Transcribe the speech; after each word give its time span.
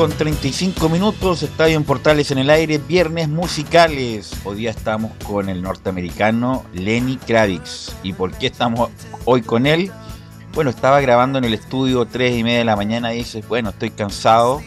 Con 0.00 0.12
35 0.12 0.88
minutos, 0.88 1.42
Estadio 1.42 1.76
en 1.76 1.84
Portales 1.84 2.30
en 2.30 2.38
el 2.38 2.48
aire, 2.48 2.78
viernes 2.78 3.28
musicales. 3.28 4.32
Hoy 4.44 4.56
día 4.56 4.70
estamos 4.70 5.12
con 5.26 5.50
el 5.50 5.60
norteamericano 5.60 6.64
Lenny 6.72 7.18
Kravitz. 7.18 7.92
¿Y 8.02 8.14
por 8.14 8.32
qué 8.32 8.46
estamos 8.46 8.88
hoy 9.26 9.42
con 9.42 9.66
él? 9.66 9.92
Bueno, 10.54 10.70
estaba 10.70 11.02
grabando 11.02 11.36
en 11.38 11.44
el 11.44 11.52
estudio 11.52 12.06
3 12.06 12.34
y 12.34 12.42
media 12.42 12.60
de 12.60 12.64
la 12.64 12.76
mañana 12.76 13.12
y 13.12 13.18
dice, 13.18 13.44
bueno, 13.46 13.68
estoy 13.68 13.90
cansado. 13.90 14.62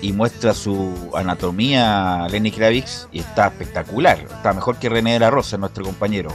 Y 0.00 0.14
muestra 0.14 0.54
su 0.54 1.10
anatomía 1.14 2.26
Lenny 2.30 2.50
Kravitz 2.50 3.06
y 3.12 3.18
está 3.18 3.48
espectacular. 3.48 4.18
Está 4.18 4.54
mejor 4.54 4.78
que 4.78 4.88
René 4.88 5.12
de 5.12 5.18
la 5.18 5.28
Rosa, 5.28 5.58
nuestro 5.58 5.84
compañero. 5.84 6.30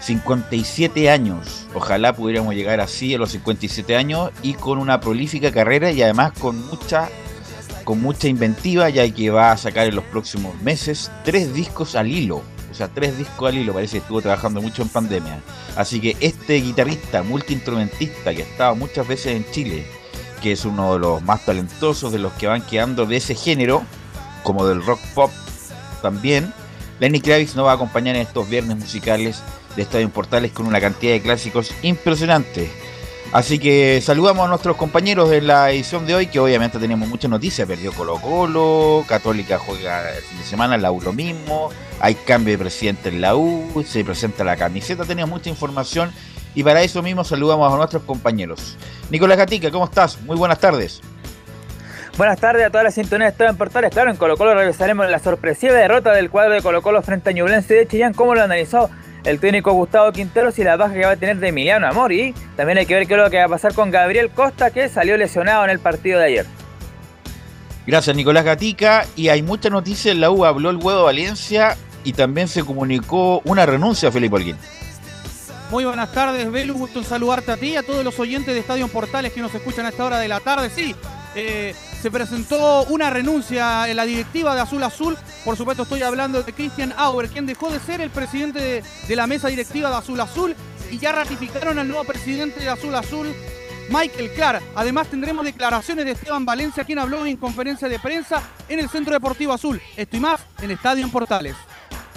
57 0.00 1.10
años. 1.10 1.66
Ojalá 1.74 2.14
pudiéramos 2.14 2.54
llegar 2.54 2.80
así 2.80 3.14
a 3.14 3.18
los 3.18 3.32
57 3.32 3.96
años 3.96 4.30
y 4.42 4.54
con 4.54 4.78
una 4.78 4.98
prolífica 4.98 5.52
carrera 5.52 5.90
y 5.90 6.00
además 6.00 6.32
con 6.40 6.66
mucha 6.68 7.10
con 7.84 8.00
mucha 8.00 8.28
inventiva 8.28 8.88
ya 8.90 9.08
que 9.12 9.30
va 9.30 9.52
a 9.52 9.56
sacar 9.56 9.86
en 9.86 9.96
los 9.96 10.04
próximos 10.04 10.60
meses 10.62 11.10
tres 11.24 11.52
discos 11.54 11.94
al 11.94 12.08
hilo. 12.08 12.42
O 12.70 12.74
sea, 12.74 12.88
tres 12.88 13.18
discos 13.18 13.48
al 13.48 13.58
hilo, 13.58 13.72
parece 13.72 13.92
que 13.92 13.98
estuvo 13.98 14.22
trabajando 14.22 14.62
mucho 14.62 14.82
en 14.82 14.88
pandemia. 14.88 15.40
Así 15.76 16.00
que 16.00 16.16
este 16.20 16.54
guitarrista, 16.54 17.22
multiinstrumentista 17.22 18.34
que 18.34 18.42
ha 18.42 18.46
estado 18.46 18.76
muchas 18.76 19.06
veces 19.08 19.36
en 19.36 19.50
Chile, 19.50 19.84
que 20.40 20.52
es 20.52 20.64
uno 20.64 20.94
de 20.94 21.00
los 21.00 21.22
más 21.22 21.44
talentosos 21.44 22.12
de 22.12 22.18
los 22.18 22.32
que 22.34 22.46
van 22.46 22.62
quedando 22.62 23.06
de 23.06 23.16
ese 23.16 23.34
género, 23.34 23.82
como 24.42 24.66
del 24.66 24.84
rock 24.84 25.00
pop 25.14 25.30
también, 26.00 26.52
Lenny 27.00 27.20
Kravitz 27.20 27.56
nos 27.56 27.66
va 27.66 27.72
a 27.72 27.74
acompañar 27.74 28.14
en 28.14 28.22
estos 28.22 28.48
viernes 28.48 28.76
musicales 28.76 29.42
de 29.74 29.82
Estadio 29.82 30.08
Portales 30.10 30.52
con 30.52 30.66
una 30.66 30.80
cantidad 30.80 31.12
de 31.12 31.22
clásicos 31.22 31.72
impresionante. 31.82 32.70
Así 33.32 33.60
que 33.60 34.00
saludamos 34.02 34.44
a 34.44 34.48
nuestros 34.48 34.76
compañeros 34.76 35.30
de 35.30 35.40
la 35.40 35.70
edición 35.70 36.04
de 36.04 36.16
hoy, 36.16 36.26
que 36.26 36.40
obviamente 36.40 36.80
tenemos 36.80 37.08
muchas 37.08 37.30
noticias. 37.30 37.66
Perdió 37.66 37.92
Colo 37.92 38.16
Colo, 38.20 39.04
Católica 39.06 39.56
juega 39.56 40.10
el 40.10 40.22
fin 40.22 40.38
de 40.38 40.44
semana, 40.44 40.76
la 40.76 40.90
U 40.90 41.00
lo 41.00 41.12
mismo, 41.12 41.70
hay 42.00 42.16
cambio 42.16 42.54
de 42.54 42.58
presidente 42.58 43.08
en 43.08 43.20
la 43.20 43.36
U, 43.36 43.84
se 43.86 44.04
presenta 44.04 44.42
la 44.42 44.56
camiseta, 44.56 45.04
tenemos 45.04 45.30
mucha 45.30 45.48
información 45.48 46.10
y 46.56 46.64
para 46.64 46.82
eso 46.82 47.02
mismo 47.02 47.22
saludamos 47.22 47.72
a 47.72 47.76
nuestros 47.76 48.02
compañeros. 48.02 48.76
Nicolás 49.10 49.38
Gatica, 49.38 49.70
¿cómo 49.70 49.84
estás? 49.84 50.20
Muy 50.22 50.36
buenas 50.36 50.58
tardes. 50.58 51.00
Buenas 52.18 52.40
tardes 52.40 52.66
a 52.66 52.70
todas 52.70 52.82
las 52.82 52.94
sintonías 52.94 53.38
de 53.38 53.46
en 53.46 53.56
Portales. 53.56 53.92
Claro, 53.92 54.10
en 54.10 54.16
Colo 54.16 54.36
Colo 54.36 54.54
revisaremos 54.54 55.08
la 55.08 55.20
sorpresiva 55.20 55.74
derrota 55.74 56.12
del 56.12 56.30
cuadro 56.30 56.54
de 56.54 56.62
Colo 56.62 56.82
Colo 56.82 57.00
frente 57.00 57.30
a 57.30 57.32
Ñublense 57.32 57.74
de 57.74 57.86
Chillán, 57.86 58.12
cómo 58.12 58.34
lo 58.34 58.42
analizó 58.42 58.90
el 59.24 59.40
técnico 59.40 59.72
Gustavo 59.72 60.12
Quinteros 60.12 60.58
y 60.58 60.64
la 60.64 60.76
baja 60.76 60.94
que 60.94 61.04
va 61.04 61.12
a 61.12 61.16
tener 61.16 61.38
de 61.38 61.48
Emiliano 61.48 61.86
Amor. 61.86 62.12
Y 62.12 62.34
también 62.56 62.78
hay 62.78 62.86
que 62.86 62.94
ver 62.94 63.06
qué 63.06 63.14
es 63.14 63.20
lo 63.20 63.30
que 63.30 63.38
va 63.38 63.44
a 63.44 63.48
pasar 63.48 63.74
con 63.74 63.90
Gabriel 63.90 64.30
Costa, 64.30 64.70
que 64.70 64.88
salió 64.88 65.16
lesionado 65.16 65.64
en 65.64 65.70
el 65.70 65.78
partido 65.80 66.18
de 66.18 66.26
ayer. 66.26 66.46
Gracias, 67.86 68.14
Nicolás 68.14 68.44
Gatica. 68.44 69.06
Y 69.16 69.28
hay 69.28 69.42
mucha 69.42 69.70
noticia 69.70 70.12
en 70.12 70.20
la 70.20 70.30
U. 70.30 70.44
Habló 70.44 70.70
el 70.70 70.76
Huevo 70.76 71.04
Valencia 71.04 71.76
y 72.04 72.12
también 72.12 72.48
se 72.48 72.64
comunicó 72.64 73.40
una 73.44 73.66
renuncia 73.66 74.08
a 74.08 74.12
Felipe 74.12 74.36
Holguín. 74.36 74.56
Muy 75.70 75.84
buenas 75.84 76.12
tardes, 76.12 76.50
Belu. 76.50 76.74
Gusto 76.74 76.98
en 76.98 77.04
saludarte 77.04 77.52
a 77.52 77.56
ti 77.56 77.68
y 77.70 77.76
a 77.76 77.82
todos 77.82 78.04
los 78.04 78.18
oyentes 78.18 78.54
de 78.54 78.60
Estadio 78.60 78.88
Portales 78.88 79.32
que 79.32 79.40
nos 79.40 79.54
escuchan 79.54 79.86
a 79.86 79.90
esta 79.90 80.04
hora 80.04 80.18
de 80.18 80.26
la 80.26 80.40
tarde. 80.40 80.68
Sí, 80.68 80.96
eh, 81.36 81.74
se 82.00 82.10
presentó 82.10 82.84
una 82.84 83.10
renuncia 83.10 83.88
en 83.88 83.96
la 83.96 84.04
directiva 84.04 84.54
de 84.54 84.62
Azul 84.62 84.82
Azul. 84.82 85.18
Por 85.44 85.56
supuesto 85.56 85.82
estoy 85.82 86.02
hablando 86.02 86.42
de 86.42 86.52
Christian 86.52 86.94
Auer, 86.96 87.28
quien 87.28 87.46
dejó 87.46 87.70
de 87.70 87.78
ser 87.78 88.00
el 88.00 88.10
presidente 88.10 88.82
de, 89.06 89.16
la 89.16 89.26
mesa 89.26 89.48
directiva 89.48 89.90
de 89.90 89.96
Azul 89.96 90.20
Azul 90.20 90.54
y 90.90 90.98
ya 90.98 91.12
ratificaron 91.12 91.78
al 91.78 91.88
nuevo 91.88 92.04
presidente 92.04 92.60
de 92.60 92.68
Azul 92.68 92.94
Azul, 92.94 93.34
Michael 93.90 94.30
Clark. 94.32 94.62
Además 94.74 95.08
tendremos 95.08 95.44
declaraciones 95.44 96.06
de 96.06 96.12
Esteban 96.12 96.46
Valencia, 96.46 96.84
quien 96.84 96.98
habló 96.98 97.26
en 97.26 97.36
conferencia 97.36 97.88
de 97.88 97.98
prensa 97.98 98.42
en 98.68 98.78
el 98.78 98.88
Centro 98.88 99.12
Deportivo 99.12 99.52
Azul. 99.52 99.80
Esto 99.96 100.16
y 100.16 100.20
más 100.20 100.40
en 100.62 100.70
Estadio 100.70 101.04
en 101.04 101.10
Portales. 101.10 101.54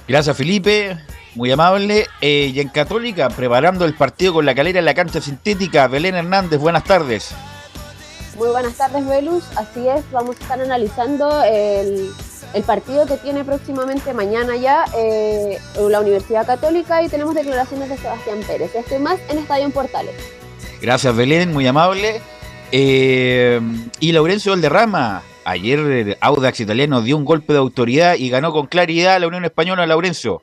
Gracias 0.08 0.36
Felipe, 0.38 0.98
muy 1.36 1.52
amable. 1.52 2.08
Eh, 2.22 2.52
y 2.54 2.60
en 2.62 2.70
Católica, 2.70 3.30
preparando 3.30 3.84
el 3.84 3.96
partido 3.96 4.34
con 4.34 4.46
la 4.46 4.56
calera 4.56 4.80
en 4.80 4.86
la 4.86 4.94
cancha 4.94 5.20
sintética, 5.20 5.88
Belén 5.88 6.16
Hernández, 6.16 6.60
buenas 6.60 6.86
tardes. 6.86 7.36
Muy 8.38 8.50
buenas 8.50 8.76
tardes, 8.76 9.06
Velus. 9.08 9.44
Así 9.56 9.88
es, 9.88 10.04
vamos 10.12 10.36
a 10.38 10.42
estar 10.42 10.60
analizando 10.60 11.44
el, 11.44 12.10
partido 12.66 13.06
que 13.06 13.18
tiene 13.18 13.44
próximamente 13.44 14.14
mañana 14.14 14.56
ya 14.56 14.86
eh, 14.96 15.60
la 15.90 16.00
Universidad 16.00 16.46
Católica 16.46 17.04
y 17.04 17.10
tenemos 17.10 17.36
declaraciones 17.36 17.90
de 17.90 17.98
Sebastián 17.98 18.40
Pérez. 18.48 18.74
Estoy 18.76 19.00
más 19.00 19.20
en 19.30 19.38
Estadio 19.38 19.66
en 19.66 19.72
Portales. 19.72 20.16
Gracias, 20.82 21.16
Belén, 21.16 21.54
muy 21.54 21.68
amable. 21.68 22.22
Eh, 22.72 23.62
y 24.00 24.12
Laurencio 24.12 24.52
Valderrama, 24.52 25.22
ayer 25.46 26.18
Audax 26.22 26.60
Italiano 26.60 27.02
dio 27.02 27.18
un 27.18 27.26
golpe 27.26 27.54
de 27.54 27.60
autoridad 27.60 28.16
y 28.16 28.30
ganó 28.30 28.52
con 28.52 28.66
claridad 28.66 29.20
la 29.20 29.28
Unión 29.28 29.46
Española, 29.46 29.86
Laurencio. 29.86 30.42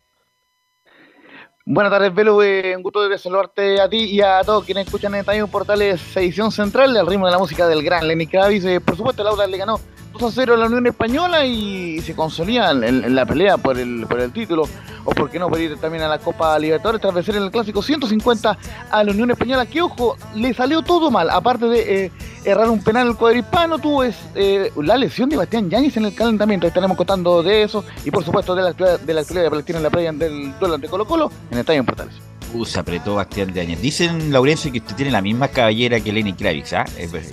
Buenas 1.72 1.92
tardes, 1.92 2.12
Velo. 2.12 2.42
Eh, 2.42 2.76
un 2.76 2.82
gusto 2.82 3.08
de 3.08 3.16
saludarte 3.16 3.80
a 3.80 3.88
ti 3.88 3.98
y 3.98 4.20
a 4.20 4.42
todos 4.42 4.64
quienes 4.64 4.86
escuchan 4.86 5.14
en 5.14 5.20
Estadio 5.20 5.46
Portales 5.46 6.16
edición 6.16 6.50
central 6.50 6.96
al 6.96 7.06
ritmo 7.06 7.26
de 7.26 7.30
la 7.30 7.38
música 7.38 7.68
del 7.68 7.84
gran 7.84 8.08
Lenny 8.08 8.26
Kravitz. 8.26 8.64
Eh, 8.64 8.80
por 8.80 8.96
supuesto, 8.96 9.22
el 9.22 9.28
Audax 9.28 9.48
le 9.48 9.56
ganó 9.56 9.78
2 10.12 10.22
a 10.22 10.30
0 10.30 10.54
a 10.54 10.56
la 10.56 10.66
Unión 10.66 10.86
Española 10.86 11.44
y 11.44 12.00
se 12.00 12.14
consolida 12.14 12.70
en, 12.70 13.14
la 13.14 13.26
pelea 13.26 13.56
por 13.56 13.78
el, 13.78 14.06
por 14.08 14.20
el 14.20 14.32
título, 14.32 14.68
o 15.04 15.12
por 15.12 15.30
qué 15.30 15.38
no, 15.38 15.48
por 15.48 15.60
ir 15.60 15.76
también 15.78 16.02
a 16.02 16.08
la 16.08 16.18
Copa 16.18 16.58
Libertadores 16.58 17.00
tras 17.00 17.14
vencer 17.14 17.36
en 17.36 17.44
el 17.44 17.50
Clásico 17.50 17.82
150 17.82 18.58
a 18.90 19.04
la 19.04 19.10
Unión 19.12 19.30
Española, 19.30 19.66
que 19.66 19.80
ojo, 19.82 20.16
le 20.34 20.52
salió 20.52 20.82
todo 20.82 21.10
mal, 21.10 21.30
aparte 21.30 21.66
de 21.66 22.04
eh, 22.04 22.12
errar 22.44 22.68
un 22.68 22.82
penal 22.82 23.08
el 23.08 23.16
cuadrispano, 23.16 23.78
tuvo 23.78 24.04
eh, 24.04 24.72
la 24.76 24.96
lesión 24.96 25.28
de 25.28 25.36
Bastián 25.36 25.70
Yáñez 25.70 25.96
en 25.96 26.06
el 26.06 26.14
calentamiento, 26.14 26.66
estaremos 26.66 26.96
contando 26.96 27.42
de 27.42 27.62
eso, 27.62 27.84
y 28.04 28.10
por 28.10 28.24
supuesto 28.24 28.54
de 28.54 28.62
la, 28.62 28.72
de 28.72 29.14
la 29.14 29.20
actualidad 29.20 29.44
de 29.44 29.50
Palestina 29.50 29.78
en 29.78 29.84
la 29.84 29.90
playa 29.90 30.12
del 30.12 30.58
duelo 30.58 30.74
ante 30.74 30.88
Colo 30.88 31.04
Colo 31.04 31.30
en 31.50 31.54
el 31.54 31.60
Estadio 31.60 31.80
en 31.80 31.86
Portales. 31.86 32.14
Uh, 32.52 32.64
se 32.64 32.80
apretó 32.80 33.14
Bastián 33.14 33.54
Yáñez. 33.54 33.80
Dicen, 33.80 34.32
Laurencio, 34.32 34.72
que 34.72 34.78
usted 34.78 34.96
tiene 34.96 35.12
la 35.12 35.20
misma 35.20 35.48
caballera 35.48 36.00
que 36.00 36.12
Lenny 36.12 36.32
Kravitz, 36.32 36.72
¿ah? 36.72 36.84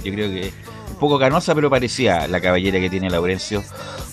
Yo 0.03 0.13
creo 0.13 0.29
que 0.29 0.53
poco 0.97 1.17
canosa, 1.19 1.55
pero 1.55 1.69
parecía 1.69 2.27
la 2.27 2.41
caballera 2.41 2.79
que 2.79 2.89
tiene 2.89 3.09
Laurencio 3.09 3.63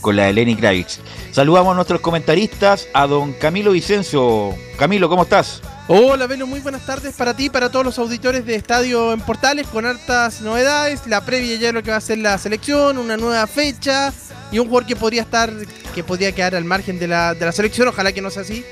con 0.01 0.17
la 0.17 0.25
de 0.25 0.33
Lenny 0.33 0.57
Kravitz. 0.57 1.01
Saludamos 1.33 1.73
a 1.73 1.75
nuestros 1.77 2.01
comentaristas, 2.01 2.87
a 2.93 3.07
don 3.07 3.33
Camilo 3.33 3.73
Vicencio. 3.73 4.55
Camilo, 4.79 5.09
¿cómo 5.09 5.23
estás? 5.25 5.63
Hola, 5.87 6.27
Velo, 6.27 6.47
muy 6.47 6.61
buenas 6.61 6.87
tardes 6.87 7.15
para 7.15 7.35
ti, 7.35 7.51
para 7.51 7.71
todos 7.71 7.85
los 7.85 7.99
auditores 7.99 8.47
de 8.47 8.55
Estadio 8.55 9.13
en 9.13 9.21
Portales, 9.21 9.67
con 9.67 9.85
hartas 9.85 10.41
novedades, 10.41 11.07
la 11.07 11.21
previa 11.21 11.57
ya 11.57 11.67
de 11.67 11.73
lo 11.75 11.83
que 11.83 11.91
va 11.91 11.99
a 11.99 12.01
ser 12.01 12.19
la 12.19 12.39
selección, 12.39 12.97
una 12.97 13.19
nueva 13.19 13.47
fecha 13.47 14.11
y 14.51 14.59
un 14.59 14.67
jugador 14.67 14.87
que 14.87 14.97
podría 14.97 15.21
estar, 15.23 15.53
que 15.95 16.03
podría 16.03 16.33
quedar 16.33 16.55
al 16.55 16.65
margen 16.65 16.99
de 16.99 17.09
la, 17.09 17.35
de 17.35 17.45
la 17.45 17.53
selección, 17.53 17.89
ojalá 17.89 18.13
que 18.13 18.23
no 18.23 18.31
sea 18.31 18.43
así, 18.43 18.65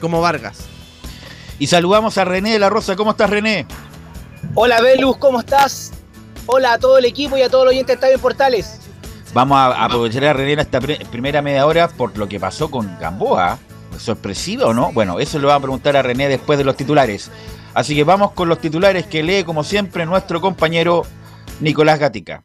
como 0.00 0.20
Vargas. 0.20 0.58
Y 1.60 1.68
saludamos 1.68 2.18
a 2.18 2.24
René 2.24 2.52
de 2.52 2.58
la 2.58 2.70
Rosa, 2.70 2.96
¿cómo 2.96 3.12
estás 3.12 3.30
René? 3.30 3.64
Hola 4.54 4.80
Velus, 4.80 5.16
¿cómo 5.18 5.38
estás? 5.38 5.92
Hola 6.50 6.72
a 6.72 6.78
todo 6.78 6.96
el 6.96 7.04
equipo 7.04 7.36
y 7.36 7.42
a 7.42 7.50
todos 7.50 7.66
los 7.66 7.72
oyentes 7.72 7.88
de 7.88 7.92
Estadio 7.94 8.18
Portales. 8.18 8.80
Vamos 9.34 9.58
a 9.58 9.84
aprovechar 9.84 10.24
a 10.24 10.32
René 10.32 10.62
esta 10.62 10.80
primera 10.80 11.42
media 11.42 11.66
hora 11.66 11.88
por 11.88 12.16
lo 12.16 12.26
que 12.26 12.40
pasó 12.40 12.70
con 12.70 12.98
Gamboa. 12.98 13.58
¿Sorpresivo 13.98 14.64
o 14.64 14.72
no? 14.72 14.90
Bueno, 14.92 15.20
eso 15.20 15.38
lo 15.38 15.48
vamos 15.48 15.58
a 15.58 15.62
preguntar 15.64 15.96
a 15.98 16.02
René 16.02 16.26
después 16.26 16.58
de 16.58 16.64
los 16.64 16.74
titulares. 16.74 17.30
Así 17.74 17.94
que 17.94 18.02
vamos 18.02 18.32
con 18.32 18.48
los 18.48 18.62
titulares 18.62 19.06
que 19.06 19.22
lee, 19.22 19.44
como 19.44 19.62
siempre, 19.62 20.06
nuestro 20.06 20.40
compañero 20.40 21.02
Nicolás 21.60 21.98
Gatica. 21.98 22.42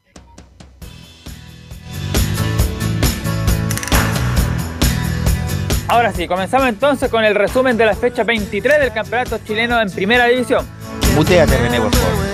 Ahora 5.87 6.11
sí, 6.11 6.27
comenzamos 6.27 6.67
entonces 6.67 7.09
con 7.09 7.23
el 7.23 7.35
resumen 7.35 7.77
de 7.77 7.85
la 7.85 7.95
fecha 7.95 8.25
23 8.25 8.79
del 8.81 8.91
campeonato 8.91 9.39
chileno 9.47 9.79
en 9.79 9.89
primera 9.89 10.25
división. 10.25 10.67
Muteate, 11.15 11.57
René, 11.57 11.79
por 11.79 11.95
favor. 11.95 12.32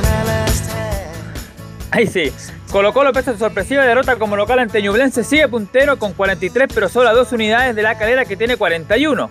Ahí 1.91 2.07
sí. 2.07 2.31
Colo 2.71 2.93
Colo, 2.93 3.11
pese 3.13 3.31
a 3.31 3.33
su 3.33 3.39
sorpresiva 3.39 3.83
derrota 3.83 4.17
como 4.17 4.35
local 4.35 4.59
ante 4.59 4.81
Ñublense, 4.81 5.23
sigue 5.23 5.47
puntero 5.47 5.97
con 5.97 6.13
43, 6.13 6.69
pero 6.73 6.87
solo 6.87 7.09
a 7.09 7.13
dos 7.13 7.31
unidades 7.31 7.75
de 7.75 7.81
la 7.81 7.97
calera 7.97 8.25
que 8.25 8.37
tiene 8.37 8.57
41. 8.57 9.29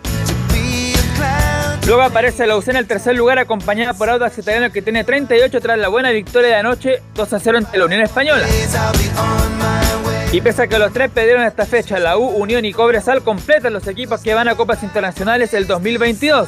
Luego 1.87 2.03
aparece 2.03 2.47
la 2.47 2.57
UC 2.57 2.69
en 2.69 2.77
el 2.77 2.87
tercer 2.87 3.17
lugar, 3.17 3.39
acompañada 3.39 3.95
por 3.95 4.11
Audax 4.11 4.37
Italiano 4.39 4.71
que 4.71 4.83
tiene 4.83 5.05
38 5.05 5.61
tras 5.61 5.79
la 5.79 5.89
buena 5.89 6.11
victoria 6.11 6.51
de 6.51 6.57
anoche 6.57 7.03
2 7.15 7.33
a 7.33 7.41
0 7.41 7.59
ante 7.59 7.79
la 7.79 7.87
Unión 7.87 8.03
Española. 8.03 8.47
Y 10.31 10.43
pese 10.43 10.63
a 10.65 10.67
que 10.67 10.79
los 10.79 10.93
tres 10.93 11.11
perdieron 11.11 11.45
esta 11.45 11.65
fecha, 11.65 11.99
la 11.99 12.19
U, 12.19 12.27
Unión 12.27 12.65
y 12.67 12.73
Cobresal 12.75 13.23
completan 13.23 13.73
los 13.73 13.87
equipos 13.87 14.21
que 14.21 14.35
van 14.35 14.49
a 14.49 14.55
Copas 14.55 14.83
Internacionales 14.83 15.55
el 15.55 15.67
2022. 15.67 16.47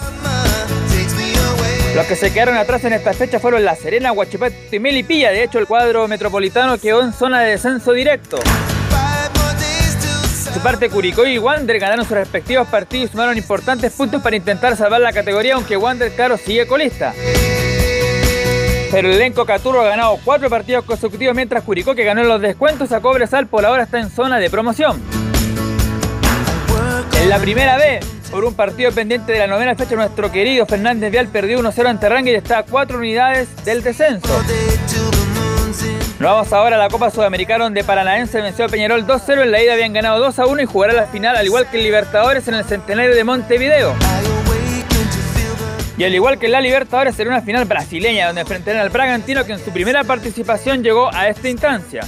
Los 1.95 2.07
que 2.07 2.15
se 2.15 2.33
quedaron 2.33 2.57
atrás 2.57 2.85
en 2.85 2.93
esta 2.93 3.13
fecha 3.13 3.41
fueron 3.41 3.65
La 3.65 3.75
Serena, 3.75 4.13
Huachipato 4.13 4.55
y 4.71 4.79
Melipilla. 4.79 5.31
De 5.33 5.43
hecho, 5.43 5.59
el 5.59 5.67
cuadro 5.67 6.07
metropolitano 6.07 6.79
quedó 6.79 7.03
en 7.03 7.13
zona 7.13 7.41
de 7.41 7.51
descenso 7.51 7.93
directo. 7.93 8.39
su 10.55 10.61
parte, 10.61 10.89
Curicó 10.89 11.27
y 11.27 11.39
Wander 11.39 11.79
ganaron 11.81 12.05
sus 12.05 12.17
respectivos 12.17 12.69
partidos 12.69 13.09
y 13.09 13.13
sumaron 13.13 13.37
importantes 13.37 13.93
puntos 13.93 14.23
para 14.23 14.37
intentar 14.37 14.77
salvar 14.77 15.01
la 15.01 15.13
categoría, 15.13 15.55
aunque 15.55 15.77
Wander, 15.77 16.13
claro, 16.13 16.37
sigue 16.37 16.67
colista. 16.67 17.13
Pero 18.93 19.09
el 19.09 19.15
elenco 19.15 19.45
Caturro 19.45 19.81
ha 19.81 19.89
ganado 19.89 20.19
cuatro 20.25 20.49
partidos 20.49 20.85
consecutivos, 20.85 21.35
mientras 21.35 21.65
Curicó, 21.65 21.95
que 21.95 22.05
ganó 22.05 22.23
los 22.23 22.41
descuentos 22.41 22.93
a 22.93 23.01
Cobresal, 23.01 23.49
por 23.49 23.67
ahora 23.67 23.83
está 23.83 23.99
en 23.99 24.11
zona 24.11 24.39
de 24.39 24.49
promoción. 24.49 25.03
En 27.21 27.29
la 27.29 27.39
primera 27.39 27.77
vez, 27.77 28.05
por 28.31 28.45
un 28.45 28.55
partido 28.55 28.93
pendiente 28.93 29.33
de 29.33 29.39
la 29.39 29.47
novena 29.47 29.75
fecha, 29.75 29.97
nuestro 29.97 30.31
querido 30.31 30.65
Fernández 30.67 31.11
Vial 31.11 31.29
perdió 31.29 31.61
1-0 31.61 31.87
ante 31.87 32.09
Rangel 32.09 32.35
y 32.35 32.37
está 32.37 32.59
a 32.59 32.63
4 32.63 32.99
unidades 32.99 33.49
del 33.65 33.83
descenso. 33.83 34.29
Nos 36.19 36.31
vamos 36.31 36.53
ahora 36.53 36.77
a 36.77 36.79
la 36.79 36.89
Copa 36.89 37.11
Sudamericana 37.11 37.65
donde 37.65 37.83
Paranaense 37.83 38.41
venció 38.41 38.67
a 38.67 38.69
Peñarol 38.69 39.07
2-0. 39.07 39.43
En 39.43 39.51
la 39.51 39.63
ida 39.63 39.73
habían 39.73 39.93
ganado 39.93 40.25
2-1 40.31 40.63
y 40.63 40.67
jugará 40.67 40.93
la 40.93 41.07
final 41.07 41.35
al 41.35 41.47
igual 41.47 41.69
que 41.71 41.79
el 41.79 41.83
Libertadores 41.83 42.47
en 42.47 42.55
el 42.55 42.65
Centenario 42.65 43.15
de 43.15 43.25
Montevideo. 43.25 43.95
Y 45.97 46.05
al 46.05 46.15
igual 46.15 46.39
que 46.39 46.49
la 46.49 46.61
Libertadores 46.61 47.15
será 47.15 47.31
una 47.31 47.43
final 47.43 47.65
brasileña 47.65 48.27
donde 48.27 48.43
enfrentarán 48.43 48.81
al 48.81 48.91
Bragantino 48.91 49.45
que 49.45 49.53
en 49.53 49.65
su 49.65 49.71
primera 49.71 50.05
participación 50.05 50.83
llegó 50.83 51.13
a 51.13 51.29
esta 51.29 51.49
instancia. 51.49 52.03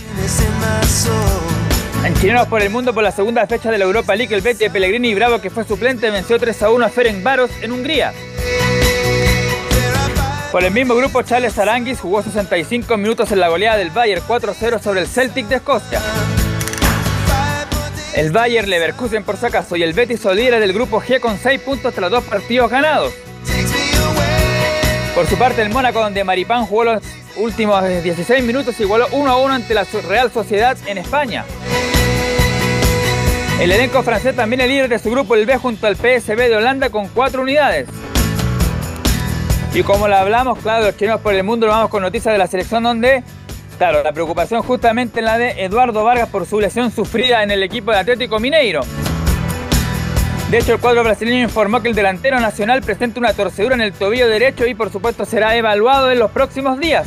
En 2.05 2.15
Chilenos 2.15 2.49
por 2.49 2.61
el 2.61 2.71
Mundo 2.71 2.93
por 2.93 3.05
la 3.05 3.13
segunda 3.13 3.47
fecha 3.47 3.71
de 3.71 3.79
la 3.79 3.85
Europa 3.85 4.17
League, 4.17 4.35
el 4.35 4.43
de 4.43 4.71
Pellegrini 4.71 5.15
Bravo, 5.15 5.41
que 5.41 5.51
fue 5.51 5.63
suplente, 5.63 6.11
venció 6.11 6.37
3 6.37 6.65
a 6.65 6.71
1 6.71 6.85
a 6.85 6.89
Ferencváros 6.89 7.51
en 7.61 7.71
Hungría. 7.71 8.13
Por 10.51 10.65
el 10.65 10.73
mismo 10.73 10.97
grupo, 10.97 11.23
Charles 11.23 11.57
Aranguis 11.59 12.01
jugó 12.01 12.21
65 12.21 12.97
minutos 12.97 13.31
en 13.31 13.39
la 13.39 13.49
goleada 13.49 13.79
del 13.79 13.91
Bayern 13.91 14.21
4-0 14.27 14.81
sobre 14.81 15.01
el 15.01 15.07
Celtic 15.07 15.47
de 15.47 15.57
Escocia. 15.57 16.01
El 18.17 18.33
Bayern 18.33 18.69
Leverkusen 18.69 19.23
por 19.23 19.37
si 19.37 19.47
acaso 19.47 19.77
y 19.77 19.85
el 19.85 19.93
Betis 19.93 20.21
son 20.21 20.37
del 20.37 20.73
grupo 20.73 21.01
G 21.01 21.21
con 21.21 21.39
6 21.39 21.61
puntos 21.61 21.95
tras 21.95 22.11
dos 22.11 22.25
partidos 22.25 22.69
ganados. 22.69 23.13
Por 25.15 25.27
su 25.29 25.39
parte, 25.39 25.63
el 25.63 25.71
Mónaco, 25.71 26.01
donde 26.01 26.25
Maripán 26.25 26.67
jugó 26.67 26.83
los 26.83 27.03
últimos 27.37 27.87
16 28.03 28.43
minutos, 28.43 28.79
igualó 28.81 29.07
1 29.13 29.41
1 29.41 29.55
ante 29.55 29.73
la 29.73 29.85
Real 30.09 30.33
Sociedad 30.33 30.77
en 30.87 30.99
España. 30.99 31.45
El 33.61 33.71
elenco 33.71 34.03
francés 34.03 34.35
también 34.35 34.61
es 34.61 34.69
líder 34.69 34.89
de 34.89 34.99
su 34.99 35.11
grupo, 35.11 35.35
el 35.35 35.47
B, 35.47 35.57
junto 35.57 35.87
al 35.87 35.97
PSB 35.97 36.37
de 36.37 36.57
Holanda 36.57 36.91
con 36.91 37.09
cuatro 37.09 37.43
unidades. 37.43 37.89
Y 39.75 39.83
como 39.83 40.09
lo 40.09 40.17
hablamos, 40.17 40.59
claro, 40.59 40.87
los 40.87 40.97
chilenos 40.97 41.21
por 41.21 41.33
el 41.33 41.45
mundo, 41.45 41.67
lo 41.67 41.73
vamos 41.73 41.89
con 41.89 42.03
noticias 42.03 42.33
de 42.33 42.39
la 42.39 42.47
selección 42.47 42.83
donde, 42.83 43.23
claro, 43.79 44.03
la 44.03 44.13
preocupación 44.13 44.63
justamente 44.63 45.21
en 45.21 45.27
la 45.27 45.39
de 45.39 45.65
Eduardo 45.65 46.05
Vargas 46.05 46.29
por 46.29 46.45
su 46.45 46.61
lesión 46.61 46.91
sufrida 46.91 47.43
en 47.43 47.51
el 47.51 47.63
equipo 47.63 47.93
de 47.93 47.99
Atlético 47.99 48.41
Mineiro. 48.41 48.83
De 50.51 50.59
hecho, 50.59 50.75
el 50.75 50.81
cuadro 50.81 51.03
brasileño 51.03 51.43
informó 51.43 51.81
que 51.81 51.89
el 51.89 51.95
delantero 51.95 52.39
nacional 52.39 52.83
presenta 52.83 53.21
una 53.21 53.33
torcedura 53.33 53.75
en 53.75 53.81
el 53.81 53.93
tobillo 53.93 54.29
derecho 54.29 54.67
y 54.67 54.75
por 54.75 54.93
supuesto 54.93 55.25
será 55.25 55.57
evaluado 55.57 56.11
en 56.11 56.19
los 56.19 56.31
próximos 56.31 56.79
días. 56.79 57.07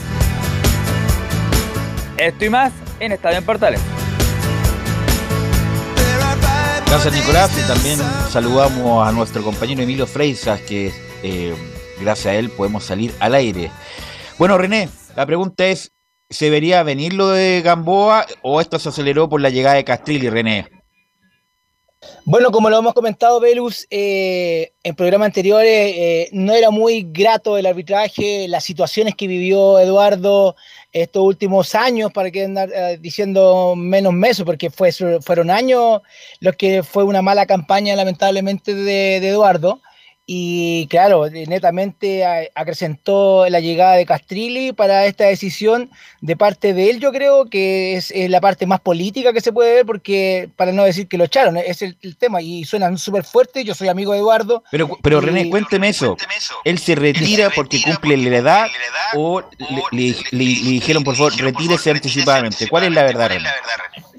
Esto 2.17 2.45
y 2.45 2.49
más 2.49 2.71
en 2.99 3.11
Estadio 3.11 3.37
en 3.37 3.45
Portales. 3.45 3.81
Gracias 6.95 7.13
Nicolás 7.13 7.51
y 7.61 7.67
también 7.67 7.99
saludamos 8.29 9.05
a 9.05 9.11
nuestro 9.11 9.43
compañero 9.43 9.81
Emilio 9.81 10.07
Freisas 10.07 10.61
que 10.61 10.93
eh, 11.23 11.53
gracias 11.99 12.27
a 12.27 12.35
él 12.37 12.49
podemos 12.49 12.85
salir 12.85 13.13
al 13.19 13.35
aire. 13.35 13.69
Bueno 14.39 14.57
René, 14.57 14.87
la 15.13 15.25
pregunta 15.25 15.65
es, 15.65 15.91
¿se 16.29 16.49
vería 16.49 16.83
venir 16.83 17.11
lo 17.11 17.27
de 17.31 17.61
Gamboa 17.61 18.25
o 18.43 18.61
esto 18.61 18.79
se 18.79 18.87
aceleró 18.87 19.27
por 19.27 19.41
la 19.41 19.49
llegada 19.49 19.75
de 19.75 19.83
Castrilli, 19.83 20.29
René? 20.29 20.69
Bueno, 22.23 22.49
como 22.51 22.69
lo 22.69 22.79
hemos 22.79 22.93
comentado, 22.93 23.41
Velus, 23.41 23.87
eh, 23.89 24.71
en 24.81 24.95
programas 24.95 25.27
anteriores 25.27 25.93
eh, 25.95 26.29
no 26.31 26.53
era 26.53 26.69
muy 26.69 27.05
grato 27.11 27.57
el 27.57 27.65
arbitraje, 27.65 28.47
las 28.47 28.63
situaciones 28.63 29.15
que 29.15 29.27
vivió 29.27 29.79
Eduardo 29.79 30.55
estos 31.01 31.23
últimos 31.23 31.75
años, 31.75 32.11
para 32.13 32.31
que 32.31 32.45
andar 32.45 32.69
eh, 32.73 32.97
diciendo 32.99 33.75
menos 33.75 34.13
meses, 34.13 34.45
porque 34.45 34.69
fue, 34.69 34.91
fueron 35.21 35.51
años 35.51 36.01
los 36.39 36.55
que 36.55 36.83
fue 36.83 37.03
una 37.03 37.21
mala 37.21 37.45
campaña, 37.45 37.95
lamentablemente, 37.95 38.73
de 38.73 39.17
Eduardo. 39.17 39.81
Y 40.27 40.87
claro, 40.87 41.29
netamente 41.29 42.25
acrecentó 42.55 43.47
la 43.47 43.59
llegada 43.59 43.93
de 43.93 44.07
Castrilli 44.07 44.73
para 44.73 45.05
esta 45.05 45.25
decisión 45.25 45.91
de 46.21 46.35
parte 46.35 46.73
de 46.73 46.89
él. 46.89 46.99
Yo 46.99 47.11
creo 47.11 47.45
que 47.45 47.95
es, 47.95 48.11
la 48.29 48.41
parte 48.41 48.65
más 48.65 48.79
política 48.79 49.33
que 49.33 49.41
se 49.41 49.53
puede 49.53 49.75
ver, 49.75 49.85
porque 49.85 50.49
para 50.55 50.71
no 50.71 50.83
decir 50.83 51.07
que 51.07 51.19
lo 51.19 51.25
echaron, 51.25 51.57
es 51.57 51.83
el, 51.83 51.95
tema 52.17 52.41
y 52.41 52.65
suenan 52.65 52.97
súper 52.97 53.23
fuerte. 53.23 53.63
Yo 53.63 53.75
soy 53.75 53.87
amigo 53.87 54.13
de 54.13 54.19
Eduardo. 54.19 54.63
Pero, 54.71 54.97
pero 55.03 55.21
René, 55.21 55.47
cuénteme 55.47 55.89
eso. 55.89 56.17
¿Él 56.63 56.79
se 56.79 56.95
retira 56.95 57.51
porque 57.51 57.79
cumple 57.83 58.17
la 58.17 58.37
edad 58.37 58.67
o 59.13 59.43
le, 59.91 60.15
dijeron, 60.31 61.03
por 61.03 61.15
favor, 61.15 61.35
retírese 61.37 61.91
anticipadamente? 61.91 62.67
¿Cuál 62.67 62.85
es 62.85 62.91
la 62.93 63.03
verdad, 63.03 63.29
René? 63.29 63.49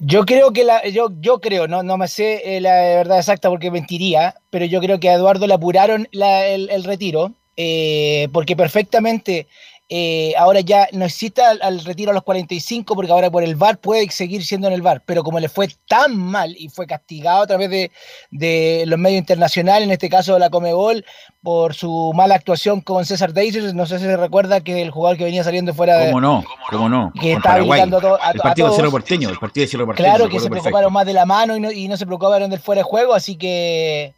Yo 0.00 0.26
creo 0.26 0.52
que 0.52 0.64
la, 0.64 0.86
yo, 0.88 1.08
yo 1.20 1.40
creo, 1.40 1.68
no, 1.68 1.82
no 1.82 1.96
me 1.96 2.06
sé 2.08 2.56
eh, 2.56 2.60
la 2.60 2.74
verdad 2.74 3.18
exacta 3.18 3.48
porque 3.48 3.70
mentiría, 3.70 4.34
pero 4.50 4.66
yo 4.66 4.80
creo 4.80 5.00
que 5.00 5.08
a 5.08 5.14
Eduardo 5.14 5.46
le 5.46 5.54
apuraron 5.54 6.06
el, 6.12 6.84
retiro, 6.84 7.32
eh, 7.56 8.28
porque 8.32 8.56
perfectamente 8.56 9.46
eh, 9.88 10.34
ahora 10.36 10.60
ya 10.60 10.88
no 10.92 11.04
existe 11.04 11.42
al, 11.42 11.84
retiro 11.84 12.10
a 12.10 12.14
los 12.14 12.24
45 12.24 12.96
porque 12.96 13.12
ahora 13.12 13.30
por 13.30 13.44
el 13.44 13.54
VAR 13.54 13.78
puede 13.78 14.10
seguir 14.10 14.44
siendo 14.44 14.66
en 14.66 14.72
el 14.72 14.82
VAR, 14.82 15.00
pero 15.06 15.22
como 15.22 15.38
le 15.38 15.48
fue 15.48 15.68
tan 15.86 16.16
mal 16.16 16.56
y 16.58 16.68
fue 16.68 16.88
castigado 16.88 17.42
a 17.42 17.46
través 17.46 17.70
de, 17.70 18.84
los 18.86 18.98
medios 18.98 19.20
internacionales, 19.20 19.84
en 19.84 19.92
este 19.92 20.08
caso 20.08 20.40
la 20.40 20.50
Comebol, 20.50 21.04
por 21.40 21.74
su 21.74 22.10
mala 22.16 22.34
actuación 22.34 22.80
con 22.80 23.04
César 23.04 23.32
Deisers, 23.32 23.74
no 23.74 23.86
sé 23.86 24.00
si 24.00 24.06
se 24.06 24.16
recuerda 24.16 24.60
que 24.60 24.82
el 24.82 24.90
jugador 24.90 25.18
que 25.18 25.24
venía 25.24 25.44
saliendo 25.44 25.72
fuera 25.72 25.98
de... 25.98 26.06
¿Cómo 26.06 26.20
no? 26.20 26.44
¿Cómo 26.68 26.88
no? 26.88 27.12
Que 27.20 27.34
estaba 27.34 27.60
todo, 27.88 28.20
a, 28.20 28.32
el 28.32 28.40
partido 28.40 28.68
de 28.70 28.74
Cerro 28.74 28.90
Porteño, 28.90 29.30
el 29.30 29.38
partido 29.38 29.66
de 29.66 29.70
Cerro 29.70 29.86
Porteño. 29.86 30.08
Claro, 30.08 30.28
que 30.28 30.40
se 30.40 30.50
preocuparon 30.50 30.92
más 30.92 31.06
de 31.06 31.12
la 31.12 31.26
mano 31.26 31.56
y 31.56 31.60
no, 31.60 31.70
y 31.70 31.86
no 31.86 31.96
se 31.96 32.06
preocuparon 32.06 32.50
del 32.50 32.58
fuera 32.58 32.80
de 32.80 32.84
juego, 32.84 33.14
así 33.14 33.36
que 33.36 34.14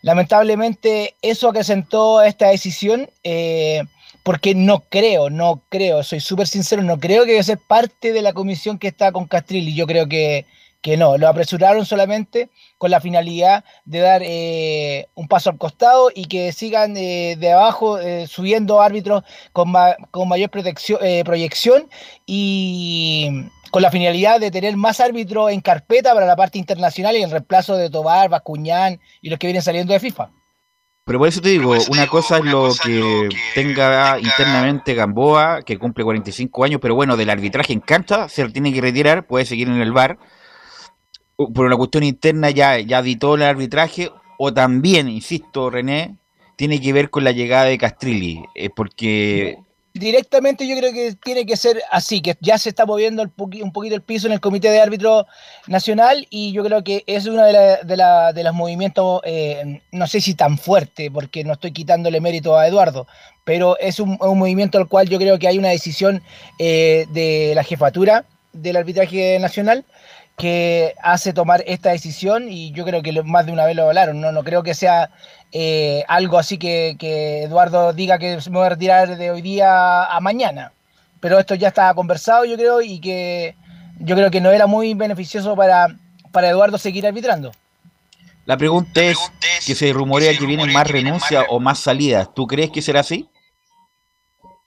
lamentablemente 0.00 1.14
eso 1.22 1.48
acrecentó 1.48 2.22
esta 2.22 2.48
decisión. 2.48 3.08
Eh, 3.22 3.82
porque 4.22 4.54
no 4.54 4.80
creo, 4.88 5.30
no 5.30 5.62
creo, 5.68 6.02
soy 6.02 6.20
súper 6.20 6.46
sincero, 6.46 6.82
no 6.82 6.98
creo 6.98 7.24
que 7.24 7.32
debe 7.32 7.42
ser 7.42 7.58
parte 7.58 8.12
de 8.12 8.22
la 8.22 8.32
comisión 8.32 8.78
que 8.78 8.88
está 8.88 9.12
con 9.12 9.26
Castrilli. 9.26 9.74
Yo 9.74 9.86
creo 9.86 10.08
que, 10.08 10.46
que 10.80 10.96
no, 10.96 11.18
lo 11.18 11.28
apresuraron 11.28 11.84
solamente 11.84 12.50
con 12.78 12.90
la 12.90 13.00
finalidad 13.00 13.64
de 13.84 13.98
dar 14.00 14.22
eh, 14.24 15.08
un 15.14 15.28
paso 15.28 15.50
al 15.50 15.58
costado 15.58 16.10
y 16.14 16.26
que 16.26 16.52
sigan 16.52 16.96
eh, 16.96 17.36
de 17.38 17.52
abajo 17.52 17.98
eh, 17.98 18.26
subiendo 18.28 18.80
árbitros 18.80 19.24
con, 19.52 19.72
con 20.10 20.28
mayor 20.28 20.50
protección, 20.50 21.00
proyección 21.24 21.88
y 22.26 23.46
con 23.70 23.82
la 23.82 23.90
finalidad 23.90 24.38
de 24.38 24.50
tener 24.50 24.76
más 24.76 25.00
árbitros 25.00 25.50
en 25.50 25.62
carpeta 25.62 26.14
para 26.14 26.26
la 26.26 26.36
parte 26.36 26.58
internacional 26.58 27.16
y 27.16 27.22
el 27.22 27.30
reemplazo 27.30 27.76
de 27.76 27.90
Tobar, 27.90 28.28
Bascuñán 28.28 29.00
y 29.20 29.30
los 29.30 29.38
que 29.38 29.46
vienen 29.48 29.62
saliendo 29.62 29.92
de 29.94 30.00
FIFA. 30.00 30.30
Pero 31.04 31.18
por 31.18 31.28
eso 31.28 31.40
te 31.40 31.48
digo, 31.48 31.74
una 31.90 32.06
cosa 32.06 32.38
es 32.38 32.44
lo 32.44 32.72
que, 32.80 33.28
tenga 33.54 34.20
internamente 34.20 34.94
Gamboa, 34.94 35.62
que 35.62 35.76
cumple 35.76 36.04
45 36.04 36.64
años, 36.64 36.80
pero 36.80 36.94
bueno, 36.94 37.16
del 37.16 37.30
arbitraje 37.30 37.72
en 37.72 37.80
cancha 37.80 38.28
se 38.28 38.48
tiene 38.50 38.72
que 38.72 38.80
retirar, 38.80 39.26
puede 39.26 39.44
seguir 39.44 39.68
en 39.68 39.80
el 39.80 39.92
bar. 39.92 40.18
Por 41.36 41.66
una 41.66 41.76
cuestión 41.76 42.04
interna 42.04 42.50
ya, 42.50 42.78
ya 42.78 43.00
editó 43.00 43.34
el 43.34 43.42
arbitraje, 43.42 44.10
o 44.38 44.54
también, 44.54 45.08
insisto, 45.08 45.70
René, 45.70 46.18
tiene 46.54 46.80
que 46.80 46.92
ver 46.92 47.10
con 47.10 47.24
la 47.24 47.32
llegada 47.32 47.64
de 47.64 47.78
Castrilli, 47.78 48.44
eh, 48.54 48.70
porque 48.70 49.58
directamente 49.94 50.66
yo 50.66 50.76
creo 50.76 50.92
que 50.92 51.14
tiene 51.22 51.44
que 51.44 51.56
ser 51.56 51.82
así, 51.90 52.20
que 52.20 52.36
ya 52.40 52.58
se 52.58 52.70
está 52.70 52.86
moviendo 52.86 53.22
un 53.22 53.72
poquito 53.72 53.94
el 53.94 54.02
piso 54.02 54.26
en 54.26 54.32
el 54.32 54.40
Comité 54.40 54.70
de 54.70 54.80
Árbitro 54.80 55.26
Nacional 55.66 56.26
y 56.30 56.52
yo 56.52 56.64
creo 56.64 56.82
que 56.82 57.04
es 57.06 57.26
uno 57.26 57.44
de, 57.44 57.78
de, 57.84 58.44
los 58.44 58.54
movimientos, 58.54 59.20
eh, 59.24 59.82
no 59.92 60.06
sé 60.06 60.20
si 60.20 60.34
tan 60.34 60.58
fuerte, 60.58 61.10
porque 61.10 61.44
no 61.44 61.52
estoy 61.52 61.72
quitándole 61.72 62.20
mérito 62.20 62.56
a 62.56 62.66
Eduardo, 62.66 63.06
pero 63.44 63.78
es 63.78 64.00
un, 64.00 64.18
movimiento 64.20 64.78
al 64.78 64.88
cual 64.88 65.08
yo 65.08 65.18
creo 65.18 65.38
que 65.38 65.48
hay 65.48 65.58
una 65.58 65.70
decisión 65.70 66.22
eh, 66.58 67.06
de 67.10 67.52
la 67.54 67.64
jefatura 67.64 68.24
del 68.52 68.76
arbitraje 68.76 69.38
nacional 69.38 69.84
que 70.42 70.96
hace 71.00 71.32
tomar 71.32 71.62
esta 71.68 71.90
decisión 71.90 72.48
y 72.50 72.72
yo 72.72 72.84
creo 72.84 73.00
que 73.00 73.12
más 73.22 73.46
de 73.46 73.52
una 73.52 73.64
vez 73.64 73.76
lo 73.76 73.86
hablaron, 73.86 74.20
no, 74.20 74.32
no 74.32 74.42
creo 74.42 74.64
que 74.64 74.74
sea 74.74 75.08
eh, 75.52 76.02
algo 76.08 76.36
así 76.36 76.58
que, 76.58 76.96
Eduardo 77.44 77.92
diga 77.92 78.18
que 78.18 78.40
se 78.40 78.50
me 78.50 78.58
va 78.58 78.66
a 78.66 78.70
retirar 78.70 79.16
de 79.16 79.30
hoy 79.30 79.40
día 79.40 80.02
a 80.04 80.18
mañana. 80.18 80.72
Pero 81.20 81.38
esto 81.38 81.54
ya 81.54 81.68
está 81.68 81.94
conversado, 81.94 82.44
yo 82.44 82.56
creo, 82.56 82.82
y 82.82 82.98
que 82.98 83.54
yo 84.00 84.16
creo 84.16 84.32
que 84.32 84.40
no 84.40 84.50
era 84.50 84.66
muy 84.66 84.94
beneficioso 84.94 85.54
para, 85.54 85.96
para 86.32 86.48
Eduardo 86.48 86.76
seguir 86.76 87.06
arbitrando. 87.06 87.52
La 88.44 88.56
pregunta, 88.56 89.00
es, 89.00 89.18
que 89.64 89.76
se 89.76 89.92
rumorea 89.92 90.36
que, 90.36 90.44
vienen 90.44 90.72
más 90.72 90.88
renuncias 90.88 91.44
o 91.50 91.60
más 91.60 91.78
salidas. 91.78 92.34
¿Tú 92.34 92.48
crees 92.48 92.72
que 92.72 92.82
será 92.82 92.98
así? 92.98 93.28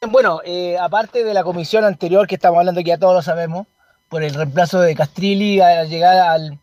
Bueno, 0.10 0.40
eh, 0.46 0.78
aparte 0.80 1.26
de 1.26 1.34
la 1.34 1.44
comisión 1.44 1.84
anterior 1.84 2.28
que 2.28 2.36
estamos 2.36 2.60
hablando, 2.60 2.80
que 2.80 2.92
ya 2.92 2.98
todos 2.98 3.14
lo 3.14 3.22
sabemos, 3.22 3.68
por 4.10 4.24
el 4.24 4.34
reemplazo 4.34 4.82
de 4.82 4.96
Castrilli 4.96 5.62
a 5.62 5.84
llegar 5.84 6.18
al, 6.18 6.60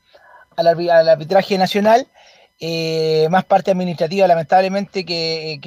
al 0.57 1.09
arbitraje 1.09 1.59
nacional, 1.59 2.07
eh, 2.65 3.27
más 3.29 3.45
parte 3.45 3.73
administrativa, 3.73 4.27
lamentablemente, 4.29 5.05
que, 5.05 5.59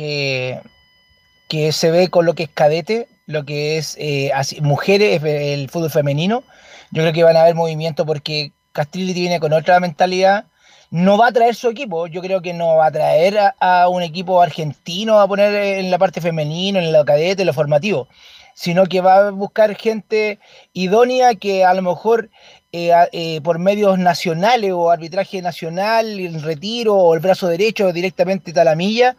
que, 1.49 1.71
se 1.73 1.91
ve 1.91 2.09
con 2.09 2.25
lo 2.25 2.35
que 2.35 2.43
es 2.43 2.49
cadete, 2.49 3.07
lo 3.25 3.43
que 3.43 3.77
es 3.77 3.97
eh, 3.99 4.31
mujeres, 4.61 5.21
el 5.23 5.69
fútbol 5.69 5.91
femenino. 5.91 6.43
Yo 6.91 7.01
creo 7.01 7.13
que 7.13 7.23
van 7.23 7.35
a 7.35 7.41
haber 7.41 7.55
movimiento 7.55 8.05
porque 8.05 8.53
Castrilli 8.71 9.13
viene 9.13 9.41
con 9.41 9.51
otra 9.51 9.79
mentalidad. 9.81 10.45
No 10.91 11.17
va 11.17 11.27
a 11.27 11.31
traer 11.31 11.55
su 11.55 11.67
equipo, 11.67 12.07
yo 12.07 12.21
creo 12.21 12.41
que 12.41 12.53
no 12.53 12.77
va 12.77 12.85
a 12.87 12.91
traer 12.91 13.37
a, 13.59 13.89
un 13.89 14.01
equipo 14.01 14.41
argentino 14.41 15.19
a 15.19 15.27
poner 15.27 15.53
en 15.53 15.91
la 15.91 15.97
parte 15.97 16.21
femenino, 16.21 16.79
en 16.79 16.93
lo 16.93 17.03
cadete, 17.03 17.41
en 17.41 17.47
lo 17.47 17.53
formativo, 17.53 18.07
sino 18.55 18.85
que 18.85 19.01
va 19.01 19.27
a 19.27 19.31
buscar 19.31 19.75
gente 19.75 20.39
idónea 20.73 21.35
que 21.35 21.65
a 21.65 21.73
lo 21.73 21.81
mejor 21.81 22.29
eh, 22.71 22.91
eh, 23.11 23.41
por 23.41 23.59
medios 23.59 23.99
nacionales 23.99 24.71
o 24.73 24.89
arbitraje 24.89 25.41
nacional, 25.41 26.19
el 26.19 26.41
retiro 26.41 26.95
o 26.95 27.13
el 27.13 27.19
brazo 27.19 27.47
derecho 27.47 27.91
directamente 27.91 28.53
Talamilla, 28.53 29.17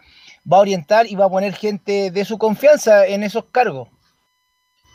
va 0.50 0.56
a 0.56 0.60
orientar 0.60 1.06
y 1.06 1.14
va 1.14 1.26
a 1.26 1.30
poner 1.30 1.54
gente 1.54 2.10
de 2.10 2.24
su 2.24 2.38
confianza 2.38 3.06
en 3.06 3.22
esos 3.22 3.44
cargos. 3.52 3.88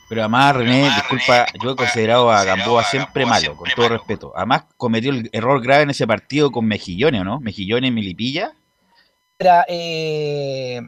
Pero 0.09 0.23
además, 0.23 0.55
René, 0.55 0.89
disculpa, 0.89 1.45
yo 1.63 1.71
he 1.71 1.75
considerado 1.75 2.31
a 2.31 2.43
Gamboa 2.43 2.83
siempre 2.83 3.25
malo, 3.25 3.55
con 3.55 3.69
todo 3.75 3.89
respeto. 3.89 4.33
Además, 4.35 4.65
cometió 4.75 5.11
el 5.11 5.29
error 5.31 5.61
grave 5.61 5.83
en 5.83 5.91
ese 5.91 6.05
partido 6.05 6.51
con 6.51 6.65
Mejillones, 6.65 7.23
¿no? 7.23 7.39
Mejillones 7.39 7.87
y 7.87 7.91
Milipilla. 7.91 8.51
Era, 9.39 9.65
eh, 9.69 10.81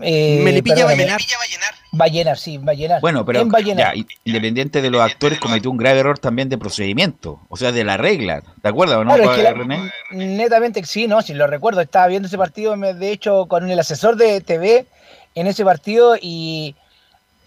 eh, 0.00 0.40
Melipilla 0.44 0.84
va 0.84 0.92
a 0.92 0.94
llenar. 0.94 1.20
Va 1.98 2.04
a 2.04 2.08
llenar, 2.08 2.38
sí, 2.38 2.58
va 2.58 2.72
a 2.72 2.74
llenar. 2.74 3.00
Bueno, 3.00 3.24
pero 3.24 3.46
independiente 4.24 4.82
de 4.82 4.90
los 4.90 5.00
actores, 5.00 5.40
cometió 5.40 5.70
un 5.70 5.76
grave 5.76 6.00
error 6.00 6.18
también 6.18 6.48
de 6.48 6.58
procedimiento, 6.58 7.40
o 7.48 7.56
sea, 7.56 7.72
de 7.72 7.84
la 7.84 7.96
regla. 7.96 8.42
¿Te 8.62 8.68
acuerdas 8.68 8.98
o 8.98 9.04
no, 9.04 9.16
René? 9.16 9.90
Netamente, 10.10 10.84
sí, 10.84 11.06
no, 11.06 11.22
sí, 11.22 11.34
lo 11.34 11.46
recuerdo. 11.46 11.80
Estaba 11.80 12.06
viendo 12.06 12.28
ese 12.28 12.38
partido, 12.38 12.76
de 12.76 13.12
hecho, 13.12 13.46
con 13.46 13.68
el 13.70 13.78
asesor 13.78 14.16
de 14.16 14.40
TV 14.40 14.86
en 15.34 15.46
ese 15.46 15.64
partido 15.64 16.16
y. 16.20 16.74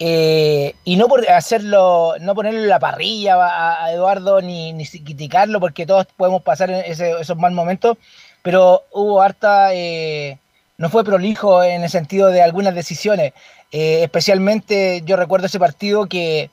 Eh, 0.04 0.74
y 0.82 0.96
no 0.96 1.06
por 1.06 1.30
hacerlo, 1.30 2.14
no 2.18 2.34
ponerle 2.34 2.66
la 2.66 2.80
parrilla 2.80 3.36
a, 3.84 3.92
Eduardo 3.92 4.40
ni, 4.42 4.72
ni, 4.72 4.84
criticarlo, 4.84 5.60
porque 5.60 5.86
todos 5.86 6.06
podemos 6.16 6.42
pasar 6.42 6.70
en 6.70 6.82
esos 6.84 7.36
mal 7.36 7.52
momentos, 7.52 7.98
pero 8.42 8.82
hubo 8.90 9.22
harta 9.22 9.72
eh, 9.74 10.38
no 10.78 10.90
fue 10.90 11.04
prolijo 11.04 11.62
en 11.62 11.82
el 11.82 11.90
sentido 11.90 12.28
de 12.28 12.42
algunas 12.42 12.74
decisiones. 12.74 13.32
Eh, 13.70 14.00
especialmente 14.02 15.02
yo 15.04 15.16
recuerdo 15.16 15.46
ese 15.46 15.58
partido 15.58 16.06
que 16.06 16.50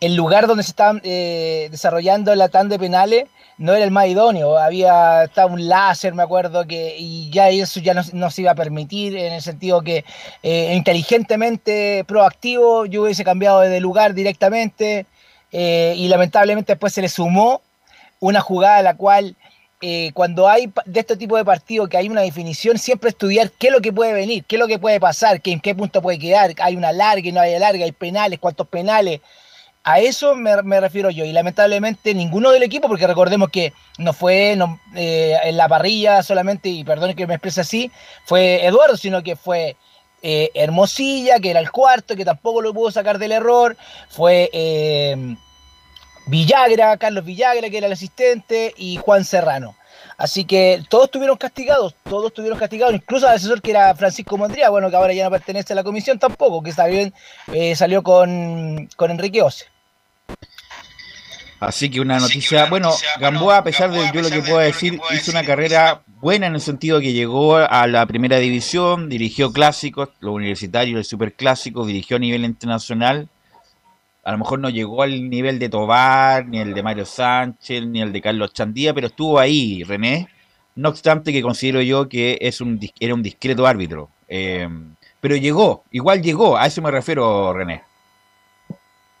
el 0.00 0.14
lugar 0.16 0.46
donde 0.46 0.62
se 0.62 0.70
estaba 0.70 0.98
eh, 1.02 1.68
desarrollando 1.70 2.34
la 2.34 2.48
tanda 2.48 2.74
de 2.74 2.78
penales 2.78 3.24
no 3.58 3.74
era 3.74 3.84
el 3.84 3.90
más 3.90 4.06
idóneo. 4.06 4.56
Había 4.56 5.24
estaba 5.24 5.52
un 5.52 5.68
láser, 5.68 6.14
me 6.14 6.22
acuerdo, 6.22 6.66
que 6.66 6.96
y 6.98 7.30
ya 7.30 7.50
eso 7.50 7.80
ya 7.80 7.92
no, 7.94 8.30
se 8.30 8.42
iba 8.42 8.52
a 8.52 8.54
permitir 8.54 9.16
en 9.16 9.34
el 9.34 9.42
sentido 9.42 9.82
que 9.82 10.04
eh, 10.42 10.72
inteligentemente 10.74 12.04
proactivo 12.08 12.86
yo 12.86 13.02
hubiese 13.02 13.24
cambiado 13.24 13.60
de 13.60 13.80
lugar 13.80 14.14
directamente 14.14 15.06
y 15.52 16.06
lamentablemente 16.06 16.74
después 16.74 16.92
se 16.92 17.02
le 17.02 17.08
sumó 17.08 17.60
una 18.20 18.40
jugada 18.40 18.76
a 18.76 18.82
la 18.82 18.96
cual 18.96 19.34
eh, 19.82 20.10
cuando 20.12 20.46
hay 20.46 20.70
de 20.84 21.00
este 21.00 21.16
tipo 21.16 21.38
de 21.38 21.44
partidos 21.44 21.88
que 21.88 21.96
hay 21.96 22.08
una 22.08 22.20
definición, 22.20 22.76
siempre 22.76 23.08
estudiar 23.08 23.50
qué 23.52 23.68
es 23.68 23.72
lo 23.72 23.80
que 23.80 23.92
puede 23.92 24.12
venir, 24.12 24.44
qué 24.44 24.56
es 24.56 24.60
lo 24.60 24.66
que 24.66 24.78
puede 24.78 25.00
pasar, 25.00 25.40
qué, 25.40 25.52
en 25.52 25.60
qué 25.60 25.74
punto 25.74 26.02
puede 26.02 26.18
quedar, 26.18 26.52
hay 26.60 26.76
una 26.76 26.92
larga 26.92 27.30
no 27.32 27.40
hay 27.40 27.58
larga, 27.58 27.84
hay 27.84 27.92
penales, 27.92 28.38
cuántos 28.38 28.68
penales. 28.68 29.20
A 29.82 29.98
eso 30.00 30.34
me, 30.36 30.80
refiero 30.80 31.08
yo. 31.08 31.24
Y 31.24 31.32
lamentablemente 31.32 32.12
ninguno 32.12 32.50
del 32.50 32.62
equipo, 32.62 32.88
porque 32.88 33.06
recordemos 33.06 33.48
que 33.48 33.72
no 33.96 34.12
fue 34.12 34.58
eh, 34.94 35.36
en 35.44 35.56
la 35.56 35.68
parrilla 35.68 36.22
solamente, 36.22 36.68
y 36.68 36.84
perdone 36.84 37.16
que 37.16 37.26
me 37.26 37.34
exprese 37.34 37.62
así, 37.62 37.90
fue 38.26 38.66
Eduardo, 38.66 38.98
sino 38.98 39.22
que 39.22 39.36
fue 39.36 39.76
eh, 40.22 40.50
Hermosilla, 40.52 41.40
que 41.40 41.50
era 41.50 41.60
el 41.60 41.70
cuarto, 41.70 42.14
que 42.14 42.26
tampoco 42.26 42.60
lo 42.60 42.74
pudo 42.74 42.90
sacar 42.90 43.18
del 43.18 43.32
error, 43.32 43.78
fue 44.10 44.50
Villagra, 46.30 46.96
Carlos 46.96 47.24
Villagra, 47.24 47.68
que 47.68 47.78
era 47.78 47.88
el 47.88 47.92
asistente, 47.92 48.72
y 48.76 48.96
Juan 48.96 49.24
Serrano. 49.24 49.74
Así 50.16 50.44
que 50.44 50.82
todos 50.88 51.06
estuvieron 51.06 51.36
castigados, 51.36 51.94
todos 52.04 52.26
estuvieron 52.26 52.58
castigados, 52.58 52.94
incluso 52.94 53.26
el 53.26 53.34
asesor 53.34 53.60
que 53.60 53.72
era 53.72 53.94
Francisco 53.94 54.38
Mondría, 54.38 54.70
bueno, 54.70 54.90
que 54.90 54.96
ahora 54.96 55.12
ya 55.12 55.24
no 55.24 55.30
pertenece 55.30 55.72
a 55.72 55.76
la 55.76 55.82
comisión 55.82 56.18
tampoco, 56.18 56.62
que 56.62 56.72
salió, 56.72 57.10
eh, 57.52 57.74
salió 57.74 58.02
con, 58.02 58.88
Enrique 59.00 59.42
Ose. 59.42 59.64
Así 61.58 61.90
que 61.90 62.00
una 62.00 62.18
noticia, 62.18 62.66
bueno, 62.66 62.94
Gamboa, 63.18 63.58
a 63.58 63.64
pesar 63.64 63.90
de 63.90 64.10
yo 64.14 64.22
lo 64.22 64.30
que 64.30 64.40
puedo 64.40 64.58
decir, 64.58 65.00
hizo 65.12 65.30
una 65.30 65.42
carrera 65.42 66.02
buena 66.20 66.46
en 66.46 66.54
el 66.54 66.60
sentido 66.60 67.00
que 67.00 67.12
llegó 67.12 67.56
a 67.56 67.86
la 67.86 68.06
primera 68.06 68.38
división, 68.38 69.08
dirigió 69.08 69.52
clásicos, 69.52 70.10
los 70.20 70.34
universitarios, 70.34 70.98
el 70.98 71.04
superclásico, 71.04 71.84
dirigió 71.84 72.18
a 72.18 72.20
nivel 72.20 72.44
internacional, 72.44 73.28
a 74.30 74.32
lo 74.34 74.38
mejor 74.38 74.60
no 74.60 74.70
llegó 74.70 75.02
al 75.02 75.28
nivel 75.28 75.58
de 75.58 75.68
Tobar, 75.68 76.46
ni 76.46 76.60
el 76.60 76.72
de 76.72 76.84
Mario 76.84 77.04
Sánchez, 77.04 77.84
ni 77.84 78.00
el 78.00 78.12
de 78.12 78.22
Carlos 78.22 78.52
Chandía, 78.52 78.94
pero 78.94 79.08
estuvo 79.08 79.40
ahí, 79.40 79.82
René. 79.82 80.28
No 80.76 80.90
obstante 80.90 81.32
que 81.32 81.42
considero 81.42 81.82
yo 81.82 82.08
que 82.08 82.38
es 82.40 82.60
un, 82.60 82.78
era 83.00 83.12
un 83.12 83.24
discreto 83.24 83.66
árbitro. 83.66 84.08
Eh, 84.28 84.68
pero 85.20 85.34
llegó, 85.34 85.82
igual 85.90 86.22
llegó, 86.22 86.56
a 86.56 86.66
eso 86.66 86.80
me 86.80 86.92
refiero, 86.92 87.52
René. 87.52 87.82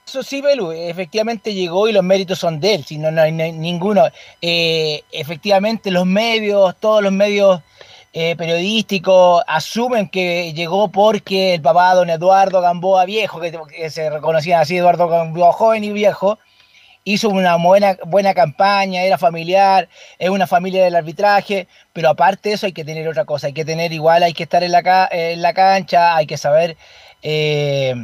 Eso 0.06 0.22
sí, 0.22 0.40
Belu, 0.40 0.70
efectivamente 0.70 1.54
llegó 1.54 1.88
y 1.88 1.92
los 1.92 2.04
méritos 2.04 2.38
son 2.38 2.60
de 2.60 2.76
él, 2.76 2.84
si 2.84 2.96
no, 2.96 3.10
no 3.10 3.20
hay 3.20 3.32
no 3.32 3.42
hay 3.42 3.50
ninguno. 3.50 4.04
Eh, 4.40 5.02
efectivamente, 5.10 5.90
los 5.90 6.06
medios, 6.06 6.76
todos 6.78 7.02
los 7.02 7.12
medios 7.12 7.62
eh, 8.12 8.34
periodísticos 8.36 9.42
asumen 9.46 10.08
que 10.08 10.52
llegó 10.52 10.88
porque 10.90 11.54
el 11.54 11.62
papá, 11.62 11.94
don 11.94 12.10
Eduardo 12.10 12.60
Gamboa 12.60 13.04
Viejo, 13.04 13.40
que, 13.40 13.90
se 13.90 14.10
reconocía 14.10 14.60
así, 14.60 14.76
Eduardo 14.76 15.08
Gamboa 15.08 15.52
joven 15.52 15.84
y 15.84 15.92
viejo, 15.92 16.38
hizo 17.04 17.28
una 17.28 17.56
buena, 17.56 17.96
buena 18.06 18.34
campaña, 18.34 19.02
era 19.02 19.16
familiar, 19.16 19.88
es 20.18 20.28
una 20.28 20.46
familia 20.46 20.84
del 20.84 20.96
arbitraje, 20.96 21.66
pero 21.92 22.08
aparte 22.10 22.48
de 22.48 22.54
eso 22.56 22.66
hay 22.66 22.72
que 22.72 22.84
tener 22.84 23.08
otra 23.08 23.24
cosa, 23.24 23.46
hay 23.46 23.52
que 23.52 23.64
tener 23.64 23.92
igual, 23.92 24.22
hay 24.22 24.32
que 24.32 24.42
estar 24.42 24.62
en 24.62 24.72
la, 24.72 24.82
ca- 24.82 25.08
en 25.10 25.40
la 25.40 25.54
cancha, 25.54 26.16
hay 26.16 26.26
que 26.26 26.36
saber 26.36 26.76
eh, 27.22 27.94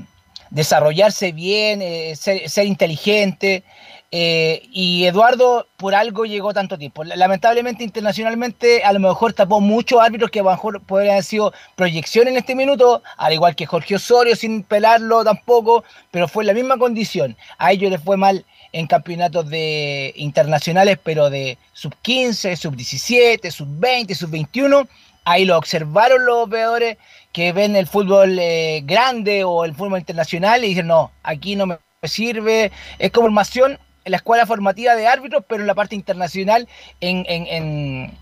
desarrollarse 0.50 1.32
bien, 1.32 1.82
eh, 1.82 2.14
ser 2.16 2.66
inteligente. 2.66 3.64
Eh, 4.12 4.62
y 4.70 5.04
Eduardo 5.04 5.66
por 5.76 5.94
algo 5.94 6.24
llegó 6.24 6.54
tanto 6.54 6.78
tiempo. 6.78 7.02
Lamentablemente 7.04 7.82
internacionalmente 7.82 8.84
a 8.84 8.92
lo 8.92 9.00
mejor 9.00 9.32
tapó 9.32 9.60
muchos 9.60 10.00
árbitros 10.00 10.30
que 10.30 10.40
a 10.40 10.44
lo 10.44 10.50
mejor 10.50 10.80
podrían 10.82 11.12
haber 11.12 11.24
sido 11.24 11.52
proyección 11.74 12.28
en 12.28 12.36
este 12.36 12.54
minuto, 12.54 13.02
al 13.16 13.32
igual 13.32 13.56
que 13.56 13.66
Jorge 13.66 13.96
Osorio 13.96 14.36
sin 14.36 14.62
pelarlo 14.62 15.24
tampoco, 15.24 15.84
pero 16.10 16.28
fue 16.28 16.44
la 16.44 16.54
misma 16.54 16.78
condición. 16.78 17.36
A 17.58 17.72
ellos 17.72 17.90
les 17.90 18.00
fue 18.00 18.16
mal 18.16 18.44
en 18.72 18.86
campeonatos 18.86 19.48
de 19.48 20.12
internacionales, 20.16 20.98
pero 21.02 21.30
de 21.30 21.58
sub 21.72 21.94
15, 22.02 22.56
sub 22.56 22.76
17, 22.76 23.50
sub 23.50 23.68
20, 23.70 24.14
sub 24.14 24.30
21. 24.30 24.86
Ahí 25.24 25.44
lo 25.44 25.58
observaron 25.58 26.24
los 26.24 26.48
veedores 26.48 26.98
que 27.32 27.52
ven 27.52 27.74
el 27.74 27.86
fútbol 27.88 28.38
eh, 28.38 28.82
grande 28.84 29.42
o 29.44 29.64
el 29.64 29.74
fútbol 29.74 29.98
internacional 29.98 30.64
y 30.64 30.68
dicen, 30.68 30.86
no, 30.86 31.10
aquí 31.22 31.56
no 31.56 31.66
me 31.66 31.78
sirve. 32.04 32.70
Es 32.98 33.10
como 33.10 33.26
formación 33.26 33.78
en 34.06 34.12
la 34.12 34.16
escuela 34.18 34.46
formativa 34.46 34.94
de 34.94 35.06
árbitros, 35.08 35.44
pero 35.48 35.60
en 35.62 35.66
la 35.66 35.74
parte 35.74 35.96
internacional, 35.96 36.68
en, 37.00 37.26
en, 37.28 37.46
en, 37.48 38.14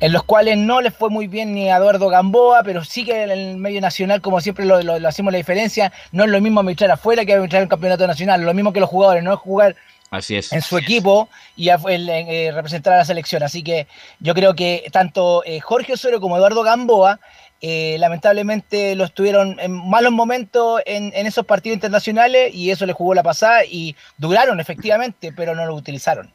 en 0.00 0.12
los 0.12 0.22
cuales 0.24 0.56
no 0.56 0.80
les 0.80 0.94
fue 0.94 1.10
muy 1.10 1.26
bien 1.26 1.54
ni 1.54 1.68
a 1.70 1.76
Eduardo 1.76 2.08
Gamboa, 2.08 2.62
pero 2.64 2.82
sí 2.84 3.04
que 3.04 3.24
en 3.24 3.30
el 3.30 3.56
medio 3.58 3.82
nacional, 3.82 4.22
como 4.22 4.40
siempre 4.40 4.64
lo, 4.64 4.82
lo- 4.82 4.98
lo 4.98 5.08
hacemos 5.08 5.30
la 5.30 5.36
diferencia, 5.36 5.92
no 6.10 6.24
es 6.24 6.30
lo 6.30 6.40
mismo 6.40 6.60
arbitrar 6.60 6.90
afuera 6.90 7.24
que 7.26 7.34
arbitrar 7.34 7.60
en 7.60 7.64
el 7.64 7.68
campeonato 7.68 8.06
nacional, 8.06 8.40
lo 8.40 8.54
mismo 8.54 8.72
que 8.72 8.80
los 8.80 8.88
jugadores, 8.88 9.22
no 9.22 9.34
es 9.34 9.38
jugar 9.38 9.76
Así 10.10 10.36
es. 10.36 10.52
en 10.54 10.62
su 10.62 10.78
equipo 10.78 11.28
y 11.54 11.68
a- 11.68 11.78
el- 11.88 12.08
eh, 12.08 12.50
representar 12.54 12.94
a 12.94 12.96
la 12.96 13.04
selección. 13.04 13.42
Así 13.42 13.62
que 13.62 13.86
yo 14.20 14.32
creo 14.34 14.54
que 14.54 14.86
tanto 14.90 15.44
eh, 15.44 15.60
Jorge 15.60 15.92
Osorio 15.92 16.18
como 16.18 16.38
Eduardo 16.38 16.62
Gamboa 16.62 17.20
eh, 17.60 17.96
lamentablemente 17.98 18.94
lo 18.94 19.04
estuvieron 19.04 19.58
en 19.60 19.72
malos 19.72 20.12
momentos 20.12 20.80
en, 20.86 21.12
en 21.14 21.26
esos 21.26 21.44
partidos 21.46 21.74
internacionales 21.74 22.54
y 22.54 22.70
eso 22.70 22.86
les 22.86 22.96
jugó 22.96 23.14
la 23.14 23.22
pasada 23.22 23.64
y 23.64 23.96
duraron 24.18 24.60
efectivamente, 24.60 25.32
pero 25.32 25.54
no 25.54 25.66
lo 25.66 25.74
utilizaron. 25.74 26.32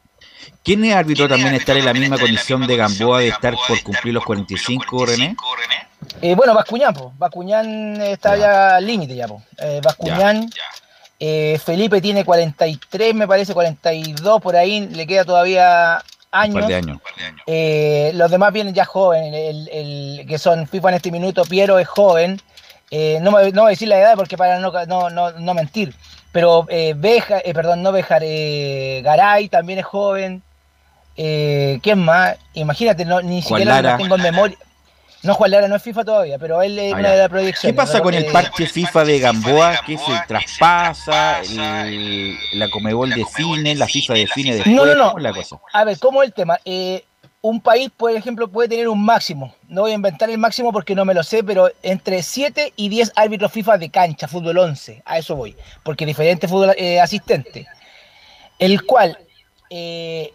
¿Quién 0.64 0.84
es 0.86 0.96
árbitro 0.96 1.28
también 1.28 1.54
estar 1.54 1.78
en 1.78 1.86
la 1.86 1.94
misma 1.94 2.18
condición 2.18 2.66
de 2.66 2.78
Gamboa 2.78 3.20
de 3.20 3.30
estar 3.30 3.56
por 3.68 3.82
cumplir 3.84 4.14
los 4.14 4.24
45, 4.24 5.06
René? 5.06 5.36
Eh, 6.22 6.36
bueno, 6.36 6.54
Bascuñán, 6.54 6.94
pues. 6.94 7.18
Bascuñán 7.18 8.02
está 8.02 8.36
ya 8.36 8.76
al 8.76 8.86
límite 8.86 9.16
ya, 9.16 9.28
pues. 9.28 9.44
Eh, 9.60 9.82
Bascuñán, 9.84 10.50
eh, 11.20 11.60
Felipe 11.64 12.02
tiene 12.02 12.26
43, 12.26 13.14
me 13.14 13.28
parece, 13.28 13.54
42 13.54 14.42
por 14.42 14.56
ahí, 14.56 14.88
le 14.88 15.08
queda 15.08 15.24
todavía 15.24 16.04
Un 16.36 16.42
años. 16.44 16.54
par 16.56 16.68
de 16.68 16.76
años. 16.76 16.98
Eh, 17.48 18.12
los 18.16 18.30
demás 18.32 18.52
vienen 18.54 18.74
ya 18.74 18.86
jóvenes, 18.86 19.34
el, 19.34 19.70
el- 19.70 20.26
que 20.28 20.38
son 20.38 20.68
FIFA 20.68 20.90
en 20.90 20.96
este 20.96 21.12
minuto, 21.12 21.44
Piero 21.46 21.80
es 21.80 21.88
joven. 21.88 22.40
Eh, 22.92 23.18
no, 23.22 23.32
me, 23.32 23.52
no 23.52 23.62
voy 23.64 23.70
a 23.70 23.72
decir 23.72 23.88
la 23.88 24.00
edad 24.00 24.14
porque 24.16 24.38
para 24.38 24.60
no, 24.60 24.72
no, 24.86 25.10
no, 25.10 25.32
no 25.32 25.54
mentir. 25.54 25.96
Pero 26.32 26.66
eh, 26.70 26.94
Beja, 26.96 27.40
perdón, 27.54 27.82
no 27.82 27.92
Bejar, 27.92 28.22
Garay 29.04 29.50
también 29.50 29.80
es 29.80 29.86
joven. 29.86 30.44
¿Quién 31.16 32.00
más? 32.00 32.36
Imagínate, 32.54 33.06
no, 33.06 33.22
ni 33.22 33.42
siquiera 33.42 33.82
Lara. 33.82 33.98
tengo 33.98 34.16
en 34.16 34.22
memoria. 34.22 34.58
No, 35.26 35.34
Juan 35.34 35.52
Lara 35.52 35.68
no 35.68 35.76
es 35.76 35.82
FIFA 35.84 36.04
todavía, 36.06 36.38
pero 36.40 36.62
él 36.62 36.78
es 36.78 36.94
Ah, 36.94 36.98
una 36.98 37.10
ya. 37.10 37.12
de 37.14 37.18
las 37.20 37.30
proyecciones. 37.30 37.74
¿Qué 37.74 37.76
pasa 37.76 38.02
con 38.02 38.14
el 38.14 38.26
parche 38.28 38.68
FIFA 38.68 39.04
de 39.06 39.20
Gamboa 39.20 39.80
que 39.86 39.98
se 39.98 40.12
traspasa, 40.28 41.42
el- 41.42 42.38
la 42.54 42.70
Comebol 42.70 43.10
define, 43.10 43.76
la 43.76 43.88
FIFA 43.88 44.14
define 44.14 44.56
después? 44.56 44.76
No, 44.76 44.86
no, 44.86 44.96
no. 44.96 45.16
A 45.74 45.84
ver, 45.84 46.00
¿cómo 46.00 46.22
es 46.24 46.28
el 46.30 46.34
tema? 46.34 46.60
Eh, 46.66 47.04
un 47.42 47.62
país, 47.62 47.92
por 47.96 48.10
ejemplo, 48.12 48.48
puede 48.48 48.70
tener 48.70 48.88
un 48.88 49.04
máximo. 49.06 49.54
No 49.68 49.82
voy 49.82 49.92
a 49.92 49.96
inventar 49.96 50.30
el 50.32 50.38
máximo 50.40 50.72
porque 50.72 50.96
no 50.96 51.06
me 51.06 51.14
lo 51.14 51.22
sé, 51.24 51.44
pero 51.44 51.70
entre 51.84 52.24
7 52.24 52.74
y 52.76 52.90
10 52.90 53.12
árbitros 53.16 53.52
FIFA 53.52 53.78
de 53.78 53.90
cancha, 53.92 54.28
fútbol 54.28 54.58
11. 54.58 55.04
A 55.06 55.20
eso 55.20 55.36
voy. 55.36 55.56
Porque 55.84 56.06
diferente 56.08 56.48
fútbol 56.48 56.74
eh, 56.78 57.00
asistente. 57.00 57.68
El 58.58 58.84
cual, 58.86 59.18
eh, 59.70 60.34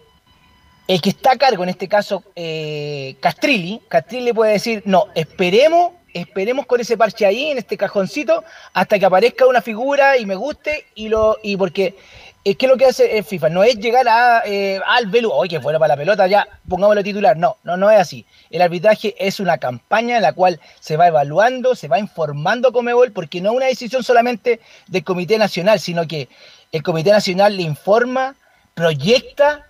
el 0.90 1.00
que 1.00 1.10
está 1.10 1.30
a 1.30 1.36
cargo, 1.36 1.62
en 1.62 1.68
este 1.68 1.86
caso, 1.86 2.24
eh, 2.34 3.14
Castrilli, 3.20 3.80
Castrilli 3.86 4.32
puede 4.32 4.54
decir, 4.54 4.82
no, 4.86 5.06
esperemos, 5.14 5.92
esperemos 6.12 6.66
con 6.66 6.80
ese 6.80 6.96
parche 6.96 7.24
ahí, 7.24 7.52
en 7.52 7.58
este 7.58 7.76
cajoncito, 7.76 8.42
hasta 8.72 8.98
que 8.98 9.06
aparezca 9.06 9.46
una 9.46 9.62
figura 9.62 10.18
y 10.18 10.26
me 10.26 10.34
guste, 10.34 10.86
y 10.96 11.08
lo 11.08 11.38
y 11.44 11.56
porque 11.56 11.94
es 12.42 12.56
que 12.56 12.66
lo 12.66 12.76
que 12.76 12.86
hace 12.86 13.18
el 13.18 13.22
FIFA 13.22 13.50
no 13.50 13.62
es 13.62 13.78
llegar 13.78 14.08
a 14.08 14.42
eh, 14.44 14.80
al 14.84 15.06
velo, 15.06 15.32
oye, 15.32 15.58
bueno 15.58 15.78
para 15.78 15.94
la 15.94 15.96
pelota, 15.96 16.26
ya 16.26 16.48
pongámoslo 16.68 17.04
titular. 17.04 17.36
No, 17.36 17.58
no, 17.62 17.76
no 17.76 17.88
es 17.88 18.00
así. 18.00 18.26
El 18.50 18.60
arbitraje 18.60 19.14
es 19.16 19.38
una 19.38 19.58
campaña 19.58 20.16
en 20.16 20.22
la 20.22 20.32
cual 20.32 20.58
se 20.80 20.96
va 20.96 21.06
evaluando, 21.06 21.76
se 21.76 21.86
va 21.86 22.00
informando 22.00 22.72
Comebol, 22.72 23.12
porque 23.12 23.40
no 23.40 23.50
es 23.50 23.56
una 23.58 23.66
decisión 23.66 24.02
solamente 24.02 24.58
del 24.88 25.04
Comité 25.04 25.38
Nacional, 25.38 25.78
sino 25.78 26.08
que 26.08 26.28
el 26.72 26.82
Comité 26.82 27.12
Nacional 27.12 27.56
le 27.56 27.62
informa, 27.62 28.34
proyecta 28.74 29.69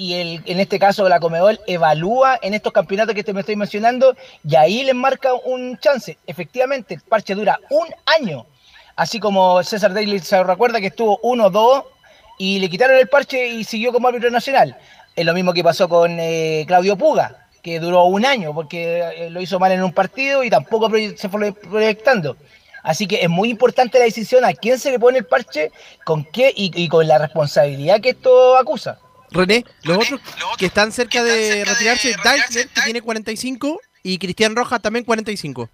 y 0.00 0.14
el, 0.14 0.42
en 0.46 0.60
este 0.60 0.78
caso 0.78 1.06
la 1.10 1.20
Comebol 1.20 1.60
evalúa 1.66 2.38
en 2.40 2.54
estos 2.54 2.72
campeonatos 2.72 3.14
que 3.14 3.22
te 3.22 3.34
me 3.34 3.40
estoy 3.40 3.54
mencionando 3.54 4.16
y 4.42 4.56
ahí 4.56 4.82
les 4.82 4.94
marca 4.94 5.34
un 5.34 5.76
chance. 5.76 6.16
Efectivamente, 6.26 6.94
el 6.94 7.02
parche 7.02 7.34
dura 7.34 7.60
un 7.68 7.86
año. 8.06 8.46
Así 8.96 9.20
como 9.20 9.62
César 9.62 9.92
Daly 9.92 10.18
se 10.20 10.42
recuerda 10.42 10.80
que 10.80 10.86
estuvo 10.86 11.20
uno, 11.22 11.50
dos 11.50 11.84
y 12.38 12.60
le 12.60 12.70
quitaron 12.70 12.96
el 12.96 13.08
parche 13.08 13.46
y 13.48 13.62
siguió 13.62 13.92
como 13.92 14.08
árbitro 14.08 14.30
nacional. 14.30 14.74
Es 15.14 15.26
lo 15.26 15.34
mismo 15.34 15.52
que 15.52 15.62
pasó 15.62 15.86
con 15.86 16.16
eh, 16.18 16.64
Claudio 16.66 16.96
Puga, 16.96 17.48
que 17.62 17.78
duró 17.78 18.04
un 18.04 18.24
año 18.24 18.54
porque 18.54 19.00
eh, 19.00 19.28
lo 19.28 19.42
hizo 19.42 19.58
mal 19.58 19.72
en 19.72 19.84
un 19.84 19.92
partido 19.92 20.42
y 20.42 20.48
tampoco 20.48 20.90
se 21.14 21.28
fue 21.28 21.52
proyectando. 21.52 22.38
Así 22.82 23.06
que 23.06 23.20
es 23.20 23.28
muy 23.28 23.50
importante 23.50 23.98
la 23.98 24.06
decisión 24.06 24.46
a 24.46 24.54
quién 24.54 24.78
se 24.78 24.90
le 24.92 24.98
pone 24.98 25.18
el 25.18 25.26
parche, 25.26 25.72
con 26.06 26.24
qué 26.24 26.54
y 26.56 26.88
con 26.88 27.06
la 27.06 27.18
responsabilidad 27.18 28.00
que 28.00 28.10
esto 28.10 28.56
acusa. 28.56 28.98
René, 29.30 29.64
los 29.84 29.98
otros 29.98 30.20
que 30.58 30.66
están 30.66 30.92
cerca 30.92 31.22
de 31.22 31.64
retirarse, 31.64 32.14
Deichler, 32.22 32.68
que 32.68 32.80
tiene 32.82 33.02
45, 33.02 33.80
y 34.02 34.18
Cristian 34.18 34.56
Rojas 34.56 34.80
también 34.80 35.04
45. 35.04 35.68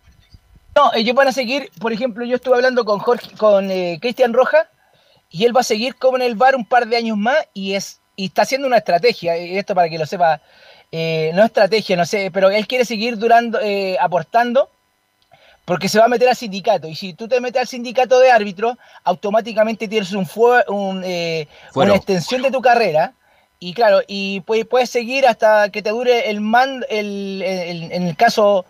No, 0.75 0.92
ellos 0.95 1.14
van 1.14 1.29
a 1.29 1.33
seguir, 1.33 1.71
por 1.81 1.92
ejemplo, 1.92 2.25
yo 2.25 2.37
estuve 2.37 2.57
hablando 2.57 2.85
con 2.85 2.99
Jorge, 2.99 3.31
con 3.37 3.71
eh, 3.71 3.99
Cristian 4.01 4.35
Rojas, 4.35 4.66
y 5.31 5.45
él 5.45 5.57
va 5.57 5.61
a 5.61 5.64
seguir 5.64 5.97
como 5.97 6.16
en 6.16 6.23
el 6.23 6.35
bar 6.35 6.55
un 6.55 6.66
par 6.66 6.87
de 6.87 6.97
años 6.97 7.16
más, 7.16 7.37
y 7.55 7.75
es, 7.75 8.01
y 8.14 8.27
está 8.27 8.42
haciendo 8.42 8.66
una 8.66 8.77
estrategia, 8.79 9.38
y 9.38 9.57
esto 9.57 9.75
para 9.75 9.88
que 9.88 9.99
lo 9.99 10.05
sepa, 10.05 10.42
eh, 10.92 11.31
no 11.35 11.45
estrategia, 11.45 11.97
no 11.97 12.05
sé, 12.05 12.31
pero 12.31 12.51
él 12.51 12.66
quiere 12.66 12.85
seguir 12.85 13.16
durando, 13.16 13.59
eh, 13.62 13.97
aportando, 14.01 14.71
porque 15.64 15.88
se 15.88 15.99
va 15.99 16.05
a 16.05 16.09
meter 16.09 16.29
al 16.29 16.37
sindicato, 16.37 16.88
y 16.88 16.95
si 16.95 17.14
tú 17.14 17.27
te 17.27 17.40
metes 17.40 17.62
al 17.62 17.69
sindicato 17.69 18.21
de 18.21 18.31
árbitros, 18.31 18.77
automáticamente 19.03 19.88
tienes 19.88 20.12
un, 20.12 20.27
fue, 20.27 20.62
un 20.69 21.03
eh, 21.05 21.49
una 21.75 21.97
extensión 21.97 22.42
de 22.42 22.51
tu 22.51 22.61
carrera, 22.61 23.14
y 23.59 23.73
claro, 23.75 24.01
y 24.07 24.40
puedes, 24.40 24.66
puedes 24.66 24.90
seguir 24.90 25.27
hasta 25.27 25.71
que 25.71 25.83
te 25.83 25.90
dure 25.90 26.31
el 26.31 26.40
man, 26.40 26.85
el, 26.90 27.42
el- 27.45 27.92
en 27.92 28.03
el 28.09 28.16
caso 28.16 28.66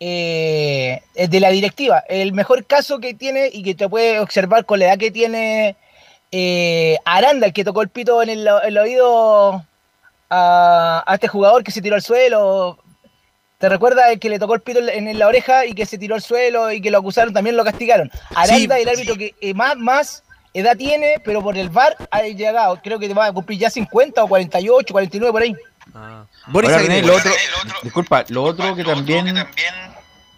eh, 0.00 1.00
de 1.14 1.40
la 1.40 1.50
directiva. 1.50 2.04
El 2.08 2.32
mejor 2.32 2.66
caso 2.66 2.98
que 2.98 3.14
tiene 3.14 3.48
y 3.52 3.62
que 3.62 3.74
te 3.74 3.88
puede 3.88 4.20
observar 4.20 4.64
con 4.66 4.78
la 4.78 4.86
edad 4.86 4.98
que 4.98 5.10
tiene 5.10 5.76
eh, 6.32 6.98
Aranda, 7.04 7.46
el 7.46 7.52
que 7.52 7.64
tocó 7.64 7.82
el 7.82 7.88
pito 7.88 8.22
en 8.22 8.28
el, 8.30 8.48
el 8.64 8.78
oído 8.78 9.64
a, 10.28 11.04
a 11.06 11.14
este 11.14 11.28
jugador 11.28 11.64
que 11.64 11.70
se 11.72 11.80
tiró 11.82 11.94
al 11.96 12.02
suelo. 12.02 12.78
¿Te 13.58 13.70
recuerdas 13.70 14.10
el 14.10 14.20
que 14.20 14.28
le 14.28 14.38
tocó 14.38 14.54
el 14.54 14.60
pito 14.60 14.80
en, 14.80 15.08
en 15.08 15.18
la 15.18 15.28
oreja 15.28 15.64
y 15.64 15.72
que 15.72 15.86
se 15.86 15.96
tiró 15.96 16.14
al 16.14 16.20
suelo 16.20 16.70
y 16.70 16.82
que 16.82 16.90
lo 16.90 16.98
acusaron, 16.98 17.32
también 17.32 17.56
lo 17.56 17.64
castigaron? 17.64 18.10
Aranda, 18.34 18.76
Sí. 18.76 18.82
el 18.82 18.88
árbitro 18.90 19.16
que 19.16 19.34
eh, 19.40 19.54
más, 19.54 19.76
más 19.76 20.22
edad 20.58 20.76
tiene, 20.76 21.16
pero 21.24 21.42
por 21.42 21.56
el 21.56 21.68
VAR 21.68 21.96
ha 22.10 22.22
llegado, 22.22 22.80
creo 22.82 22.98
que 22.98 23.12
va 23.12 23.26
a 23.26 23.32
cumplir 23.32 23.58
ya 23.58 23.70
50 23.70 24.24
o 24.24 24.28
48, 24.28 24.92
49 24.92 25.32
por 25.32 25.42
ahí. 25.42 25.54
Boris 26.48 26.70
Ahora, 26.70 27.00
lo 27.00 27.16
otro, 27.16 27.30
disculpa, 27.82 28.24
lo 28.28 28.42
otro 28.42 28.74
que 28.74 28.84
también 28.84 29.36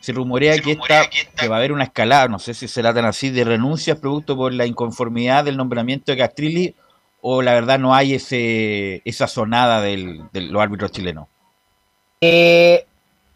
se 0.00 0.12
rumorea 0.12 0.59
que, 0.59 0.72
esta, 0.72 1.09
que 1.09 1.48
va 1.48 1.57
a 1.57 1.59
haber 1.59 1.72
una 1.72 1.85
escalada, 1.85 2.28
no 2.28 2.38
sé 2.38 2.54
si 2.54 2.68
será 2.68 2.92
tan 2.92 3.04
así, 3.04 3.31
de 3.31 3.44
renuncias 3.44 3.98
producto 3.98 4.37
por 4.37 4.52
la 4.52 4.66
inconformidad 4.66 5.44
del 5.44 5.57
nombramiento 5.57 6.12
de 6.12 6.18
Castrilli 6.18 6.74
o 7.20 7.42
la 7.42 7.54
verdad 7.54 7.78
no 7.78 7.94
hay 7.94 8.14
ese 8.14 9.02
esa 9.04 9.26
sonada 9.26 9.81
del, 9.81 10.22
de 10.33 10.42
los 10.42 10.62
árbitros 10.62 10.92
chilenos. 10.92 11.26
Eh, 12.20 12.87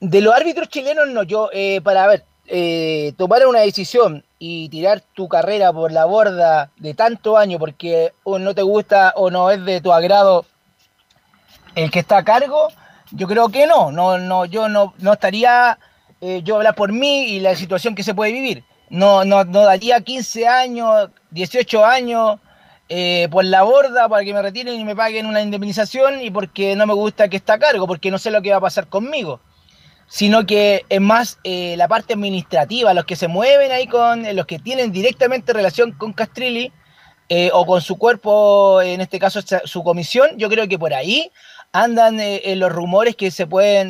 de 0.00 0.20
los 0.20 0.34
árbitros 0.34 0.68
chilenos, 0.68 1.08
no, 1.08 1.22
yo, 1.22 1.50
eh, 1.52 1.80
para 1.82 2.06
ver, 2.06 2.24
eh, 2.46 3.12
tomar 3.16 3.46
una 3.46 3.60
decisión 3.60 4.24
y 4.38 4.68
tirar 4.68 5.00
tu 5.00 5.28
carrera 5.28 5.72
por 5.72 5.92
la 5.92 6.04
borda 6.04 6.70
de 6.76 6.94
tanto 6.94 7.36
año 7.36 7.58
porque 7.58 8.12
o 8.24 8.38
no 8.38 8.54
te 8.54 8.62
gusta 8.62 9.12
o 9.16 9.30
no 9.30 9.50
es 9.50 9.64
de 9.64 9.80
tu 9.80 9.92
agrado 9.92 10.44
el 11.74 11.90
que 11.90 12.00
está 12.00 12.18
a 12.18 12.24
cargo, 12.24 12.68
yo 13.12 13.28
creo 13.28 13.48
que 13.48 13.66
no, 13.66 13.92
no, 13.92 14.18
no 14.18 14.44
yo 14.44 14.68
no, 14.68 14.92
no 14.98 15.12
estaría, 15.12 15.78
eh, 16.20 16.42
yo 16.44 16.56
hablar 16.56 16.74
por 16.74 16.92
mí 16.92 17.24
y 17.26 17.40
la 17.40 17.54
situación 17.54 17.94
que 17.94 18.02
se 18.02 18.14
puede 18.14 18.32
vivir. 18.32 18.64
No, 18.90 19.24
no, 19.24 19.44
no 19.44 19.62
daría 19.62 20.00
15 20.02 20.46
años, 20.46 21.08
18 21.30 21.84
años 21.84 22.38
eh, 22.90 23.28
por 23.30 23.44
la 23.44 23.62
borda 23.62 24.06
para 24.08 24.22
que 24.24 24.34
me 24.34 24.42
retiren 24.42 24.78
y 24.78 24.84
me 24.84 24.94
paguen 24.94 25.24
una 25.24 25.40
indemnización 25.40 26.20
y 26.20 26.30
porque 26.30 26.76
no 26.76 26.86
me 26.86 26.92
gusta 26.92 27.28
que 27.28 27.38
está 27.38 27.54
a 27.54 27.58
cargo, 27.58 27.86
porque 27.86 28.10
no 28.10 28.18
sé 28.18 28.30
lo 28.30 28.42
que 28.42 28.50
va 28.50 28.58
a 28.58 28.60
pasar 28.60 28.88
conmigo 28.88 29.40
sino 30.12 30.44
que 30.44 30.84
es 30.90 31.00
más 31.00 31.38
eh, 31.42 31.74
la 31.78 31.88
parte 31.88 32.12
administrativa, 32.12 32.92
los 32.92 33.06
que 33.06 33.16
se 33.16 33.28
mueven 33.28 33.72
ahí 33.72 33.86
con, 33.86 34.36
los 34.36 34.44
que 34.44 34.58
tienen 34.58 34.92
directamente 34.92 35.54
relación 35.54 35.92
con 35.92 36.12
Castrilli 36.12 36.70
eh, 37.30 37.48
o 37.54 37.64
con 37.64 37.80
su 37.80 37.96
cuerpo, 37.96 38.82
en 38.82 39.00
este 39.00 39.18
caso 39.18 39.40
su 39.64 39.82
comisión, 39.82 40.36
yo 40.36 40.50
creo 40.50 40.68
que 40.68 40.78
por 40.78 40.92
ahí 40.92 41.32
andan 41.72 42.20
eh, 42.20 42.42
los 42.56 42.70
rumores 42.70 43.16
que 43.16 43.30
se 43.30 43.46
pueden 43.46 43.88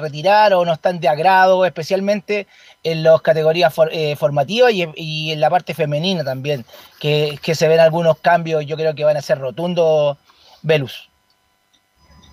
retirar 0.00 0.54
o 0.54 0.64
no 0.64 0.74
están 0.74 1.00
de 1.00 1.08
agrado, 1.08 1.64
especialmente 1.64 2.46
en 2.84 3.02
las 3.02 3.20
categorías 3.20 3.74
formativas 4.16 4.72
y, 4.72 5.32
en 5.32 5.40
la 5.40 5.50
parte 5.50 5.74
femenina 5.74 6.22
también, 6.22 6.64
que, 7.00 7.36
que 7.42 7.56
se 7.56 7.66
ven 7.66 7.80
algunos 7.80 8.18
cambios, 8.20 8.64
yo 8.64 8.76
creo 8.76 8.94
que 8.94 9.02
van 9.02 9.16
a 9.16 9.22
ser 9.22 9.40
rotundos, 9.40 10.18
Velus. 10.62 11.10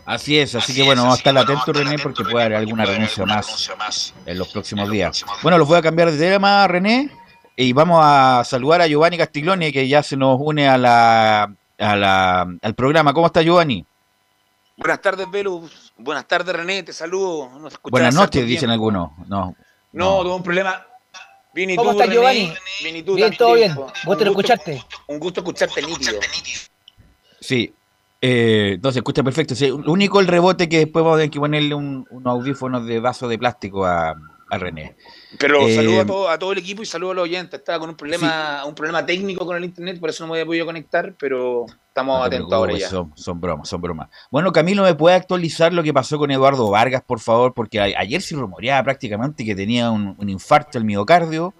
Así 0.05 0.39
es, 0.39 0.55
así, 0.55 0.73
que 0.73 0.83
bueno, 0.83 1.03
vamos 1.03 1.17
a 1.17 1.19
estar 1.19 1.37
atentos, 1.37 1.75
René, 1.75 1.97
porque 1.99 2.23
puede 2.23 2.45
haber 2.45 2.57
alguna 2.57 2.85
renuncia 2.85 3.25
más 3.25 3.71
en 4.25 4.37
los 4.37 4.47
próximos 4.49 4.89
días. 4.89 5.23
Bueno, 5.43 5.57
los 5.57 5.67
voy 5.67 5.77
a 5.77 5.81
cambiar 5.81 6.11
de 6.11 6.17
tema, 6.17 6.67
René, 6.67 7.09
y 7.55 7.71
vamos 7.73 7.99
a 8.03 8.43
saludar 8.43 8.81
a 8.81 8.87
Giovanni 8.87 9.17
Castiglione, 9.17 9.71
que 9.71 9.87
ya 9.87 10.01
se 10.01 10.17
nos 10.17 10.37
une 10.39 10.67
a 10.67 10.77
la, 10.77 11.53
a 11.77 11.95
la, 11.95 12.41
al 12.61 12.75
programa. 12.75 13.13
¿Cómo 13.13 13.27
está, 13.27 13.41
Giovanni? 13.41 13.85
Buenas 14.77 15.01
tardes, 15.01 15.29
Velus. 15.29 15.93
Buenas 15.97 16.27
tardes, 16.27 16.55
René, 16.55 16.81
te 16.83 16.93
saludo. 16.93 17.49
Buenas 17.83 18.15
noches, 18.15 18.45
dicen 18.45 18.71
algunos. 18.71 19.11
No, 19.27 19.55
no, 19.91 20.23
tuve 20.23 20.33
un 20.33 20.43
problema. 20.43 20.85
Bien, 21.53 21.75
¿Cómo 21.75 21.91
estás, 21.91 22.09
Giovanni? 22.09 22.53
Bien, 22.81 23.05
bien 23.05 23.37
todo 23.37 23.53
bien. 23.53 23.75
Gusto 23.75 24.23
de 24.23 24.29
escucharte. 24.29 24.83
Un 25.07 25.19
gusto 25.19 25.41
escucharte 25.41 25.81
nítido. 25.81 26.19
Sí, 27.39 27.73
eh, 28.23 28.77
no 28.83 28.91
se 28.91 28.99
escucha 28.99 29.23
perfecto. 29.23 29.55
lo 29.83 29.91
único 29.91 30.19
el 30.19 30.27
rebote 30.27 30.69
que 30.69 30.77
después 30.77 31.03
vamos 31.03 31.15
a 31.15 31.21
tener 31.21 31.31
que 31.31 31.39
ponerle 31.39 31.73
un, 31.73 32.05
unos 32.11 32.31
audífonos 32.31 32.85
de 32.85 32.99
vaso 32.99 33.27
de 33.27 33.39
plástico 33.39 33.83
a, 33.85 34.15
René. 34.51 34.97
Pero 35.39 35.65
eh, 35.65 35.73
saludo 35.73 36.29
a 36.29 36.37
todo, 36.37 36.51
el 36.51 36.57
equipo 36.57 36.83
y 36.83 36.85
saludo 36.85 37.11
a 37.11 37.13
los 37.13 37.23
oyentes. 37.23 37.57
Estaba 37.57 37.79
con 37.79 37.89
un 37.89 37.95
problema, 37.95 38.65
un 38.65 38.75
problema 38.75 39.05
técnico 39.05 39.45
con 39.45 39.55
el 39.55 39.63
internet, 39.63 39.97
por 39.97 40.09
eso 40.09 40.25
no 40.25 40.33
me 40.33 40.39
había 40.39 40.45
podido 40.45 40.65
conectar, 40.65 41.15
pero 41.17 41.65
estamos 41.87 42.27
atentos 42.27 42.51
ahora 42.51 42.77
ya. 42.77 42.89
Son, 42.89 43.39
bromas, 43.39 43.69
son 43.69 43.81
bromas. 43.81 44.09
Bueno, 44.29 44.51
Camilo, 44.51 44.83
¿me 44.83 44.93
puede 44.93 45.15
actualizar 45.15 45.71
lo 45.71 45.81
que 45.83 45.93
pasó 45.93 46.17
con 46.17 46.31
Eduardo 46.31 46.69
Vargas, 46.69 47.01
por 47.01 47.21
favor? 47.21 47.53
Porque 47.53 47.79
ayer 47.79 48.21
se 48.21 48.35
rumoreaba 48.35 48.83
prácticamente 48.83 49.45
que 49.45 49.55
tenía 49.55 49.89
un, 49.89 50.17
infarto 50.27 50.77
al 50.77 50.83
miocardio 50.83 51.53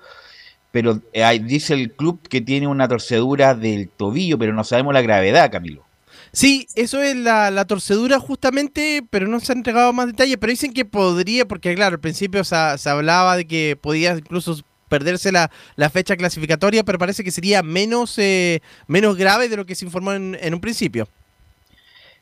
pero 0.71 1.01
eh, 1.11 1.39
dice 1.43 1.73
el 1.73 1.93
club 1.93 2.27
que 2.27 2.39
tiene 2.39 2.67
una 2.67 2.87
torcedura 2.87 3.55
del 3.55 3.89
tobillo, 3.89 4.37
pero 4.37 4.53
no 4.53 4.63
sabemos 4.63 4.93
la 4.93 5.01
gravedad, 5.01 5.49
Camilo. 5.51 5.85
Sí, 6.33 6.67
eso 6.75 7.01
es 7.01 7.15
la, 7.15 7.65
torcedura 7.65 8.17
justamente, 8.19 9.03
pero 9.09 9.27
no 9.27 9.39
se 9.41 9.51
han 9.51 9.59
entregado 9.59 9.91
más 9.91 10.07
detalles, 10.07 10.37
pero 10.39 10.51
dicen 10.51 10.73
que 10.73 10.85
podría, 10.85 11.45
porque 11.45 11.75
claro, 11.75 11.95
al 11.95 11.99
principio 11.99 12.43
se, 12.45 12.55
hablaba 12.55 13.35
de 13.35 13.45
que 13.45 13.77
podía 13.79 14.15
incluso 14.15 14.57
perderse 14.87 15.31
la, 15.31 15.49
fecha 15.89 16.15
clasificatoria, 16.15 16.83
pero 16.83 16.97
parece 16.97 17.23
que 17.23 17.31
sería 17.31 17.63
menos, 17.63 18.17
eh, 18.17 18.61
menos 18.87 19.17
grave 19.17 19.49
de 19.49 19.57
lo 19.57 19.65
que 19.65 19.75
se 19.75 19.83
informó 19.83 20.13
en, 20.13 20.53
un 20.53 20.61
principio. 20.61 21.07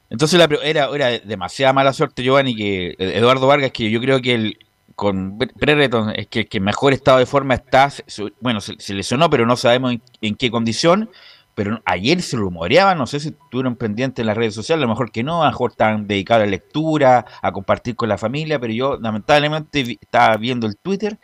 Entonces 0.09 0.39
la, 0.39 0.49
era, 0.63 0.89
era 0.93 1.19
demasiada 1.19 1.71
mala 1.71 1.93
suerte, 1.93 2.23
Giovanni, 2.23 2.55
que 2.55 2.95
Eduardo 2.97 3.45
Vargas, 3.45 3.71
que 3.71 3.91
yo 3.91 4.01
creo 4.01 4.21
que 4.21 4.33
el, 4.33 4.57
con 4.95 5.37
Brereton 5.37 6.13
es 6.15 6.25
que, 6.27 6.47
que 6.47 6.59
mejor 6.59 6.93
estado 6.93 7.19
de 7.19 7.27
forma 7.27 7.53
está, 7.53 7.93
bueno, 8.41 8.59
se, 8.59 8.73
se 8.79 8.95
lesionó, 8.95 9.29
pero 9.29 9.45
no 9.45 9.55
sabemos 9.55 9.95
en 10.21 10.35
qué 10.35 10.49
condición, 10.49 11.11
pero 11.59 11.81
ayer 11.83 12.21
se 12.21 12.37
rumoreaba, 12.37 12.95
no 12.95 13.05
sé 13.05 13.19
si 13.19 13.27
estuvieron 13.27 13.75
pendientes 13.75 14.23
en 14.23 14.27
las 14.27 14.37
redes 14.37 14.55
sociales, 14.55 14.81
a 14.81 14.85
lo 14.85 14.93
mejor 14.93 15.11
que 15.11 15.23
no, 15.23 15.41
a 15.41 15.47
lo 15.47 15.51
mejor 15.51 15.71
estaban 15.71 16.07
dedicados 16.07 16.43
a 16.43 16.45
la 16.45 16.51
lectura, 16.51 17.25
a 17.41 17.51
compartir 17.51 17.97
con 17.97 18.07
la 18.07 18.17
familia, 18.17 18.61
pero 18.61 18.71
yo 18.71 18.97
lamentablemente 18.97 19.97
estaba 19.99 20.37
viendo 20.37 20.67
el 20.67 20.77
Twitter 20.77 21.19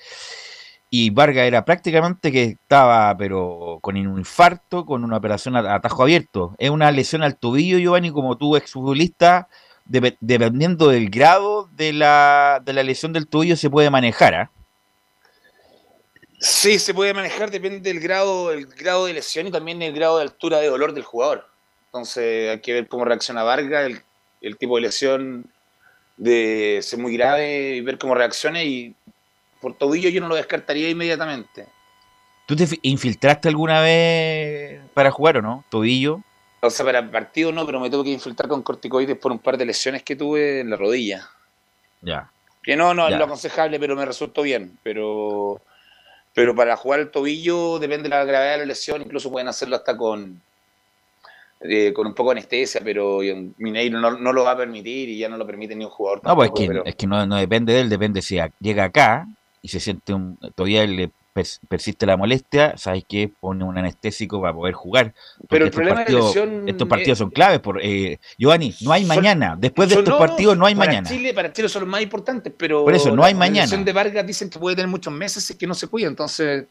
y 0.90 1.10
Vargas 1.12 1.46
era 1.46 1.64
prácticamente 1.64 2.34
que 2.34 2.44
estaba, 2.44 3.16
pero 3.16 3.80
con 3.82 3.96
un 3.96 4.18
infarto, 4.18 4.86
con 4.86 5.06
una 5.06 5.16
operación 5.16 5.56
a 5.56 5.74
atajo 5.74 6.04
abierto. 6.04 6.54
Es 6.58 6.70
una 6.70 6.92
lesión 6.92 7.24
al 7.24 7.38
tobillo, 7.38 7.78
Giovanni, 7.78 8.12
como 8.12 8.36
tú, 8.36 8.58
exfutbolista, 8.58 9.48
dependiendo 9.86 10.90
del 10.90 11.10
grado 11.10 11.70
de 11.78 11.94
la, 11.94 12.62
de 12.62 12.74
la 12.74 12.84
lesión 12.84 13.14
del 13.14 13.30
tobillo, 13.30 13.56
se 13.56 13.70
puede 13.70 13.90
manejar, 13.90 14.36
¿ah? 14.36 14.52
Sí, 16.40 16.80
se 16.80 16.94
puede 16.94 17.14
manejar, 17.14 17.50
depende 17.50 17.80
del 17.80 18.00
grado, 18.00 18.52
el 18.52 18.66
grado 18.66 19.06
de 19.06 19.14
lesión 19.14 19.48
y 19.48 19.52
también 19.52 19.82
el 19.82 19.94
grado 19.94 20.18
de 20.18 20.24
altura 20.24 20.60
de 20.60 20.68
dolor 20.68 20.94
del 20.94 21.04
jugador. 21.04 21.48
Entonces 21.88 22.52
hay 22.52 22.60
que 22.60 22.74
ver 22.74 22.88
cómo 22.88 23.06
reacciona 23.06 23.44
Vargas, 23.44 23.92
el, 24.42 24.58
tipo 24.58 24.76
de 24.76 24.82
lesión 24.82 25.46
de 26.18 26.80
ser 26.82 27.00
muy 27.00 27.16
grave 27.16 27.76
y 27.76 27.82
ver 27.82 27.98
cómo 27.98 28.16
reacciona 28.16 28.64
y 28.64 28.94
por 29.62 29.78
tobillo 29.78 30.10
yo 30.10 30.22
no 30.22 30.28
lo 30.28 30.36
descartaría 30.36 30.90
inmediatamente. 30.90 31.68
¿Tú 32.46 32.56
te 32.56 32.68
infiltraste 32.84 33.48
alguna 33.48 33.82
vez 33.82 34.82
para 34.94 35.10
jugar 35.10 35.38
o 35.38 35.42
no? 35.42 35.64
¿Tobillo? 35.70 36.22
O 36.62 36.70
sea, 36.70 36.86
para 36.86 37.10
partido 37.10 37.52
no, 37.52 37.66
pero 37.66 37.80
me 37.80 37.90
tuve 37.90 38.06
que 38.06 38.12
infiltrar 38.12 38.50
con 38.50 38.62
corticoides 38.62 39.18
por 39.18 39.32
un 39.32 39.40
par 39.40 39.58
de 39.58 39.66
lesiones 39.66 40.04
que 40.04 40.16
tuve 40.16 40.60
en 40.60 40.70
la 40.70 40.76
rodilla. 40.76 41.30
Ya. 42.02 42.30
Que 42.62 42.76
no, 42.76 42.94
no 42.94 43.08
es 43.08 43.18
lo 43.18 43.26
aconsejable, 43.26 43.80
pero 43.80 43.96
me 43.96 44.06
resultó 44.06 44.42
bien. 44.42 44.78
Pero 44.84 45.62
pero 46.36 46.54
para 46.54 46.76
jugar 46.76 47.00
el 47.00 47.12
tobillo 47.12 47.80
depende 47.80 48.04
de 48.04 48.10
la 48.10 48.26
gravedad 48.26 48.52
de 48.52 48.58
la 48.60 48.66
lesión, 48.66 49.02
incluso 49.02 49.32
pueden 49.32 49.48
hacerlo 49.48 49.78
hasta 49.78 49.96
con, 49.96 50.42
eh, 51.62 51.94
con 51.94 52.06
un 52.08 52.14
poco 52.14 52.32
de 52.32 52.40
anestesia, 52.40 52.82
pero 52.84 53.20
Mineiro 53.58 54.02
no, 54.02 54.12
no, 54.12 54.34
lo 54.34 54.44
va 54.44 54.52
a 54.52 54.58
permitir 54.58 55.08
y 55.08 55.18
ya 55.18 55.30
no 55.30 55.38
lo 55.38 55.48
permite 55.48 55.78
ni 55.78 55.86
un 55.86 55.92
jugador. 55.92 56.22
no, 56.26 56.36
pues 56.36 56.52
es 56.84 56.96
que, 56.96 57.08
no, 57.08 57.26
depende 57.38 57.72
de 57.72 57.80
él, 57.80 57.90
depende 57.90 58.22
si 58.22 58.38
llega 58.60 58.84
acá 58.84 59.26
y 59.62 59.70
se 59.70 59.80
siente 59.80 60.14
un, 60.14 60.38
todavía 60.56 60.86
le 60.86 61.10
persiste 61.68 62.06
la 62.06 62.16
molestia, 62.16 62.78
sabes 62.78 63.04
que 63.08 63.30
pone 63.40 63.64
un 63.66 63.78
anestésico 63.78 64.40
para 64.42 64.54
poder 64.54 64.74
jugar. 64.74 65.14
Pero 65.50 65.66
el 65.66 65.72
problema 65.72 65.98
partidos, 65.98 66.34
de 66.34 66.64
Estos 66.68 66.88
partidos 66.88 67.18
son 67.18 67.30
claves. 67.30 67.60
Por, 67.60 67.80
eh, 67.84 68.20
Giovanni, 68.38 68.74
no 68.82 68.94
hay 68.94 69.04
mañana. 69.04 69.56
Después 69.58 69.90
de 69.90 69.96
estos 69.96 70.18
partidos 70.18 70.58
no 70.58 70.66
hay 70.66 70.76
para 70.76 70.88
mañana. 70.88 71.10
Chile, 71.10 71.34
para 71.34 71.52
Chile 71.52 71.68
son 71.68 71.82
los 71.82 71.90
más 71.90 72.02
importantes, 72.02 72.54
pero. 72.58 72.86
Por 72.86 72.96
eso, 72.96 73.14
no 73.14 73.24
hay 73.24 73.34
mañana. 73.34 73.58
La 73.58 73.64
lesión 73.64 73.86
de 73.86 73.92
Vargas 73.92 74.26
dicen 74.26 74.50
que 74.50 74.60
puede 74.60 74.78
tener 74.78 74.90
muchos 74.90 75.14
meses 75.14 75.50
y 75.50 75.58
que 75.58 75.68
no 75.68 75.74
se 75.74 75.88
cuida. 75.88 76.08
Entonces, 76.08 76.66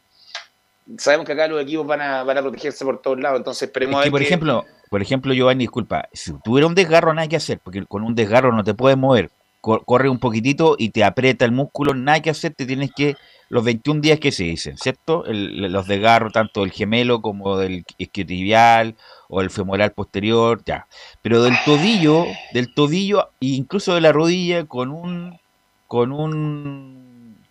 sabemos 0.97 1.27
que 1.27 1.33
acá 1.33 1.47
los 1.47 1.61
equipos 1.61 1.85
van 1.85 2.01
a, 2.01 2.23
van 2.23 2.37
a 2.37 2.41
protegerse 2.41 2.83
por 2.83 3.01
todos 3.01 3.19
lados. 3.19 3.37
Entonces, 3.37 3.63
esperemos 3.63 4.03
por 4.09 4.21
ejemplo, 4.21 4.65
por 4.89 5.01
ejemplo, 5.01 5.33
Giovanni, 5.33 5.65
disculpa, 5.65 6.09
si 6.11 6.33
tuviera 6.43 6.65
un 6.65 6.73
desgarro, 6.73 7.13
nada 7.13 7.27
que 7.27 7.35
hacer, 7.35 7.59
porque 7.63 7.85
con 7.85 8.03
un 8.03 8.15
desgarro 8.15 8.51
no 8.51 8.63
te 8.63 8.73
puedes 8.73 8.97
mover. 8.97 9.29
Corre 9.61 10.09
un 10.09 10.19
poquitito 10.19 10.75
y 10.77 10.89
te 10.89 11.03
aprieta 11.03 11.43
el 11.43 11.51
músculo, 11.51 11.95
nada 11.95 12.19
que 12.19 12.29
hacer, 12.29 12.53
te 12.53 12.67
tienes 12.67 12.91
que 12.95 13.15
los 13.49 13.63
21 13.63 14.01
días 14.01 14.19
que 14.19 14.31
se 14.31 14.43
dicen, 14.43 14.77
¿cierto? 14.77 15.23
los 15.27 15.87
desgarros 15.87 16.33
tanto 16.33 16.61
del 16.61 16.71
gemelo 16.71 17.21
como 17.21 17.57
del 17.57 17.83
isquiotibial 17.97 18.95
o 19.29 19.41
el 19.41 19.49
femoral 19.49 19.91
posterior, 19.91 20.61
ya. 20.65 20.87
Pero 21.21 21.43
del 21.43 21.55
tobillo, 21.65 22.25
del 22.53 22.73
tobillo 22.73 23.29
e 23.41 23.47
incluso 23.47 23.95
de 23.95 24.01
la 24.01 24.11
rodilla 24.11 24.65
con 24.65 24.89
un 24.91 25.39
con 25.87 26.11
un 26.11 27.05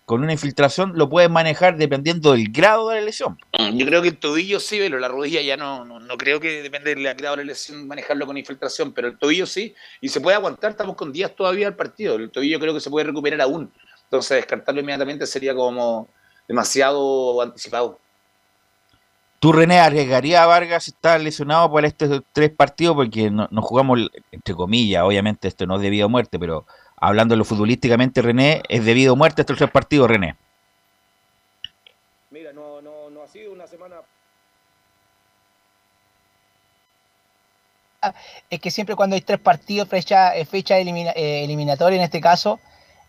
con 0.05 0.23
una 0.23 0.33
infiltración 0.33 0.93
lo 0.97 1.09
puedes 1.09 1.31
manejar 1.31 1.79
dependiendo 1.79 2.33
del 2.33 2.51
grado 2.51 2.91
de 2.91 2.97
la 2.97 3.07
lesión. 3.07 3.39
Mm, 3.59 3.79
yo 3.79 3.87
creo 3.87 4.03
que 4.03 4.09
el 4.09 4.19
tobillo 4.19 4.61
sí, 4.61 4.79
pero 4.79 4.99
la 4.99 5.09
rodilla 5.09 5.41
ya 5.41 5.57
no, 5.57 5.85
no, 5.85 6.17
creo 6.19 6.41
que 6.41 6.63
depende 6.63 6.95
del 6.95 7.03
grado 7.15 7.37
de 7.37 7.45
la 7.45 7.53
lesión 7.53 7.87
manejarlo 7.89 8.27
con 8.27 8.37
infiltración, 8.37 8.93
pero 8.93 9.09
el 9.09 9.19
tobillo 9.19 9.47
sí, 9.47 9.75
y 10.01 10.11
se 10.11 10.21
puede 10.21 10.37
aguantar, 10.37 10.73
estamos 10.73 10.97
con 10.97 11.13
días 11.13 11.35
todavía 11.35 11.69
al 11.69 11.77
partido, 11.77 12.17
el 12.17 12.31
tobillo 12.31 12.61
creo 12.61 12.75
que 12.75 12.81
se 12.81 12.91
puede 12.91 13.07
recuperar 13.07 13.41
aún. 13.41 13.73
Entonces 14.15 14.37
descartarlo 14.37 14.81
inmediatamente 14.81 15.27
sería 15.27 15.57
como 15.57 16.07
demasiado 16.47 17.43
anticipado. 17.43 17.99
¿Tú, 19.41 19.53
René, 19.53 19.81
arriesgaría 19.81 20.45
a 20.45 20.47
Vargas 20.47 20.87
estar 20.87 21.21
lesionado 21.21 21.69
por 21.69 21.85
estos 21.85 22.23
tres 22.33 22.51
partidos? 22.51 22.95
Porque 22.95 23.29
no, 23.29 23.49
jugamos, 23.61 24.09
entre 24.31 24.55
comillas, 24.55 25.03
obviamente 25.03 25.49
esto 25.49 25.67
no 25.67 25.75
es 25.75 25.83
debido 25.83 26.07
a 26.07 26.09
muerte, 26.09 26.39
pero 26.39 26.65
hablándolo 26.97 27.45
futbolísticamente, 27.45 28.23
René, 28.23 28.63
¿es 28.69 28.85
debido 28.85 29.15
a 29.15 29.17
muerte 29.17 29.43
estos 29.43 29.59
tres 29.59 29.71
partidos, 29.73 30.09
René? 30.09 30.37
Mira, 32.31 32.53
no, 32.53 32.81
no, 32.81 33.11
no 33.11 33.21
ha 33.25 33.27
sido 33.27 33.53
una 33.53 33.67
semana 33.67 33.97
es 38.51 38.61
que 38.61 38.71
siempre 38.71 38.95
cuando 38.95 39.17
hay 39.17 39.23
tres 39.23 39.41
partidos, 39.41 39.89
fecha, 39.89 40.33
fecha 40.49 40.79
eh, 40.79 41.45
eliminatoria 41.45 41.97
en 41.97 42.05
este 42.05 42.21
caso, 42.21 42.61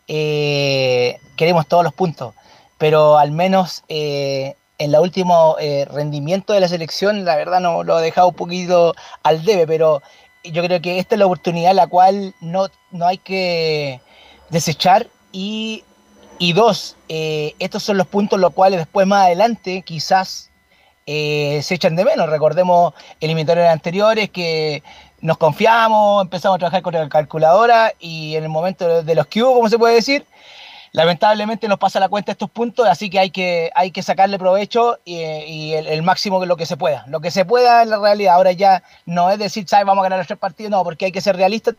eh, 0.08 1.20
queremos 1.36 1.68
todos 1.68 1.84
los 1.84 1.94
puntos. 1.94 2.34
pero 2.78 3.18
al 3.18 3.32
menos 3.32 3.84
eh, 3.88 4.56
en 4.78 4.94
el 4.94 5.00
último 5.00 5.56
eh, 5.60 5.86
rendimiento 5.90 6.54
de 6.54 6.60
la 6.60 6.68
selección, 6.68 7.24
la 7.26 7.36
verdad 7.36 7.62
no 7.62 7.84
lo 7.84 7.96
ha 7.96 8.02
dejado 8.02 8.30
un 8.30 8.36
poquito 8.36 8.94
al 9.24 9.44
debe, 9.46 9.66
pero 9.66 10.02
yo 10.44 10.62
creo 10.64 10.82
que 10.82 11.00
esta 11.00 11.16
es 11.16 11.20
la 11.20 11.26
oportunidad 11.26 11.74
la 11.74 11.88
cual 11.88 12.36
no, 12.42 12.68
no 12.92 13.08
hay 13.08 13.18
que 13.18 14.02
desechar 14.50 15.08
y, 15.32 15.84
y 16.38 16.54
dos, 16.54 16.98
estos 17.08 17.84
son 17.84 17.98
los 17.98 18.08
puntos 18.08 18.40
los 18.40 18.54
cuales 18.54 18.80
después 18.80 19.08
más 19.08 19.26
adelante 19.26 19.82
quizás 19.82 20.52
se 21.06 21.74
echan 21.74 21.96
de 21.96 22.06
menos. 22.06 22.30
Recordemos 22.30 22.94
eliminatorios 23.20 23.70
anteriores 23.70 24.30
que 24.30 24.84
nos 25.26 25.38
confiamos, 25.38 26.24
empezamos 26.24 26.56
a 26.56 26.60
trabajar 26.60 26.82
con 26.82 26.94
la 26.94 27.10
calculadora 27.10 27.94
y 28.00 28.36
en 28.36 28.44
el 28.44 28.50
momento 28.50 29.02
de 29.04 29.16
los 29.16 29.28
que 29.28 29.42
hubo, 29.44 29.56
como 29.56 29.70
se 29.70 29.78
puede 29.80 29.96
decir, 29.96 30.26
lamentablemente 30.92 31.68
nos 31.68 31.80
pasa 31.80 32.00
la 32.00 32.10
cuenta 32.10 32.32
estos 32.32 32.50
puntos, 32.50 32.88
así 32.88 33.10
que 33.10 33.20
hay 33.20 33.32
que, 33.32 33.72
hay 33.76 33.92
que 33.92 34.02
sacarle 34.04 34.38
provecho 34.40 35.00
y, 35.04 35.16
y 35.16 35.74
el, 35.74 35.88
el, 35.88 36.04
máximo 36.04 36.40
que 36.40 36.46
lo 36.46 36.56
que 36.58 36.66
se 36.66 36.78
pueda. 36.78 37.04
Lo 37.08 37.20
que 37.20 37.32
se 37.32 37.44
pueda 37.44 37.82
en 37.84 37.90
la 37.90 37.98
realidad. 38.00 38.36
Ahora 38.36 38.52
ya 38.52 38.84
no 39.06 39.30
es 39.32 39.40
decir, 39.40 39.68
¿sabes? 39.68 39.86
Vamos 39.86 40.04
a 40.04 40.06
ganar 40.06 40.20
los 40.20 40.28
tres 40.28 40.40
partidos, 40.40 40.70
no, 40.72 40.84
porque 40.84 41.06
hay 41.06 41.12
que 41.12 41.22
ser 41.22 41.36
realistas. 41.36 41.76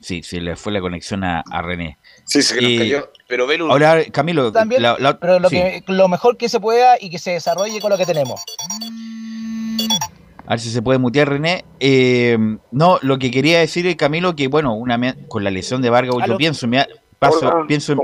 Sí, 0.00 0.22
se 0.24 0.40
le 0.40 0.56
fue 0.56 0.72
la 0.72 0.80
conexión 0.80 1.22
a, 1.22 1.44
a 1.48 1.62
René. 1.62 1.96
Sí, 2.24 2.42
se 2.42 2.56
nos 2.60 2.64
Y- 2.70 2.78
cayó. 2.78 3.12
Pero 3.28 3.46
Velu, 3.46 3.70
Ahora, 3.70 4.02
Camilo, 4.10 4.50
También, 4.52 4.82
la- 4.82 4.96
la- 4.98 5.16
pero 5.18 5.38
lo, 5.38 5.48
sí. 5.48 5.56
que, 5.56 5.84
lo 5.86 6.08
mejor 6.08 6.36
que 6.36 6.48
se 6.48 6.58
pueda 6.60 6.96
y 7.00 7.08
que 7.08 7.18
se 7.20 7.30
desarrolle 7.32 7.80
con 7.80 7.90
lo 7.90 7.96
que 7.96 8.04
tenemos. 8.04 8.40
A 10.52 10.54
ver 10.54 10.60
si 10.60 10.68
se 10.68 10.82
puede 10.82 10.98
mutear 10.98 11.30
René. 11.30 11.64
Eh, 11.80 12.36
no, 12.72 12.98
lo 13.00 13.18
que 13.18 13.30
quería 13.30 13.60
decir 13.60 13.86
es, 13.86 13.96
Camilo, 13.96 14.36
que 14.36 14.48
bueno, 14.48 14.74
una 14.74 14.98
me- 14.98 15.14
con 15.26 15.42
la 15.44 15.50
lesión 15.50 15.80
de 15.80 15.88
Vargas, 15.88 16.14
yo 16.28 16.36
pienso, 16.36 16.68
me 16.68 16.84
paso, 17.18 17.64
pienso 17.66 17.94
en- 17.94 18.00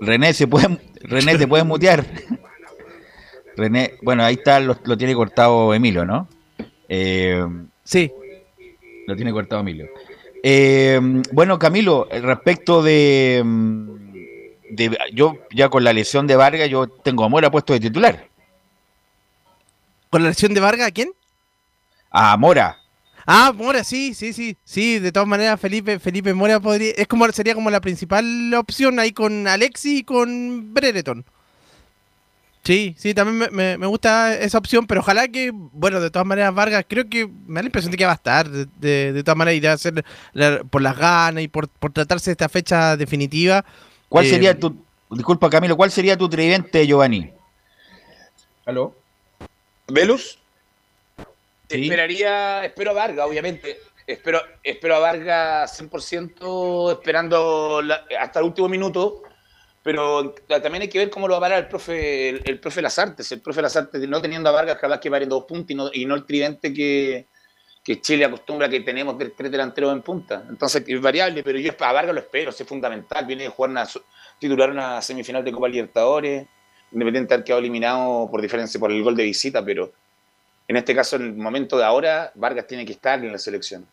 René, 0.00 0.32
se 0.32 0.46
puede, 0.46 0.78
René, 1.02 1.36
te 1.36 1.46
puedes 1.46 1.66
mutear. 1.66 2.06
René, 3.58 3.96
bueno, 4.00 4.24
ahí 4.24 4.36
está, 4.36 4.60
lo, 4.60 4.78
lo 4.82 4.96
tiene 4.96 5.14
cortado 5.14 5.74
Emilio, 5.74 6.06
¿no? 6.06 6.26
Eh, 6.88 7.44
Sí. 7.82 8.10
lo 9.06 9.14
tiene 9.14 9.30
cortado 9.30 9.60
Emilio. 9.60 9.88
Eh, 10.42 10.98
bueno, 11.32 11.58
Camilo, 11.58 12.08
respecto 12.10 12.82
de, 12.82 13.42
de- 14.70 14.98
Yo 15.12 15.36
ya 15.54 15.68
con 15.68 15.84
la 15.84 15.92
lesión 15.92 16.26
de 16.26 16.36
Vargas, 16.36 16.70
yo 16.70 16.86
tengo 16.88 17.24
a 17.24 17.28
Mora 17.28 17.50
puesto 17.50 17.74
de 17.74 17.80
titular. 17.80 18.32
¿Con 20.14 20.22
la 20.22 20.28
lesión 20.28 20.54
de 20.54 20.60
Vargas 20.60 20.86
a 20.86 20.90
quién? 20.92 21.10
A 22.08 22.36
Mora. 22.36 22.78
Ah, 23.26 23.52
Mora, 23.52 23.82
sí, 23.82 24.14
sí, 24.14 24.32
sí. 24.32 24.56
Sí, 24.62 25.00
de 25.00 25.10
todas 25.10 25.26
maneras, 25.26 25.60
Felipe, 25.60 25.98
Felipe 25.98 26.32
Mora 26.32 26.60
podría. 26.60 26.92
Es 26.92 27.08
como 27.08 27.26
sería 27.32 27.52
como 27.52 27.68
la 27.68 27.80
principal 27.80 28.54
opción 28.54 29.00
ahí 29.00 29.10
con 29.10 29.48
Alexi 29.48 29.98
y 29.98 30.04
con 30.04 30.72
Brereton. 30.72 31.24
Sí, 32.62 32.94
sí, 32.96 33.12
también 33.12 33.38
me, 33.38 33.50
me- 33.50 33.76
me 33.76 33.86
gusta 33.88 34.34
esa 34.38 34.58
opción, 34.58 34.86
pero 34.86 35.00
ojalá 35.00 35.26
que, 35.26 35.50
bueno, 35.52 35.98
de 35.98 36.12
todas 36.12 36.26
maneras, 36.28 36.54
Vargas, 36.54 36.84
creo 36.88 37.08
que 37.08 37.26
me 37.26 37.54
da 37.56 37.62
la 37.62 37.66
impresión 37.66 37.90
de 37.90 37.96
que 37.96 38.06
va 38.06 38.12
a 38.12 38.14
estar. 38.14 38.48
De, 38.48 38.68
de- 38.78 39.12
de 39.14 39.24
todas 39.24 39.36
maneras, 39.36 39.56
irá 39.58 39.70
a 39.72 39.74
hacer 39.74 40.04
la- 40.32 40.62
por 40.62 40.80
las 40.80 40.96
ganas 40.96 41.42
y 41.42 41.48
por, 41.48 41.66
por 41.68 41.90
tratarse 41.92 42.26
de 42.30 42.34
esta 42.34 42.48
fecha 42.48 42.96
definitiva. 42.96 43.64
¿Cuál 44.08 44.26
Eh, 44.26 44.30
sería 44.30 44.56
tu. 44.56 44.76
Disculpa, 45.10 45.50
Camilo, 45.50 45.76
¿cuál 45.76 45.90
sería 45.90 46.16
tu 46.16 46.28
tridente, 46.28 46.86
Giovanni? 46.86 47.32
¿Aló? 48.64 48.94
Velus. 49.88 50.38
Sí. 51.68 51.84
Esperaría, 51.84 52.64
espero 52.64 52.90
a 52.90 52.94
Vargas, 52.94 53.26
obviamente. 53.26 53.78
Espero, 54.06 54.40
espero 54.62 54.96
a 54.96 54.98
Vargas 54.98 55.72
100% 55.80 56.92
esperando 56.92 57.80
la- 57.82 58.04
hasta 58.20 58.40
el 58.40 58.46
último 58.46 58.68
minuto. 58.68 59.22
Pero 59.82 60.34
también 60.48 60.82
hay 60.82 60.88
que 60.88 60.98
ver 60.98 61.10
cómo 61.10 61.28
lo 61.28 61.32
va 61.34 61.38
a 61.38 61.40
parar 61.42 61.58
el 61.64 61.68
profe, 61.68 62.30
el, 62.30 62.42
el 62.46 62.58
profe 62.58 62.80
Lazartes. 62.80 63.30
El 63.32 63.42
profe 63.42 63.60
Lazartes, 63.60 64.00
no 64.08 64.20
teniendo 64.20 64.48
a 64.48 64.52
Vargas, 64.52 64.78
capaz 64.78 64.98
que 64.98 65.10
pare 65.10 65.24
en 65.24 65.28
dos 65.28 65.44
puntos 65.44 65.70
y 65.70 65.74
no, 65.74 65.90
y 65.92 66.06
no 66.06 66.14
el 66.14 66.24
tridente 66.24 66.72
que, 66.72 67.26
que 67.82 68.00
Chile 68.00 68.24
acostumbra 68.24 68.66
que 68.70 68.80
tenemos 68.80 69.18
de 69.18 69.28
tres 69.30 69.50
delanteros 69.50 69.92
en 69.92 70.00
punta. 70.00 70.42
Entonces 70.48 70.84
es 70.86 71.00
variable, 71.02 71.42
pero 71.42 71.58
yo 71.58 71.72
a 71.78 71.92
Vargas 71.92 72.14
lo 72.14 72.20
espero, 72.20 72.50
es 72.50 72.64
fundamental. 72.66 73.26
Viene 73.26 73.42
de 73.42 73.48
jugar 73.50 73.70
una 73.72 73.84
su- 73.84 74.02
titular 74.38 74.70
una 74.70 75.02
semifinal 75.02 75.44
de 75.44 75.52
Copa 75.52 75.68
Libertadores, 75.68 76.46
independiente 76.94 77.28
de 77.30 77.34
haber 77.36 77.44
quedado 77.44 77.60
eliminado 77.60 78.30
por 78.30 78.40
diferencia 78.42 78.80
por 78.80 78.92
el 78.92 79.02
gol 79.02 79.16
de 79.16 79.24
visita, 79.24 79.64
pero 79.64 79.92
en 80.68 80.76
este 80.76 80.94
caso, 80.94 81.16
en 81.16 81.22
el 81.24 81.34
momento 81.36 81.78
de 81.78 81.84
ahora, 81.84 82.32
Vargas 82.36 82.66
tiene 82.66 82.86
que 82.86 82.92
estar 82.94 83.24
en 83.24 83.32
la 83.32 83.38
selección. 83.38 83.86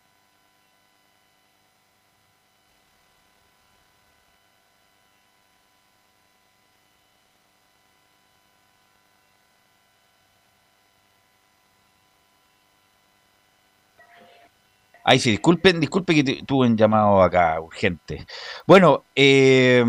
Ay, 15.04 15.20
sí, 15.20 15.32
disculpen, 15.32 15.80
disculpe 15.80 16.14
que 16.14 16.24
tu- 16.24 16.46
tuve 16.46 16.68
un 16.68 16.78
llamado 16.78 17.24
acá 17.24 17.60
urgente. 17.60 18.26
Bueno, 18.68 19.08
eh, 19.16 19.84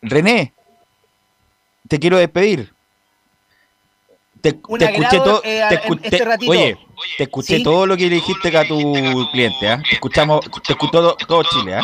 René, 0.00 0.54
te 1.88 1.98
quiero 1.98 2.18
despedir. 2.18 2.72
Te, 4.40 4.56
Un 4.68 4.78
te 4.78 4.84
escuché 4.84 5.16
todo. 5.18 5.42
eh, 5.44 5.64
te 5.68 5.74
en 5.74 5.80
escu- 5.80 6.00
este 6.04 6.18
te- 6.18 6.24
ratito. 6.24 6.52
oye, 6.52 6.78
te 7.16 7.24
escuché 7.24 7.56
Sí. 7.56 7.62
todo 7.64 7.86
lo 7.86 7.96
que 7.96 8.04
le 8.04 8.14
dijiste 8.14 8.48
acá 8.48 8.60
a 8.60 8.68
tu 8.68 9.28
cliente, 9.32 9.68
¿ah? 9.68 9.82
Te 9.82 9.94
escuchamos, 9.96 10.42
te 10.64 10.72
escuchó 10.74 10.90
todo, 10.92 11.16
todo 11.26 11.42
Chile, 11.42 11.74
¿ah? 11.74 11.82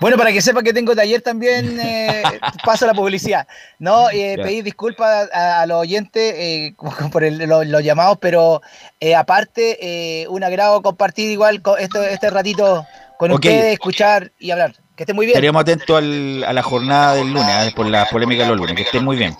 Bueno, 0.00 0.16
para 0.16 0.32
que 0.32 0.40
sepa 0.40 0.62
que 0.62 0.72
tengo 0.72 0.96
taller 0.96 1.20
también, 1.20 1.78
eh, 1.84 2.22
paso 2.64 2.86
la 2.86 2.94
publicidad. 2.94 3.46
No, 3.78 4.08
eh, 4.10 4.36
pedir 4.42 4.64
disculpas 4.64 5.28
a, 5.30 5.60
a 5.60 5.66
los 5.66 5.76
oyentes 5.78 6.34
eh, 6.38 6.74
por 7.12 7.22
el- 7.22 7.36
lo- 7.46 7.64
los 7.64 7.82
llamados, 7.84 8.16
pero 8.18 8.62
eh, 8.98 9.14
aparte, 9.14 9.76
eh, 10.22 10.26
un 10.28 10.42
agrado 10.42 10.80
compartir 10.80 11.30
igual 11.30 11.60
co- 11.60 11.76
esto, 11.76 12.02
este 12.02 12.30
ratito 12.30 12.86
con 13.18 13.30
Ok. 13.32 13.40
ustedes, 13.44 13.74
escuchar 13.74 14.32
y 14.38 14.52
hablar. 14.52 14.74
Que 15.00 15.04
estén 15.04 15.16
muy 15.16 15.24
bien. 15.24 15.34
Estaremos 15.38 15.62
atentos 15.62 15.96
al- 15.96 16.44
a 16.44 16.52
la 16.52 16.62
jornada 16.62 17.14
del 17.14 17.28
lunes, 17.32 17.48
¿ah? 17.48 17.70
por 17.74 17.86
la 17.86 18.04
polémica 18.04 18.42
de 18.42 18.50
los 18.50 18.58
lunes. 18.58 18.76
Que 18.76 18.82
estén 18.82 19.02
muy 19.02 19.16
bien. 19.16 19.34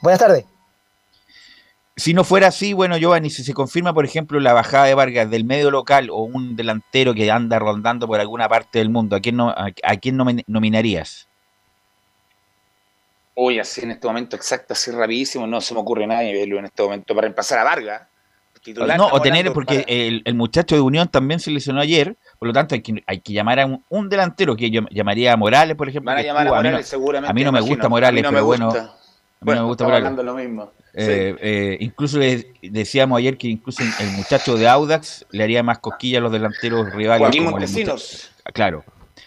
Buenas 0.00 0.20
tardes. 0.20 0.44
Si 1.96 2.14
no 2.14 2.22
fuera 2.22 2.46
así, 2.46 2.72
bueno, 2.72 2.96
Giovanni, 2.96 3.28
si 3.28 3.42
se 3.42 3.52
confirma, 3.52 3.92
por 3.92 4.04
ejemplo, 4.04 4.38
la 4.38 4.52
bajada 4.52 4.84
de 4.84 4.94
Vargas 4.94 5.28
del 5.28 5.44
medio 5.44 5.72
local 5.72 6.08
o 6.08 6.18
un 6.18 6.54
delantero 6.54 7.14
que 7.14 7.28
anda 7.32 7.58
rondando 7.58 8.06
por 8.06 8.20
alguna 8.20 8.48
parte 8.48 8.78
del 8.78 8.90
mundo, 8.90 9.16
¿a 9.16 9.20
quién, 9.20 9.34
no, 9.38 9.50
a, 9.50 9.70
a 9.82 9.96
quién 9.96 10.16
nomin- 10.16 10.44
nominarías? 10.46 11.26
Hoy, 13.34 13.58
así 13.58 13.80
en 13.80 13.90
este 13.90 14.06
momento 14.06 14.36
exacto, 14.36 14.72
así 14.74 14.92
rapidísimo, 14.92 15.48
no 15.48 15.60
se 15.60 15.74
me 15.74 15.80
ocurre 15.80 16.06
nadie 16.06 16.32
verlo 16.32 16.60
en 16.60 16.66
este 16.66 16.80
momento 16.80 17.12
para 17.12 17.22
reemplazar 17.22 17.58
a 17.58 17.64
Vargas. 17.64 18.02
Titular, 18.62 18.96
no, 18.96 19.08
o 19.08 19.20
tener, 19.20 19.52
porque 19.52 19.80
para- 19.80 19.92
el, 19.92 20.22
el 20.24 20.34
muchacho 20.34 20.74
de 20.76 20.80
Unión 20.80 21.08
también 21.08 21.40
se 21.40 21.50
lesionó 21.50 21.80
ayer, 21.80 22.16
por 22.38 22.46
lo 22.48 22.54
tanto 22.54 22.74
hay 22.76 22.80
que, 22.82 23.02
hay 23.06 23.20
que 23.20 23.32
llamar 23.32 23.58
a 23.60 23.66
un, 23.66 23.84
un 23.88 24.08
delantero, 24.08 24.54
que 24.56 24.70
yo 24.70 24.82
llamaría 24.90 25.32
a 25.32 25.36
Morales, 25.36 25.76
por 25.76 25.88
ejemplo. 25.88 26.12
Van 26.12 26.18
a 26.18 26.22
llamar 26.22 26.46
a 26.46 26.50
estuvo, 26.50 26.56
mí 26.56 26.62
no- 26.62 26.70
Morales 26.70 26.86
seguramente. 26.88 27.30
a 27.30 27.34
mí 27.34 27.44
no 27.44 27.52
me 27.52 27.60
gusta 27.60 27.88
Morales, 27.88 28.20
A 28.20 28.22
no 28.22 28.28
pero 28.30 28.40
me 28.40 28.46
bueno, 28.46 28.68
a 28.70 28.74
mí 28.74 28.80
no 29.40 29.54
me 29.54 29.62
gusta 29.62 29.84
Morales. 29.84 30.06
hablando 30.06 30.22
lo 30.22 30.34
mismo. 30.36 30.70
Eh, 30.94 31.34
eh, 31.40 31.76
incluso 31.80 32.18
le 32.18 32.52
decíamos 32.62 33.18
ayer 33.18 33.36
que 33.38 33.48
incluso 33.48 33.82
el 33.82 34.10
muchacho 34.10 34.56
de 34.56 34.68
Audax 34.68 35.26
le 35.30 35.42
haría 35.42 35.62
más 35.62 35.78
cosquillas 35.78 36.18
a 36.18 36.22
los 36.22 36.30
delanteros 36.32 36.92
rivales. 36.92 37.20
Joaquín 37.22 37.44
Montesinos, 37.44 38.30
Claro. 38.52 38.84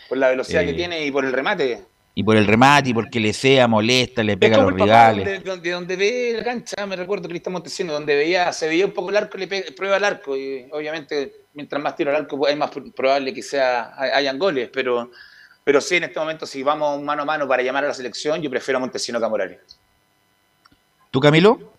por 0.08 0.17
la 0.19 0.30
velocidad 0.30 0.62
Eh, 0.63 0.67
que 0.67 0.74
tiene 0.74 1.06
y 1.06 1.12
por 1.12 1.26
el 1.26 1.34
remate. 1.34 1.82
Y 2.17 2.23
por 2.23 2.38
el 2.38 2.47
remate, 2.47 2.89
y 2.89 2.93
porque 2.93 3.19
le 3.19 3.34
sea, 3.34 3.67
molesta, 3.67 4.23
le 4.23 4.38
pega 4.38 4.56
a 4.56 4.62
los 4.62 4.71
el 4.71 4.80
rivales. 4.80 5.25
donde, 5.25 5.49
donde, 5.49 5.71
donde 5.71 5.95
ve 5.97 6.34
la 6.38 6.43
cancha, 6.45 6.86
me 6.86 6.95
recuerdo 6.95 7.28
Cristian 7.28 7.51
Montesinos, 7.51 7.93
donde 7.93 8.15
veía, 8.15 8.54
se 8.54 8.69
veía 8.69 8.86
un 8.86 8.93
poco 8.93 9.10
el 9.10 9.17
arco, 9.17 9.38
le 9.38 9.49
pega- 9.49 9.75
prueba 9.75 9.97
el 9.97 10.04
arco. 10.06 10.38
Y 10.38 10.65
obviamente, 10.71 11.41
mientras 11.54 11.82
más 11.84 11.93
tiro 11.97 12.12
al 12.12 12.15
arco, 12.15 12.47
es 12.47 12.56
más 12.56 12.71
probable 12.95 13.34
que 13.34 13.41
sea 13.43 13.91
hay- 13.99 14.12
hayan 14.12 14.39
goles. 14.39 14.69
Pero, 14.71 15.12
pero 15.65 15.82
sí, 15.82 15.97
en 15.97 16.06
este 16.06 16.17
momento, 16.17 16.45
si 16.45 16.63
vamos 16.63 17.01
mano 17.01 17.23
a 17.23 17.25
mano 17.25 17.47
para 17.49 17.62
llamar 17.63 17.84
a 17.84 17.88
la 17.89 17.93
selección, 17.93 18.41
yo 18.41 18.49
prefiero 18.49 18.78
a 18.78 18.80
Montesinos 18.80 19.19
que 19.19 19.25
a 19.25 19.30
Morales. 19.30 19.60
¿Tú, 21.12 21.19
Camilo? 21.19 21.73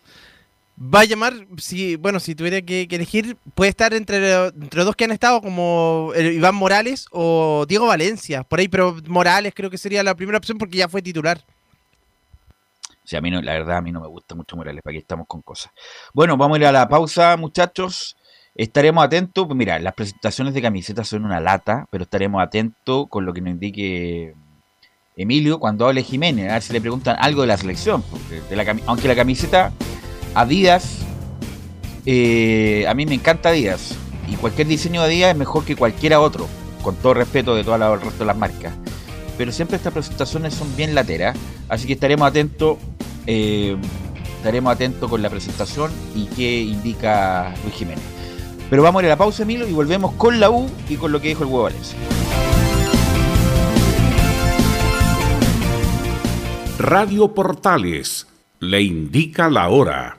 Va 0.79 1.01
a 1.01 1.05
llamar, 1.05 1.33
si, 1.57 1.97
bueno, 1.97 2.21
si 2.21 2.35
tuviera 2.35 2.61
que, 2.61 2.87
elegir, 2.91 3.39
puede 3.55 3.71
estar 3.71 3.95
entre, 3.95 4.49
entre 4.49 4.85
dos 4.85 4.95
que 4.95 5.05
han 5.05 5.11
estado, 5.11 5.41
como 5.41 6.13
eh, 6.15 6.35
Iván 6.35 6.55
Morales 6.55 7.07
o 7.13 7.65
Diego 7.67 7.87
Valencia, 7.87 8.43
por 8.43 8.59
ahí, 8.59 8.69
pero 8.69 8.95
Morales 9.09 9.55
creo 9.57 9.71
que 9.71 9.79
sería 9.79 10.03
la 10.03 10.15
primera 10.15 10.37
opción 10.37 10.59
porque 10.59 10.77
ya 10.77 10.89
fue 10.89 11.01
titular. 11.01 11.43
Sea, 13.05 13.21
a 13.21 13.23
mí 13.23 13.31
no, 13.31 13.41
la 13.41 13.53
verdad, 13.53 13.79
a 13.79 13.81
mí 13.81 13.91
no 13.91 14.01
me 14.01 14.09
gusta 14.09 14.35
mucho 14.35 14.55
Morales, 14.57 14.83
para 14.83 14.93
que 14.93 14.99
estamos 14.99 15.27
con 15.27 15.41
cosas. 15.41 15.73
Bueno, 16.13 16.37
vamos 16.37 16.57
a 16.57 16.61
ir 16.61 16.67
a 16.67 16.73
la 16.73 16.89
pausa, 16.89 17.37
muchachos. 17.39 18.17
Estaremos 18.55 19.05
atentos. 19.05 19.47
Pues 19.47 19.57
mira, 19.57 19.79
las 19.79 19.95
presentaciones 19.95 20.53
de 20.55 20.61
camisetas 20.61 21.09
son 21.09 21.25
una 21.25 21.41
lata, 21.41 21.87
pero 21.91 22.05
estaremos 22.05 22.43
atentos 22.43 23.07
con 23.09 23.25
lo 23.25 23.33
que 23.33 23.41
nos 23.41 23.53
indique 23.53 24.35
Emilio 25.17 25.59
cuando 25.61 25.87
hable 25.87 26.03
Jiménez. 26.03 26.51
A 26.51 26.55
ver 26.55 26.63
si 26.63 26.73
le 26.73 26.81
preguntan 26.81 27.17
algo 27.21 27.43
de 27.43 27.47
la 27.47 27.57
selección. 27.57 28.03
cami- 28.51 28.83
aunque 28.87 29.09
la 29.09 29.15
camiseta 29.15 29.73
Adidas, 30.37 30.99
eh, 32.05 32.85
a 32.87 32.93
mí 32.93 33.07
me 33.07 33.15
encanta 33.15 33.49
Adidas. 33.49 33.95
Y 34.29 34.37
cualquier 34.37 34.69
diseño 34.69 35.01
de 35.01 35.07
Adidas 35.07 35.31
es 35.31 35.37
mejor 35.39 35.65
que 35.65 35.77
cualquiera 35.77 36.21
otro. 36.21 36.47
con 36.83 36.95
todo 36.95 37.15
respeto 37.15 37.57
de 37.57 37.65
todo 37.65 37.75
el 37.75 38.01
resto 38.01 38.21
de 38.21 38.27
las 38.27 38.37
marcas. 38.37 38.73
Pero 39.37 39.51
siempre 39.51 39.77
estas 39.77 39.93
presentaciones 39.93 40.55
son 40.55 40.77
bien 40.77 40.95
lateras, 40.95 41.37
así 41.69 41.87
que 41.89 41.95
estaremos 41.95 42.29
atentos. 42.29 42.77
Eh, 43.27 43.77
estaremos 44.37 44.73
atentos 44.73 45.11
con 45.11 45.21
la 45.21 45.29
presentación 45.29 45.91
y 46.15 46.27
qué 46.27 46.61
indica 46.61 47.53
Luis 47.65 47.75
Jiménez. 47.75 48.05
Pero 48.71 48.83
vamos 48.83 49.01
a 49.01 49.03
ir 49.05 49.07
a 49.11 49.15
la 49.15 49.19
pausa, 49.19 49.45
Milo, 49.45 49.67
y 49.67 49.73
volvemos 49.73 50.13
con 50.13 50.39
la 50.39 50.51
U 50.51 50.71
y 50.89 50.97
con 50.97 51.11
lo 51.11 51.21
que 51.21 51.29
dijo 51.29 51.43
el 51.43 51.49
huevo 51.49 51.65
Valencia. 51.65 51.99
Radio 56.79 57.35
Portales 57.35 58.27
le 58.61 58.83
indica 58.83 59.51
la 59.51 59.71
hora. 59.71 60.19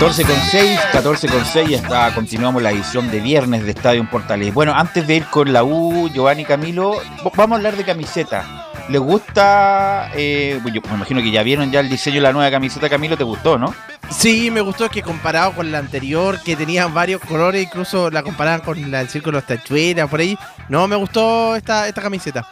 14 0.00 0.24
con 0.24 0.34
6, 0.34 0.80
14 0.92 1.28
con 1.28 1.44
6, 1.44 1.70
está, 1.72 2.14
continuamos 2.14 2.62
la 2.62 2.70
edición 2.70 3.10
de 3.10 3.20
viernes 3.20 3.64
de 3.64 3.72
Estadio 3.72 4.08
Portales. 4.08 4.54
Bueno, 4.54 4.72
antes 4.74 5.06
de 5.06 5.16
ir 5.16 5.26
con 5.26 5.52
la 5.52 5.62
U, 5.62 6.08
Giovanni 6.08 6.46
Camilo, 6.46 6.94
vamos 7.36 7.52
a 7.52 7.56
hablar 7.56 7.76
de 7.76 7.84
camiseta. 7.84 8.66
¿Les 8.88 8.98
gusta? 8.98 10.10
eh, 10.14 10.58
pues 10.62 10.72
yo 10.72 10.80
me 10.88 10.94
imagino 10.94 11.20
que 11.20 11.30
ya 11.30 11.42
vieron 11.42 11.70
ya 11.70 11.80
el 11.80 11.90
diseño 11.90 12.14
de 12.14 12.22
la 12.22 12.32
nueva 12.32 12.50
camiseta, 12.50 12.88
Camilo, 12.88 13.18
¿te 13.18 13.24
gustó, 13.24 13.58
no? 13.58 13.74
Sí, 14.08 14.50
me 14.50 14.62
gustó 14.62 14.88
que 14.88 15.02
comparado 15.02 15.52
con 15.52 15.70
la 15.70 15.76
anterior, 15.76 16.40
que 16.42 16.56
tenía 16.56 16.86
varios 16.86 17.20
colores, 17.20 17.62
incluso 17.62 18.10
la 18.10 18.22
comparaban 18.22 18.62
con 18.62 18.90
la 18.90 19.00
del 19.00 19.08
Círculo 19.10 19.36
de 19.36 19.42
las 19.42 19.60
Tachuelas, 19.60 20.08
por 20.08 20.20
ahí. 20.20 20.34
No, 20.70 20.88
me 20.88 20.96
gustó 20.96 21.56
esta, 21.56 21.86
esta 21.86 22.00
camiseta. 22.00 22.48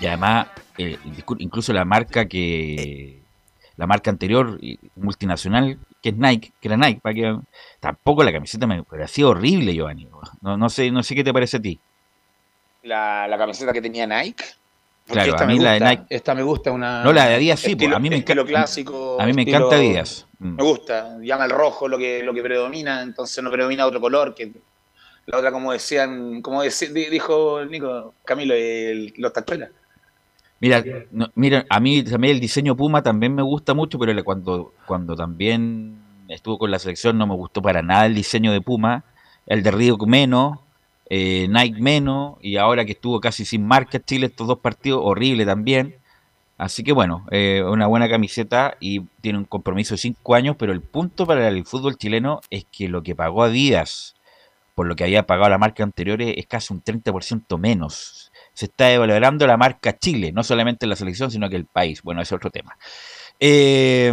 Y 0.00 0.06
además, 0.06 0.48
eh, 0.76 0.98
incluso 1.38 1.72
la 1.72 1.84
marca 1.84 2.26
que. 2.26 3.22
La 3.76 3.86
marca 3.86 4.10
anterior, 4.10 4.58
y 4.60 4.80
multinacional, 4.96 5.78
que 6.02 6.10
es 6.10 6.16
Nike, 6.16 6.52
que 6.60 6.68
era 6.68 6.76
Nike, 6.76 7.00
para 7.02 7.14
que, 7.14 7.36
tampoco 7.80 8.22
la 8.22 8.32
camiseta 8.32 8.66
me 8.66 8.82
parecía 8.82 9.26
horrible, 9.26 9.74
Giovanni. 9.74 10.08
No, 10.40 10.56
no, 10.56 10.68
sé, 10.70 10.90
no 10.90 11.02
sé 11.02 11.14
qué 11.14 11.24
te 11.24 11.32
parece 11.32 11.56
a 11.56 11.60
ti. 11.60 11.78
La, 12.82 13.26
la 13.28 13.36
camiseta 13.38 13.72
que 13.72 13.82
tenía 13.82 14.06
Nike. 14.06 14.44
Porque 15.06 15.22
Claro, 15.24 15.30
esta 15.32 15.44
a 15.44 15.46
mí 15.46 15.56
me 15.56 15.64
la 15.64 15.72
de 15.72 15.78
gusta, 15.78 15.90
Nike- 15.90 16.06
Esta 16.10 16.34
me 16.34 16.42
gusta 16.42 16.70
una. 16.70 17.02
No, 17.02 17.12
la 17.14 17.26
de 17.28 17.34
Adidas 17.36 17.60
sí, 17.60 17.72
estilo- 17.72 17.88
pues, 17.92 17.96
a 17.96 17.98
mí 17.98 18.10
me 18.10 18.16
encanta- 18.16 18.44
clásico. 18.44 19.16
a 19.20 19.24
mí 19.26 19.32
me 19.32 19.42
estilo- 19.42 19.56
encanta 19.58 19.76
Adidas. 19.76 20.26
Mm. 20.38 20.56
Me 20.56 20.62
gusta. 20.62 21.16
Llama 21.22 21.44
el 21.46 21.50
rojo 21.50 21.88
lo 21.88 21.96
que, 21.98 22.22
lo 22.22 22.34
que 22.34 22.42
predomina, 22.42 23.00
entonces 23.02 23.42
no 23.42 23.50
predomina 23.50 23.86
otro 23.86 24.00
color. 24.00 24.34
que 24.34 24.52
La 25.26 25.38
otra, 25.38 25.50
como 25.52 25.72
decían, 25.72 26.40
como 26.42 26.62
dijo 26.62 27.64
Nico 27.64 28.14
Camilo, 28.24 28.54
el- 28.54 29.12
los 29.16 29.32
tachuelas. 29.32 29.70
Mira, 30.60 30.82
no, 31.12 31.28
mira, 31.34 31.66
a 31.68 31.78
mí 31.78 32.02
también 32.02 32.34
el 32.34 32.40
diseño 32.40 32.76
Puma 32.76 33.02
también 33.02 33.34
me 33.34 33.42
gusta 33.42 33.74
mucho, 33.74 33.98
pero 33.98 34.24
cuando, 34.24 34.72
cuando 34.86 35.14
también 35.14 35.98
estuvo 36.28 36.58
con 36.58 36.70
la 36.70 36.78
selección 36.78 37.16
no 37.16 37.26
me 37.26 37.34
gustó 37.34 37.62
para 37.62 37.80
nada 37.82 38.06
el 38.06 38.14
diseño 38.14 38.52
de 38.52 38.60
Puma, 38.60 39.04
el 39.46 39.62
de 39.62 39.70
Río 39.70 39.96
menos, 39.98 40.58
eh, 41.10 41.46
Nike 41.48 41.80
menos, 41.80 42.36
y 42.42 42.56
ahora 42.56 42.84
que 42.84 42.92
estuvo 42.92 43.20
casi 43.20 43.44
sin 43.44 43.66
marca 43.66 44.00
Chile 44.00 44.26
estos 44.26 44.48
dos 44.48 44.58
partidos, 44.58 45.00
horrible 45.04 45.46
también. 45.46 45.96
Así 46.58 46.82
que 46.82 46.92
bueno, 46.92 47.24
eh, 47.30 47.62
una 47.64 47.86
buena 47.86 48.08
camiseta 48.08 48.76
y 48.80 49.02
tiene 49.20 49.38
un 49.38 49.44
compromiso 49.44 49.94
de 49.94 49.98
cinco 49.98 50.34
años, 50.34 50.56
pero 50.58 50.72
el 50.72 50.82
punto 50.82 51.24
para 51.24 51.46
el 51.48 51.64
fútbol 51.64 51.96
chileno 51.96 52.40
es 52.50 52.66
que 52.70 52.88
lo 52.88 53.02
que 53.04 53.14
pagó 53.14 53.44
Adidas 53.44 54.16
por 54.78 54.86
lo 54.86 54.94
que 54.94 55.02
había 55.02 55.26
pagado 55.26 55.50
la 55.50 55.58
marca 55.58 55.82
anterior 55.82 56.22
es 56.22 56.46
casi 56.46 56.72
un 56.72 56.80
30% 56.80 57.58
menos. 57.58 58.27
Se 58.58 58.64
está 58.64 58.86
devalorando 58.86 59.46
la 59.46 59.56
marca 59.56 59.96
Chile, 59.96 60.32
no 60.32 60.42
solamente 60.42 60.84
la 60.88 60.96
selección, 60.96 61.30
sino 61.30 61.48
que 61.48 61.54
el 61.54 61.66
país. 61.66 62.02
Bueno, 62.02 62.22
es 62.22 62.32
otro 62.32 62.50
tema. 62.50 62.76
Eh, 63.38 64.12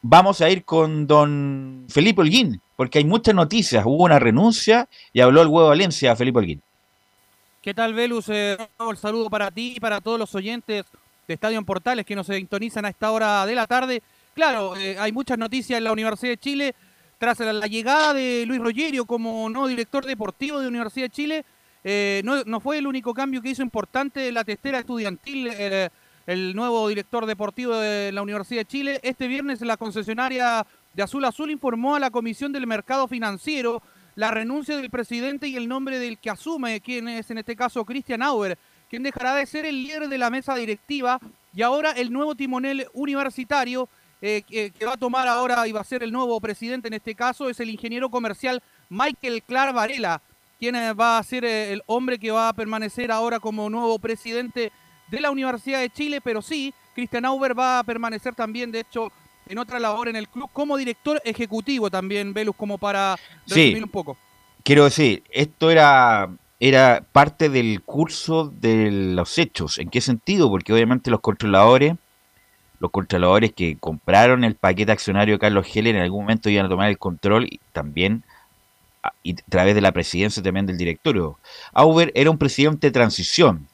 vamos 0.00 0.40
a 0.40 0.48
ir 0.48 0.64
con 0.64 1.08
don 1.08 1.84
Felipe 1.88 2.20
Holguín, 2.20 2.60
porque 2.76 2.98
hay 2.98 3.04
muchas 3.04 3.34
noticias. 3.34 3.84
Hubo 3.84 4.04
una 4.04 4.20
renuncia 4.20 4.88
y 5.12 5.22
habló 5.22 5.42
el 5.42 5.48
huevo 5.48 5.70
Valencia 5.70 6.12
a 6.12 6.14
Felipe 6.14 6.38
Holguín. 6.38 6.62
¿Qué 7.60 7.74
tal, 7.74 7.94
Velus? 7.94 8.28
Eh, 8.28 8.56
el 8.88 8.96
saludo 8.96 9.28
para 9.28 9.50
ti 9.50 9.74
y 9.76 9.80
para 9.80 10.00
todos 10.00 10.20
los 10.20 10.32
oyentes 10.36 10.84
de 11.26 11.34
Estadio 11.34 11.58
en 11.58 11.64
Portales 11.64 12.06
que 12.06 12.14
nos 12.14 12.28
sintonizan 12.28 12.84
a 12.84 12.90
esta 12.90 13.10
hora 13.10 13.44
de 13.44 13.56
la 13.56 13.66
tarde. 13.66 14.04
Claro, 14.34 14.76
eh, 14.76 14.96
hay 15.00 15.10
muchas 15.10 15.36
noticias 15.36 15.78
en 15.78 15.82
la 15.82 15.90
Universidad 15.90 16.30
de 16.30 16.38
Chile. 16.38 16.74
Tras 17.18 17.40
la, 17.40 17.52
la 17.52 17.66
llegada 17.66 18.14
de 18.14 18.44
Luis 18.46 18.60
Rogerio 18.60 19.04
como 19.04 19.50
nuevo 19.50 19.66
director 19.66 20.06
deportivo 20.06 20.60
de 20.60 20.68
Universidad 20.68 21.06
de 21.06 21.10
Chile, 21.10 21.44
eh, 21.84 22.22
no, 22.24 22.60
fue 22.60 22.78
el 22.78 22.86
único 22.86 23.12
cambio 23.12 23.42
que 23.42 23.50
hizo 23.50 23.62
importante 23.62 24.32
la 24.32 24.42
testera 24.42 24.78
estudiantil, 24.78 25.48
el, 26.26 26.56
nuevo 26.56 26.88
director 26.88 27.26
deportivo 27.26 27.76
de 27.76 28.10
la 28.10 28.22
Universidad 28.22 28.62
de 28.62 28.66
Chile. 28.66 29.00
Este 29.02 29.28
viernes 29.28 29.60
la 29.60 29.76
concesionaria 29.76 30.66
de 30.94 31.02
Azul 31.02 31.24
Azul 31.26 31.50
informó 31.50 31.94
a 31.94 32.00
la 32.00 32.10
Comisión 32.10 32.52
del 32.52 32.66
Mercado 32.66 33.06
Financiero 33.06 33.82
la 34.14 34.30
renuncia 34.30 34.78
del 34.78 34.88
presidente 34.88 35.46
y 35.48 35.56
el 35.56 35.68
nombre 35.68 35.98
del 35.98 36.18
que 36.18 36.30
asume, 36.30 36.80
quien 36.80 37.08
es 37.08 37.30
en 37.30 37.38
este 37.38 37.54
caso 37.54 37.84
Christian 37.84 38.22
Auer, 38.22 38.56
quien 38.88 39.02
dejará 39.02 39.34
de 39.34 39.44
ser 39.44 39.66
el 39.66 39.82
líder 39.82 40.08
de 40.08 40.18
la 40.18 40.30
mesa 40.30 40.54
directiva 40.54 41.20
y 41.54 41.62
ahora 41.62 41.90
el 41.90 42.12
nuevo 42.12 42.34
timonel 42.34 42.86
universitario 42.94 43.88
eh, 44.22 44.42
que, 44.46 44.70
que 44.70 44.86
va 44.86 44.92
a 44.92 44.96
tomar 44.96 45.28
ahora 45.28 45.66
y 45.66 45.72
va 45.72 45.80
a 45.80 45.84
ser 45.84 46.02
el 46.02 46.12
nuevo 46.12 46.40
presidente 46.40 46.88
en 46.88 46.94
este 46.94 47.14
caso 47.14 47.50
es 47.50 47.60
el 47.60 47.68
ingeniero 47.68 48.08
comercial 48.08 48.62
Michael 48.88 49.42
Clark 49.42 49.74
Varela, 49.74 50.22
quien 50.64 50.76
eh, 50.76 50.94
va 50.94 51.18
a 51.18 51.22
ser 51.22 51.44
eh, 51.44 51.72
el 51.74 51.82
hombre 51.84 52.18
que 52.18 52.30
va 52.30 52.48
a 52.48 52.52
permanecer 52.54 53.12
ahora 53.12 53.38
como 53.38 53.68
nuevo 53.68 53.98
presidente 53.98 54.72
de 55.08 55.20
la 55.20 55.30
Universidad 55.30 55.80
de 55.80 55.90
Chile, 55.90 56.22
pero 56.22 56.40
sí, 56.40 56.72
Christian 56.94 57.26
Auer 57.26 57.58
va 57.58 57.80
a 57.80 57.84
permanecer 57.84 58.34
también, 58.34 58.72
de 58.72 58.80
hecho, 58.80 59.12
en 59.46 59.58
otra 59.58 59.78
labor 59.78 60.08
en 60.08 60.16
el 60.16 60.26
club 60.26 60.48
como 60.54 60.78
director 60.78 61.20
ejecutivo 61.22 61.90
también, 61.90 62.32
Velus, 62.32 62.56
como 62.56 62.78
para 62.78 63.16
Sí. 63.44 63.56
resumir 63.56 63.84
un 63.84 63.90
poco. 63.90 64.16
Quiero 64.62 64.84
decir, 64.84 65.22
esto 65.28 65.70
era, 65.70 66.30
era 66.58 67.04
parte 67.12 67.50
del 67.50 67.82
curso 67.82 68.50
de 68.58 68.90
los 68.90 69.36
hechos. 69.36 69.78
¿En 69.78 69.90
qué 69.90 70.00
sentido? 70.00 70.48
Porque 70.48 70.72
obviamente 70.72 71.10
los 71.10 71.20
controladores, 71.20 71.94
los 72.80 72.90
controladores 72.90 73.52
que 73.52 73.76
compraron 73.78 74.44
el 74.44 74.54
paquete 74.54 74.92
accionario 74.92 75.34
de 75.34 75.38
Carlos 75.40 75.66
Heller 75.74 75.96
en 75.96 76.02
algún 76.02 76.22
momento 76.22 76.48
iban 76.48 76.64
a 76.64 76.70
tomar 76.70 76.88
el 76.88 76.96
control 76.96 77.44
y 77.50 77.60
también 77.74 78.24
y 79.22 79.32
a 79.32 79.44
través 79.48 79.74
de 79.74 79.80
la 79.80 79.92
presidencia 79.92 80.42
también 80.42 80.66
del 80.66 80.78
directorio. 80.78 81.38
Auber 81.72 82.12
era 82.14 82.30
un 82.30 82.38
presidente 82.38 82.88
de 82.88 82.92
transición 82.92 83.68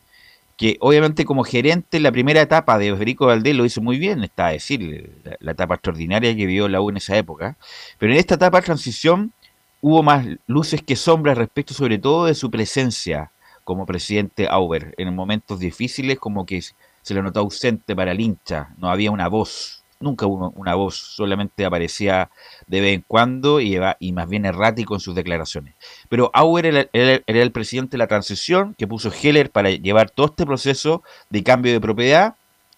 que 0.56 0.76
obviamente 0.80 1.24
como 1.24 1.42
gerente 1.42 1.96
en 1.96 2.02
la 2.02 2.12
primera 2.12 2.42
etapa 2.42 2.76
de 2.78 2.92
Federico 2.92 3.26
Valdés 3.26 3.56
lo 3.56 3.64
hizo 3.64 3.80
muy 3.80 3.98
bien, 3.98 4.22
está 4.22 4.48
a 4.48 4.52
decir, 4.52 5.10
la, 5.24 5.36
la 5.40 5.52
etapa 5.52 5.74
extraordinaria 5.74 6.36
que 6.36 6.46
vivió 6.46 6.68
la 6.68 6.82
U 6.82 6.90
en 6.90 6.98
esa 6.98 7.16
época, 7.16 7.56
pero 7.98 8.12
en 8.12 8.18
esta 8.18 8.34
etapa 8.34 8.58
de 8.58 8.66
transición 8.66 9.32
hubo 9.80 10.02
más 10.02 10.26
luces 10.46 10.82
que 10.82 10.96
sombras 10.96 11.38
respecto 11.38 11.72
sobre 11.74 11.98
todo 11.98 12.26
de 12.26 12.34
su 12.34 12.50
presencia 12.50 13.30
como 13.64 13.86
presidente 13.86 14.48
Auber. 14.48 14.94
En 14.98 15.14
momentos 15.14 15.58
difíciles 15.58 16.18
como 16.18 16.44
que 16.44 16.60
se 16.60 17.14
le 17.14 17.22
notó 17.22 17.40
ausente 17.40 17.96
para 17.96 18.12
el 18.12 18.20
hincha, 18.20 18.70
no 18.76 18.90
había 18.90 19.10
una 19.10 19.28
voz, 19.28 19.79
nunca 20.00 20.26
hubo 20.26 20.50
una 20.56 20.74
voz, 20.74 20.96
solamente 20.96 21.64
aparecía 21.64 22.30
de 22.66 22.80
vez 22.80 22.94
en 22.94 23.04
cuando 23.06 23.60
y, 23.60 23.74
eva- 23.74 23.96
y 24.00 24.12
más 24.12 24.28
bien 24.28 24.46
errático 24.46 24.94
en 24.94 25.00
sus 25.00 25.14
declaraciones. 25.14 25.74
Pero 26.08 26.30
Auer 26.32 26.66
era, 26.66 26.86
era- 26.92 27.22
el 27.26 27.52
presidente 27.52 27.92
de 27.92 27.98
la 27.98 28.06
transición 28.06 28.74
que 28.78 28.86
puso 28.86 29.12
Heller 29.12 29.50
para 29.50 29.70
llevar 29.70 30.10
todo 30.10 30.26
este 30.26 30.46
proceso 30.46 31.02
de 31.28 31.42
cambio 31.44 31.72
de 31.72 31.80
propiedad 31.80 32.34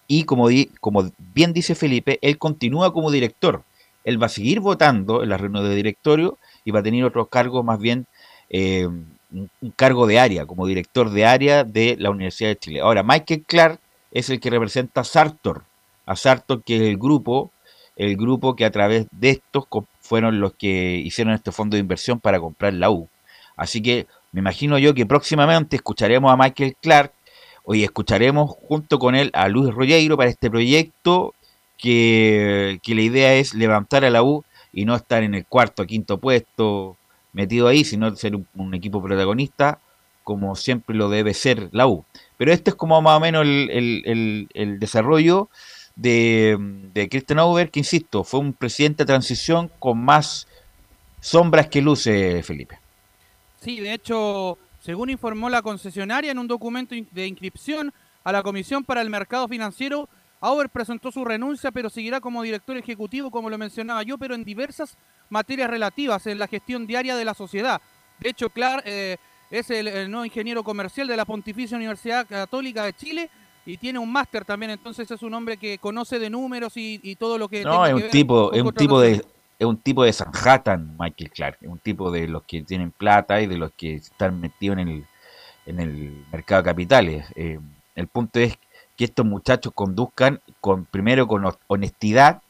y 0.07 0.25
como, 0.25 0.49
di- 0.49 0.69
como 0.81 1.09
bien 1.17 1.53
dice 1.53 1.75
Felipe, 1.75 2.19
él 2.21 2.37
continúa 2.37 2.91
como 2.93 3.09
director. 3.09 3.63
Él 4.03 4.21
va 4.21 4.25
a 4.25 4.29
seguir 4.29 4.59
votando 4.59 5.23
en 5.23 5.29
la 5.29 5.37
reunión 5.37 5.63
de 5.63 5.75
directorio 5.75 6.37
y 6.65 6.71
va 6.71 6.79
a 6.81 6.83
tener 6.83 7.05
otros 7.05 7.29
cargos 7.29 7.63
más 7.63 7.79
bien, 7.79 8.05
eh, 8.49 8.85
un 8.85 9.49
cargo 9.75 10.05
de 10.05 10.19
área, 10.19 10.45
como 10.45 10.67
director 10.67 11.09
de 11.09 11.25
área 11.25 11.63
de 11.63 11.95
la 11.97 12.09
Universidad 12.11 12.49
de 12.49 12.57
Chile. 12.57 12.81
Ahora, 12.81 13.01
Michael 13.01 13.43
Clark 13.47 13.79
es 14.11 14.29
el 14.29 14.39
que 14.41 14.49
representa 14.49 15.01
a 15.01 15.03
Sartor, 15.05 15.63
a 16.05 16.15
Sartor 16.15 16.63
que 16.63 16.89
el 16.89 16.97
grupo, 16.97 17.51
el 17.95 18.15
grupo 18.17 18.55
que 18.55 18.65
a 18.65 18.71
través 18.71 19.07
de 19.11 19.29
estos 19.31 19.65
fueron 20.01 20.39
los 20.39 20.53
que 20.53 20.95
hicieron 20.97 21.33
este 21.33 21.51
fondo 21.51 21.75
de 21.75 21.81
inversión 21.81 22.19
para 22.19 22.39
comprar 22.39 22.73
la 22.73 22.89
U. 22.89 23.07
Así 23.55 23.81
que 23.81 24.07
me 24.31 24.39
imagino 24.39 24.77
yo 24.79 24.93
que 24.93 25.05
próximamente 25.05 25.75
escucharemos 25.75 26.31
a 26.31 26.37
Michael 26.37 26.75
Clark 26.81 27.11
Hoy 27.65 27.83
escucharemos 27.83 28.51
junto 28.67 28.99
con 28.99 29.15
él 29.15 29.29
a 29.33 29.47
Luis 29.47 29.73
Rogueiro 29.73 30.17
para 30.17 30.29
este 30.29 30.49
proyecto 30.49 31.33
que, 31.77 32.79
que 32.83 32.93
la 32.93 33.01
idea 33.01 33.35
es 33.35 33.53
levantar 33.53 34.03
a 34.03 34.09
la 34.09 34.21
U 34.21 34.43
y 34.73 34.83
no 34.83 34.95
estar 34.95 35.23
en 35.23 35.33
el 35.33 35.45
cuarto, 35.45 35.85
quinto 35.85 36.17
puesto 36.17 36.97
metido 37.31 37.67
ahí, 37.69 37.85
sino 37.85 38.13
ser 38.17 38.35
un, 38.35 38.73
equipo 38.73 39.01
protagonista 39.01 39.79
como 40.25 40.55
siempre 40.55 40.95
lo 40.95 41.09
debe 41.09 41.33
ser 41.33 41.69
la 41.71 41.87
U. 41.87 42.03
Pero 42.37 42.51
este 42.51 42.71
es 42.71 42.75
como 42.75 43.01
más 43.01 43.17
o 43.17 43.19
menos 43.21 43.43
el- 43.43 43.69
el- 44.05 44.47
el 44.53 44.79
desarrollo 44.79 45.49
de, 45.95 46.57
de 46.93 47.09
Christian 47.09 47.39
Auber, 47.39 47.69
que 47.69 47.79
insisto, 47.79 48.23
fue 48.23 48.39
un 48.39 48.53
presidente 48.53 49.03
de 49.03 49.07
transición 49.07 49.69
con 49.79 50.03
más 50.03 50.47
sombras 51.19 51.67
que 51.67 51.81
luces, 51.81 52.45
Felipe. 52.45 52.79
Sí, 53.61 53.79
de 53.79 53.93
hecho, 53.93 54.57
según 54.81 55.09
informó 55.09 55.49
la 55.49 55.61
concesionaria 55.61 56.31
en 56.31 56.39
un 56.39 56.47
documento 56.47 56.95
de 57.11 57.27
inscripción 57.27 57.93
a 58.23 58.31
la 58.31 58.43
Comisión 58.43 58.83
para 58.83 59.01
el 59.01 59.09
Mercado 59.09 59.47
Financiero, 59.47 60.09
Auer 60.41 60.69
presentó 60.69 61.09
su 61.11 61.23
renuncia, 61.23 61.71
pero 61.71 61.89
seguirá 61.89 62.19
como 62.19 62.43
director 62.43 62.75
ejecutivo, 62.75 63.31
como 63.31 63.49
lo 63.49 63.57
mencionaba 63.57 64.03
yo, 64.03 64.17
pero 64.17 64.35
en 64.35 64.43
diversas 64.43 64.97
materias 65.29 65.69
relativas 65.69 66.27
en 66.27 66.37
la 66.39 66.47
gestión 66.47 66.85
diaria 66.85 67.15
de 67.15 67.23
la 67.23 67.33
sociedad. 67.33 67.81
De 68.19 68.29
hecho, 68.29 68.49
Clark 68.49 68.83
eh, 68.85 69.15
es 69.49 69.69
el, 69.69 69.87
el 69.87 70.11
nuevo 70.11 70.25
ingeniero 70.25 70.63
comercial 70.63 71.07
de 71.07 71.15
la 71.15 71.23
Pontificia 71.23 71.77
Universidad 71.77 72.27
Católica 72.27 72.83
de 72.83 72.93
Chile 72.93 73.29
y 73.65 73.77
tiene 73.77 73.99
un 73.99 74.11
máster 74.11 74.45
también, 74.45 74.71
entonces 74.71 75.09
es 75.09 75.21
un 75.21 75.33
hombre 75.33 75.57
que 75.57 75.77
conoce 75.77 76.19
de 76.19 76.29
números 76.29 76.75
y, 76.77 76.99
y 77.03 77.15
todo 77.15 77.37
lo 77.37 77.47
que 77.47 77.63
No, 77.63 77.85
es 77.85 77.93
un 77.93 78.09
tipo, 78.09 78.51
es 78.53 78.61
un 78.61 78.73
tipo 78.73 78.99
de, 78.99 79.25
es 79.59 79.65
un 79.65 79.77
tipo 79.77 80.03
de 80.03 80.13
Sanhattan, 80.13 80.95
Michael 80.99 81.31
Clark, 81.31 81.57
es 81.61 81.69
un 81.69 81.79
tipo 81.79 82.11
de 82.11 82.27
los 82.27 82.43
que 82.43 82.61
tienen 82.63 82.91
plata 82.91 83.41
y 83.41 83.47
de 83.47 83.57
los 83.57 83.71
que 83.71 83.95
están 83.95 84.41
metidos 84.41 84.77
en 84.79 84.87
el, 84.89 85.05
en 85.65 85.79
el 85.79 86.25
mercado 86.31 86.61
de 86.61 86.69
capitales. 86.69 87.25
Eh, 87.35 87.59
el 87.95 88.07
punto 88.07 88.39
es 88.39 88.57
que 88.97 89.05
estos 89.05 89.25
muchachos 89.25 89.71
conduzcan 89.73 90.41
con 90.59 90.85
primero 90.85 91.27
con 91.27 91.43
hon- 91.45 91.57
honestidad 91.67 92.41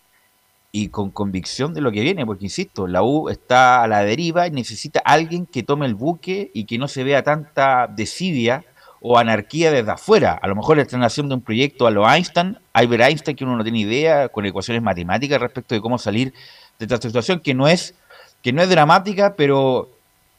y 0.72 0.90
con 0.90 1.12
convicción 1.12 1.74
de 1.76 1.82
lo 1.82 1.92
que 1.92 2.02
viene, 2.02 2.26
porque 2.26 2.46
insisto, 2.46 2.88
la 2.88 3.04
U 3.04 3.30
está 3.30 3.84
a 3.84 3.88
la 3.88 4.04
deriva 4.04 4.48
y 4.48 4.52
necesita 4.52 5.02
alguien 5.06 5.46
que 5.46 5.62
tome 5.62 5.86
el 5.86 5.94
buque 5.94 6.50
y 6.54 6.66
que 6.66 6.80
no 6.80 6.88
se 6.88 7.04
vea 7.04 7.22
tanta 7.24 7.88
desidia 7.88 8.66
o 9.06 9.18
anarquía 9.18 9.70
desde 9.70 9.92
afuera. 9.92 10.40
A 10.42 10.48
lo 10.48 10.56
mejor 10.56 10.80
están 10.80 11.04
haciendo 11.04 11.36
un 11.36 11.42
proyecto 11.42 11.86
a 11.86 11.92
lo 11.92 12.10
Einstein, 12.10 12.58
Albert 12.72 13.04
Einstein, 13.04 13.36
que 13.36 13.44
uno 13.44 13.58
no 13.58 13.64
tiene 13.64 13.80
idea, 13.80 14.30
con 14.30 14.46
ecuaciones 14.46 14.82
matemáticas 14.82 15.42
respecto 15.42 15.76
de 15.76 15.82
cómo 15.82 15.98
salir 15.98 16.34
de 16.80 16.86
esta 16.86 16.98
situación, 17.02 17.42
que 17.42 17.54
no 17.54 17.68
es, 17.68 17.96
que 18.42 18.54
no 18.54 18.62
es 18.62 18.70
dramática, 18.70 19.36
pero, 19.36 19.90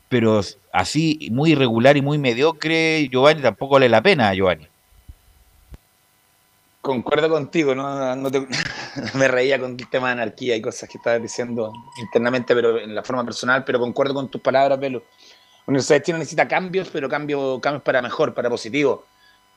pero 0.09 0.41
así 0.73 1.29
muy 1.31 1.53
irregular 1.53 1.99
y 1.99 2.03
muy 2.03 2.17
mediocre, 2.17 3.07
Giovanni, 3.11 3.43
tampoco 3.43 3.75
vale 3.75 3.91
la 3.91 4.01
pena, 4.01 4.33
Giovanni. 4.33 4.67
Concuerdo 6.81 7.31
contigo, 7.31 7.75
no, 7.75 8.15
no 8.17 8.31
te- 8.31 8.47
me 9.15 9.29
reía 9.29 9.59
con 9.59 9.73
el 9.79 9.89
tema 9.89 10.09
de 10.09 10.13
anarquía 10.15 10.55
y 10.57 10.63
cosas 10.63 10.89
que 10.89 10.99
estabas 10.99 11.21
diciendo 11.21 11.71
internamente, 12.01 12.55
pero 12.55 12.79
en 12.79 12.95
la 12.95 13.03
forma 13.03 13.25
personal, 13.25 13.63
pero 13.65 13.79
concuerdo 13.79 14.15
con 14.15 14.29
tus 14.29 14.41
palabras, 14.41 14.79
Velo. 14.79 15.03
Universidad 15.67 15.99
de 15.99 16.03
Chile 16.03 16.19
necesita 16.19 16.47
cambios, 16.49 16.89
pero 16.93 17.09
cambios, 17.09 17.61
cambios 17.61 17.83
para 17.83 18.03
mejor, 18.03 18.35
para 18.35 18.51
positivo, 18.51 19.05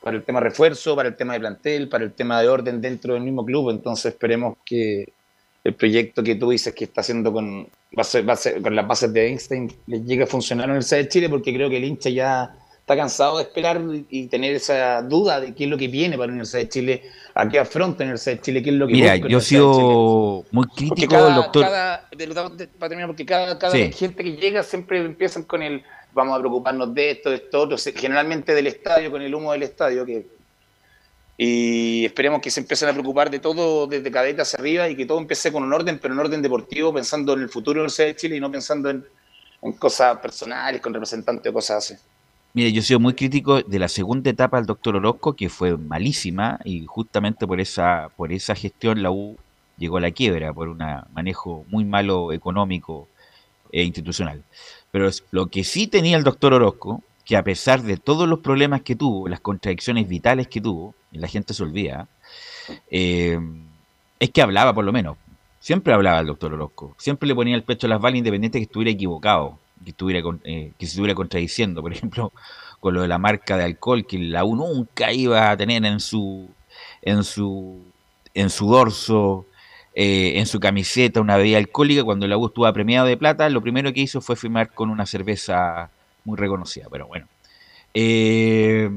para 0.02 0.16
el 0.16 0.22
tema 0.24 0.40
refuerzo, 0.40 0.96
para 0.96 1.08
el 1.08 1.16
tema 1.16 1.34
de 1.34 1.40
plantel, 1.40 1.88
para 1.88 2.04
el 2.04 2.12
tema 2.12 2.40
de 2.40 2.48
orden 2.48 2.80
dentro 2.80 3.14
del 3.14 3.22
mismo 3.22 3.44
club. 3.44 3.70
Entonces 3.70 4.12
esperemos 4.14 4.56
que 4.64 5.12
el 5.64 5.74
proyecto 5.74 6.22
que 6.22 6.36
tú 6.36 6.50
dices 6.50 6.74
que 6.74 6.84
está 6.84 7.02
haciendo 7.02 7.32
con, 7.32 7.68
base- 7.92 8.22
base- 8.22 8.62
con 8.62 8.74
las 8.74 8.86
bases 8.86 9.12
de 9.12 9.26
Einstein 9.26 9.70
les 9.86 10.04
llegue 10.06 10.22
a 10.22 10.26
funcionar 10.26 10.64
a 10.64 10.66
la 10.68 10.72
Universidad 10.74 11.00
de 11.00 11.08
Chile, 11.08 11.28
porque 11.28 11.52
creo 11.52 11.68
que 11.68 11.76
el 11.76 11.84
hincha 11.84 12.08
ya 12.10 12.54
está 12.78 12.96
cansado 12.96 13.36
de 13.36 13.42
esperar 13.42 13.82
y, 14.08 14.28
tener 14.28 14.54
esa 14.54 15.02
duda 15.02 15.40
de 15.40 15.52
qué 15.54 15.64
es 15.64 15.70
lo 15.70 15.76
que 15.76 15.88
viene 15.88 16.16
para 16.16 16.28
la 16.28 16.32
Universidad 16.32 16.60
de 16.62 16.68
Chile, 16.70 17.02
a 17.34 17.46
qué 17.46 17.58
afronta 17.58 17.98
la 17.98 18.04
Universidad 18.06 18.36
de 18.36 18.40
Chile, 18.40 18.62
qué 18.62 18.70
es 18.70 18.76
lo 18.76 18.86
que 18.86 18.92
Mira, 18.94 19.16
yo 19.16 19.36
he 19.38 19.40
sido 19.42 20.44
muy 20.52 20.66
crítico 20.74 21.10
cada, 21.12 21.34
doctor. 21.34 21.64
cada- 21.64 22.08
para 22.78 22.88
terminar, 22.88 23.06
porque 23.08 23.26
cada, 23.26 23.58
cada 23.58 23.72
Sí. 23.74 23.92
gente 23.92 24.24
que 24.24 24.36
llega 24.36 24.62
siempre 24.62 25.04
empiezan 25.04 25.42
con 25.42 25.62
el 25.62 25.82
vamos 26.12 26.36
a 26.36 26.40
preocuparnos 26.40 26.92
de 26.94 27.10
esto, 27.10 27.30
de 27.30 27.36
esto, 27.36 27.68
generalmente 27.94 28.54
del 28.54 28.66
estadio, 28.66 29.10
con 29.10 29.22
el 29.22 29.34
humo 29.34 29.52
del 29.52 29.62
estadio, 29.62 30.06
y 31.40 32.04
esperemos 32.04 32.40
que 32.40 32.50
se 32.50 32.60
empiecen 32.60 32.88
a 32.88 32.92
preocupar 32.92 33.30
de 33.30 33.38
todo 33.38 33.86
desde 33.86 34.10
cadete 34.10 34.42
hacia 34.42 34.58
arriba 34.58 34.88
y 34.88 34.96
que 34.96 35.06
todo 35.06 35.18
empiece 35.18 35.52
con 35.52 35.62
un 35.62 35.72
orden, 35.72 36.00
pero 36.00 36.12
un 36.12 36.20
orden 36.20 36.42
deportivo, 36.42 36.92
pensando 36.92 37.34
en 37.34 37.42
el 37.42 37.48
futuro 37.48 37.74
de 37.74 37.76
la 37.76 37.80
Universidad 37.82 38.08
de 38.08 38.16
Chile 38.16 38.36
y 38.36 38.40
no 38.40 38.50
pensando 38.50 38.90
en, 38.90 39.04
en 39.62 39.72
cosas 39.74 40.18
personales, 40.18 40.80
con 40.80 40.92
representantes 40.92 41.48
o 41.48 41.52
cosas 41.52 41.76
así. 41.76 41.94
Mire, 42.54 42.72
yo 42.72 42.80
he 42.80 42.82
sido 42.82 42.98
muy 42.98 43.14
crítico 43.14 43.62
de 43.62 43.78
la 43.78 43.88
segunda 43.88 44.30
etapa 44.30 44.56
del 44.56 44.66
doctor 44.66 44.96
Orozco, 44.96 45.34
que 45.34 45.48
fue 45.48 45.76
malísima, 45.76 46.58
y 46.64 46.84
justamente 46.86 47.46
por 47.46 47.60
esa, 47.60 48.10
por 48.16 48.32
esa 48.32 48.56
gestión 48.56 49.00
la 49.00 49.12
U 49.12 49.36
llegó 49.76 49.98
a 49.98 50.00
la 50.00 50.10
quiebra, 50.10 50.52
por 50.52 50.66
un 50.68 50.82
manejo 51.12 51.64
muy 51.68 51.84
malo 51.84 52.32
económico 52.32 53.06
e 53.70 53.84
institucional. 53.84 54.42
Pero 54.90 55.08
lo 55.30 55.46
que 55.48 55.64
sí 55.64 55.86
tenía 55.86 56.16
el 56.16 56.24
doctor 56.24 56.54
Orozco, 56.54 57.02
que 57.24 57.36
a 57.36 57.44
pesar 57.44 57.82
de 57.82 57.96
todos 57.98 58.28
los 58.28 58.40
problemas 58.40 58.82
que 58.82 58.96
tuvo, 58.96 59.28
las 59.28 59.40
contradicciones 59.40 60.08
vitales 60.08 60.48
que 60.48 60.60
tuvo, 60.60 60.94
y 61.12 61.18
la 61.18 61.28
gente 61.28 61.54
se 61.54 61.62
olvida, 61.62 62.08
eh, 62.90 63.38
es 64.18 64.30
que 64.30 64.42
hablaba 64.42 64.74
por 64.74 64.84
lo 64.84 64.92
menos. 64.92 65.16
Siempre 65.60 65.92
hablaba 65.92 66.20
el 66.20 66.26
doctor 66.26 66.54
Orozco. 66.54 66.94
Siempre 66.98 67.26
le 67.28 67.34
ponía 67.34 67.54
el 67.56 67.62
pecho 67.62 67.86
a 67.86 67.90
las 67.90 68.00
balas 68.00 68.18
independiente 68.18 68.58
que 68.58 68.64
estuviera 68.64 68.90
equivocado, 68.92 69.58
que, 69.84 69.90
estuviera 69.90 70.22
con- 70.22 70.40
eh, 70.44 70.72
que 70.78 70.86
se 70.86 70.92
estuviera 70.92 71.14
contradiciendo. 71.14 71.82
Por 71.82 71.92
ejemplo, 71.92 72.32
con 72.80 72.94
lo 72.94 73.02
de 73.02 73.08
la 73.08 73.18
marca 73.18 73.56
de 73.56 73.64
alcohol 73.64 74.06
que 74.06 74.18
la 74.18 74.44
U 74.44 74.56
nunca 74.56 75.12
iba 75.12 75.50
a 75.50 75.56
tener 75.56 75.84
en 75.84 76.00
su, 76.00 76.48
en 77.02 77.24
su, 77.24 77.80
en 78.34 78.50
su 78.50 78.68
dorso, 78.70 79.46
eh, 80.00 80.38
en 80.38 80.46
su 80.46 80.60
camiseta 80.60 81.20
una 81.20 81.36
bebida 81.36 81.58
alcohólica. 81.58 82.04
Cuando 82.04 82.28
la 82.28 82.38
U 82.38 82.46
estuvo 82.46 82.72
premiado 82.72 83.08
de 83.08 83.16
plata, 83.16 83.50
lo 83.50 83.60
primero 83.60 83.92
que 83.92 84.00
hizo 84.00 84.20
fue 84.20 84.36
firmar 84.36 84.72
con 84.72 84.90
una 84.90 85.06
cerveza 85.06 85.90
muy 86.24 86.38
reconocida. 86.38 86.86
Pero 86.88 87.08
bueno. 87.08 87.26
Eh, 87.94 88.88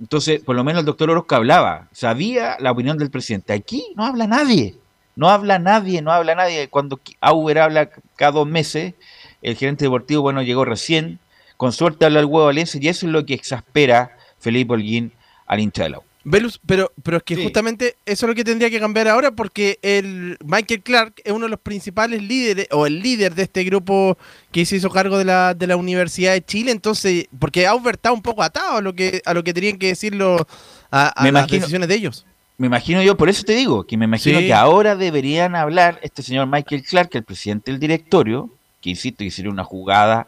entonces, 0.00 0.40
por 0.42 0.56
lo 0.56 0.64
menos 0.64 0.80
el 0.80 0.86
doctor 0.86 1.10
Orozco 1.10 1.36
hablaba, 1.36 1.86
sabía 1.92 2.56
la 2.58 2.72
opinión 2.72 2.98
del 2.98 3.08
presidente. 3.08 3.52
Aquí 3.52 3.86
no 3.94 4.04
habla 4.04 4.26
nadie, 4.26 4.74
no 5.14 5.28
habla 5.28 5.60
nadie, 5.60 6.02
no 6.02 6.10
habla 6.10 6.34
nadie. 6.34 6.66
Cuando 6.66 6.98
Auber 7.20 7.60
habla 7.60 7.90
cada 8.16 8.32
dos 8.32 8.48
meses, 8.48 8.94
el 9.42 9.54
gerente 9.54 9.84
deportivo, 9.84 10.22
bueno, 10.22 10.42
llegó 10.42 10.64
recién, 10.64 11.20
con 11.56 11.70
suerte 11.70 12.04
habla 12.04 12.18
el 12.18 12.26
huevo 12.26 12.46
Valencia, 12.46 12.80
y 12.82 12.88
eso 12.88 13.06
es 13.06 13.12
lo 13.12 13.24
que 13.24 13.34
exaspera 13.34 14.16
Felipe 14.40 14.72
Holguín 14.72 15.12
al 15.46 15.60
hincha 15.60 15.84
de 15.84 15.90
la. 15.90 16.07
Velus, 16.30 16.60
pero, 16.66 16.92
pero 17.02 17.16
es 17.18 17.22
que 17.22 17.36
Sí. 17.36 17.42
justamente 17.42 17.96
eso 18.04 18.26
es 18.26 18.28
lo 18.28 18.34
que 18.34 18.44
tendría 18.44 18.68
que 18.70 18.78
cambiar 18.80 19.08
ahora 19.08 19.30
porque 19.30 19.78
el 19.82 20.36
Michael 20.44 20.82
Clark 20.82 21.14
es 21.24 21.32
uno 21.32 21.46
de 21.46 21.50
los 21.50 21.60
principales 21.60 22.22
líderes 22.22 22.68
o 22.70 22.86
el 22.86 23.00
líder 23.00 23.34
de 23.34 23.44
este 23.44 23.64
grupo 23.64 24.18
que 24.52 24.66
se 24.66 24.76
hizo 24.76 24.90
cargo 24.90 25.16
de 25.16 25.24
la, 25.24 25.54
de 25.54 25.66
la 25.66 25.76
Universidad 25.76 26.32
de 26.32 26.44
Chile, 26.44 26.70
entonces, 26.72 27.26
porque 27.38 27.66
Auber 27.66 27.94
está 27.94 28.12
un 28.12 28.22
poco 28.22 28.42
atado 28.42 28.76
a 28.78 28.80
lo 28.82 28.94
que, 28.94 29.22
a 29.24 29.32
lo 29.32 29.42
que 29.42 29.54
tenían 29.54 29.78
que 29.78 29.86
decirlo 29.88 30.46
a, 30.90 31.12
a 31.20 31.22
Me 31.24 31.32
las 31.32 31.42
imagino- 31.44 31.60
decisiones 31.60 31.88
de 31.88 31.94
ellos. 31.94 32.26
Me 32.58 32.66
imagino 32.66 33.00
yo, 33.02 33.16
por 33.16 33.28
eso 33.28 33.44
te 33.44 33.52
digo, 33.54 33.84
que 33.84 33.96
me 33.96 34.04
imagino 34.06 34.40
Sí. 34.40 34.46
que 34.46 34.54
ahora 34.54 34.96
deberían 34.96 35.54
hablar 35.54 36.00
este 36.02 36.22
señor 36.22 36.46
Michael 36.48 36.82
Clark, 36.82 37.10
el 37.12 37.22
presidente 37.22 37.70
del 37.70 37.78
directorio, 37.80 38.50
que 38.82 38.90
insisto 38.90 39.18
que 39.24 39.30
sería 39.30 39.50
una 39.50 39.62
jugada, 39.64 40.26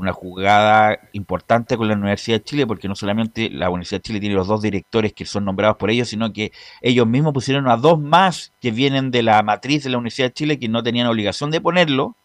una 0.00 0.12
jugada 0.12 0.98
importante 1.12 1.76
con 1.76 1.86
la 1.86 1.94
Universidad 1.94 2.38
de 2.38 2.44
Chile, 2.44 2.66
porque 2.66 2.88
no 2.88 2.94
solamente 2.94 3.50
la 3.50 3.68
Universidad 3.68 3.98
de 3.98 4.02
Chile 4.02 4.20
tiene 4.20 4.34
los 4.34 4.48
dos 4.48 4.62
directores 4.62 5.12
que 5.12 5.26
son 5.26 5.44
nombrados 5.44 5.76
por 5.76 5.90
ellos, 5.90 6.08
sino 6.08 6.32
que 6.32 6.52
ellos 6.80 7.06
mismos 7.06 7.34
pusieron 7.34 7.68
a 7.68 7.76
dos 7.76 8.00
más 8.00 8.52
que 8.60 8.70
vienen 8.70 9.10
de 9.10 9.22
la 9.22 9.42
matriz 9.42 9.84
de 9.84 9.90
la 9.90 9.98
Universidad 9.98 10.28
de 10.28 10.32
Chile 10.32 10.58
que 10.58 10.68
no 10.68 10.82
tenían 10.82 11.06
obligación 11.06 11.50
de 11.50 11.60
ponerlo. 11.60 12.16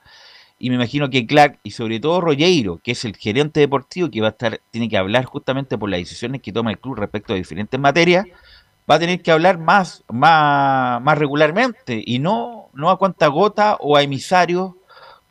Y 0.58 0.70
me 0.70 0.76
imagino 0.76 1.10
que 1.10 1.28
Clark 1.28 1.60
y 1.64 1.72
sobre 1.72 2.00
todo 2.00 2.22
Rogueiro, 2.22 2.80
que 2.82 2.92
es 2.92 3.04
el 3.04 3.18
gerente 3.18 3.60
deportivo 3.60 4.10
que 4.10 4.22
va 4.22 4.28
a 4.28 4.32
estar, 4.32 4.62
tiene 4.72 4.88
que 4.88 4.98
hablar 4.98 5.26
justamente 5.26 5.78
por 5.78 5.90
las 5.90 6.00
decisiones 6.00 6.42
que 6.42 6.54
toma 6.54 6.72
el 6.72 6.80
club 6.80 6.96
respecto 6.96 7.34
a 7.34 7.36
diferentes 7.36 7.78
materias, 7.78 8.26
va 8.90 8.96
a 8.96 9.00
tener 9.00 9.22
que 9.22 9.32
hablar 9.32 9.58
más, 9.58 10.06
más, 10.08 11.02
más 11.02 11.18
regularmente 11.18 12.02
y 12.06 12.20
no, 12.20 12.70
no 12.74 12.90
a 12.90 12.98
cuenta 12.98 13.28
gota 13.28 13.76
o 13.82 13.98
a 13.98 14.04
emisarios 14.04 14.76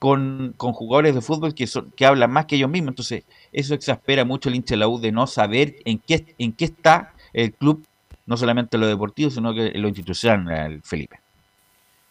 con, 0.04 0.54
jugadores 0.58 1.14
de 1.14 1.22
fútbol 1.22 1.54
que, 1.54 1.66
son, 1.66 1.90
que 1.92 2.04
hablan 2.04 2.30
más 2.30 2.44
que 2.44 2.56
ellos 2.56 2.68
mismos. 2.68 2.90
Entonces, 2.90 3.24
eso 3.52 3.72
exaspera 3.72 4.26
mucho 4.26 4.50
el 4.50 4.56
hincha 4.56 4.74
de 4.74 4.80
la 4.80 4.88
U 4.88 5.00
de 5.00 5.10
no 5.10 5.26
saber 5.26 5.76
en 5.86 5.98
qué, 5.98 6.34
en 6.36 6.52
qué 6.52 6.66
está 6.66 7.14
el 7.32 7.54
club, 7.54 7.86
no 8.26 8.36
solamente 8.36 8.76
en 8.76 8.82
lo 8.82 8.86
deportivo, 8.86 9.30
sino 9.30 9.54
que 9.54 9.70
lo 9.70 9.88
institucional, 9.88 10.82
Felipe. 10.84 11.20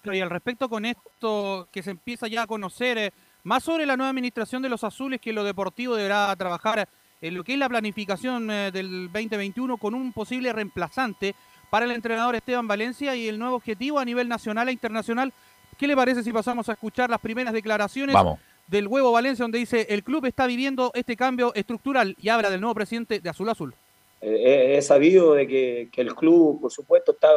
Y 0.06 0.20
al 0.20 0.32
respecto 0.32 0.68
con 0.70 0.86
esto 0.86 1.68
que 1.72 1.84
se 1.84 1.92
empieza 1.92 2.28
ya 2.28 2.42
a 2.42 2.48
conocer 2.48 2.98
eh, 2.98 3.12
más 3.44 3.64
sobre 3.64 3.86
la 3.86 3.96
nueva 3.96 4.10
administración 4.10 4.64
de 4.64 4.70
los 4.70 4.84
azules, 4.84 5.22
que 5.22 5.32
lo 5.32 5.44
deportivo 5.44 5.96
deberá 5.96 6.36
trabajar 6.36 6.90
en 7.22 7.36
lo 7.36 7.44
que 7.44 7.54
es 7.54 7.60
la 7.60 7.70
planificación 7.70 8.50
eh, 8.50 8.72
del 8.72 9.12
2021 9.14 9.78
con 9.78 9.94
un 9.94 10.14
posible 10.14 10.52
reemplazante 10.52 11.36
para 11.70 11.86
el 11.86 11.92
entrenador 11.92 12.34
Esteban 12.34 12.68
Valencia 12.68 13.16
y 13.16 13.28
el 13.28 13.38
nuevo 13.38 13.56
objetivo 13.56 14.00
a 14.00 14.06
nivel 14.06 14.28
nacional 14.28 14.70
e 14.70 14.72
internacional. 14.72 15.32
¿Qué 15.78 15.88
le 15.88 15.96
parece 15.96 16.24
si 16.24 16.32
pasamos 16.32 16.70
a 16.70 16.74
escuchar 16.74 17.10
las 17.10 17.20
primeras 17.20 17.54
declaraciones 17.54 18.14
Vamos. 18.14 18.40
del 18.68 18.88
Huevo 18.88 19.12
Valencia, 19.12 19.44
donde 19.44 19.60
dice 19.60 19.88
el 19.90 20.04
club 20.04 20.26
está 20.26 20.48
viviendo 20.48 20.92
este 20.94 21.16
cambio 21.16 21.54
estructural 21.56 22.16
y 22.22 22.30
habla 22.30 22.50
del 22.50 22.62
nuevo 22.62 22.76
presidente 22.76 23.20
de 23.20 23.30
Azul 23.30 23.50
Azul? 23.50 23.74
Eh, 24.22 24.76
he 24.78 24.82
sabido 24.82 25.34
de 25.34 25.48
que, 25.48 25.90
que 25.92 26.02
el 26.02 26.16
club, 26.16 26.62
por 26.62 26.72
supuesto, 26.72 27.12
está, 27.12 27.30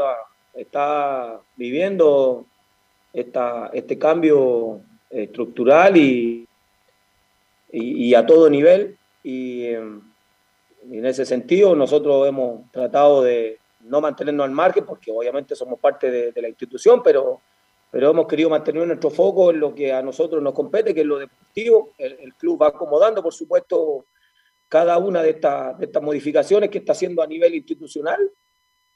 está 0.55 1.41
viviendo 1.57 2.47
esta, 3.13 3.71
este 3.73 3.99
cambio 3.99 4.81
estructural 5.11 5.97
y, 5.97 6.47
y, 7.73 8.09
y 8.09 8.15
a 8.15 8.25
todo 8.25 8.49
nivel. 8.49 8.97
Y, 9.25 9.65
eh, 9.65 9.81
y 10.89 10.99
en 10.99 11.07
ese 11.07 11.27
sentido 11.27 11.75
nosotros 11.75 12.29
hemos 12.29 12.71
tratado 12.71 13.23
de 13.23 13.59
no 13.81 14.01
mantenernos 14.01 14.45
al 14.45 14.53
margen, 14.53 14.85
porque 14.85 15.11
obviamente 15.11 15.55
somos 15.57 15.81
parte 15.81 16.11
de, 16.11 16.33
de 16.33 16.43
la 16.43 16.49
institución, 16.49 17.03
pero, 17.03 17.41
pero 17.91 18.11
hemos 18.11 18.27
querido 18.27 18.51
mantener 18.51 18.87
nuestro 18.87 19.11
foco 19.11 19.51
en 19.51 19.61
lo 19.61 19.75
que 19.75 19.93
a 19.93 20.03
nosotros 20.03 20.43
nos 20.43 20.53
compete, 20.53 20.93
que 20.95 21.01
es 21.01 21.07
lo 21.07 21.19
deportivo. 21.19 21.93
El, 21.99 22.13
el 22.21 22.35
club 22.35 22.61
va 22.63 22.69
acomodando, 22.69 23.23
por 23.23 23.33
supuesto, 23.33 24.07
cada 24.69 24.99
una 24.99 25.23
de, 25.23 25.31
estas 25.31 25.79
de 25.79 25.87
estas 25.87 26.03
modificaciones 26.03 26.71
que 26.71 26.79
está 26.79 26.93
haciendo 26.93 27.23
a 27.23 27.27
nivel 27.27 27.55
institucional. 27.55 28.31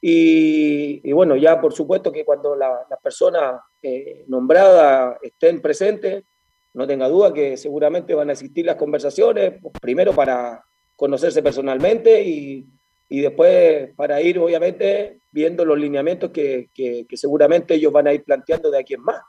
Y, 0.03 1.01
y 1.09 1.12
bueno, 1.12 1.36
ya 1.36 1.61
por 1.61 1.72
supuesto 1.72 2.11
que 2.11 2.24
cuando 2.24 2.57
la- 2.57 2.86
las 2.88 2.99
personas 3.01 3.61
eh, 3.82 4.24
nombradas 4.28 5.18
estén 5.22 5.61
presentes, 5.61 6.24
no 6.72 6.86
tenga 6.86 7.09
duda 7.09 7.32
que 7.34 7.57
seguramente 7.57 8.14
van 8.14 8.30
a 8.30 8.32
existir 8.32 8.64
las 8.64 8.76
conversaciones, 8.76 9.61
primero 9.80 10.12
para 10.14 10.64
conocerse 10.97 11.43
personalmente 11.43 12.22
y, 12.22 12.66
y 13.11 13.21
después 13.21 13.93
para 13.97 14.23
ir 14.23 14.39
obviamente 14.39 15.21
viendo 15.31 15.65
los 15.65 15.77
lineamientos 15.79 16.31
que, 16.31 16.71
que- 16.73 17.05
que 17.09 17.17
seguramente 17.17 17.75
ellos 17.75 17.93
van 17.93 18.07
a 18.07 18.15
ir 18.15 18.25
planteando 18.25 18.71
de 18.71 18.79
aquí 18.79 18.95
en 18.95 19.03
más. 19.03 19.21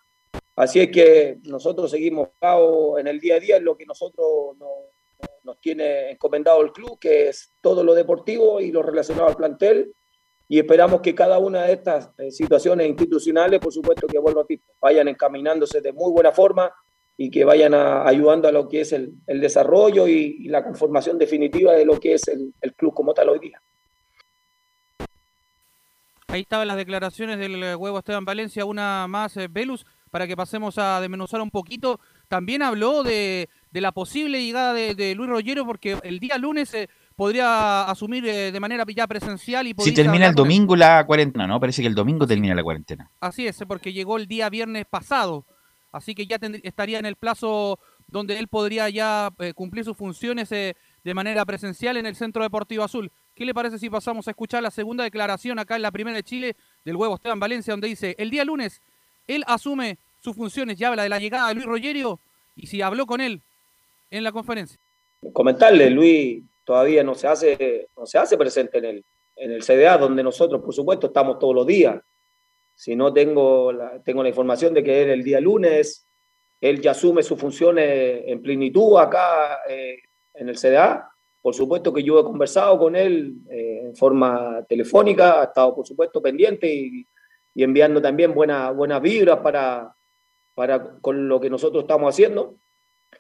Así 0.56 0.80
es 0.80 0.90
que 0.92 1.40
nosotros 1.44 1.90
seguimos 1.90 2.30
en 3.00 3.08
el 3.08 3.20
día 3.20 3.36
a 3.36 3.40
día 3.40 3.58
en 3.58 3.66
lo 3.66 3.76
que 3.76 3.86
nosotros 3.86 4.56
nos, 4.58 4.70
nos 5.44 5.60
tiene 5.60 6.12
encomendado 6.12 6.62
el 6.62 6.72
club, 6.72 7.00
que 7.00 7.30
es 7.30 7.54
todo 7.62 7.84
lo 7.84 7.94
deportivo 7.96 8.60
y 8.62 8.72
lo 8.72 8.84
relacionado 8.84 9.28
al 9.28 9.36
plantel. 9.36 9.94
Y 10.48 10.60
esperamos 10.60 11.02
que 11.02 11.16
cada 11.16 11.40
una 11.40 11.64
de 11.64 11.74
estas 11.74 12.12
eh, 12.18 12.30
situaciones 12.30 12.86
institucionales, 12.88 13.60
por 13.62 13.72
supuesto 13.74 14.06
que 14.08 14.20
vuelvo 14.20 14.42
a 14.42 14.46
ti, 14.46 14.62
vayan 14.80 15.08
encaminándose 15.08 15.82
de 15.82 15.94
muy 15.94 16.12
buena 16.12 16.32
forma 16.34 16.72
y 17.18 17.32
que 17.32 17.46
vayan 17.46 17.74
a- 17.74 18.06
ayudando 18.08 18.48
a 18.48 18.52
lo 18.52 18.68
que 18.68 18.82
es 18.82 18.92
el, 18.94 19.14
el 19.28 19.40
desarrollo 19.40 20.08
y, 20.08 20.36
y 20.42 20.50
la 20.50 20.64
conformación 20.64 21.18
definitiva 21.18 21.74
de 21.74 21.86
lo 21.86 22.00
que 22.00 22.14
es 22.16 22.28
el, 22.28 22.54
el 22.62 22.74
club 22.76 22.94
como 22.94 23.14
tal 23.14 23.30
hoy 23.30 23.40
día. 23.40 23.62
Ahí 26.32 26.42
estaban 26.42 26.68
las 26.68 26.78
declaraciones 26.78 27.38
del 27.40 27.62
eh, 27.62 27.76
huevo 27.76 28.00
Esteban 28.00 28.24
Valencia, 28.26 28.64
una 28.66 29.06
más, 29.08 29.36
eh, 29.36 29.48
Velus, 29.50 29.86
para 30.10 30.28
que 30.28 30.38
pasemos 30.38 30.78
a 30.78 31.02
desmenuzar 31.02 31.42
un 31.42 31.52
poquito. 31.52 32.00
También 32.30 32.62
habló 32.62 33.04
de, 33.04 33.50
de 33.70 33.82
la 33.82 33.92
posible 33.92 34.42
llegada 34.42 34.74
de, 34.74 34.96
de 34.96 35.14
Luis 35.14 35.30
Rollero, 35.30 35.66
porque 35.66 35.98
el 36.04 36.20
día 36.20 36.38
lunes 36.38 36.74
eh, 36.74 36.90
podría 37.16 37.84
asumir 37.84 38.26
eh, 38.26 38.52
de 38.52 38.60
manera 38.60 38.86
ya 38.96 39.08
presencial 39.08 39.68
y 39.68 39.76
Si 39.78 39.94
termina 39.94 40.28
el 40.28 40.34
domingo 40.34 40.76
la 40.76 41.06
cuarentena, 41.06 41.48
¿no? 41.48 41.60
Parece 41.60 41.82
que 41.82 41.88
el 41.88 41.96
domingo 41.96 42.26
termina 42.26 42.56
la 42.56 42.64
cuarentena. 42.64 43.12
Así 43.20 43.46
es, 43.46 43.64
porque 43.68 43.94
llegó 43.94 44.18
el 44.18 44.28
día 44.28 44.50
viernes 44.50 44.86
pasado, 44.90 45.46
así 45.92 46.16
que 46.16 46.26
ya 46.26 46.40
estaría 46.64 46.98
en 46.98 47.06
el 47.06 47.16
plazo 47.16 47.80
donde 48.08 48.38
él 48.38 48.48
podría 48.48 48.90
ya 48.90 49.32
eh, 49.40 49.54
cumplir 49.54 49.86
sus 49.86 49.98
funciones 49.98 50.52
eh, 50.52 50.76
de 51.04 51.14
manera 51.14 51.46
presencial 51.46 51.98
en 51.98 52.06
el 52.06 52.16
Centro 52.16 52.44
Deportivo 52.44 52.84
Azul. 52.84 53.12
¿Qué 53.42 53.46
le 53.46 53.56
parece 53.56 53.80
si 53.80 53.90
pasamos 53.90 54.28
a 54.28 54.30
escuchar 54.30 54.62
la 54.62 54.70
segunda 54.70 55.04
declaración 55.04 55.58
acá 55.58 55.76
en 55.76 55.82
la 55.82 55.90
primera 55.90 56.16
de 56.16 56.22
Chile 56.22 56.56
del 56.86 56.96
huevo 56.96 57.16
Esteban 57.16 57.40
Valencia, 57.40 57.74
donde 57.74 57.88
dice, 57.88 58.14
el 58.20 58.30
día 58.30 58.46
lunes 58.46 58.84
él 59.26 59.44
asume 59.48 59.98
sus 60.20 60.36
funciones 60.36 60.80
y 60.80 60.84
habla 60.84 61.02
de 61.02 61.10
la 61.10 61.18
llegada 61.18 61.48
de 61.48 61.56
Luis 61.56 61.66
Rogerio 61.66 62.20
y 62.56 62.68
si 62.68 62.84
habló 62.84 63.08
con 63.08 63.20
él 63.20 63.42
en 64.12 64.24
la 64.24 64.32
conferencia. 64.32 64.80
comentarle, 65.34 65.90
Luis 65.90 66.44
todavía 66.64 67.04
no 67.04 67.16
se 67.16 67.28
hace, 67.28 67.88
no 67.98 68.06
se 68.06 68.20
hace 68.20 68.38
presente 68.38 68.78
en 68.78 68.86
el, 68.86 69.06
en 69.38 69.52
el 69.52 69.64
CDA, 69.64 69.98
donde 69.98 70.22
nosotros, 70.22 70.62
por 70.62 70.76
supuesto, 70.76 71.08
estamos 71.08 71.40
todos 71.40 71.56
los 71.56 71.66
días. 71.66 72.00
Si 72.76 72.96
no 72.96 73.12
tengo 73.12 73.72
la, 73.72 74.04
tengo 74.04 74.22
la 74.22 74.30
información 74.30 74.72
de 74.76 74.84
que 74.84 75.02
él 75.02 75.10
el 75.10 75.24
día 75.24 75.40
lunes, 75.40 76.06
él 76.62 76.80
ya 76.80 76.92
asume 76.92 77.24
sus 77.24 77.40
funciones 77.40 78.22
en 78.28 78.40
plenitud 78.40 79.00
acá 79.00 79.62
eh, 79.68 79.98
en 80.36 80.48
el 80.48 80.60
CDA. 80.60 81.11
Por 81.42 81.56
supuesto 81.56 81.92
que 81.92 82.04
yo 82.04 82.20
he 82.20 82.24
conversado 82.24 82.78
con 82.78 82.96
él 82.96 83.38
eh, 83.50 83.82
en 83.86 83.96
forma 83.96 84.64
telefónica, 84.70 85.42
ha 85.42 85.46
estado, 85.46 85.76
por 85.76 85.88
supuesto, 85.88 86.22
pendiente 86.22 86.72
y, 86.72 87.08
enviando 87.56 88.02
también 88.02 88.34
buenas 88.34 88.74
buenas 88.74 89.02
vibras 89.02 89.40
para, 89.40 89.94
para 90.54 90.98
con 91.02 91.28
lo 91.28 91.40
que 91.40 91.50
nosotros 91.50 91.84
estamos 91.84 92.14
haciendo. 92.14 92.56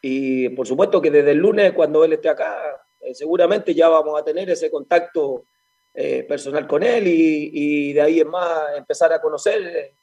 Y 0.01 0.49
por 0.49 0.65
supuesto 0.65 1.01
que 1.01 1.11
desde 1.11 1.31
el 1.31 1.39
lunes, 1.39 1.73
cuando 1.73 2.05
él 2.05 2.13
esté 2.13 2.29
acá, 2.29 2.57
eh, 3.01 3.13
seguramente 3.13 3.73
ya 3.75 3.89
vamos 3.89 4.19
a 4.19 4.23
tener 4.23 4.49
ese 4.49 4.71
contacto 4.71 5.47
eh, 5.93 6.23
personal 6.23 6.65
con 6.65 6.81
él 6.83 7.03
y, 7.07 7.91
de 7.91 8.01
ahí 8.01 8.19
en 8.21 8.29
más 8.29 8.77
empezar 8.77 9.11
a 9.11 9.21
conocer 9.21 9.95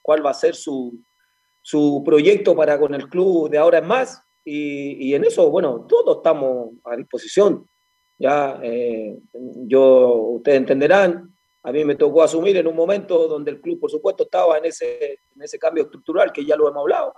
cuál 0.00 0.24
va 0.24 0.30
a 0.30 0.34
ser 0.34 0.54
su, 0.54 0.98
su 1.60 2.02
proyecto 2.04 2.54
para 2.54 2.78
con 2.78 2.94
el 2.94 3.08
club 3.08 3.50
de 3.50 3.58
ahora 3.58 3.78
en 3.78 3.86
más. 3.86 4.22
Y, 4.44 5.08
y 5.10 5.14
en 5.14 5.24
eso, 5.24 5.50
bueno, 5.50 5.86
todos 5.88 6.18
estamos 6.18 6.70
a 6.84 6.96
disposición. 6.96 7.66
Ya, 8.18 8.60
eh, 8.62 9.18
yo, 9.66 10.14
ustedes 10.36 10.58
entenderán, 10.58 11.34
a 11.62 11.72
mí 11.72 11.84
me 11.84 11.96
tocó 11.96 12.22
asumir 12.22 12.56
en 12.58 12.66
un 12.66 12.76
momento 12.76 13.26
donde 13.26 13.50
el 13.52 13.60
club, 13.60 13.80
por 13.80 13.90
supuesto, 13.90 14.24
estaba 14.24 14.58
en 14.58 14.66
ese, 14.66 15.18
en 15.34 15.42
ese 15.42 15.58
cambio 15.58 15.84
estructural 15.84 16.30
que 16.32 16.44
ya 16.44 16.56
lo 16.56 16.68
hemos 16.68 16.80
hablado. 16.82 17.14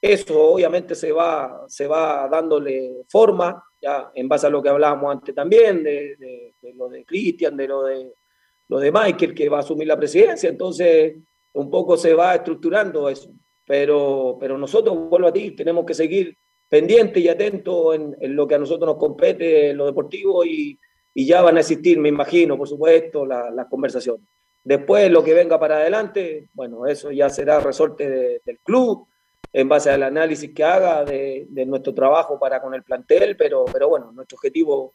Eso 0.00 0.38
obviamente 0.52 0.94
se 0.94 1.12
va, 1.12 1.64
se 1.68 1.86
va 1.86 2.28
dándole 2.28 3.04
forma, 3.08 3.64
ya 3.80 4.10
en 4.14 4.28
base 4.28 4.46
a 4.46 4.50
lo 4.50 4.62
que 4.62 4.68
hablábamos 4.68 5.10
antes 5.12 5.34
también, 5.34 5.82
de, 5.82 6.16
de- 6.16 6.54
de 6.60 6.74
lo 6.74 6.88
de 6.88 7.04
Cristian, 7.04 7.56
de 7.56 7.68
lo 7.68 7.84
de, 7.84 8.12
lo 8.68 8.78
de 8.80 8.90
Michael, 8.92 9.34
que 9.34 9.48
va 9.48 9.58
a 9.58 9.60
asumir 9.60 9.86
la 9.86 9.96
presidencia. 9.96 10.48
Entonces, 10.50 11.16
un 11.54 11.70
poco 11.70 11.96
se 11.96 12.12
va 12.14 12.34
estructurando 12.34 13.08
eso. 13.08 13.30
Pero, 13.64 14.36
pero 14.38 14.58
nosotros, 14.58 15.08
vuelvo 15.08 15.28
a 15.28 15.32
ti, 15.32 15.52
tenemos 15.52 15.86
que 15.86 15.94
seguir 15.94 16.36
pendientes 16.74 17.22
y 17.22 17.28
atentos 17.28 17.94
en, 17.94 18.34
lo 18.34 18.48
que 18.48 18.56
a 18.56 18.58
nosotros 18.58 18.84
nos 18.88 18.96
compete, 18.96 19.70
en 19.70 19.76
lo 19.76 19.86
deportivo, 19.86 20.44
y, 20.44 20.76
ya 21.14 21.40
van 21.40 21.56
a 21.56 21.60
existir, 21.60 22.00
me 22.00 22.08
imagino, 22.08 22.58
por 22.58 22.66
supuesto, 22.66 23.24
la- 23.24 23.48
las 23.52 23.66
conversaciones. 23.68 24.26
Después, 24.64 25.08
lo 25.08 25.22
que 25.22 25.34
venga 25.34 25.60
para 25.60 25.76
adelante, 25.76 26.48
bueno, 26.52 26.84
eso 26.88 27.12
ya 27.12 27.30
será 27.30 27.60
resorte 27.60 28.10
de- 28.10 28.42
del 28.44 28.58
club, 28.58 29.06
en 29.52 29.68
base 29.68 29.88
al 29.88 30.02
análisis 30.02 30.52
que 30.52 30.64
haga 30.64 31.04
de, 31.04 31.46
nuestro 31.64 31.94
trabajo 31.94 32.40
para 32.40 32.60
con 32.60 32.74
el 32.74 32.82
plantel, 32.82 33.36
pero, 33.36 33.64
pero 33.72 33.88
bueno, 33.88 34.10
nuestro 34.10 34.34
objetivo 34.34 34.94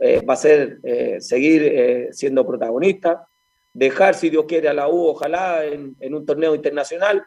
eh, 0.00 0.24
va 0.28 0.34
a 0.34 0.36
ser 0.48 0.80
eh, 0.82 1.20
seguir 1.20 1.62
eh, 1.62 2.08
siendo 2.10 2.44
protagonista, 2.44 3.28
dejar, 3.72 4.16
si 4.16 4.28
Dios 4.28 4.44
quiere, 4.48 4.68
a 4.68 4.74
la 4.74 4.88
U, 4.88 5.06
ojalá, 5.06 5.64
en 5.64 6.14
un 6.14 6.26
torneo 6.26 6.52
internacional, 6.56 7.22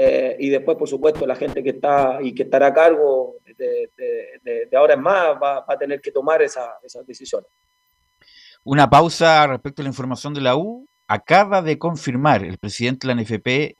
eh, 0.00 0.36
y 0.38 0.48
después, 0.48 0.78
por 0.78 0.88
supuesto, 0.88 1.26
la 1.26 1.34
gente 1.34 1.60
que 1.60 1.70
está 1.70 2.18
y 2.22 2.32
que 2.32 2.44
estará 2.44 2.68
a 2.68 2.72
cargo 2.74 3.34
de, 3.44 3.90
de- 3.96 4.28
de- 4.44 4.66
de 4.66 4.76
ahora 4.76 4.94
en 4.94 5.00
más 5.02 5.30
va, 5.42 5.60
va 5.60 5.74
a 5.74 5.76
tener 5.78 6.00
que 6.00 6.12
tomar 6.12 6.40
esa- 6.40 6.74
esas 6.84 7.04
decisiones. 7.04 7.50
Una 8.62 8.88
pausa 8.88 9.46
respecto 9.48 9.82
a 9.82 9.84
la 9.84 9.88
información 9.88 10.34
de 10.34 10.40
la 10.40 10.54
U. 10.56 10.86
Acaba 11.08 11.62
de 11.62 11.78
confirmar 11.78 12.44
el 12.44 12.58
presidente 12.58 13.06
de 13.08 13.14
la 13.14 13.20
NFP 13.22 13.76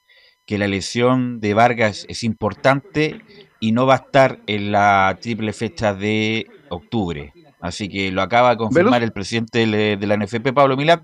que 0.47 0.59
la 0.59 0.67
lesión 0.67 1.41
de 1.41 1.55
Vargas 1.55 2.05
es 2.09 2.25
importante 2.25 3.21
y 3.61 3.71
no 3.73 3.87
va 3.87 3.95
a 3.95 3.97
estar 3.99 4.39
en 4.47 4.73
la 4.73 5.19
triple 5.21 5.53
fecha 5.53 5.95
de 5.95 6.47
octubre. 6.71 7.33
Así 7.61 7.89
que 7.89 8.11
lo 8.11 8.23
acaba 8.23 8.51
de 8.51 8.57
confirmar 8.57 9.03
el 9.03 9.13
presidente 9.13 9.67
de 9.67 10.07
la 10.07 10.15
NFP, 10.17 10.53
Pablo 10.53 10.77
Milat, 10.77 11.03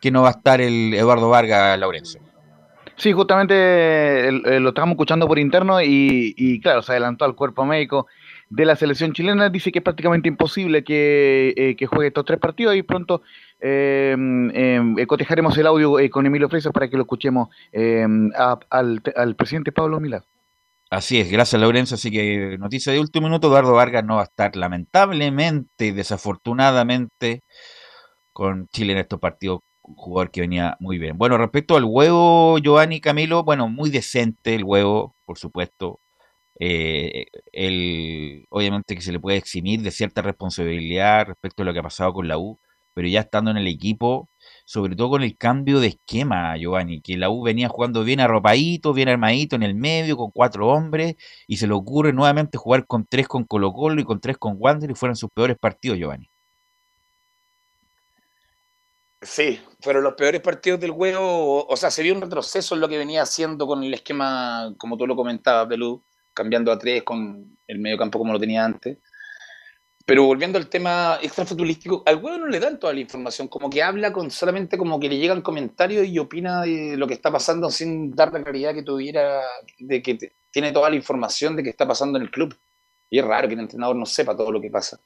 que 0.00 0.10
no 0.10 0.22
va 0.22 0.28
a 0.28 0.32
estar 0.32 0.60
el 0.60 0.92
Eduardo 0.94 1.28
Vargas 1.30 1.78
Laurencio. 1.78 2.20
Sí, 2.96 3.12
justamente 3.12 3.54
eh, 4.28 4.60
lo 4.60 4.68
estábamos 4.68 4.94
escuchando 4.94 5.26
por 5.26 5.38
interno 5.38 5.82
y, 5.82 6.32
y, 6.36 6.60
claro, 6.60 6.80
se 6.82 6.92
adelantó 6.92 7.24
al 7.24 7.34
cuerpo 7.34 7.64
médico 7.64 8.06
de 8.50 8.64
la 8.64 8.76
selección 8.76 9.12
chilena. 9.12 9.50
Dice 9.50 9.72
que 9.72 9.80
es 9.80 9.82
prácticamente 9.82 10.28
imposible 10.28 10.84
que, 10.84 11.52
eh, 11.56 11.76
que 11.76 11.86
juegue 11.86 12.08
estos 12.08 12.24
tres 12.24 12.38
partidos 12.38 12.76
y 12.76 12.82
pronto 12.82 13.22
eh, 13.60 14.16
eh, 14.54 15.06
cotejaremos 15.06 15.56
el 15.58 15.66
audio 15.66 15.96
con 16.10 16.24
Emilio 16.26 16.48
Freitas 16.48 16.72
para 16.72 16.88
que 16.88 16.96
lo 16.96 17.02
escuchemos 17.02 17.48
a- 18.36 18.58
al, 18.70 19.02
al 19.16 19.34
presidente 19.34 19.72
Pablo 19.72 19.98
Milad. 19.98 20.22
Así 20.90 21.18
es, 21.18 21.30
gracias 21.32 21.60
Laurencio. 21.60 21.96
Así 21.96 22.12
que 22.12 22.56
noticia 22.58 22.92
de 22.92 23.00
último 23.00 23.26
minuto, 23.26 23.48
Eduardo 23.48 23.72
Vargas 23.72 24.04
no 24.04 24.16
va 24.16 24.20
a 24.20 24.24
estar 24.24 24.54
lamentablemente, 24.54 25.92
desafortunadamente, 25.92 27.40
con 28.32 28.68
Chile 28.68 28.92
en 28.92 28.98
estos 29.00 29.18
partidos, 29.18 29.60
un 29.84 29.96
jugador 29.96 30.30
que 30.30 30.40
venía 30.40 30.76
muy 30.80 30.98
bien. 30.98 31.18
Bueno, 31.18 31.38
respecto 31.38 31.76
al 31.76 31.84
huevo, 31.84 32.58
Giovanni 32.58 33.00
Camilo, 33.00 33.44
bueno, 33.44 33.68
muy 33.68 33.90
decente 33.90 34.54
el 34.54 34.64
huevo, 34.64 35.14
por 35.26 35.38
supuesto. 35.38 36.00
Eh, 36.60 37.26
el, 37.52 38.46
obviamente 38.50 38.94
que 38.94 39.02
se 39.02 39.12
le 39.12 39.20
puede 39.20 39.38
eximir 39.38 39.82
de 39.82 39.90
cierta 39.90 40.22
responsabilidad 40.22 41.26
respecto 41.26 41.62
a 41.62 41.66
lo 41.66 41.72
que 41.72 41.80
ha 41.80 41.82
pasado 41.82 42.12
con 42.14 42.28
la 42.28 42.38
U, 42.38 42.60
pero 42.94 43.08
ya 43.08 43.20
estando 43.20 43.50
en 43.50 43.56
el 43.58 43.66
equipo, 43.66 44.30
sobre 44.64 44.96
todo 44.96 45.10
con 45.10 45.22
el 45.22 45.36
cambio 45.36 45.80
de 45.80 45.88
esquema, 45.88 46.56
Giovanni, 46.56 47.02
que 47.02 47.16
la 47.16 47.30
U 47.30 47.42
venía 47.42 47.68
jugando 47.68 48.04
bien 48.04 48.20
arropadito, 48.20 48.92
bien 48.94 49.08
armadito 49.08 49.56
en 49.56 49.64
el 49.64 49.74
medio, 49.74 50.16
con 50.16 50.30
cuatro 50.30 50.68
hombres, 50.68 51.16
y 51.46 51.56
se 51.58 51.66
le 51.66 51.74
ocurre 51.74 52.12
nuevamente 52.12 52.58
jugar 52.58 52.86
con 52.86 53.06
tres 53.06 53.28
con 53.28 53.44
Colo 53.44 53.72
Colo 53.72 54.00
y 54.00 54.04
con 54.04 54.20
tres 54.20 54.38
con 54.38 54.56
Wander, 54.58 54.90
y 54.90 54.94
fueron 54.94 55.16
sus 55.16 55.30
peores 55.30 55.56
partidos, 55.58 55.98
Giovanni. 55.98 56.30
Sí, 59.24 59.58
fueron 59.80 60.04
los 60.04 60.14
peores 60.14 60.40
partidos 60.42 60.80
del 60.80 60.90
juego. 60.90 61.66
O 61.66 61.76
sea, 61.76 61.90
se 61.90 62.02
vio 62.02 62.14
un 62.14 62.20
retroceso 62.20 62.74
en 62.74 62.80
lo 62.80 62.88
que 62.88 62.98
venía 62.98 63.22
haciendo 63.22 63.66
con 63.66 63.82
el 63.82 63.94
esquema, 63.94 64.74
como 64.78 64.98
tú 64.98 65.06
lo 65.06 65.16
comentabas, 65.16 65.66
Belú, 65.66 66.04
cambiando 66.34 66.70
a 66.70 66.78
tres 66.78 67.02
con 67.04 67.58
el 67.66 67.78
medio 67.78 67.96
campo 67.96 68.18
como 68.18 68.32
lo 68.34 68.40
tenía 68.40 68.64
antes. 68.64 68.98
Pero 70.06 70.24
volviendo 70.24 70.58
al 70.58 70.68
tema 70.68 71.18
extrafutbolístico, 71.22 72.02
al 72.04 72.16
huevo 72.22 72.38
no 72.38 72.46
le 72.48 72.60
dan 72.60 72.78
toda 72.78 72.92
la 72.92 73.00
información, 73.00 73.48
como 73.48 73.70
que 73.70 73.82
habla 73.82 74.12
con 74.12 74.30
solamente 74.30 74.76
como 74.76 75.00
que 75.00 75.08
le 75.08 75.16
llegan 75.16 75.40
comentarios 75.40 76.06
y 76.06 76.18
opina 76.18 76.62
de 76.62 76.98
lo 76.98 77.06
que 77.06 77.14
está 77.14 77.32
pasando 77.32 77.70
sin 77.70 78.14
dar 78.14 78.30
la 78.30 78.42
claridad 78.42 78.74
que 78.74 78.82
tuviera, 78.82 79.40
de 79.78 80.02
que 80.02 80.18
tiene 80.50 80.72
toda 80.72 80.90
la 80.90 80.96
información 80.96 81.56
de 81.56 81.62
que 81.62 81.70
está 81.70 81.88
pasando 81.88 82.18
en 82.18 82.24
el 82.24 82.30
club. 82.30 82.54
Y 83.08 83.18
es 83.18 83.24
raro 83.24 83.48
que 83.48 83.54
el 83.54 83.60
entrenador 83.60 83.96
no 83.96 84.04
sepa 84.04 84.36
todo 84.36 84.52
lo 84.52 84.60
que 84.60 84.70
pasa. 84.70 85.00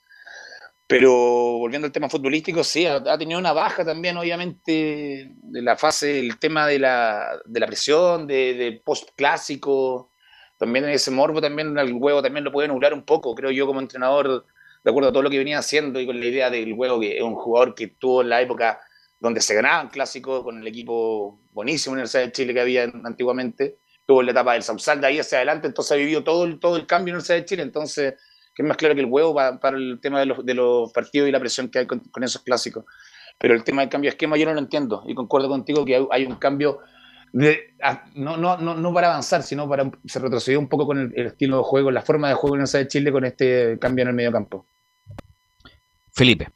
Pero 0.89 1.13
volviendo 1.13 1.85
al 1.87 1.93
tema 1.93 2.09
futbolístico, 2.09 2.65
sí, 2.65 2.87
ha, 2.87 2.97
ha 2.97 3.19
tenido 3.19 3.39
una 3.39 3.53
baja 3.53 3.85
también, 3.85 4.17
obviamente, 4.17 5.33
de 5.37 5.63
la 5.63 5.77
fase, 5.77 6.19
el 6.19 6.39
tema 6.39 6.67
de 6.67 6.79
la, 6.79 7.39
de 7.45 7.61
la 7.61 7.67
presión, 7.67 8.27
de, 8.27 8.55
de 8.55 8.73
post-clásico. 8.83 10.11
También 10.57 10.87
ese 10.89 11.11
morbo, 11.11 11.43
también 11.43 11.77
el 11.79 11.93
huevo 11.93 12.23
también 12.23 12.43
lo 12.43 12.51
puede 12.51 12.69
nublar 12.69 12.95
un 12.95 13.05
poco, 13.05 13.35
creo 13.35 13.51
yo, 13.51 13.67
como 13.67 13.81
entrenador, 13.81 14.47
de 14.83 14.91
acuerdo 14.91 15.11
a 15.11 15.13
todo 15.13 15.23
lo 15.23 15.31
que 15.31 15.37
venía 15.37 15.59
haciendo 15.59 16.01
y 16.01 16.07
con 16.07 16.19
la 16.19 16.27
idea 16.27 16.49
del 16.49 16.73
huevo, 16.73 16.99
que 16.99 17.19
es 17.19 17.23
un 17.23 17.35
jugador 17.35 17.75
que 17.75 17.89
tuvo 17.89 18.23
en 18.23 18.31
la 18.31 18.41
época 18.41 18.81
donde 19.21 19.43
se 19.43 19.55
ganaban 19.55 19.89
clásicos 19.89 20.43
con 20.43 20.59
el 20.59 20.67
equipo 20.67 21.39
buenísimo 21.53 21.93
en 21.93 21.99
Universidad 21.99 22.23
de 22.23 22.33
Chile 22.33 22.55
que 22.55 22.61
había 22.61 22.85
antiguamente. 23.05 23.79
Tuvo 24.07 24.23
la 24.23 24.31
etapa 24.31 24.55
del 24.55 24.63
Sausal 24.63 25.03
de 25.03 25.07
ahí 25.07 25.19
hacia 25.19 25.37
adelante, 25.37 25.67
entonces 25.67 25.93
ha 25.93 25.97
vivido 25.97 26.25
todo 26.25 26.59
todo 26.59 26.77
el 26.77 26.87
cambio 26.87 27.13
en 27.13 27.17
Universidad 27.17 27.39
de 27.39 27.45
Chile. 27.45 27.63
Entonces, 27.63 28.15
que 28.59 28.63
es 28.63 28.69
más 28.69 28.77
claro 28.77 28.97
que 28.97 29.03
el 29.03 29.07
huevo 29.07 29.33
para, 29.33 29.61
para 29.61 29.77
el 29.77 30.01
tema 30.01 30.19
de 30.19 30.27
los, 30.27 30.45
de 30.45 30.53
los 30.53 30.93
partidos 30.93 31.29
y 31.29 31.31
la 31.31 31.39
presión 31.39 31.69
que 31.69 31.79
hay 31.79 31.87
con, 31.87 32.01
con 32.01 32.25
esos 32.25 32.43
clásicos. 32.43 32.85
Pero 33.39 33.55
el 33.55 33.63
tema 33.63 33.83
del 33.83 33.89
cambio 33.89 34.11
de 34.11 34.15
esquema 34.15 34.37
yo 34.37 34.47
no 34.47 34.53
lo 34.53 34.59
entiendo 34.59 35.05
y 35.07 35.15
concuerdo 35.15 35.49
contigo 35.49 35.85
que 35.85 35.95
hay, 35.95 36.05
hay 36.11 36.27
un 36.27 36.35
cambio 36.35 36.81
de, 37.33 37.73
a- 37.81 38.03
no, 38.17 38.37
no, 38.37 38.57
no, 38.57 38.75
no 38.75 38.93
para 38.93 39.11
avanzar, 39.11 39.45
sino 39.45 39.69
para 39.69 39.89
se 40.05 40.19
retrocedió 40.19 40.59
un 40.59 40.69
poco 40.69 40.87
con 40.87 40.99
el, 40.99 41.13
el 41.15 41.27
estilo 41.29 41.59
de 41.59 41.63
juego, 41.63 41.93
la 41.93 42.03
forma 42.03 42.31
de 42.31 42.35
juego 42.35 42.57
en 42.57 42.65
de 42.65 42.89
Chile 42.89 43.13
con 43.13 43.25
este 43.25 43.79
cambio 43.79 44.03
en 44.03 44.09
el 44.09 44.15
medio 44.15 44.33
campo. 44.33 44.67
Felipe. 46.11 46.49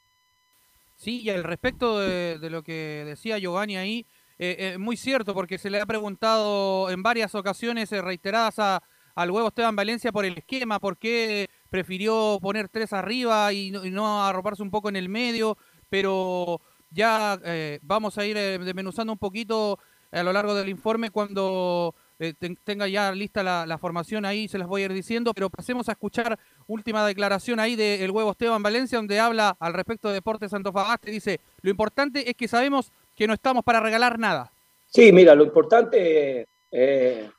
Sí, 0.96 1.20
y 1.20 1.30
al 1.30 1.44
respecto 1.44 2.00
de, 2.00 2.40
de 2.40 2.50
lo 2.50 2.64
que 2.64 3.04
decía 3.06 3.38
Giovanni 3.38 3.76
ahí, 3.76 4.06
eh, 4.40 4.56
eh, 4.58 4.78
muy 4.78 4.96
cierto, 4.96 5.34
porque 5.34 5.56
se 5.56 5.70
le 5.70 5.80
ha 5.80 5.86
preguntado 5.86 6.90
en 6.90 7.00
varias 7.04 7.36
ocasiones 7.36 7.92
eh, 7.92 8.02
reiteradas 8.02 8.58
a, 8.58 8.82
al 9.14 9.30
huevo 9.30 9.46
Esteban 9.46 9.76
Valencia 9.76 10.10
por 10.10 10.24
el 10.24 10.36
esquema, 10.36 10.80
por 10.80 10.96
qué 10.96 11.48
prefirió 11.72 12.38
poner 12.40 12.68
tres 12.68 12.92
arriba 12.92 13.50
y 13.52 13.70
no, 13.70 13.82
y 13.84 13.90
no 13.90 14.22
arroparse 14.24 14.62
un 14.62 14.70
poco 14.70 14.90
en 14.90 14.96
el 14.96 15.08
medio, 15.08 15.56
pero 15.88 16.60
ya 16.90 17.40
eh, 17.44 17.78
vamos 17.82 18.18
a 18.18 18.26
ir 18.26 18.36
eh, 18.36 18.58
desmenuzando 18.58 19.10
un 19.14 19.18
poquito 19.18 19.78
a 20.12 20.22
lo 20.22 20.34
largo 20.34 20.54
del 20.54 20.68
informe 20.68 21.08
cuando 21.10 21.94
eh, 22.18 22.34
ten- 22.38 22.58
tenga 22.62 22.86
ya 22.88 23.10
lista 23.12 23.42
la, 23.42 23.64
la 23.64 23.78
formación 23.78 24.26
ahí, 24.26 24.48
se 24.48 24.58
las 24.58 24.68
voy 24.68 24.82
a 24.82 24.84
ir 24.84 24.92
diciendo, 24.92 25.32
pero 25.32 25.48
pasemos 25.48 25.88
a 25.88 25.92
escuchar 25.92 26.38
última 26.66 27.06
declaración 27.06 27.58
ahí 27.58 27.74
del 27.74 28.10
huevo 28.10 28.32
Esteban 28.32 28.62
Valencia, 28.62 28.98
donde 28.98 29.18
habla 29.18 29.56
al 29.58 29.72
respecto 29.72 30.08
de 30.08 30.14
Deportes 30.14 30.52
Antofagasta 30.52 31.08
y 31.08 31.14
dice, 31.14 31.40
lo 31.62 31.70
importante 31.70 32.28
es 32.28 32.36
que 32.36 32.48
sabemos 32.48 32.92
que 33.16 33.26
no 33.26 33.32
estamos 33.32 33.64
para 33.64 33.80
regalar 33.80 34.18
nada. 34.18 34.52
Sí, 34.88 35.10
mira, 35.10 35.34
lo 35.34 35.44
importante 35.44 36.46
eh, 36.70 37.30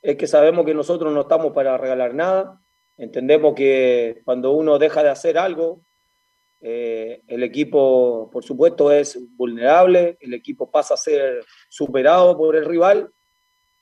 es 0.00 0.16
que 0.16 0.26
sabemos 0.26 0.64
que 0.64 0.72
nosotros 0.72 1.12
no 1.12 1.20
estamos 1.20 1.52
para 1.52 1.76
regalar 1.76 2.14
nada. 2.14 2.58
Entendemos 2.96 3.54
que 3.54 4.22
cuando 4.24 4.52
uno 4.52 4.78
deja 4.78 5.02
de 5.02 5.10
hacer 5.10 5.36
algo, 5.38 5.80
eh, 6.60 7.22
el 7.26 7.42
equipo, 7.42 8.30
por 8.32 8.44
supuesto, 8.44 8.90
es 8.92 9.18
vulnerable, 9.36 10.16
el 10.20 10.32
equipo 10.34 10.70
pasa 10.70 10.94
a 10.94 10.96
ser 10.96 11.44
superado 11.68 12.36
por 12.38 12.56
el 12.56 12.64
rival 12.64 13.10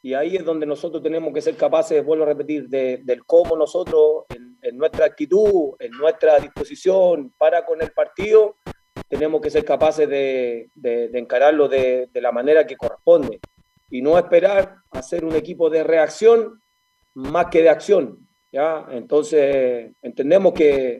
y 0.02 0.14
ahí 0.14 0.34
es 0.36 0.44
donde 0.44 0.66
nosotros 0.66 1.00
tenemos 1.02 1.32
que 1.32 1.40
ser 1.40 1.54
capaces, 1.56 2.04
vuelvo 2.04 2.24
a 2.24 2.28
repetir, 2.28 2.68
de, 2.68 3.00
del 3.04 3.24
cómo 3.24 3.56
nosotros, 3.56 4.24
en, 4.30 4.58
en 4.60 4.76
nuestra 4.76 5.06
actitud, 5.06 5.74
en 5.78 5.92
nuestra 5.92 6.40
disposición 6.40 7.32
para 7.38 7.64
con 7.64 7.80
el 7.82 7.92
partido, 7.92 8.56
tenemos 9.08 9.40
que 9.40 9.50
ser 9.50 9.64
capaces 9.64 10.08
de, 10.08 10.70
de- 10.74 11.08
de 11.08 11.18
encararlo 11.18 11.68
de, 11.68 12.08
la 12.14 12.32
manera 12.32 12.66
que 12.66 12.76
corresponde 12.76 13.38
y 13.90 14.02
no 14.02 14.18
esperar 14.18 14.76
a 14.90 15.02
ser 15.02 15.24
un 15.24 15.36
equipo 15.36 15.70
de 15.70 15.84
reacción 15.84 16.60
más 17.14 17.46
que 17.46 17.62
de 17.62 17.68
acción. 17.68 18.26
¿Ya? 18.52 18.86
Entonces, 18.90 19.90
entendemos 20.02 20.52
que 20.52 20.98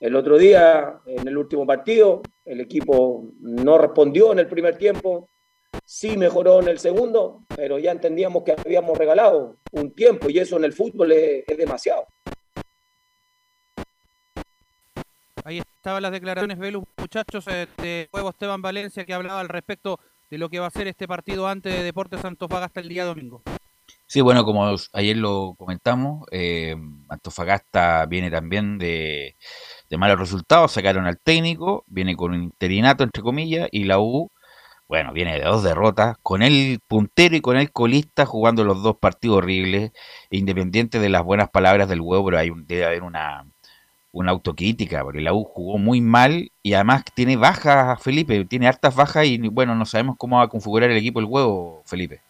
el 0.00 0.14
otro 0.14 0.36
día, 0.38 1.00
en 1.06 1.26
el 1.26 1.36
último 1.36 1.66
partido, 1.66 2.22
el 2.44 2.60
equipo 2.60 3.30
no 3.40 3.78
respondió 3.78 4.32
en 4.32 4.40
el 4.40 4.46
primer 4.46 4.76
tiempo, 4.76 5.28
sí 5.84 6.16
mejoró 6.16 6.60
en 6.60 6.68
el 6.68 6.78
segundo, 6.78 7.42
pero 7.56 7.78
ya 7.78 7.92
entendíamos 7.92 8.44
que 8.44 8.52
habíamos 8.52 8.96
regalado 8.96 9.56
un 9.72 9.92
tiempo 9.92 10.28
y 10.28 10.38
eso 10.38 10.56
en 10.56 10.64
el 10.64 10.72
fútbol 10.72 11.12
es, 11.12 11.44
demasiado. 11.56 12.06
Ahí 15.44 15.58
estaban 15.58 16.02
las 16.02 16.12
declaraciones, 16.12 16.58
Velus, 16.58 16.84
muchachos, 16.98 17.46
eh, 17.48 17.66
de 17.78 18.08
juego 18.10 18.30
Esteban 18.30 18.60
Valencia, 18.60 19.04
que 19.04 19.14
hablaba 19.14 19.40
al 19.40 19.48
respecto 19.48 19.98
de 20.30 20.38
lo 20.38 20.50
que 20.50 20.60
va 20.60 20.66
a 20.66 20.70
ser 20.70 20.86
este 20.88 21.08
partido 21.08 21.48
antes 21.48 21.74
de 21.74 21.82
Deportes 21.82 22.24
Antofagasta 22.24 22.80
el 22.80 22.88
día 22.88 23.04
domingo. 23.04 23.42
Sí, 24.06 24.20
bueno, 24.22 24.44
como 24.44 24.74
ayer 24.92 25.16
lo 25.16 25.54
comentamos, 25.58 26.26
eh, 26.30 26.74
Antofagasta 27.08 28.06
viene 28.06 28.30
también 28.30 28.78
de, 28.78 29.36
malos 29.98 30.18
resultados, 30.18 30.72
sacaron 30.72 31.06
al 31.06 31.18
técnico, 31.20 31.84
viene 31.88 32.16
con 32.16 32.32
un 32.34 32.42
interinato, 32.44 33.04
entre 33.04 33.22
comillas, 33.22 33.68
y 33.72 33.84
la 33.84 33.98
U, 34.00 34.30
bueno, 34.88 35.12
viene 35.12 35.34
de 35.38 35.44
dos 35.44 35.62
derrotas, 35.64 36.16
con 36.22 36.42
el 36.42 36.80
puntero 36.88 37.36
y 37.36 37.40
con 37.42 37.56
el 37.58 37.72
colista 37.72 38.26
jugando 38.26 38.64
los 38.64 38.82
dos 38.82 38.98
partidos 38.98 39.38
horribles, 39.38 39.92
independiente 40.30 41.00
de 41.00 41.08
las 41.10 41.24
buenas 41.24 41.50
palabras 41.50 41.88
del 41.88 42.00
huevo, 42.02 42.26
pero 42.26 42.38
hay 42.38 42.50
un- 42.50 42.66
debe 42.66 42.86
haber 42.86 43.02
una, 43.04 43.46
una 44.12 44.32
autocrítica, 44.32 45.02
porque 45.04 45.20
la 45.22 45.34
U 45.34 45.44
jugó 45.44 45.78
muy 45.78 46.00
mal 46.02 46.52
y 46.62 46.74
además 46.74 47.04
tiene 47.14 47.36
bajas, 47.36 48.02
Felipe, 48.02 48.44
tiene 48.46 48.68
hartas 48.68 48.94
bajas 48.96 49.26
y 49.26 49.38
bueno, 49.48 49.74
no 49.76 49.86
sabemos 49.86 50.16
cómo 50.18 50.38
va 50.38 50.44
a 50.44 50.48
configurar 50.48 50.90
el 50.90 50.98
equipo 50.98 51.20
el 51.20 51.26
huevo, 51.26 51.82
Felipe. 51.86 52.22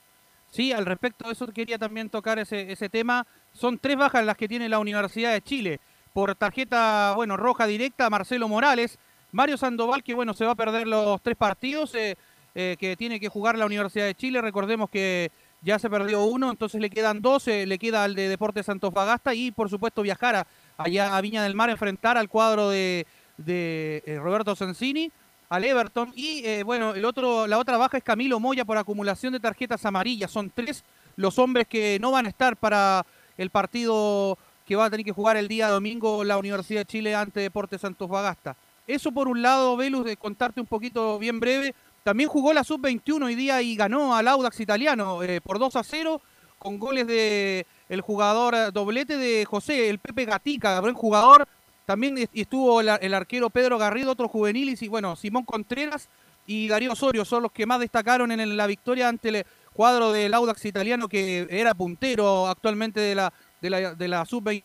Sí, 0.50 0.72
al 0.72 0.86
respecto 0.86 1.26
de 1.26 1.32
eso 1.32 1.46
quería 1.48 1.78
también 1.78 2.10
tocar 2.10 2.38
ese, 2.38 2.72
ese 2.72 2.88
tema. 2.88 3.26
Son 3.52 3.78
tres 3.78 3.96
bajas 3.96 4.24
las 4.24 4.36
que 4.36 4.48
tiene 4.48 4.68
la 4.68 4.78
Universidad 4.78 5.32
de 5.32 5.42
Chile. 5.42 5.80
Por 6.12 6.34
tarjeta, 6.34 7.12
bueno, 7.16 7.36
roja 7.36 7.66
directa, 7.66 8.10
Marcelo 8.10 8.48
Morales, 8.48 8.98
Mario 9.32 9.56
Sandoval, 9.56 10.02
que 10.02 10.14
bueno, 10.14 10.34
se 10.34 10.44
va 10.44 10.52
a 10.52 10.56
perder 10.56 10.86
los 10.86 11.20
tres 11.22 11.36
partidos 11.36 11.94
eh, 11.94 12.16
eh, 12.54 12.76
que 12.78 12.96
tiene 12.96 13.20
que 13.20 13.28
jugar 13.28 13.58
la 13.58 13.66
Universidad 13.66 14.06
de 14.06 14.14
Chile. 14.14 14.40
Recordemos 14.40 14.88
que 14.90 15.30
ya 15.62 15.78
se 15.78 15.90
perdió 15.90 16.24
uno, 16.24 16.50
entonces 16.50 16.80
le 16.80 16.88
quedan 16.88 17.20
dos, 17.20 17.46
eh, 17.48 17.66
le 17.66 17.78
queda 17.78 18.04
al 18.04 18.14
de 18.14 18.28
Deportes 18.28 18.68
Antofagasta 18.68 19.34
y 19.34 19.50
por 19.50 19.68
supuesto 19.68 20.02
viajar 20.02 20.46
allá 20.76 21.16
a 21.16 21.20
Viña 21.20 21.42
del 21.42 21.54
Mar, 21.54 21.68
enfrentar 21.68 22.16
al 22.16 22.28
cuadro 22.28 22.70
de, 22.70 23.06
de, 23.36 24.18
Roberto 24.22 24.56
Sensini, 24.56 25.10
al 25.48 25.64
Everton. 25.64 26.12
Y 26.14 26.44
eh, 26.44 26.62
bueno, 26.62 26.94
el 26.94 27.04
otro, 27.04 27.46
la 27.46 27.58
otra 27.58 27.76
baja 27.76 27.96
es 27.98 28.04
Camilo 28.04 28.40
Moya 28.40 28.64
por 28.64 28.78
acumulación 28.78 29.32
de 29.32 29.40
tarjetas 29.40 29.84
amarillas. 29.84 30.30
Son 30.30 30.50
tres 30.50 30.84
los 31.16 31.38
hombres 31.38 31.66
que 31.66 31.98
no 32.00 32.10
van 32.10 32.26
a 32.26 32.28
estar 32.28 32.56
para 32.56 33.04
el 33.36 33.50
partido 33.50 34.38
que 34.66 34.76
va 34.76 34.86
a 34.86 34.90
tener 34.90 35.04
que 35.04 35.12
jugar 35.12 35.36
el 35.36 35.48
día 35.48 35.68
domingo 35.68 36.24
la 36.24 36.38
Universidad 36.38 36.82
de 36.82 36.86
Chile 36.86 37.14
ante 37.14 37.40
Deportes 37.40 37.84
Antofagasta. 37.84 38.56
Eso 38.86 39.12
por 39.12 39.28
un 39.28 39.42
lado, 39.42 39.76
Velus, 39.76 40.04
de 40.04 40.16
contarte 40.16 40.60
un 40.60 40.66
poquito 40.66 41.18
bien 41.18 41.40
breve. 41.40 41.74
También 42.04 42.28
jugó 42.28 42.52
la 42.52 42.64
Sub-21 42.64 43.24
hoy 43.24 43.34
día 43.34 43.60
y 43.62 43.76
ganó 43.76 44.14
al 44.14 44.28
Audax 44.28 44.60
italiano 44.60 45.22
eh, 45.22 45.40
por 45.40 45.58
2 45.58 45.76
a 45.76 45.82
0 45.82 46.20
con 46.58 46.78
goles 46.78 47.06
de 47.06 47.66
el 47.88 48.00
jugador 48.00 48.72
doblete 48.72 49.16
de 49.16 49.44
José, 49.44 49.88
el 49.88 49.98
Pepe 49.98 50.24
Gatica, 50.24 50.80
buen 50.80 50.94
jugador. 50.94 51.46
También 51.88 52.18
est- 52.18 52.30
estuvo 52.34 52.82
el, 52.82 52.90
ar- 52.90 52.98
el 53.02 53.14
arquero 53.14 53.48
Pedro 53.48 53.78
Garrido, 53.78 54.12
otro 54.12 54.28
juvenil, 54.28 54.76
y 54.78 54.88
bueno, 54.88 55.16
Simón 55.16 55.44
Contreras 55.46 56.06
y 56.46 56.68
Darío 56.68 56.92
Osorio 56.92 57.24
son 57.24 57.44
los 57.44 57.50
que 57.52 57.64
más 57.64 57.80
destacaron 57.80 58.30
en 58.30 58.56
la 58.58 58.66
victoria 58.66 59.08
ante 59.08 59.30
el 59.30 59.46
cuadro 59.72 60.12
del 60.12 60.34
Audax 60.34 60.66
italiano 60.66 61.08
que 61.08 61.46
era 61.48 61.72
puntero 61.72 62.46
actualmente 62.46 63.00
de 63.00 63.14
la, 63.14 63.32
de 63.62 63.70
la, 63.70 63.94
de 63.94 64.08
la 64.08 64.26
Sub-21. 64.26 64.62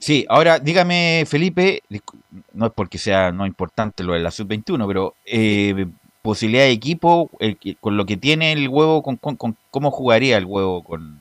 Sí, 0.00 0.26
ahora 0.28 0.58
dígame, 0.58 1.24
Felipe, 1.26 1.82
no 2.52 2.66
es 2.66 2.72
porque 2.72 2.98
sea 2.98 3.30
no 3.30 3.46
importante 3.46 4.02
lo 4.02 4.14
de 4.14 4.20
la 4.20 4.32
sub-21, 4.32 4.86
pero 4.88 5.14
eh, 5.24 5.86
posibilidad 6.20 6.64
de 6.64 6.72
equipo, 6.72 7.30
el 7.38 7.56
con 7.80 7.96
lo 7.96 8.04
que 8.04 8.16
tiene 8.16 8.50
el 8.52 8.68
huevo, 8.68 9.02
con, 9.04 9.16
con- 9.16 9.36
con- 9.36 9.56
¿cómo 9.70 9.92
jugaría 9.92 10.36
el 10.36 10.46
huevo 10.46 10.82
con, 10.82 11.20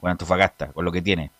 con 0.00 0.10
Antofagasta, 0.12 0.68
con 0.68 0.84
lo 0.84 0.92
que 0.92 1.02
tiene? 1.02 1.30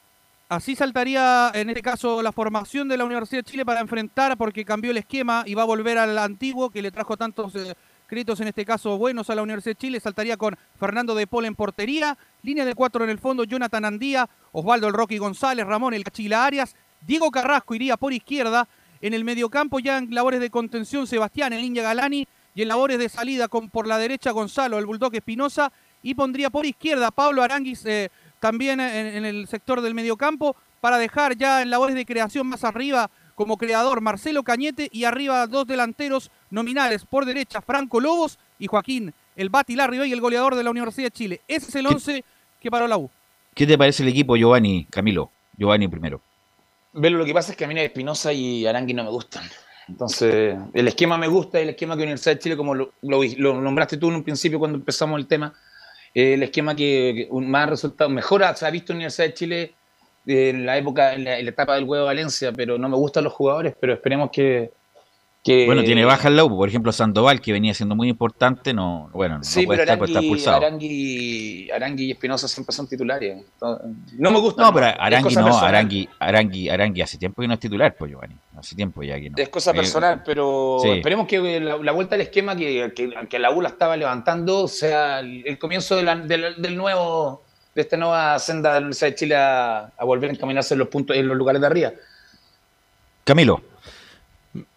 Así 0.53 0.77
saltaría 0.77 1.51
en 1.55 1.71
este 1.71 1.81
caso 1.81 2.21
la 2.21 2.31
formación 2.31 2.87
de 2.87 2.99
la 2.99 3.07
Universidad 3.07 3.43
de 3.43 3.51
Chile 3.51 3.65
para 3.65 3.81
enfrentar, 3.81 4.37
porque 4.37 4.67
cambió 4.67 4.91
el 4.91 4.99
esquema 4.99 5.45
y 5.47 5.55
va 5.55 5.63
a 5.63 5.65
volver 5.65 5.97
al 5.97 6.19
antiguo 6.19 6.69
que 6.69 6.83
le 6.83 6.91
trajo 6.91 7.17
tantos 7.17 7.55
eh, 7.55 7.75
créditos, 8.07 8.39
en 8.41 8.49
este 8.49 8.67
caso 8.67 8.99
buenos 8.99 9.31
a 9.31 9.35
la 9.35 9.41
Universidad 9.41 9.71
de 9.71 9.81
Chile. 9.81 9.99
Saltaría 9.99 10.37
con 10.37 10.55
Fernando 10.79 11.15
de 11.15 11.27
Paul 11.27 11.47
en 11.47 11.55
portería, 11.55 12.19
línea 12.43 12.67
de 12.67 12.75
cuatro 12.75 13.03
en 13.03 13.09
el 13.09 13.19
fondo, 13.19 13.45
Jonathan 13.45 13.87
Andía, 13.87 14.29
Osvaldo 14.53 14.89
el 14.89 14.93
Rocky 14.93 15.17
González, 15.17 15.67
Ramón 15.67 15.95
el 15.95 16.05
Cachila 16.05 16.45
Arias, 16.45 16.77
Diego 17.01 17.31
Carrasco 17.31 17.75
iría 17.75 17.97
por 17.97 18.13
izquierda. 18.13 18.69
En 19.01 19.15
el 19.15 19.25
mediocampo 19.25 19.79
ya 19.79 19.97
en 19.97 20.15
labores 20.15 20.41
de 20.41 20.51
contención 20.51 21.07
Sebastián, 21.07 21.55
el 21.55 21.63
Ninja 21.63 21.81
Galani, 21.81 22.29
y 22.55 22.61
en 22.61 22.69
labores 22.69 22.99
de 22.99 23.09
salida 23.09 23.49
con 23.49 23.71
por 23.71 23.87
la 23.87 23.97
derecha 23.97 24.33
Gonzalo, 24.33 24.79
el 24.79 24.85
Bulldog 24.85 25.15
Espinosa, 25.15 25.73
y 26.03 26.15
pondría 26.15 26.51
por 26.51 26.67
izquierda 26.67 27.11
Pablo 27.11 27.43
Aranguis 27.43 27.87
eh, 27.87 28.11
también 28.43 28.81
en, 28.81 29.07
en 29.07 29.25
el 29.25 29.47
sector 29.47 29.81
del 29.81 29.95
mediocampo 29.95 30.57
para 30.81 30.99
dejar 30.99 31.37
ya 31.37 31.63
en 31.63 31.71
labores 31.71 31.95
de 31.95 32.05
creación 32.05 32.49
más 32.49 32.65
arriba 32.65 33.09
como 33.37 33.57
creador 33.57 34.01
Marcelo 34.01 34.43
Cañete 34.43 34.89
y 34.91 35.05
arriba 35.05 35.47
dos 35.47 35.65
delanteros 35.65 36.29
nominales 36.51 37.05
por 37.05 37.25
derecha 37.25 37.63
Franco 37.63 38.01
Lobos 38.01 38.41
y 38.59 38.67
Joaquín 38.67 39.15
el 39.37 39.49
Bati 39.49 39.77
Larribey, 39.77 40.13
el 40.13 40.21
goleador 40.21 40.57
de 40.57 40.65
la 40.65 40.71
Universidad 40.71 41.07
de 41.07 41.11
Chile. 41.13 41.41
Ese 41.47 41.69
es 41.69 41.75
el 41.77 41.87
11 41.87 42.25
que 42.61 42.71
paró 42.71 42.89
la 42.89 42.99
U. 42.99 43.09
¿Qué 43.55 43.65
te 43.67 43.79
parece 43.79 44.03
el 44.03 44.09
equipo, 44.09 44.37
Giovanni, 44.37 44.87
Camilo? 44.91 45.31
Giovanni 45.57 45.87
primero. 45.89 46.21
Velo, 46.93 47.17
lo 47.19 47.25
que 47.25 47.33
pasa 47.33 47.53
es 47.53 47.57
que 47.57 47.65
a 47.65 47.69
mí 47.69 47.79
Espinosa 47.79 48.33
y 48.33 48.67
Arangui 48.67 48.93
no 48.93 49.05
me 49.05 49.11
gustan. 49.11 49.45
Entonces, 49.89 50.57
el 50.75 50.89
esquema 50.89 51.17
me 51.17 51.29
gusta, 51.29 51.61
el 51.61 51.71
esquema 51.71 51.97
que 51.97 52.03
Universidad 52.03 52.35
de 52.35 52.39
Chile, 52.41 52.57
como 52.57 52.75
lo, 52.75 52.93
lo- 53.03 53.23
lo 53.39 53.61
nombraste 53.61 53.97
tú 53.97 54.09
en 54.09 54.17
un 54.17 54.23
principio 54.25 54.59
cuando 54.59 54.77
empezamos 54.79 55.19
el 55.19 55.27
tema, 55.27 55.55
el 56.15 56.43
esquema 56.43 56.77
que, 56.77 57.29
más 57.31 57.69
resultado, 57.69 58.11
mejor 58.11 58.45
se 58.55 58.67
ha 58.67 58.71
visto 58.71 58.93
en 58.93 58.97
Universidad 58.97 59.29
de 59.29 59.35
Chile 59.35 59.75
en 60.27 60.67
la 60.67 60.77
época, 60.77 61.15
en 61.15 61.25
la, 61.25 61.39
en 61.39 61.47
la 61.47 61.51
etapa 61.51 61.75
del 61.75 61.85
huevo 61.85 62.07
Valencia, 62.07 62.53
pero 62.53 62.79
no 62.79 62.89
me 62.89 62.97
gustan 62.97 63.25
los 63.25 63.33
jugadores, 63.33 63.75
pero 63.79 63.95
esperemos 63.95 64.31
que... 64.31 64.73
que- 65.45 65.67
Bueno, 65.67 65.83
tiene 65.83 66.05
baja 66.05 66.29
el 66.29 66.37
lobo, 66.37 66.57
por 66.57 66.69
ejemplo, 66.69 66.93
Sandoval, 66.93 67.41
que 67.41 67.51
venía 67.53 67.75
siendo 67.75 67.97
muy 67.97 68.09
importante, 68.09 68.73
no, 68.73 69.11
bueno, 69.13 69.39
no 69.39 69.45
Sí, 69.45 69.67
puede 69.67 69.79
pero 69.81 69.93
estar 69.93 69.99
está 70.09 70.19
Arangui, 70.19 70.29
pulsado. 70.29 70.57
Arangui, 70.59 71.71
Arangui 71.75 72.05
y 72.05 72.11
Espinosa 72.13 72.47
siempre 72.47 72.73
son 72.75 72.87
titulares. 72.87 73.45
No 74.19 74.31
me 74.31 74.39
gusta. 74.39 74.63
No, 74.63 74.73
pero 74.73 74.87
Arangui 74.87 75.35
no. 75.35 75.59
Arangui, 75.59 76.09
Arangui, 76.21 76.69
Arangui 76.69 77.03
hace 77.03 77.19
tiempo 77.19 77.43
que 77.43 77.49
no 77.49 77.55
es 77.55 77.61
titular, 77.61 77.95
pues 77.99 78.11
Giovanni. 78.13 78.37
Hace 78.57 78.77
tiempo 78.77 79.03
ya 79.03 79.19
que 79.19 79.31
no. 79.31 79.37
Es 79.37 79.49
cosa 79.49 79.73
Eh, 79.73 79.75
personal, 79.75 80.23
pero 80.25 80.79
sí. 80.81 80.91
esperemos 80.91 81.27
que 81.27 81.59
la, 81.61 81.77
la 81.79 81.93
vuelta 81.93 82.15
al 82.15 82.21
esquema 82.21 82.55
que, 82.55 82.93
que, 82.95 83.11
que 83.29 83.39
la 83.41 83.51
U 83.51 83.61
la 83.61 83.69
estaba 83.71 83.97
levantando 83.97 84.69
sea 84.69 85.19
el, 85.21 85.43
el 85.47 85.59
comienzo 85.59 85.97
de 85.97 86.03
la- 86.05 86.15
del, 86.17 86.63
del 86.63 86.77
nuevo, 86.77 87.43
de 87.75 87.83
esta 87.83 87.97
nueva 87.97 88.39
senda 88.39 88.69
de 88.69 88.75
la 88.75 88.87
Universidad 88.87 89.09
de 89.09 89.15
Chile 89.17 89.35
a, 89.35 89.91
a 89.99 90.05
volver 90.05 90.31
a 90.31 90.35
encaminarse 90.35 90.75
en 90.75 90.79
los 90.79 90.89
puntos, 90.89 91.17
en 91.17 91.27
los 91.27 91.37
lugares 91.37 91.61
de 91.61 91.67
arriba. 91.67 91.91
Camilo. 93.25 93.61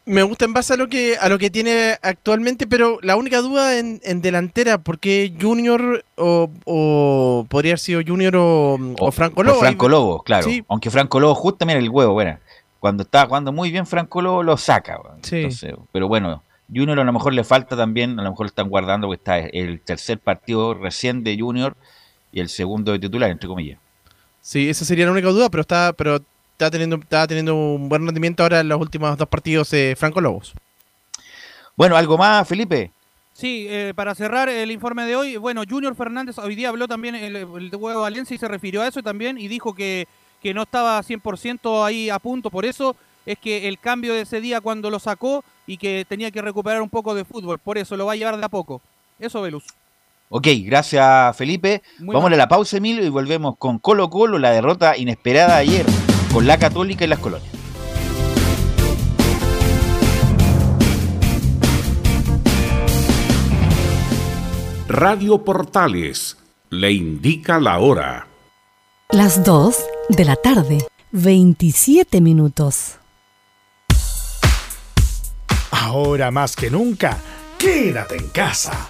Me 0.05 0.23
gusta 0.23 0.45
en 0.45 0.53
base 0.53 0.73
a 0.73 0.78
lo 0.78 0.88
que 0.88 1.17
a 1.17 1.28
lo 1.28 1.38
que 1.38 1.49
tiene 1.49 1.97
actualmente, 2.01 2.67
pero 2.67 2.99
la 3.01 3.15
única 3.15 3.41
duda 3.41 3.78
en, 3.78 3.99
en 4.03 4.21
delantera, 4.21 4.78
porque 4.78 5.34
Junior 5.41 6.05
o, 6.15 6.49
o 6.65 7.45
podría 7.49 7.71
haber 7.71 7.80
sido 7.80 8.01
Junior 8.05 8.36
o, 8.38 8.78
o 8.99 9.11
Franco 9.11 9.43
Lobo. 9.43 9.59
Franco 9.59 9.89
Lobo, 9.89 10.23
claro. 10.23 10.47
Sí. 10.47 10.63
Aunque 10.69 10.91
Franco 10.91 11.19
Lobo, 11.19 11.36
justo 11.36 11.65
mira 11.65 11.80
el 11.80 11.89
huevo, 11.89 12.13
bueno. 12.13 12.38
Cuando 12.80 13.01
estaba 13.03 13.26
jugando 13.26 13.51
muy 13.51 13.71
bien 13.71 13.88
Franco 13.88 14.21
Lobo, 14.21 14.43
lo 14.43 14.57
saca. 14.57 14.99
Sí. 15.23 15.38
Entonces, 15.38 15.73
pero 15.91 16.07
bueno, 16.07 16.43
Junior 16.73 16.99
a 16.99 17.03
lo 17.03 17.11
mejor 17.11 17.34
le 17.34 17.43
falta 17.43 17.76
también, 17.76 18.19
a 18.19 18.23
lo 18.23 18.30
mejor 18.30 18.45
lo 18.45 18.49
están 18.49 18.69
guardando 18.69 19.07
porque 19.07 19.19
está 19.19 19.39
el 19.39 19.82
tercer 19.82 20.19
partido 20.19 20.76
recién 20.76 21.23
de 21.23 21.38
Junior 21.38 21.76
y 22.32 22.41
el 22.41 22.49
segundo 22.49 22.91
de 22.91 22.99
titular, 22.99 23.32
entre 23.32 23.49
comillas. 23.49 23.80
Sí, 24.39 24.69
esa 24.69 24.86
sería 24.86 25.05
la 25.05 25.13
única 25.13 25.30
duda, 25.30 25.49
pero 25.49 25.61
está, 25.61 25.93
pero 25.97 26.19
está 26.56 26.72
teniendo, 26.72 26.95
está 26.95 27.28
teniendo 27.28 27.53
un 27.53 27.89
buen 27.89 28.06
rendimiento 28.06 28.43
ahora 28.43 28.62
en 28.62 28.70
los 28.70 28.80
últimos 28.80 29.18
dos 29.18 29.28
partidos 29.28 29.72
eh, 29.74 29.93
Franco 29.97 30.22
Lobos. 30.22 30.53
Bueno, 31.76 31.97
¿algo 31.97 32.18
más, 32.18 32.47
Felipe? 32.47 32.91
Sí, 33.34 33.68
eh, 33.70 33.91
para 33.93 34.16
cerrar 34.16 34.47
el 34.47 34.72
informe 34.72 35.06
de 35.06 35.18
hoy, 35.18 35.36
bueno, 35.36 35.64
Junior 35.70 35.93
Fernández 35.95 36.38
hoy 36.38 36.56
día 36.56 36.70
habló 36.70 36.88
también 36.88 37.16
el, 37.16 37.36
el 37.36 37.70
de 37.70 37.76
Huevo 37.76 38.01
Valencia 38.01 38.34
y 38.34 38.38
se 38.38 38.47
refirió 38.47 38.82
a 38.82 38.88
eso 38.88 39.03
también 39.03 39.38
y 39.38 39.49
dijo 39.49 39.76
que, 39.76 40.08
que 40.41 40.53
no 40.53 40.64
estaba 40.64 40.97
100% 41.01 41.86
ahí 41.86 42.10
a 42.10 42.20
punto, 42.20 42.49
por 42.49 42.64
eso 42.64 42.95
es 43.26 43.38
que 43.38 43.68
el 43.68 43.78
cambio 43.78 44.14
de 44.14 44.22
ese 44.22 44.39
día 44.39 44.62
cuando 44.62 44.89
lo 44.89 44.99
sacó 44.99 45.43
y 45.68 45.76
que 45.76 46.06
tenía 46.08 46.32
que 46.32 46.41
recuperar 46.41 46.82
un 46.82 46.89
poco 46.89 47.14
de 47.14 47.26
fútbol, 47.26 47.60
por 47.60 47.78
eso 47.78 47.97
lo 47.97 48.06
va 48.06 48.14
a 48.14 48.16
llevar 48.16 48.38
de 48.38 48.45
a 48.45 48.49
poco. 48.49 48.82
Eso, 49.20 49.41
Velus. 49.41 49.66
Ok, 50.30 50.47
gracias 50.64 51.36
Felipe. 51.36 51.82
Muy 51.99 52.14
Vamos 52.14 52.30
mal. 52.30 52.34
a 52.36 52.38
la 52.38 52.47
pausa, 52.47 52.78
Emilio, 52.78 53.03
y 53.03 53.10
volvemos 53.10 53.58
con 53.58 53.80
Colo 53.80 54.10
Colo, 54.10 54.39
la 54.39 54.51
derrota 54.51 54.95
inesperada 54.95 55.58
ayer 55.58 55.86
con 56.36 56.45
la 56.45 56.59
Católica 56.59 57.05
y 57.05 57.07
las 57.07 57.19
colonias. 57.19 57.49
Radio 64.89 65.45
Portales 65.45 66.36
le 66.71 66.91
indica 66.91 67.57
la 67.61 67.79
hora. 67.79 68.27
Las 69.11 69.45
2 69.45 69.77
de 70.09 70.25
la 70.25 70.36
tarde, 70.36 70.86
27 71.13 72.19
minutos. 72.19 72.97
Ahora 75.71 76.31
más 76.31 76.57
que 76.57 76.69
nunca, 76.69 77.17
quédate 77.57 78.17
en 78.17 78.27
casa 78.27 78.89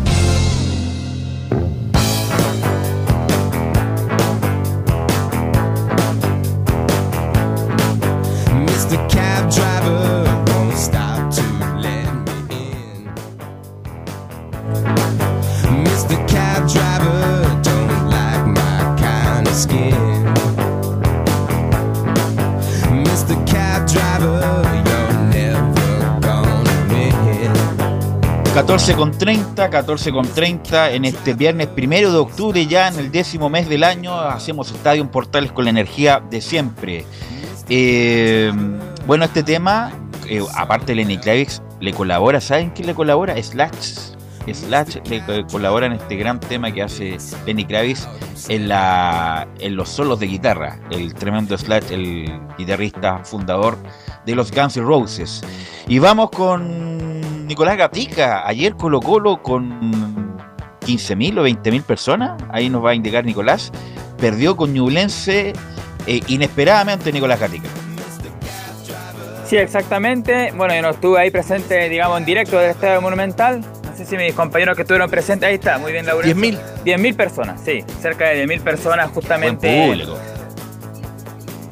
14 28.81 28.95
con 28.97 29.11
30, 29.11 29.69
14 29.69 30.11
con 30.11 30.27
30 30.27 30.91
en 30.93 31.05
este 31.05 31.35
viernes 31.35 31.67
primero 31.67 32.11
de 32.11 32.17
octubre, 32.17 32.65
ya 32.65 32.87
en 32.87 32.97
el 32.97 33.11
décimo 33.11 33.47
mes 33.47 33.69
del 33.69 33.83
año, 33.83 34.19
hacemos 34.19 34.71
Estadio 34.71 35.03
en 35.03 35.09
Portales 35.09 35.51
con 35.51 35.65
la 35.65 35.69
energía 35.69 36.19
de 36.31 36.41
siempre. 36.41 37.05
Eh, 37.69 38.51
bueno, 39.05 39.25
este 39.25 39.43
tema, 39.43 39.91
eh, 40.27 40.41
aparte 40.57 40.95
Lenny 40.95 41.19
Kravitz, 41.19 41.61
le 41.79 41.93
colabora, 41.93 42.41
¿saben 42.41 42.71
quién 42.71 42.87
le 42.87 42.95
colabora? 42.95 43.35
Slash. 43.41 44.15
Slash 44.51 44.97
le 45.07 45.23
co- 45.25 45.45
colabora 45.51 45.85
en 45.85 45.93
este 45.93 46.15
gran 46.15 46.39
tema 46.39 46.71
que 46.71 46.81
hace 46.81 47.19
Lenny 47.45 47.65
Kravitz 47.65 48.07
en, 48.49 48.67
en 49.59 49.75
los 49.75 49.89
solos 49.89 50.19
de 50.19 50.25
guitarra. 50.25 50.79
El 50.89 51.13
tremendo 51.13 51.55
Slash, 51.55 51.91
el 51.91 52.31
guitarrista 52.57 53.19
fundador 53.23 53.77
de 54.25 54.33
los 54.33 54.51
Guns 54.51 54.75
N' 54.77 54.83
Roses. 54.85 55.43
Y 55.87 55.99
vamos 55.99 56.31
con 56.31 57.20
Nicolás 57.51 57.75
Gatica. 57.75 58.47
Ayer 58.47 58.75
Colo 58.75 59.01
Colo 59.01 59.43
con 59.43 60.37
15.000 60.85 61.39
o 61.39 61.45
20.000 61.45 61.83
personas, 61.83 62.41
ahí 62.49 62.69
nos 62.69 62.83
va 62.83 62.91
a 62.91 62.95
indicar 62.95 63.25
Nicolás, 63.25 63.73
perdió 64.17 64.55
con 64.55 64.73
Ñublense 64.73 65.51
eh, 66.07 66.21
inesperadamente 66.27 67.11
Nicolás 67.11 67.41
Gatica. 67.41 67.67
Sí, 69.45 69.57
exactamente. 69.57 70.53
Bueno, 70.55 70.73
yo 70.73 70.81
no 70.81 70.91
estuve 70.91 71.19
ahí 71.19 71.29
presente, 71.29 71.89
digamos, 71.89 72.19
en 72.19 72.25
directo 72.25 72.57
del 72.57 72.71
Estadio 72.71 73.01
Monumental. 73.01 73.59
No 73.59 73.97
sé 73.97 74.05
si 74.05 74.15
mis 74.15 74.33
compañeros 74.33 74.77
que 74.77 74.83
estuvieron 74.83 75.09
presentes, 75.09 75.49
ahí 75.49 75.55
está, 75.55 75.77
muy 75.77 75.91
bien, 75.91 76.05
Laurencio. 76.05 76.41
10.000. 76.41 76.57
10.000 76.85 77.15
personas, 77.17 77.61
sí, 77.61 77.83
cerca 77.99 78.29
de 78.29 78.45
10.000 78.47 78.61
personas 78.61 79.07
Buen 79.07 79.13
justamente. 79.13 79.87
público. 79.87 80.17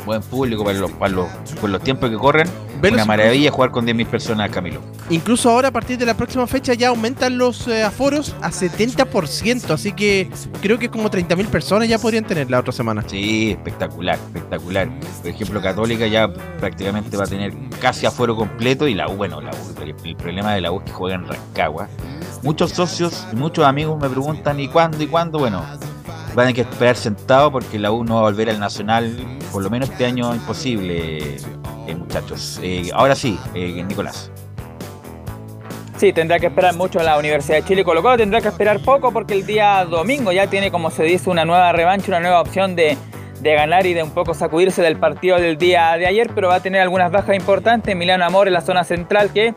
Buen 0.05 0.21
público 0.23 0.65
para 0.65 0.77
los, 0.77 0.91
para 0.91 1.13
los, 1.13 1.27
por 1.61 1.69
los 1.69 1.81
tiempos 1.81 2.09
que 2.09 2.17
corren. 2.17 2.49
Velos 2.81 2.97
Una 2.97 3.05
maravilla 3.05 3.51
jugar 3.51 3.71
con 3.71 3.85
10.000 3.85 4.05
personas, 4.07 4.49
Camilo. 4.51 4.81
Incluso 5.09 5.49
ahora, 5.49 5.67
a 5.67 5.71
partir 5.71 5.97
de 5.97 6.05
la 6.05 6.15
próxima 6.15 6.47
fecha, 6.47 6.73
ya 6.73 6.89
aumentan 6.89 7.37
los 7.37 7.67
eh, 7.67 7.83
aforos 7.83 8.35
a 8.41 8.51
70%. 8.51 9.71
Así 9.71 9.91
que 9.91 10.29
creo 10.61 10.79
que 10.79 10.89
como 10.89 11.09
30.000 11.09 11.47
personas 11.47 11.89
ya 11.89 11.99
podrían 11.99 12.23
tener 12.23 12.49
la 12.49 12.59
otra 12.59 12.71
semana. 12.71 13.03
Sí, 13.07 13.51
espectacular, 13.51 14.17
espectacular. 14.17 14.89
Por 15.21 15.27
ejemplo, 15.27 15.61
Católica 15.61 16.07
ya 16.07 16.31
prácticamente 16.59 17.17
va 17.17 17.25
a 17.25 17.27
tener 17.27 17.53
casi 17.81 18.05
aforo 18.05 18.35
completo 18.35 18.87
y 18.87 18.93
la 18.93 19.09
U, 19.09 19.15
bueno, 19.15 19.41
la 19.41 19.51
U, 19.51 19.81
el, 19.81 19.95
el 20.03 20.15
problema 20.15 20.53
de 20.53 20.61
la 20.61 20.71
U 20.71 20.79
es 20.79 20.85
que 20.85 20.91
juega 20.91 21.15
en 21.15 21.27
Rancagua. 21.27 21.89
Muchos 22.43 22.71
socios 22.71 23.27
y 23.33 23.35
muchos 23.35 23.65
amigos 23.65 23.99
me 24.01 24.09
preguntan 24.09 24.59
¿y 24.59 24.69
cuándo? 24.69 25.03
¿y 25.03 25.07
cuándo? 25.07 25.39
Bueno, 25.39 25.65
van 26.35 26.47
a 26.47 26.51
tener 26.51 26.55
que 26.55 26.61
esperar 26.61 26.95
sentado 26.95 27.51
porque 27.51 27.79
la 27.79 27.91
U 27.91 28.03
no 28.03 28.15
va 28.15 28.19
a 28.21 28.23
volver 28.23 28.49
al 28.49 28.59
Nacional, 28.59 29.15
por 29.51 29.63
lo 29.63 29.69
menos 29.69 29.89
este 29.89 30.05
año 30.05 30.33
imposible, 30.33 31.37
eh, 31.87 31.95
muchachos. 31.95 32.59
Eh, 32.61 32.89
ahora 32.93 33.15
sí, 33.15 33.39
eh, 33.53 33.83
Nicolás. 33.83 34.31
Sí, 35.97 36.13
tendrá 36.13 36.39
que 36.39 36.47
esperar 36.47 36.75
mucho 36.75 36.99
la 37.03 37.17
Universidad 37.17 37.57
de 37.57 37.65
Chile. 37.65 37.83
Colo 37.83 38.01
Colo 38.01 38.15
tendrá 38.15 38.39
que 38.39 38.47
esperar 38.47 38.79
poco 38.79 39.11
porque 39.11 39.33
el 39.33 39.45
día 39.45 39.83
domingo 39.83 40.31
ya 40.31 40.47
tiene, 40.47 40.71
como 40.71 40.91
se 40.91 41.03
dice, 41.03 41.29
una 41.29 41.43
nueva 41.43 41.73
revancha, 41.73 42.07
una 42.07 42.21
nueva 42.21 42.39
opción 42.39 42.73
de, 42.75 42.97
de 43.41 43.53
ganar 43.53 43.85
y 43.85 43.93
de 43.93 44.03
un 44.03 44.11
poco 44.11 44.33
sacudirse 44.33 44.81
del 44.81 44.97
partido 44.97 45.37
del 45.37 45.57
día 45.57 45.97
de 45.97 46.07
ayer, 46.07 46.31
pero 46.33 46.49
va 46.49 46.55
a 46.55 46.59
tener 46.61 46.81
algunas 46.81 47.11
bajas 47.11 47.35
importantes. 47.35 47.95
Milano 47.95 48.23
Amor 48.23 48.47
en 48.47 48.53
la 48.53 48.61
zona 48.61 48.85
central 48.85 49.31
que 49.33 49.53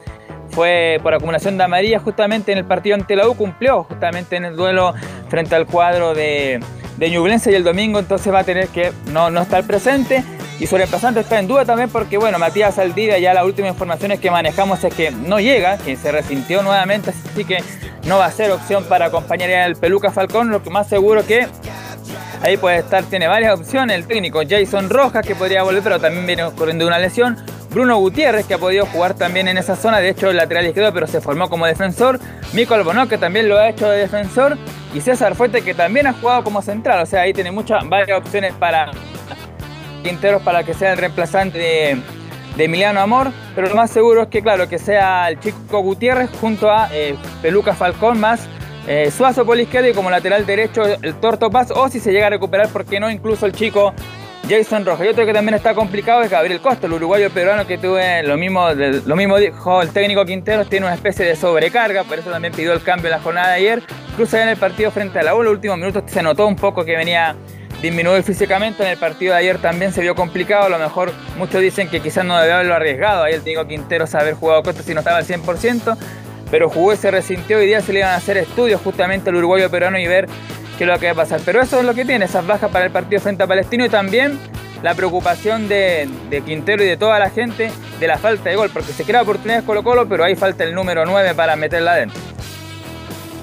fue 0.53 1.01
por 1.03 1.15
acumulación 1.15 1.59
de 1.59 1.65
amarillas 1.65 2.03
justamente 2.03 2.53
en 2.53 2.59
el 2.59 2.65
partido 2.65 2.95
ante 2.95 3.17
la 3.17 3.29
U, 3.29 3.35
cumplió 3.35 3.85
justamente 3.85 4.37
en 4.37 4.45
el 4.45 4.57
duelo 4.57 4.95
frente 5.29 5.55
al 5.55 5.67
cuadro 5.67 6.15
de, 6.15 6.61
de 6.97 7.11
Ñublense 7.11 7.51
y 7.51 7.55
el 7.55 7.65
domingo 7.65 7.99
entonces 7.99 8.33
va 8.33 8.41
a 8.41 8.45
tener 8.45 8.69
que 8.69 8.93
no, 9.11 9.31
no 9.31 9.43
estar 9.43 9.67
presente. 9.67 10.23
Y 10.61 10.67
sobrepasante 10.67 11.19
está 11.19 11.41
en 11.41 11.49
duda 11.49 11.65
también 11.65 11.91
porque, 11.91 12.19
bueno, 12.19 12.39
Matías 12.39 12.79
Aldivia 12.79 13.19
ya 13.19 13.35
las 13.35 13.45
últimas 13.45 13.73
informaciones 13.73 14.21
que 14.21 14.31
manejamos 14.31 14.85
es 14.85 14.95
que 14.95 15.11
no 15.11 15.41
llega, 15.41 15.77
que 15.79 15.97
se 15.97 16.13
resintió 16.13 16.63
nuevamente, 16.63 17.11
así 17.11 17.45
que 17.45 17.65
no 18.05 18.19
va 18.19 18.27
a 18.27 18.31
ser 18.31 18.53
opción 18.53 18.85
para 18.85 19.07
acompañar 19.07 19.51
al 19.51 19.75
Peluca 19.75 20.13
Falcón, 20.13 20.51
lo 20.51 20.63
que 20.63 20.71
más 20.71 20.89
seguro 20.89 21.27
que 21.27 21.49
ahí 22.43 22.57
puede 22.57 22.79
estar, 22.79 23.03
tiene 23.05 23.27
varias 23.27 23.59
opciones, 23.59 23.97
el 23.97 24.07
técnico 24.07 24.43
Jason 24.49 24.89
Rojas 24.89 25.27
que 25.27 25.35
podría 25.35 25.65
volver, 25.65 25.83
pero 25.83 25.99
también 25.99 26.27
viene 26.27 26.45
corriendo 26.57 26.87
una 26.87 26.99
lesión, 26.99 27.39
Bruno 27.73 27.97
Gutiérrez, 27.97 28.47
que 28.47 28.55
ha 28.55 28.59
podido 28.59 28.85
jugar 28.87 29.15
también 29.15 29.49
en 29.49 29.57
esa 29.57 29.77
zona, 29.77 29.99
de 29.99 30.11
hecho 30.11 30.33
lateral 30.33 30.67
izquierdo, 30.67 30.93
pero 30.93 31.07
se 31.07 31.21
formó 31.21 31.49
como 31.49 31.67
defensor. 31.67 32.21
Mico 32.53 32.75
Albonó, 32.75 33.09
que 33.09 33.17
también 33.19 33.49
lo 33.49 33.59
ha 33.59 33.69
hecho 33.69 33.89
de 33.89 33.99
defensor. 33.99 34.59
Y 34.95 35.01
César 35.01 35.35
Fuente, 35.35 35.63
que 35.63 35.73
también 35.73 36.07
ha 36.07 36.13
jugado 36.13 36.45
como 36.45 36.61
central. 36.61 37.03
O 37.03 37.07
sea, 37.07 37.23
ahí 37.23 37.33
tiene 37.33 37.51
muchas, 37.51 37.89
varias 37.89 38.19
opciones 38.19 38.53
para 38.55 38.91
Quinteros 40.03 40.43
para 40.43 40.65
que 40.65 40.75
sea 40.75 40.93
el 40.93 40.99
reemplazante 40.99 41.59
de, 41.59 42.65
Emiliano 42.65 43.01
Amor. 43.01 43.33
Pero 43.55 43.69
lo 43.69 43.75
más 43.75 43.91
seguro 43.91 44.23
es 44.23 44.29
que, 44.29 44.43
claro, 44.43 44.69
que 44.69 44.79
sea 44.79 45.29
el 45.29 45.41
chico 45.41 45.81
Gutiérrez 45.81 46.31
junto 46.41 46.71
a 46.71 46.89
eh, 46.93 47.17
Peluca 47.41 47.75
Falcón 47.75 48.21
más 48.21 48.47
eh, 48.87 49.13
Suazo 49.13 49.47
por 49.47 49.57
la 49.57 49.63
y 49.63 49.93
como 49.95 50.11
lateral 50.11 50.45
derecho 50.45 50.83
el 50.85 51.15
Torto 51.15 51.51
Paz. 51.51 51.71
O 51.71 51.89
si 51.89 52.01
se 52.01 52.13
llega 52.13 52.27
a 52.27 52.31
recuperar, 52.31 52.69
¿por 52.69 52.85
qué 52.85 53.01
no? 53.01 53.11
Incluso 53.11 53.47
el 53.47 53.53
chico 53.53 53.95
Jason 54.49 54.85
Rojas. 54.85 55.07
Y 55.07 55.09
otro 55.11 55.25
que 55.25 55.33
también 55.33 55.55
está 55.55 55.75
complicado 55.75 56.23
es 56.23 56.31
Gabriel 56.31 56.61
Costa, 56.61 56.87
el 56.87 56.93
uruguayo 56.93 57.31
peruano 57.31 57.67
que 57.67 57.79
tuve 57.79 58.23
lo 58.23 58.37
mismo, 58.37 58.69
lo 58.71 59.17
mismo 59.17 59.39
dijo 59.39 59.83
el 59.83 59.91
técnico 59.91 60.25
Quinteros, 60.25 60.69
tiene 60.69 60.87
una 60.87 60.95
especie 60.95 61.25
de 61.25 61.37
sobrecarga, 61.37 62.05
por 62.05 62.19
eso 62.19 62.31
también 62.31 62.53
pidió 62.53 62.73
el 62.73 62.83
cambio 62.83 63.09
en 63.09 63.13
la 63.13 63.21
jornada 63.21 63.49
de 63.49 63.55
ayer. 63.55 63.83
Incluso 64.11 64.37
en 64.37 64.49
el 64.49 64.57
partido 64.57 64.91
frente 64.91 65.19
a 65.19 65.23
la 65.23 65.35
U, 65.35 65.39
en 65.41 65.45
los 65.45 65.55
últimos 65.55 65.79
minutos 65.79 66.05
se 66.07 66.23
notó 66.23 66.47
un 66.47 66.57
poco 66.57 66.85
que 66.85 66.97
venía 66.97 67.35
disminuido 67.81 68.23
físicamente. 68.23 68.83
En 68.83 68.91
el 68.91 68.99
partido 68.99 69.33
de 69.33 69.41
ayer 69.41 69.59
también 69.59 69.93
se 69.93 70.01
vio 70.01 70.15
complicado. 70.15 70.67
A 70.67 70.69
lo 70.69 70.79
mejor 70.79 71.13
muchos 71.37 71.61
dicen 71.61 71.89
que 71.89 72.01
quizás 72.01 72.25
no 72.25 72.39
debió 72.39 72.55
haberlo 72.55 72.75
arriesgado. 72.75 73.25
Ahí 73.25 73.35
el 73.35 73.43
técnico 73.43 73.67
Quinteros 73.67 74.15
haber 74.15 74.35
jugado 74.35 74.63
Costa 74.63 74.83
si 74.83 74.95
no 74.95 75.01
estaba 75.01 75.19
al 75.19 75.25
100%, 75.25 75.97
pero 76.51 76.71
jugó 76.71 76.93
y 76.93 76.97
se 76.97 77.11
resintió. 77.11 77.59
Hoy 77.59 77.67
día 77.67 77.81
se 77.81 77.93
le 77.93 78.01
iban 78.01 78.13
a 78.13 78.17
hacer 78.17 78.37
estudios 78.37 78.81
justamente 78.81 79.31
al 79.31 79.37
uruguayo 79.37 79.71
peruano 79.71 79.99
y 79.99 80.07
ver 80.07 80.29
es 80.83 80.89
lo 80.89 80.99
que 80.99 81.07
va 81.07 81.13
a 81.13 81.17
pasar. 81.17 81.41
Pero 81.45 81.61
eso 81.61 81.79
es 81.81 81.85
lo 81.85 81.95
que 81.95 82.05
tiene, 82.05 82.25
esas 82.25 82.47
bajas 82.47 82.71
para 82.71 82.85
el 82.85 82.91
partido 82.91 83.21
frente 83.21 83.43
a 83.43 83.47
Palestino 83.47 83.85
y 83.85 83.89
también 83.89 84.39
la 84.83 84.95
preocupación 84.95 85.69
de, 85.69 86.09
de 86.29 86.43
Quintero 86.43 86.83
y 86.83 86.87
de 86.87 86.97
toda 86.97 87.19
la 87.19 87.31
gente 87.31 87.71
de 88.01 88.07
la 88.07 88.19
falta 88.19 88.51
de 88.51 88.57
gol, 88.57 88.71
porque 88.73 88.93
se 88.93 89.05
crea 89.05 89.23
oportunidades 89.23 89.65
Colo 89.65 89.83
Colo, 89.83 90.09
pero 90.09 90.25
ahí 90.25 90.35
falta 90.35 90.65
el 90.65 90.75
número 90.75 91.07
9 91.07 91.35
para 91.35 91.55
meterla 91.57 91.93
adentro. 91.93 92.21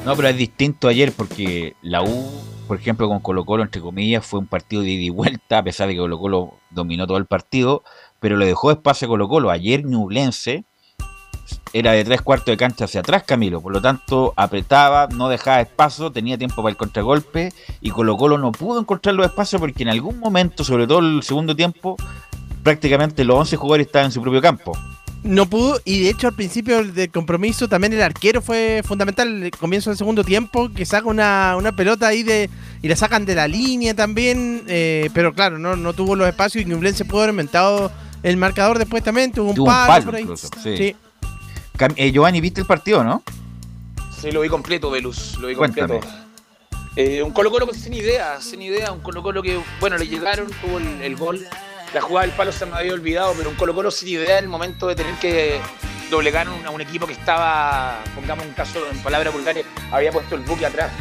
No, 0.05 0.15
pero 0.15 0.27
es 0.27 0.37
distinto 0.37 0.87
ayer 0.87 1.11
porque 1.15 1.75
la 1.81 2.01
U, 2.01 2.31
por 2.67 2.77
ejemplo, 2.77 3.07
con 3.07 3.19
Colo 3.19 3.45
Colo, 3.45 3.63
entre 3.63 3.81
comillas, 3.81 4.25
fue 4.25 4.39
un 4.39 4.47
partido 4.47 4.81
de 4.81 4.89
ida 4.89 5.03
y 5.03 5.09
vuelta, 5.09 5.59
a 5.59 5.63
pesar 5.63 5.87
de 5.87 5.93
que 5.93 5.99
Colo 5.99 6.19
Colo 6.19 6.53
dominó 6.69 7.07
todo 7.07 7.17
el 7.17 7.25
partido, 7.25 7.83
pero 8.19 8.37
le 8.37 8.45
dejó 8.45 8.71
espacio 8.71 9.07
a 9.07 9.09
Colo 9.09 9.27
Colo. 9.27 9.49
Ayer 9.49 9.85
Ñublense 9.85 10.65
era 11.73 11.91
de 11.91 12.03
tres 12.03 12.21
cuartos 12.21 12.47
de 12.47 12.57
cancha 12.57 12.85
hacia 12.85 13.01
atrás, 13.01 13.23
Camilo, 13.25 13.61
por 13.61 13.71
lo 13.73 13.81
tanto 13.81 14.33
apretaba, 14.35 15.07
no 15.07 15.29
dejaba 15.29 15.61
espacio, 15.61 16.11
tenía 16.11 16.37
tiempo 16.37 16.57
para 16.63 16.71
el 16.71 16.77
contragolpe 16.77 17.53
y 17.81 17.91
Colo 17.91 18.17
Colo 18.17 18.37
no 18.37 18.51
pudo 18.51 18.79
encontrar 18.79 19.15
los 19.15 19.25
espacios 19.25 19.59
porque 19.59 19.83
en 19.83 19.89
algún 19.89 20.19
momento, 20.19 20.63
sobre 20.63 20.87
todo 20.87 20.99
el 20.99 21.21
segundo 21.23 21.55
tiempo, 21.55 21.95
prácticamente 22.63 23.23
los 23.23 23.37
11 23.37 23.55
jugadores 23.57 23.87
estaban 23.87 24.07
en 24.07 24.11
su 24.11 24.21
propio 24.21 24.41
campo. 24.41 24.77
No 25.21 25.47
pudo, 25.47 25.81
y 25.83 25.99
de 25.99 26.11
hecho 26.11 26.27
al 26.27 26.33
principio 26.33 26.81
del 26.83 27.11
compromiso 27.11 27.67
también 27.67 27.91
el 27.91 28.01
arquero 28.01 28.41
fue 28.41 28.81
fundamental, 28.85 29.43
el 29.43 29.51
comienzo 29.51 29.89
del 29.89 29.97
segundo 29.97 30.23
tiempo, 30.23 30.69
que 30.73 30.85
saca 30.85 31.09
una, 31.09 31.55
una 31.57 31.73
pelota 31.75 32.07
ahí 32.07 32.23
de 32.23 32.49
y 32.81 32.87
la 32.87 32.95
sacan 32.95 33.25
de 33.25 33.35
la 33.35 33.45
línea 33.47 33.93
también, 33.93 34.63
eh, 34.67 35.09
pero 35.13 35.33
claro, 35.33 35.59
no, 35.59 35.75
no 35.75 35.91
tuvo 35.91 36.15
los 36.15 36.25
espacios 36.27 36.63
y 36.63 36.65
Ñublense 36.65 37.03
pudo 37.03 37.23
haber 37.23 37.31
inventado 37.31 37.91
el 38.23 38.37
marcador 38.37 38.79
después 38.79 39.03
también, 39.03 39.33
tuvo 39.33 39.49
un 39.49 39.55
Tuvo 39.55 39.65
un 39.65 39.73
palo, 39.73 39.87
palo 39.87 40.05
por 40.05 40.15
ahí. 40.15 40.21
incluso, 40.21 40.47
sí. 40.63 40.77
Sí. 40.77 40.95
Eh, 41.95 42.11
Giovanni, 42.11 42.41
¿viste 42.41 42.61
el 42.61 42.67
partido, 42.67 43.03
no? 43.03 43.23
Sí, 44.19 44.31
lo 44.31 44.41
vi 44.41 44.49
completo, 44.49 44.89
Velus, 44.91 45.37
lo 45.39 45.47
vi 45.47 45.55
Cuéntame. 45.55 45.99
completo. 45.99 46.15
Eh, 46.95 47.23
un 47.23 47.31
Colo 47.31 47.49
Colo 47.51 47.67
que 47.67 47.73
sin 47.73 47.93
idea, 47.93 48.41
sin 48.41 48.61
idea, 48.61 48.91
un 48.91 48.99
Colo 48.99 49.23
Colo 49.23 49.41
que, 49.41 49.59
bueno, 49.79 49.97
le 49.97 50.07
llegaron, 50.07 50.47
tuvo 50.61 50.79
el, 50.79 51.01
el 51.01 51.15
gol, 51.15 51.39
la 51.93 52.01
jugada 52.01 52.27
del 52.27 52.35
palo 52.35 52.51
se 52.51 52.65
me 52.65 52.75
había 52.75 52.93
olvidado, 52.93 53.33
pero 53.37 53.49
un 53.49 53.55
Colo 53.55 53.73
Colo 53.73 53.91
sin 53.91 54.09
idea 54.09 54.37
en 54.39 54.45
el 54.45 54.49
momento 54.49 54.87
de 54.87 54.95
tener 54.95 55.13
que 55.15 55.59
doblegar 56.11 56.49
un- 56.49 56.65
a 56.65 56.71
un 56.71 56.81
equipo 56.81 57.07
que 57.07 57.13
estaba, 57.13 58.03
pongamos 58.15 58.45
un 58.45 58.53
caso 58.53 58.79
en 58.91 58.97
palabras 59.01 59.33
vulgares, 59.33 59.65
había 59.91 60.11
puesto 60.11 60.35
el 60.35 60.41
buque 60.41 60.65
atrás. 60.65 60.91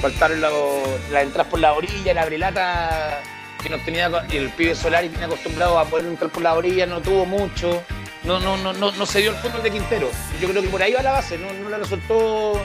Faltaron 0.00 0.40
las 0.40 1.22
entradas 1.22 1.46
por 1.50 1.60
la 1.60 1.72
orilla, 1.72 2.12
la 2.12 2.26
brelata 2.26 3.22
que 3.62 3.68
nos 3.68 3.84
tenía 3.84 4.06
el 4.30 4.50
pibe 4.50 4.74
Solari 4.74 5.08
tenía 5.08 5.26
acostumbrado 5.26 5.78
a 5.78 5.84
poder 5.84 6.06
entrar 6.06 6.30
por 6.30 6.42
la 6.42 6.54
orilla, 6.54 6.86
no 6.86 7.00
tuvo 7.00 7.24
mucho. 7.24 7.82
No, 8.24 8.38
no, 8.38 8.56
no, 8.56 8.72
no, 8.72 8.92
no 8.92 9.06
se 9.06 9.20
dio 9.20 9.30
el 9.30 9.36
fútbol 9.36 9.62
de 9.62 9.70
Quintero. 9.70 10.10
Yo 10.40 10.48
creo 10.48 10.62
que 10.62 10.68
por 10.68 10.82
ahí 10.82 10.92
va 10.92 11.02
la 11.02 11.12
base, 11.12 11.38
no, 11.38 11.52
no 11.52 11.70
le 11.70 11.78
resultó 11.78 12.60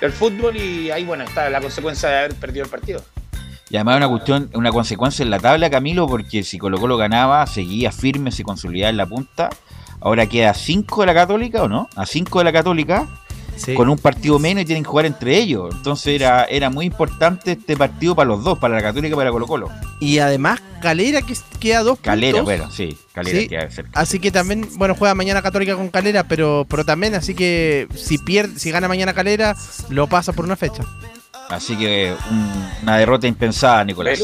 el 0.00 0.12
fútbol 0.12 0.56
y 0.56 0.90
ahí 0.90 1.04
bueno 1.04 1.24
está 1.24 1.48
la 1.50 1.60
consecuencia 1.60 2.08
de 2.08 2.18
haber 2.18 2.34
perdido 2.34 2.64
el 2.64 2.70
partido. 2.70 3.02
Y 3.68 3.76
además 3.76 3.98
una 3.98 4.08
cuestión, 4.08 4.50
una 4.54 4.72
consecuencia 4.72 5.22
en 5.22 5.30
la 5.30 5.38
tabla, 5.38 5.70
Camilo, 5.70 6.08
porque 6.08 6.42
si 6.42 6.58
Colo 6.58 6.78
Colo 6.78 6.96
ganaba, 6.96 7.46
seguía 7.46 7.92
firme, 7.92 8.32
se 8.32 8.42
consolidaba 8.42 8.90
en 8.90 8.96
la 8.96 9.06
punta. 9.06 9.48
Ahora 10.00 10.26
queda 10.26 10.50
a 10.50 10.54
5 10.54 11.02
de 11.02 11.06
la 11.06 11.14
Católica, 11.14 11.62
¿o 11.62 11.68
no? 11.68 11.88
A 11.94 12.04
5 12.04 12.38
de 12.38 12.44
la 12.44 12.52
Católica, 12.52 13.06
con 13.76 13.88
un 13.88 13.98
partido 13.98 14.38
menos 14.38 14.62
y 14.62 14.66
tienen 14.66 14.82
que 14.84 14.88
jugar 14.90 15.06
entre 15.06 15.36
ellos. 15.36 15.74
Entonces 15.74 16.14
era, 16.14 16.44
era 16.44 16.70
muy 16.70 16.86
importante 16.86 17.52
este 17.52 17.76
partido 17.76 18.14
para 18.14 18.28
los 18.28 18.42
dos, 18.44 18.58
para 18.58 18.74
la 18.74 18.82
Católica 18.82 19.14
y 19.14 19.16
para 19.16 19.30
Colo 19.30 19.46
Colo. 19.46 19.68
Y 20.00 20.18
además 20.18 20.60
Calera 20.80 21.22
que 21.22 21.34
queda 21.58 21.82
dos 21.82 21.98
Calera, 22.00 22.38
puntos. 22.38 22.44
bueno, 22.44 22.70
sí, 22.70 22.96
Calera 23.12 23.38
Sí. 23.40 23.48
queda 23.48 23.70
cerca. 23.70 24.00
Así 24.00 24.18
que 24.18 24.30
también, 24.30 24.68
bueno, 24.76 24.94
juega 24.94 25.14
mañana 25.14 25.42
Católica 25.42 25.74
con 25.76 25.88
Calera, 25.88 26.24
pero, 26.24 26.66
pero 26.68 26.84
también, 26.84 27.14
así 27.14 27.34
que 27.34 27.86
si 27.94 28.18
pierde, 28.18 28.58
si 28.58 28.70
gana 28.70 28.88
mañana 28.88 29.12
Calera, 29.12 29.54
lo 29.90 30.06
pasa 30.06 30.32
por 30.32 30.44
una 30.44 30.56
fecha. 30.56 30.82
Así 31.48 31.76
que 31.76 32.14
un- 32.30 32.70
una 32.82 32.96
derrota 32.98 33.26
impensada, 33.26 33.84
Nicolás. 33.84 34.22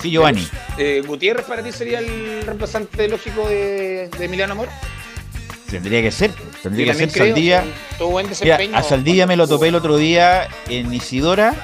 Sí, 0.00 0.10
Giovanni. 0.10 0.46
Eh, 0.76 1.02
Gutiérrez 1.04 1.44
para 1.46 1.62
ti 1.62 1.72
sería 1.72 1.98
el 1.98 2.42
reemplazante 2.44 3.08
lógico 3.08 3.48
de, 3.48 4.08
de 4.16 4.24
Emiliano 4.24 4.52
Amor. 4.52 4.68
Tendría 5.70 6.00
que 6.00 6.10
ser, 6.10 6.30
tendría 6.62 6.92
que 6.92 6.98
ser 6.98 7.10
Saldivia. 7.10 7.64
desempeño. 8.28 8.76
a 8.76 8.82
Saldivia 8.82 9.26
me 9.26 9.36
lo 9.36 9.46
topé 9.46 9.68
el 9.68 9.74
otro 9.74 9.96
día 9.96 10.48
en 10.68 10.92
Isidora. 10.92 11.54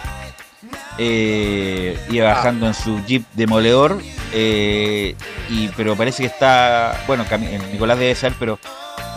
eh, 0.98 1.98
iba 2.10 2.28
bajando 2.34 2.66
en 2.66 2.74
su 2.74 3.04
jeep 3.06 3.24
demoledor. 3.32 4.00
eh, 4.32 5.14
y, 5.48 5.68
pero 5.68 5.96
parece 5.96 6.22
que 6.22 6.26
está. 6.28 7.02
Bueno, 7.06 7.24
eh, 7.30 7.60
Nicolás 7.72 7.98
debe 7.98 8.14
ser, 8.14 8.32
pero 8.38 8.58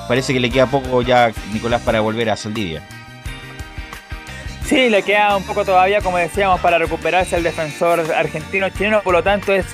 parece 0.07 0.33
que 0.33 0.39
le 0.39 0.49
queda 0.49 0.67
poco 0.67 1.01
ya 1.01 1.31
Nicolás 1.53 1.81
para 1.81 1.99
volver 1.99 2.29
a 2.29 2.37
Saldivia. 2.37 2.81
Sí, 4.65 4.89
le 4.89 5.01
queda 5.03 5.37
un 5.37 5.43
poco 5.43 5.63
todavía, 5.63 6.01
como 6.01 6.17
decíamos, 6.17 6.59
para 6.59 6.77
recuperarse 6.77 7.37
el 7.37 7.43
defensor 7.43 8.01
argentino-chileno, 8.13 9.01
por 9.01 9.13
lo 9.13 9.23
tanto 9.23 9.53
es, 9.53 9.65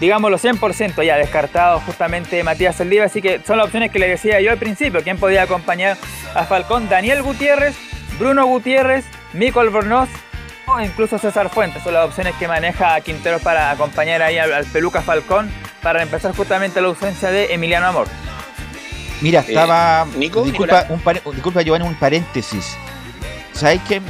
digámoslo, 0.00 0.38
100% 0.38 1.04
ya 1.04 1.16
descartado 1.16 1.80
justamente 1.80 2.42
Matías 2.42 2.76
Saldívar, 2.76 3.06
así 3.06 3.20
que 3.22 3.40
son 3.46 3.58
las 3.58 3.66
opciones 3.66 3.90
que 3.90 3.98
le 3.98 4.08
decía 4.08 4.40
yo 4.40 4.50
al 4.50 4.58
principio, 4.58 5.02
quién 5.02 5.18
podía 5.18 5.42
acompañar 5.42 5.96
a 6.34 6.44
Falcón, 6.44 6.88
Daniel 6.88 7.22
Gutiérrez, 7.22 7.76
Bruno 8.18 8.46
Gutiérrez, 8.46 9.04
Mico 9.32 9.60
Albornoz 9.60 10.08
o 10.66 10.80
incluso 10.80 11.18
César 11.18 11.50
Fuentes, 11.50 11.82
son 11.82 11.94
las 11.94 12.06
opciones 12.06 12.34
que 12.38 12.48
maneja 12.48 13.00
Quinteros 13.00 13.42
para 13.42 13.70
acompañar 13.70 14.22
ahí 14.22 14.38
al, 14.38 14.52
al 14.52 14.64
Peluca 14.66 15.02
Falcón 15.02 15.50
para 15.82 16.02
empezar 16.02 16.34
justamente 16.34 16.80
la 16.80 16.88
ausencia 16.88 17.30
de 17.30 17.54
Emiliano 17.54 17.86
Amor. 17.86 18.06
Mira, 19.20 19.40
estaba. 19.40 20.06
Nico, 20.16 20.42
disculpa, 20.42 20.86
un 20.88 21.34
disculpa, 21.34 21.62
Giovanni, 21.62 21.86
un 21.86 21.94
paréntesis. 21.94 22.76
¿Sabes 23.52 23.80
qué? 23.86 24.00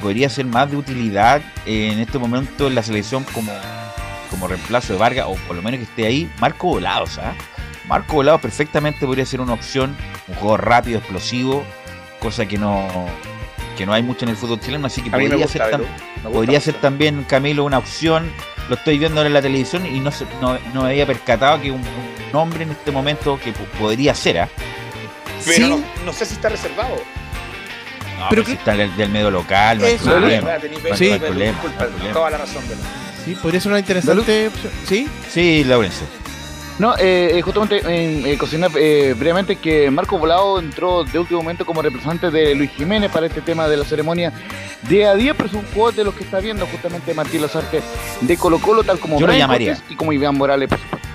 Podría 0.00 0.28
ser 0.28 0.46
más 0.46 0.70
de 0.70 0.76
utilidad 0.76 1.42
eh, 1.64 1.90
en 1.92 1.98
este 1.98 2.18
momento 2.18 2.68
en 2.68 2.76
la 2.76 2.82
selección 2.82 3.24
como, 3.24 3.52
como 4.36 4.48
reemplazo 4.48 4.92
de 4.92 4.98
Vargas, 4.98 5.26
o 5.28 5.34
por 5.46 5.56
lo 5.56 5.62
menos 5.62 5.78
que 5.78 5.84
esté 5.84 6.06
ahí, 6.06 6.30
Marco 6.40 6.68
Volados, 6.68 7.18
¿ah? 7.18 7.32
Marco 7.88 8.14
Volados 8.14 8.40
perfectamente 8.40 9.06
podría 9.06 9.24
ser 9.24 9.40
una 9.40 9.54
opción, 9.54 9.96
un 10.28 10.34
juego 10.34 10.56
rápido, 10.58 10.98
explosivo, 10.98 11.64
cosa 12.20 12.44
que 12.46 12.58
no 12.58 12.86
que 13.78 13.84
no 13.86 13.92
hay 13.92 14.02
mucho 14.02 14.24
en 14.24 14.30
el 14.30 14.36
fútbol 14.36 14.58
chileno, 14.60 14.86
así 14.86 15.02
que 15.02 15.10
podría, 15.10 15.36
gusta, 15.36 15.48
ser, 15.52 15.62
tam- 15.62 15.70
Belu, 15.80 15.84
me 15.84 15.90
gusta 16.22 16.30
podría 16.30 16.58
mucho. 16.58 16.64
ser 16.72 16.74
también, 16.80 17.24
Camilo, 17.24 17.64
una 17.64 17.76
opción. 17.78 18.30
Lo 18.70 18.74
estoy 18.76 18.98
viendo 18.98 19.20
ahora 19.20 19.26
en 19.28 19.34
la 19.34 19.42
televisión 19.42 19.84
y 19.86 20.00
no, 20.00 20.10
se- 20.10 20.24
no, 20.40 20.58
no 20.72 20.82
me 20.84 20.88
había 20.90 21.06
percatado 21.06 21.60
que 21.60 21.70
un, 21.70 21.80
un 21.80 22.32
nombre 22.32 22.62
en 22.64 22.70
este 22.70 22.90
momento 22.90 23.38
que 23.38 23.52
po- 23.52 23.64
podría 23.78 24.14
ser, 24.14 24.38
¿ah? 24.40 24.48
Pero 25.44 25.68
no, 25.68 25.80
no 26.06 26.12
sé 26.14 26.24
si 26.26 26.34
está 26.34 26.48
reservado. 26.48 26.96
No, 28.18 28.26
pero 28.30 28.44
si 28.46 28.52
está 28.52 28.74
del, 28.74 28.96
del 28.96 29.10
medio 29.10 29.30
local, 29.30 29.78
no 29.78 29.84
hay 29.84 29.96
problema. 29.98 30.52
Tenés- 30.56 30.82
No 30.82 30.88
hay 30.90 30.96
Sí. 30.96 31.18
problema, 31.18 31.52
disculpa, 31.52 31.76
no 31.80 31.84
hay 31.84 31.90
problema. 31.92 32.12
toda 32.14 32.30
la 32.30 32.38
razón, 32.38 32.64
Belu. 32.68 32.80
Sí, 33.26 33.34
podría 33.42 33.60
ser 33.60 33.72
una 33.72 33.80
interesante 33.80 34.46
opción. 34.48 34.72
¿Sí? 34.88 35.06
Sí, 35.28 35.64
Laurencio. 35.64 36.06
No, 36.78 36.94
eh, 36.96 37.38
eh, 37.38 37.42
justamente 37.42 37.78
eh, 37.78 38.32
eh, 38.32 38.38
cocinar 38.38 38.70
eh, 38.76 39.14
brevemente 39.18 39.56
que 39.56 39.90
Marco 39.90 40.16
Volado 40.18 40.60
entró 40.60 41.04
de 41.04 41.18
último 41.18 41.40
momento 41.42 41.64
como 41.66 41.82
representante 41.82 42.30
de 42.30 42.54
Luis 42.54 42.70
Jiménez 42.70 43.10
para 43.10 43.26
este 43.26 43.40
tema 43.40 43.66
de 43.66 43.78
la 43.78 43.84
ceremonia 43.84 44.32
día 44.88 45.10
a 45.10 45.14
día, 45.16 45.34
pero 45.34 45.48
es 45.48 45.54
un 45.54 45.64
juego 45.72 45.90
de 45.90 46.04
los 46.04 46.14
que 46.14 46.22
está 46.24 46.38
viendo 46.38 46.66
justamente 46.66 47.14
Martín 47.14 47.42
Lazarte 47.42 47.82
de 48.20 48.36
Colo 48.36 48.58
Colo, 48.60 48.84
tal 48.84 49.00
como 49.00 49.18
Yo 49.18 49.26
lo 49.26 49.32
llamaría. 49.32 49.74
Cortés 49.74 49.90
y 49.90 49.96
como 49.96 50.12
Iván 50.12 50.36
Morales, 50.36 50.68
por 50.68 50.78
supuesto. 50.78 51.08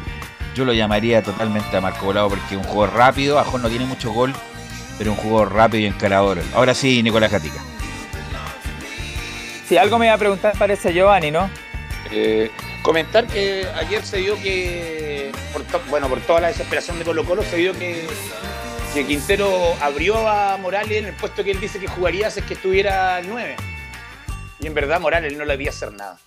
Yo 0.54 0.66
lo 0.66 0.74
llamaría 0.74 1.22
totalmente 1.24 1.78
a 1.78 1.80
Marco 1.80 2.08
Volado 2.08 2.28
porque 2.28 2.44
es 2.56 2.58
un 2.58 2.64
juego 2.64 2.88
rápido, 2.88 3.40
Ajón 3.40 3.62
no 3.62 3.70
tiene 3.70 3.86
mucho 3.86 4.12
gol, 4.12 4.34
pero 4.98 5.12
un 5.12 5.18
juego 5.18 5.46
rápido 5.46 5.84
y 5.84 5.86
encarador. 5.86 6.42
Ahora 6.54 6.74
sí, 6.74 7.02
Nicolás 7.04 7.32
Gatica. 7.32 7.62
Si 9.70 9.78
algo 9.78 9.98
me 9.98 10.08
iba 10.08 10.16
a 10.16 10.18
preguntar 10.18 10.54
parece 10.58 10.92
Giovanni, 10.92 11.32
¿no? 11.32 11.50
Eh, 12.12 12.52
comentar 12.84 13.26
que 13.28 13.66
ayer 13.76 14.04
se 14.04 14.18
dio 14.18 14.36
que 14.42 15.32
por 15.54 15.64
bueno, 15.90 16.10
por 16.10 16.20
toda 16.22 16.42
la 16.42 16.48
desesperación 16.50 17.00
de 17.00 17.06
Colo 17.06 17.24
Colo, 17.26 17.44
se 17.44 17.58
vio 17.58 17.74
que, 17.74 18.06
que 18.94 19.06
Quintero 19.06 19.50
abrió 19.82 20.28
a 20.28 20.58
Morales 20.58 20.98
en 20.98 21.06
el 21.06 21.14
puesto 21.14 21.44
que 21.44 21.52
él 21.52 21.60
dice 21.60 21.80
que 21.80 21.88
jugaría 21.88 22.30
si 22.30 22.42
es 22.42 22.46
que 22.46 22.56
estuviera 22.56 23.20
el 23.20 23.30
9. 23.30 23.56
Y 24.60 24.68
en 24.68 24.74
verdad 24.74 25.00
Morales 25.00 25.36
no 25.38 25.46
le 25.46 25.54
debía 25.54 25.70
hacer 25.70 25.94
nada. 25.94 26.18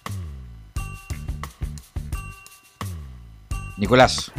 Nicolás. 3.77 4.33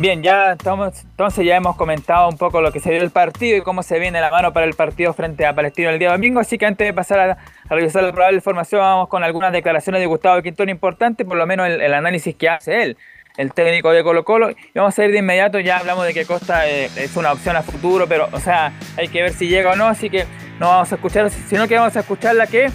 Bien, 0.00 0.22
ya 0.22 0.52
estamos, 0.52 1.02
entonces 1.02 1.44
ya 1.44 1.56
hemos 1.56 1.74
comentado 1.74 2.28
un 2.28 2.38
poco 2.38 2.60
lo 2.60 2.70
que 2.70 2.78
se 2.78 2.92
dio 2.92 3.02
el 3.02 3.10
partido 3.10 3.56
y 3.56 3.62
cómo 3.62 3.82
se 3.82 3.98
viene 3.98 4.20
la 4.20 4.30
mano 4.30 4.52
para 4.52 4.64
el 4.64 4.74
partido 4.74 5.12
frente 5.12 5.44
a 5.44 5.56
Palestino 5.56 5.90
el 5.90 5.98
día 5.98 6.12
domingo. 6.12 6.38
Así 6.38 6.56
que 6.56 6.66
antes 6.66 6.86
de 6.86 6.92
pasar 6.92 7.18
a, 7.18 7.38
revisar 7.68 8.04
la 8.04 8.12
probable 8.12 8.40
formación, 8.40 8.80
vamos 8.80 9.08
con 9.08 9.24
algunas 9.24 9.52
declaraciones 9.52 10.00
de 10.00 10.06
Gustavo 10.06 10.40
Quintero 10.40 10.70
importantes, 10.70 11.26
por 11.26 11.36
lo 11.36 11.44
menos 11.48 11.66
el, 11.66 11.80
el 11.80 11.94
análisis 11.94 12.36
que 12.36 12.48
hace 12.48 12.80
él, 12.80 12.96
el 13.38 13.52
técnico 13.52 13.90
de 13.90 14.04
Colo 14.04 14.24
Colo. 14.24 14.52
Y 14.52 14.56
vamos 14.76 14.96
a 14.96 15.04
ir 15.04 15.10
de 15.10 15.18
inmediato, 15.18 15.58
ya 15.58 15.78
hablamos 15.78 16.06
de 16.06 16.14
que 16.14 16.24
Costa 16.24 16.68
eh, 16.68 16.88
es 16.96 17.16
una 17.16 17.32
opción 17.32 17.56
a 17.56 17.62
futuro, 17.62 18.06
pero 18.06 18.28
o 18.30 18.38
sea, 18.38 18.72
hay 18.96 19.08
que 19.08 19.22
ver 19.22 19.32
si 19.32 19.48
llega 19.48 19.72
o 19.72 19.76
no, 19.76 19.86
así 19.86 20.10
que 20.10 20.26
no 20.60 20.68
vamos 20.68 20.92
a 20.92 20.94
escuchar, 20.94 21.28
sino 21.28 21.66
que 21.66 21.74
vamos 21.74 21.96
a 21.96 22.00
escuchar 22.00 22.36
la 22.36 22.46
que 22.46 22.70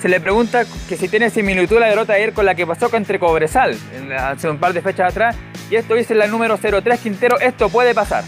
se 0.00 0.08
le 0.08 0.20
pregunta 0.20 0.64
que 0.88 0.96
si 0.96 1.08
tiene 1.08 1.28
similitud 1.28 1.78
la 1.78 1.86
derrota 1.86 2.14
de 2.14 2.22
ayer 2.22 2.32
con 2.32 2.46
la 2.46 2.54
que 2.54 2.66
pasó 2.66 2.90
contra 2.90 3.18
Cobresal 3.18 3.76
hace 4.18 4.48
un 4.48 4.58
par 4.58 4.72
de 4.72 4.80
fechas 4.80 5.10
atrás. 5.10 5.36
Y 5.70 5.76
esto 5.76 5.94
dice 5.94 6.14
la 6.14 6.26
número 6.26 6.58
03 6.58 7.00
Quintero, 7.00 7.38
esto 7.38 7.68
puede 7.68 7.94
pasar. 7.94 8.24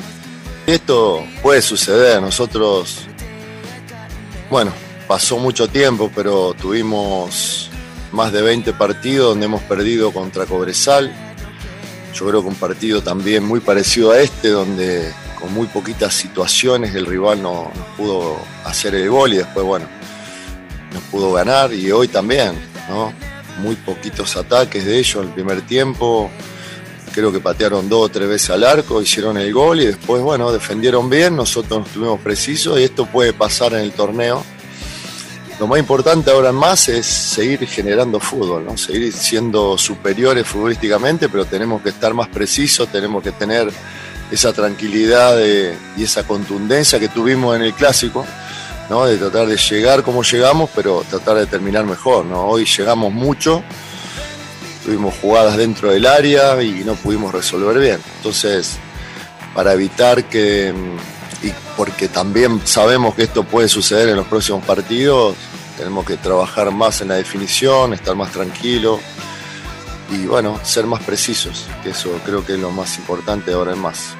Esto 0.66 1.24
puede 1.42 1.60
suceder, 1.60 2.20
nosotros, 2.20 3.08
bueno, 4.48 4.72
pasó 5.08 5.38
mucho 5.38 5.66
tiempo, 5.66 6.10
pero 6.14 6.52
tuvimos 6.54 7.70
más 8.12 8.32
de 8.32 8.42
20 8.42 8.72
partidos 8.74 9.30
donde 9.30 9.46
hemos 9.46 9.62
perdido 9.62 10.12
contra 10.12 10.46
Cobresal. 10.46 11.12
Yo 12.14 12.28
creo 12.28 12.42
que 12.42 12.48
un 12.48 12.54
partido 12.54 13.02
también 13.02 13.44
muy 13.44 13.60
parecido 13.60 14.12
a 14.12 14.20
este, 14.20 14.48
donde 14.48 15.12
con 15.40 15.52
muy 15.52 15.66
poquitas 15.66 16.14
situaciones 16.14 16.94
el 16.94 17.06
rival 17.06 17.42
no, 17.42 17.72
no 17.74 17.96
pudo 17.96 18.36
hacer 18.64 18.94
el 18.94 19.08
gol 19.08 19.32
y 19.32 19.38
después, 19.38 19.66
bueno, 19.66 19.86
nos 20.92 21.02
pudo 21.04 21.32
ganar 21.32 21.72
y 21.72 21.90
hoy 21.90 22.08
también, 22.08 22.52
¿no? 22.88 23.12
Muy 23.58 23.74
poquitos 23.76 24.36
ataques 24.36 24.84
de 24.84 24.98
ellos 24.98 25.16
en 25.16 25.28
el 25.28 25.34
primer 25.34 25.62
tiempo, 25.62 26.30
creo 27.12 27.30
que 27.30 27.40
patearon 27.40 27.88
dos 27.88 28.06
o 28.06 28.08
tres 28.08 28.28
veces 28.28 28.50
al 28.50 28.64
arco, 28.64 29.02
hicieron 29.02 29.36
el 29.36 29.52
gol 29.52 29.80
y 29.80 29.86
después, 29.86 30.22
bueno, 30.22 30.50
defendieron 30.52 31.10
bien, 31.10 31.36
nosotros 31.36 31.80
nos 31.80 31.88
estuvimos 31.88 32.20
precisos 32.20 32.80
y 32.80 32.84
esto 32.84 33.06
puede 33.06 33.32
pasar 33.32 33.74
en 33.74 33.80
el 33.80 33.92
torneo. 33.92 34.42
Lo 35.60 35.66
más 35.66 35.78
importante 35.78 36.30
ahora 36.30 36.50
más 36.50 36.88
es 36.88 37.06
seguir 37.06 37.64
generando 37.66 38.18
fútbol, 38.18 38.64
¿no? 38.64 38.76
seguir 38.76 39.12
siendo 39.12 39.76
superiores 39.78 40.46
futbolísticamente, 40.46 41.28
pero 41.28 41.44
tenemos 41.44 41.82
que 41.82 41.90
estar 41.90 42.14
más 42.14 42.28
precisos, 42.28 42.88
tenemos 42.88 43.22
que 43.22 43.30
tener 43.32 43.70
esa 44.30 44.52
tranquilidad 44.54 45.36
de- 45.36 45.76
y 45.96 46.04
esa 46.04 46.26
contundencia 46.26 46.98
que 46.98 47.08
tuvimos 47.08 47.54
en 47.54 47.62
el 47.62 47.74
clásico, 47.74 48.24
de 49.00 49.16
tratar 49.16 49.46
de 49.46 49.56
llegar 49.56 50.02
como 50.02 50.22
llegamos, 50.22 50.70
pero 50.74 51.02
tratar 51.08 51.36
de 51.36 51.46
terminar 51.46 51.84
mejor. 51.84 52.26
¿no? 52.26 52.44
Hoy 52.44 52.66
llegamos 52.66 53.12
mucho, 53.12 53.62
tuvimos 54.84 55.14
jugadas 55.20 55.56
dentro 55.56 55.90
del 55.90 56.06
área 56.06 56.62
y 56.62 56.84
no 56.84 56.94
pudimos 56.94 57.32
resolver 57.32 57.78
bien. 57.78 57.98
Entonces, 58.18 58.76
para 59.54 59.72
evitar 59.72 60.24
que, 60.24 60.74
y 61.42 61.52
porque 61.76 62.08
también 62.08 62.60
sabemos 62.64 63.14
que 63.14 63.22
esto 63.22 63.44
puede 63.44 63.68
suceder 63.68 64.10
en 64.10 64.16
los 64.16 64.26
próximos 64.26 64.62
partidos, 64.64 65.36
tenemos 65.78 66.04
que 66.04 66.18
trabajar 66.18 66.70
más 66.70 67.00
en 67.00 67.08
la 67.08 67.14
definición, 67.14 67.94
estar 67.94 68.14
más 68.14 68.30
tranquilos 68.30 69.00
y 70.10 70.26
bueno, 70.26 70.60
ser 70.62 70.86
más 70.86 71.02
precisos, 71.02 71.66
que 71.82 71.90
eso 71.90 72.10
creo 72.26 72.44
que 72.44 72.54
es 72.54 72.58
lo 72.58 72.70
más 72.70 72.98
importante 72.98 73.52
ahora 73.52 73.72
en 73.72 73.78
más. 73.78 74.14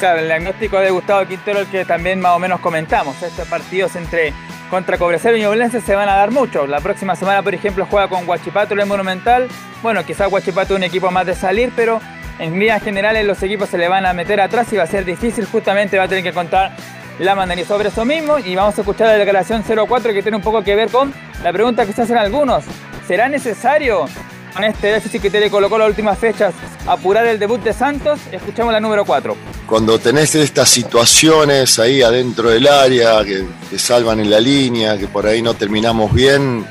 Claro, 0.00 0.20
el 0.20 0.28
diagnóstico 0.28 0.80
de 0.80 0.90
Gustavo 0.90 1.26
Quintero, 1.26 1.60
el 1.60 1.66
que 1.66 1.84
también 1.84 2.22
más 2.22 2.32
o 2.34 2.38
menos 2.38 2.60
comentamos. 2.60 3.22
Estos 3.22 3.46
partidos 3.46 3.96
entre 3.96 4.32
contra 4.70 4.96
Cobresal 4.96 5.36
y 5.36 5.42
Ñublense 5.42 5.82
se 5.82 5.94
van 5.94 6.08
a 6.08 6.16
dar 6.16 6.30
mucho. 6.30 6.66
La 6.66 6.80
próxima 6.80 7.14
semana, 7.16 7.42
por 7.42 7.54
ejemplo, 7.54 7.86
juega 7.88 8.08
con 8.08 8.24
Guachipato 8.24 8.72
en 8.72 8.80
el 8.80 8.86
Monumental. 8.86 9.48
Bueno, 9.82 10.02
quizás 10.06 10.30
Guachipato 10.30 10.72
es 10.72 10.78
un 10.78 10.84
equipo 10.84 11.10
más 11.10 11.26
de 11.26 11.34
salir, 11.34 11.70
pero 11.76 12.00
en 12.38 12.52
líneas 12.52 12.82
generales 12.82 13.26
los 13.26 13.42
equipos 13.42 13.68
se 13.68 13.76
le 13.76 13.88
van 13.88 14.06
a 14.06 14.14
meter 14.14 14.40
atrás 14.40 14.72
y 14.72 14.78
va 14.78 14.84
a 14.84 14.86
ser 14.86 15.04
difícil. 15.04 15.44
Justamente 15.44 15.98
va 15.98 16.04
a 16.04 16.08
tener 16.08 16.24
que 16.24 16.32
contar 16.32 16.72
la 17.18 17.34
manera 17.34 17.60
y 17.60 17.66
sobre 17.66 17.90
eso 17.90 18.06
mismo. 18.06 18.38
Y 18.38 18.54
vamos 18.54 18.78
a 18.78 18.80
escuchar 18.80 19.08
la 19.08 19.18
declaración 19.18 19.62
04 19.62 20.14
que 20.14 20.22
tiene 20.22 20.38
un 20.38 20.42
poco 20.42 20.64
que 20.64 20.76
ver 20.76 20.88
con 20.88 21.12
la 21.42 21.52
pregunta 21.52 21.84
que 21.84 21.92
se 21.92 22.00
hacen 22.00 22.16
algunos. 22.16 22.64
¿Será 23.06 23.28
necesario 23.28 24.06
con 24.52 24.64
este 24.64 24.88
déficit 24.88 25.22
que 25.22 25.30
te 25.30 25.50
colocó 25.50 25.78
las 25.78 25.88
últimas 25.88 26.18
fechas 26.18 26.54
apurar 26.86 27.26
el 27.26 27.38
debut 27.38 27.60
de 27.62 27.72
Santos? 27.72 28.20
Escuchamos 28.32 28.72
la 28.72 28.80
número 28.80 29.04
4. 29.04 29.36
Cuando 29.66 29.98
tenés 29.98 30.34
estas 30.34 30.68
situaciones 30.68 31.78
ahí 31.78 32.02
adentro 32.02 32.50
del 32.50 32.66
área, 32.66 33.24
que, 33.24 33.46
que 33.68 33.78
salvan 33.78 34.20
en 34.20 34.30
la 34.30 34.40
línea, 34.40 34.98
que 34.98 35.06
por 35.06 35.26
ahí 35.26 35.42
no 35.42 35.54
terminamos 35.54 36.12
bien, 36.12 36.66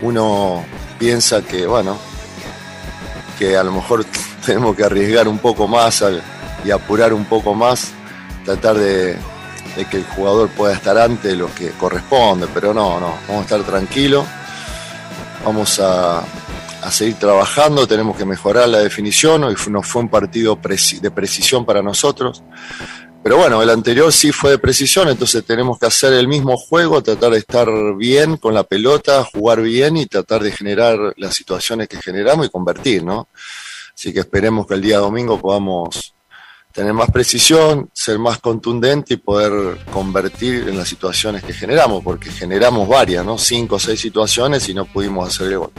uno 0.00 0.64
piensa 0.98 1.42
que, 1.42 1.66
bueno, 1.66 1.98
que 3.38 3.56
a 3.56 3.62
lo 3.62 3.72
mejor 3.72 4.04
tenemos 4.46 4.76
que 4.76 4.84
arriesgar 4.84 5.28
un 5.28 5.38
poco 5.38 5.68
más 5.68 6.04
y 6.64 6.70
apurar 6.70 7.12
un 7.12 7.24
poco 7.24 7.54
más, 7.54 7.92
tratar 8.44 8.76
de, 8.76 9.16
de 9.76 9.84
que 9.90 9.98
el 9.98 10.04
jugador 10.04 10.48
pueda 10.48 10.74
estar 10.74 10.98
antes 10.98 11.30
de 11.30 11.36
lo 11.36 11.54
que 11.54 11.70
corresponde, 11.70 12.46
pero 12.52 12.74
no, 12.74 12.98
no, 12.98 13.14
vamos 13.28 13.42
a 13.42 13.42
estar 13.42 13.62
tranquilos, 13.62 14.26
vamos 15.44 15.78
a, 15.80 16.22
a 16.82 16.90
seguir 16.90 17.16
trabajando, 17.16 17.86
tenemos 17.86 18.16
que 18.16 18.24
mejorar 18.24 18.68
la 18.68 18.78
definición, 18.78 19.44
hoy 19.44 19.56
no 19.70 19.82
fue 19.82 20.02
un 20.02 20.08
partido 20.08 20.58
de 21.00 21.10
precisión 21.10 21.64
para 21.64 21.82
nosotros, 21.82 22.42
pero 23.22 23.36
bueno, 23.36 23.62
el 23.62 23.70
anterior 23.70 24.12
sí 24.12 24.32
fue 24.32 24.52
de 24.52 24.58
precisión, 24.58 25.08
entonces 25.08 25.44
tenemos 25.44 25.78
que 25.78 25.86
hacer 25.86 26.12
el 26.12 26.28
mismo 26.28 26.56
juego, 26.56 27.02
tratar 27.02 27.32
de 27.32 27.38
estar 27.38 27.68
bien 27.96 28.36
con 28.36 28.54
la 28.54 28.62
pelota, 28.62 29.24
jugar 29.24 29.60
bien 29.60 29.96
y 29.96 30.06
tratar 30.06 30.42
de 30.42 30.52
generar 30.52 30.98
las 31.16 31.34
situaciones 31.34 31.88
que 31.88 32.00
generamos 32.00 32.46
y 32.46 32.50
convertir, 32.50 33.02
¿no? 33.02 33.28
Así 33.92 34.12
que 34.12 34.20
esperemos 34.20 34.66
que 34.66 34.74
el 34.74 34.80
día 34.80 34.98
domingo 34.98 35.40
podamos 35.40 36.14
tener 36.72 36.94
más 36.94 37.10
precisión, 37.10 37.90
ser 37.92 38.20
más 38.20 38.38
contundente 38.38 39.14
y 39.14 39.16
poder 39.16 39.78
convertir 39.92 40.68
en 40.68 40.78
las 40.78 40.88
situaciones 40.88 41.42
que 41.42 41.52
generamos, 41.52 42.04
porque 42.04 42.30
generamos 42.30 42.88
varias, 42.88 43.26
¿no? 43.26 43.36
Cinco 43.36 43.76
o 43.76 43.78
seis 43.80 44.00
situaciones 44.00 44.68
y 44.68 44.74
no 44.74 44.84
pudimos 44.84 45.28
hacer 45.28 45.48
el 45.48 45.58
gol. 45.58 45.72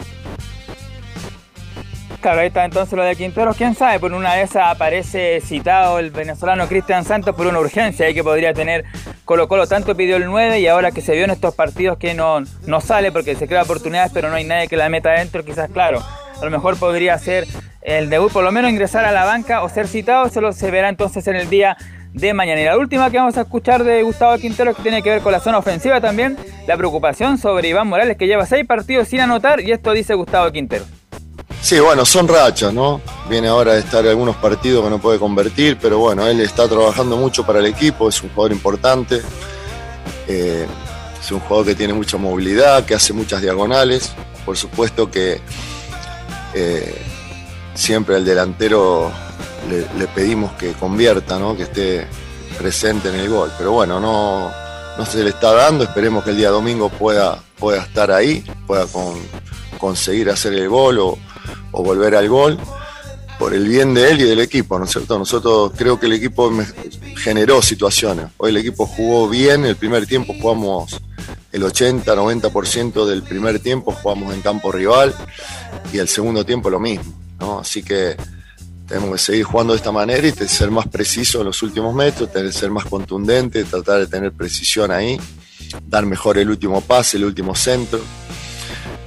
Claro, 2.21 2.41
ahí 2.41 2.47
está 2.47 2.65
entonces 2.65 2.97
lo 2.97 3.03
de 3.03 3.15
Quintero. 3.15 3.53
¿Quién 3.53 3.75
sabe? 3.75 3.97
Por 3.97 4.11
una 4.11 4.33
de 4.33 4.41
esas 4.41 4.67
aparece 4.67 5.39
citado 5.39 5.99
el 5.99 6.11
venezolano 6.11 6.67
Cristian 6.67 7.05
Santos 7.05 7.33
por 7.33 7.47
una 7.47 7.59
urgencia 7.59 8.05
ahí 8.05 8.13
que 8.13 8.25
podría 8.25 8.53
tener 8.53 8.83
Colo 9.23 9.47
Colo. 9.47 9.67
Tanto 9.67 9.95
pidió 9.95 10.17
el 10.17 10.25
9 10.25 10.59
y 10.59 10.67
ahora 10.67 10.91
que 10.91 10.99
se 10.99 11.13
vio 11.13 11.23
en 11.23 11.31
estos 11.31 11.55
partidos 11.55 11.97
que 11.97 12.13
no, 12.13 12.41
no 12.65 12.81
sale 12.81 13.13
porque 13.13 13.35
se 13.35 13.47
crea 13.47 13.63
oportunidades, 13.63 14.11
pero 14.13 14.29
no 14.29 14.35
hay 14.35 14.43
nadie 14.43 14.67
que 14.67 14.75
la 14.75 14.89
meta 14.89 15.11
adentro, 15.11 15.45
quizás, 15.45 15.69
claro, 15.71 16.01
a 16.01 16.43
lo 16.43 16.51
mejor 16.51 16.77
podría 16.77 17.17
ser 17.17 17.47
el 17.81 18.09
debut, 18.09 18.33
por 18.33 18.43
lo 18.43 18.51
menos 18.51 18.69
ingresar 18.69 19.05
a 19.05 19.13
la 19.13 19.23
banca 19.23 19.63
o 19.63 19.69
ser 19.69 19.87
citado. 19.87 20.27
Solo 20.27 20.51
se 20.51 20.69
verá 20.71 20.89
entonces 20.89 21.25
en 21.27 21.37
el 21.37 21.49
día 21.49 21.77
de 22.11 22.33
mañana. 22.33 22.59
Y 22.59 22.65
la 22.65 22.77
última 22.77 23.09
que 23.09 23.17
vamos 23.17 23.37
a 23.37 23.41
escuchar 23.41 23.85
de 23.85 24.03
Gustavo 24.03 24.37
Quintero 24.39 24.75
que 24.75 24.81
tiene 24.81 25.01
que 25.01 25.09
ver 25.09 25.21
con 25.21 25.31
la 25.31 25.39
zona 25.39 25.57
ofensiva 25.57 26.01
también, 26.01 26.35
la 26.67 26.75
preocupación 26.75 27.37
sobre 27.37 27.69
Iván 27.69 27.87
Morales 27.87 28.17
que 28.17 28.27
lleva 28.27 28.45
seis 28.45 28.65
partidos 28.65 29.07
sin 29.07 29.21
anotar 29.21 29.61
y 29.61 29.71
esto 29.71 29.93
dice 29.93 30.15
Gustavo 30.15 30.51
Quintero. 30.51 30.83
Sí, 31.61 31.79
bueno, 31.79 32.05
son 32.05 32.27
rachas, 32.27 32.73
¿no? 32.73 33.01
Viene 33.29 33.49
ahora 33.49 33.73
de 33.73 33.79
estar 33.79 34.05
algunos 34.07 34.37
partidos 34.37 34.83
que 34.83 34.89
no 34.89 34.99
puede 34.99 35.19
convertir, 35.19 35.77
pero 35.79 35.99
bueno, 35.99 36.25
él 36.25 36.39
está 36.39 36.67
trabajando 36.67 37.17
mucho 37.17 37.45
para 37.45 37.59
el 37.59 37.65
equipo, 37.65 38.07
es 38.07 38.21
un 38.23 38.29
jugador 38.29 38.53
importante, 38.53 39.21
eh, 40.27 40.65
es 41.21 41.31
un 41.31 41.39
jugador 41.41 41.65
que 41.67 41.75
tiene 41.75 41.93
mucha 41.93 42.17
movilidad, 42.17 42.85
que 42.85 42.95
hace 42.95 43.11
muchas 43.11 43.41
diagonales, 43.41 44.13
por 44.45 44.55
supuesto 44.57 45.11
que 45.11 45.41
eh, 46.53 46.95
siempre 47.73 48.15
al 48.15 48.23
delantero 48.23 49.11
le, 49.97 50.07
pedimos 50.07 50.53
que 50.53 50.71
convierta, 50.71 51.37
¿no? 51.37 51.57
Que 51.57 51.63
esté 51.63 52.07
presente 52.57 53.09
en 53.09 53.15
el 53.15 53.29
gol, 53.29 53.51
pero 53.57 53.73
bueno, 53.73 53.99
no, 53.99 54.49
no 54.97 55.05
se 55.05 55.23
le 55.23 55.31
está 55.31 55.53
dando, 55.53 55.83
esperemos 55.83 56.23
que 56.23 56.29
el 56.31 56.37
día 56.37 56.49
domingo 56.51 56.87
pueda, 56.89 57.37
pueda 57.59 57.81
estar 57.83 58.11
ahí, 58.11 58.45
pueda 58.65 58.87
con- 58.87 59.19
conseguir 59.77 60.29
hacer 60.29 60.53
el 60.53 60.67
gol 60.69 60.99
o, 60.99 61.17
o 61.71 61.83
volver 61.83 62.15
al 62.15 62.29
gol 62.29 62.57
por 63.37 63.53
el 63.53 63.67
bien 63.67 63.93
de 63.93 64.11
él 64.11 64.21
y 64.21 64.23
del 64.25 64.39
equipo, 64.39 64.77
¿no 64.77 64.85
es 64.85 64.91
cierto? 64.91 65.17
Nosotros 65.17 65.71
creo 65.77 65.99
que 65.99 66.07
el 66.07 66.13
equipo 66.13 66.51
generó 67.15 67.61
situaciones. 67.61 68.27
Hoy 68.37 68.49
el 68.49 68.57
equipo 68.57 68.85
jugó 68.85 69.29
bien, 69.29 69.65
el 69.65 69.77
primer 69.77 70.05
tiempo 70.05 70.33
jugamos 70.39 70.99
el 71.51 71.63
80-90% 71.63 73.05
del 73.05 73.23
primer 73.23 73.59
tiempo 73.59 73.91
jugamos 73.91 74.33
en 74.33 74.41
campo 74.41 74.71
rival 74.71 75.15
y 75.91 75.97
el 75.97 76.07
segundo 76.07 76.45
tiempo 76.45 76.69
lo 76.69 76.79
mismo. 76.79 77.13
Así 77.59 77.81
que 77.81 78.15
tenemos 78.87 79.11
que 79.11 79.17
seguir 79.17 79.43
jugando 79.43 79.73
de 79.73 79.77
esta 79.77 79.91
manera 79.91 80.27
y 80.27 80.31
ser 80.31 80.71
más 80.71 80.87
preciso 80.87 81.39
en 81.39 81.45
los 81.45 81.61
últimos 81.63 81.93
metros, 81.95 82.31
tener, 82.31 82.53
ser 82.53 82.69
más 82.69 82.85
contundente, 82.85 83.63
tratar 83.63 83.99
de 83.99 84.07
tener 84.07 84.31
precisión 84.31 84.91
ahí, 84.91 85.19
dar 85.87 86.05
mejor 86.05 86.37
el 86.37 86.49
último 86.49 86.81
pase, 86.81 87.17
el 87.17 87.25
último 87.25 87.55
centro. 87.55 87.99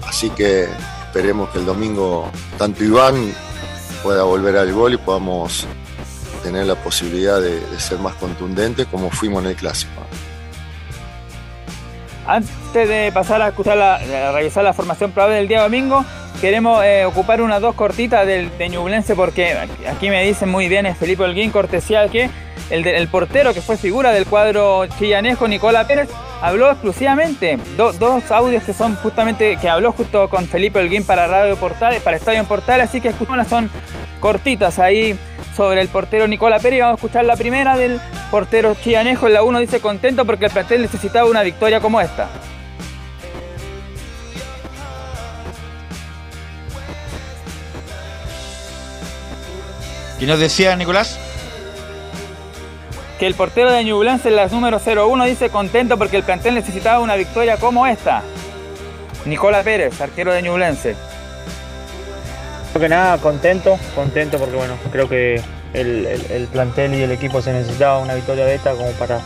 Así 0.07 0.31
que 0.31 0.69
esperemos 1.13 1.51
que 1.51 1.59
el 1.59 1.67
domingo 1.67 2.31
tanto 2.57 2.83
Iván 2.83 3.35
pueda 4.03 4.23
volver 4.23 4.57
al 4.57 4.73
gol 4.73 4.95
y 4.95 4.97
podamos 4.97 5.67
tener 6.43 6.65
la 6.65 6.75
posibilidad 6.75 7.39
de, 7.39 7.61
ser 7.79 7.99
más 7.99 8.15
contundentes 8.15 8.87
como 8.87 9.11
fuimos 9.11 9.45
en 9.45 9.51
el 9.51 9.57
clásico. 9.57 9.93
Antes 12.27 12.89
de 12.89 13.11
pasar 13.13 13.43
a 13.43 13.49
escuchar 13.49 13.77
la, 13.77 13.97
a 13.97 14.33
revisar 14.33 14.63
la 14.65 14.73
formación 14.73 15.11
probable 15.11 15.37
del 15.37 15.49
día 15.49 15.63
domingo, 15.63 16.05
queremos 16.41 16.85
eh, 16.85 17.05
ocupar 17.05 17.41
unas 17.43 17.61
dos 17.61 17.75
cortitas 17.75 18.27
del 18.27 18.57
de 18.59 18.69
Ñublense 18.69 19.15
porque 19.17 19.57
aquí 19.91 20.09
me 20.09 20.25
dicen 20.25 20.49
muy 20.49 20.69
bien 20.69 20.87
es 20.87 20.97
Felipe 20.97 21.25
Holguín, 21.25 21.51
cortesía 21.51 22.07
que 22.09 22.31
el, 22.71 23.09
portero 23.09 23.53
que 23.53 23.61
fue 23.61 23.77
figura 23.77 24.13
del 24.13 24.25
cuadro 24.25 24.87
chillanejo, 24.99 25.47
Nicola 25.47 25.87
Pérez, 25.87 26.09
habló 26.41 26.71
exclusivamente, 26.71 27.59
do- 27.77 27.93
dos 27.93 28.31
audios 28.31 28.63
que 28.65 28.73
son 28.73 28.95
justamente, 28.97 29.59
que 29.61 29.69
habló 29.69 29.93
justo 29.93 30.31
con 30.31 30.47
Felipe 30.47 30.79
Holguín 30.79 31.05
para 31.05 31.27
Radio 31.27 31.57
Portales, 31.57 32.01
para 32.03 32.17
Estadio 32.17 32.39
en 32.41 32.47
Portales, 32.47 32.89
así 32.89 33.01
que 33.03 33.09
escuchamos, 33.09 33.47
son 33.49 33.69
cortitas 34.21 34.79
ahí 34.79 35.19
sobre 35.57 35.81
el 35.81 35.89
portero 35.89 36.27
Nicola 36.27 36.59
Pérez. 36.59 36.81
Vamos 36.81 36.95
a 36.95 36.97
escuchar 36.97 37.25
la 37.25 37.37
primera 37.37 37.77
del 37.77 38.01
portero 38.31 38.75
chillanejo. 38.75 39.27
En 39.27 39.35
la 39.35 39.43
1 39.43 39.59
dice 39.61 39.81
contento 39.81 40.25
porque 40.25 40.47
el 40.47 40.51
plantel 40.51 40.83
necesitaba 40.83 41.29
una 41.29 41.43
victoria 41.43 41.81
como 41.81 42.01
esta. 42.01 42.29
¿Qué 50.19 50.27
nos 50.27 50.39
decía 50.39 50.77
Nicolás? 50.77 51.19
Que 53.19 53.27
el 53.27 53.35
portero 53.35 53.73
de 53.73 53.83
Ñublense 53.85 54.29
en 54.29 54.37
la 54.37 54.47
número 54.47 54.79
01 54.79 55.25
dice 55.25 55.51
contento 55.51 55.99
porque 55.99 56.17
el 56.17 56.23
plantel 56.23 56.55
necesitaba 56.55 57.01
una 57.01 57.17
victoria 57.17 57.57
como 57.57 57.87
esta. 57.87 58.23
Nicola 59.27 59.63
Pérez, 59.63 60.01
arquero 60.01 60.33
de 60.33 60.43
Ñublense. 60.43 61.12
Creo 62.73 62.81
que 62.83 62.89
nada, 62.89 63.19
contento, 63.19 63.79
contento 63.95 64.39
porque 64.39 64.57
bueno, 64.57 64.75
creo 64.91 65.09
que 65.09 65.41
el, 65.75 66.07
el- 66.07 66.31
el 66.31 66.47
plantel 66.47 66.95
y 66.95 67.03
el 67.03 67.11
equipo 67.13 67.43
se 67.43 67.53
necesitaba 67.53 67.99
una 67.99 68.15
victoria 68.15 68.47
de 68.47 68.55
esta 68.55 68.73
como 68.73 68.91
para, 68.93 69.21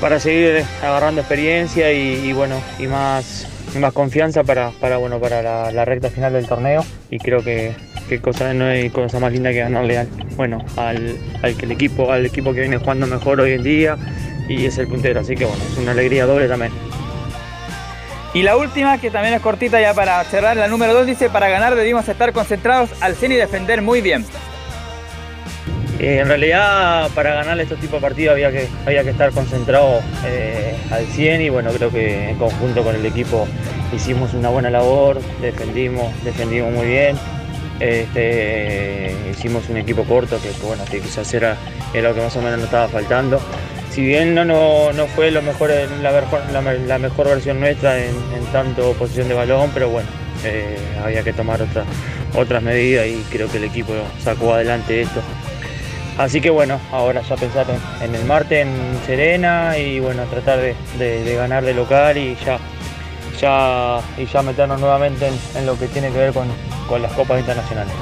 para 0.00 0.18
seguir 0.18 0.64
agarrando 0.82 1.20
experiencia 1.20 1.92
y, 1.92 2.32
bueno, 2.32 2.56
y 2.78 2.86
más, 2.86 3.46
más 3.78 3.92
confianza 3.92 4.44
para, 4.44 4.70
para, 4.80 4.96
bueno, 4.96 5.18
para 5.20 5.42
la, 5.42 5.70
recta 5.84 6.08
final 6.08 6.32
del 6.32 6.46
torneo 6.46 6.84
y 7.10 7.18
creo 7.18 7.44
que, 7.44 7.74
que 8.08 8.18
cosa, 8.20 8.54
no 8.54 8.64
hay 8.64 8.88
cosa 8.88 9.20
más 9.20 9.30
linda 9.30 9.50
que 9.50 9.58
ganarle 9.58 9.98
al, 9.98 10.08
bueno, 10.36 10.64
al, 10.76 11.18
al 11.42 11.70
equipo, 11.70 12.10
al 12.10 12.24
equipo 12.24 12.54
que 12.54 12.60
viene 12.60 12.78
jugando 12.78 13.06
mejor 13.06 13.42
hoy 13.42 13.52
en 13.52 13.62
día 13.62 13.96
y 14.48 14.64
es 14.64 14.78
el 14.78 14.88
puntero, 14.88 15.20
así 15.20 15.34
que 15.34 15.44
bueno, 15.44 15.62
es 15.70 15.76
una 15.76 15.90
alegría 15.90 16.24
doble 16.24 16.48
también. 16.48 16.72
Y 18.38 18.42
la 18.44 18.56
última, 18.56 18.98
que 18.98 19.10
también 19.10 19.34
es 19.34 19.40
cortita 19.40 19.80
ya 19.80 19.94
para 19.94 20.22
cerrar, 20.22 20.56
la 20.56 20.68
número 20.68 20.94
2 20.94 21.06
dice, 21.06 21.28
para 21.28 21.48
ganar 21.48 21.74
debimos 21.74 22.08
estar 22.08 22.32
concentrados 22.32 22.88
al 23.00 23.16
100 23.16 23.32
y 23.32 23.34
defender 23.34 23.82
muy 23.82 24.00
bien. 24.00 24.24
Eh, 25.98 26.20
en 26.20 26.28
realidad, 26.28 27.10
para 27.16 27.34
ganar 27.34 27.58
estos 27.58 27.80
tipos 27.80 28.00
de 28.00 28.00
partidos 28.00 28.34
había 28.34 28.52
que, 28.52 28.68
había 28.86 29.02
que 29.02 29.10
estar 29.10 29.32
concentrado 29.32 29.98
eh, 30.24 30.72
al 30.92 31.04
100 31.06 31.42
y 31.42 31.48
bueno, 31.48 31.72
creo 31.72 31.90
que 31.90 32.30
en 32.30 32.38
conjunto 32.38 32.84
con 32.84 32.94
el 32.94 33.04
equipo 33.04 33.48
hicimos 33.92 34.32
una 34.34 34.50
buena 34.50 34.70
labor, 34.70 35.20
defendimos, 35.40 36.12
defendimos 36.22 36.72
muy 36.72 36.86
bien. 36.86 37.16
Este, 37.80 39.16
hicimos 39.32 39.68
un 39.68 39.78
equipo 39.78 40.04
corto 40.04 40.40
que, 40.40 40.52
bueno, 40.64 40.84
que 40.88 41.00
quizás 41.00 41.34
era 41.34 41.56
lo 41.92 42.14
que 42.14 42.20
más 42.20 42.36
o 42.36 42.40
menos 42.40 42.58
nos 42.58 42.66
estaba 42.66 42.86
faltando. 42.86 43.40
Si 43.98 44.04
bien 44.06 44.32
no, 44.32 44.44
no, 44.44 44.92
no 44.92 45.08
fue 45.08 45.32
lo 45.32 45.42
mejor, 45.42 45.72
la, 46.00 46.12
mejor, 46.12 46.40
la, 46.52 46.60
la 46.62 46.98
mejor 47.00 47.26
versión 47.26 47.58
nuestra 47.58 47.98
en, 47.98 48.14
tanto 48.52 48.92
posición 48.92 49.26
de 49.26 49.34
balón, 49.34 49.72
pero 49.74 49.88
bueno, 49.88 50.08
eh, 50.44 50.78
había 51.04 51.24
que 51.24 51.32
tomar 51.32 51.60
otra- 51.60 51.82
otras 52.36 52.62
medidas 52.62 53.08
y 53.08 53.24
creo 53.28 53.50
que 53.50 53.56
el 53.56 53.64
equipo 53.64 53.92
sacó 54.22 54.54
adelante 54.54 55.00
esto. 55.02 55.20
Así 56.16 56.40
que 56.40 56.48
bueno, 56.48 56.78
ahora 56.92 57.22
ya 57.22 57.34
pensar 57.34 57.66
en, 58.00 58.14
el 58.14 58.24
martes 58.24 58.64
en 58.64 58.72
Serena 59.04 59.76
y 59.76 59.98
bueno, 59.98 60.22
tratar 60.30 60.60
de, 60.60 60.76
de- 60.96 61.24
de 61.24 61.34
ganar 61.34 61.64
de 61.64 61.74
local 61.74 62.16
y 62.18 62.36
ya, 62.46 62.56
ya, 63.40 63.98
y 64.16 64.26
ya 64.26 64.42
meternos 64.42 64.78
nuevamente 64.78 65.26
en, 65.26 65.34
en 65.56 65.66
lo 65.66 65.76
que 65.76 65.88
tiene 65.88 66.10
que 66.12 66.18
ver 66.18 66.32
con, 66.32 66.46
con 66.88 67.02
las 67.02 67.10
copas 67.14 67.40
internacionales. 67.40 67.92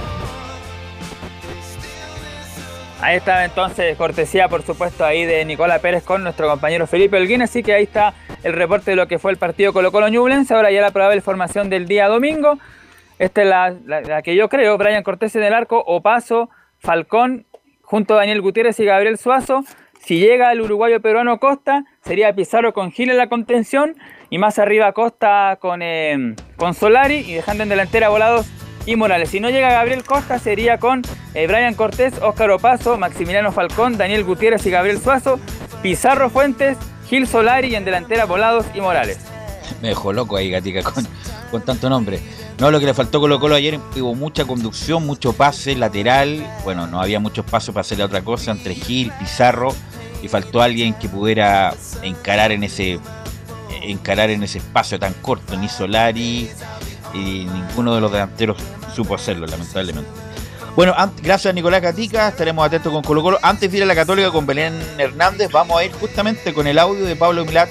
Ahí 3.02 3.16
está 3.16 3.44
entonces, 3.44 3.96
cortesía 3.96 4.48
por 4.48 4.62
supuesto 4.62 5.04
ahí 5.04 5.26
de 5.26 5.44
Nicola 5.44 5.78
Pérez 5.80 6.02
con 6.02 6.22
nuestro 6.22 6.48
compañero 6.48 6.86
Felipe 6.86 7.18
Holguín, 7.18 7.42
así 7.42 7.62
que 7.62 7.74
ahí 7.74 7.82
está 7.82 8.14
el 8.42 8.54
reporte 8.54 8.92
de 8.92 8.96
lo 8.96 9.06
que 9.06 9.18
fue 9.18 9.30
el 9.30 9.36
partido 9.36 9.74
Colo 9.74 9.92
Colo 9.92 10.08
Ñublense, 10.08 10.54
ahora 10.54 10.70
ya 10.70 10.80
la 10.80 10.92
probable 10.92 11.20
formación 11.20 11.68
del 11.68 11.86
día 11.86 12.08
domingo, 12.08 12.58
esta 13.18 13.42
es 13.42 13.48
la 13.84 14.22
que 14.22 14.34
yo 14.34 14.48
creo, 14.48 14.78
Brian 14.78 15.02
Cortés 15.02 15.36
en 15.36 15.42
el 15.42 15.52
arco, 15.52 15.82
Opaso, 15.86 16.48
Falcón, 16.78 17.46
junto 17.82 18.14
a 18.14 18.18
Daniel 18.18 18.40
Gutiérrez 18.40 18.80
y 18.80 18.86
Gabriel 18.86 19.18
Suazo, 19.18 19.62
si 20.00 20.18
llega 20.18 20.50
el 20.52 20.60
uruguayo 20.62 21.00
peruano 21.00 21.38
Costa, 21.38 21.84
sería 22.02 22.34
Pizarro 22.34 22.72
con 22.72 22.92
Gil 22.92 23.10
en 23.10 23.18
la 23.18 23.28
contención, 23.28 23.94
y 24.30 24.38
más 24.38 24.58
arriba 24.58 24.92
Costa 24.92 25.58
con, 25.60 25.82
eh, 25.82 26.34
con 26.56 26.74
Solari, 26.74 27.16
y 27.16 27.34
dejando 27.34 27.62
en 27.62 27.68
delantera 27.68 28.08
volados 28.08 28.46
y 28.86 28.96
Morales. 28.96 29.30
Si 29.30 29.40
no 29.40 29.50
llega 29.50 29.70
Gabriel 29.70 30.04
Costa, 30.04 30.38
sería 30.38 30.78
con 30.78 31.02
eh, 31.34 31.46
Brian 31.46 31.74
Cortés, 31.74 32.14
Óscar 32.22 32.50
Opaso, 32.50 32.96
Maximiliano 32.96 33.52
Falcón, 33.52 33.98
Daniel 33.98 34.24
Gutiérrez 34.24 34.64
y 34.64 34.70
Gabriel 34.70 35.00
Suazo, 35.00 35.38
Pizarro 35.82 36.30
Fuentes, 36.30 36.78
Gil 37.08 37.26
Solari 37.26 37.68
y 37.68 37.74
en 37.74 37.84
delantera 37.84 38.24
Volados 38.24 38.64
y 38.74 38.80
Morales. 38.80 39.18
Me 39.82 39.88
dejó 39.88 40.12
loco 40.12 40.36
ahí, 40.36 40.50
Gatica, 40.50 40.82
con, 40.82 41.06
con 41.50 41.62
tanto 41.62 41.90
nombre. 41.90 42.20
No, 42.58 42.70
lo 42.70 42.80
que 42.80 42.86
le 42.86 42.94
faltó 42.94 43.20
Colo 43.20 43.38
Colo 43.38 43.54
ayer 43.54 43.78
hubo 43.96 44.14
mucha 44.14 44.46
conducción, 44.46 45.04
mucho 45.04 45.34
pase 45.34 45.74
lateral. 45.76 46.46
Bueno, 46.64 46.86
no 46.86 47.02
había 47.02 47.20
muchos 47.20 47.44
pasos 47.44 47.74
para 47.74 47.82
hacerle 47.82 48.04
otra 48.04 48.22
cosa 48.22 48.52
entre 48.52 48.74
Gil, 48.74 49.12
Pizarro. 49.18 49.74
Y 50.22 50.28
faltó 50.28 50.62
alguien 50.62 50.94
que 50.94 51.08
pudiera 51.08 51.74
encarar 52.02 52.52
en 52.52 52.64
ese 52.64 52.98
encarar 53.82 54.30
en 54.30 54.42
ese 54.42 54.58
espacio 54.58 54.98
tan 54.98 55.12
corto. 55.14 55.54
Ni 55.56 55.68
Solari 55.68 56.48
y 57.16 57.44
ninguno 57.44 57.94
de 57.94 58.00
los 58.00 58.12
delanteros 58.12 58.58
supo 58.94 59.14
hacerlo, 59.14 59.46
lamentablemente. 59.46 60.08
Bueno, 60.76 60.94
gracias 61.22 61.50
a 61.50 61.54
Nicolás 61.54 61.80
Gatica, 61.80 62.28
estaremos 62.28 62.66
atentos 62.66 62.92
con 62.92 63.02
Colo 63.02 63.22
Colo. 63.22 63.38
Antes 63.40 63.70
de 63.70 63.78
ir 63.78 63.82
a 63.82 63.86
la 63.86 63.94
Católica 63.94 64.30
con 64.30 64.44
Belén 64.44 64.74
Hernández, 64.98 65.50
vamos 65.50 65.78
a 65.78 65.84
ir 65.84 65.92
justamente 65.92 66.52
con 66.52 66.66
el 66.66 66.78
audio 66.78 67.06
de 67.06 67.16
Pablo 67.16 67.46
Milat 67.46 67.70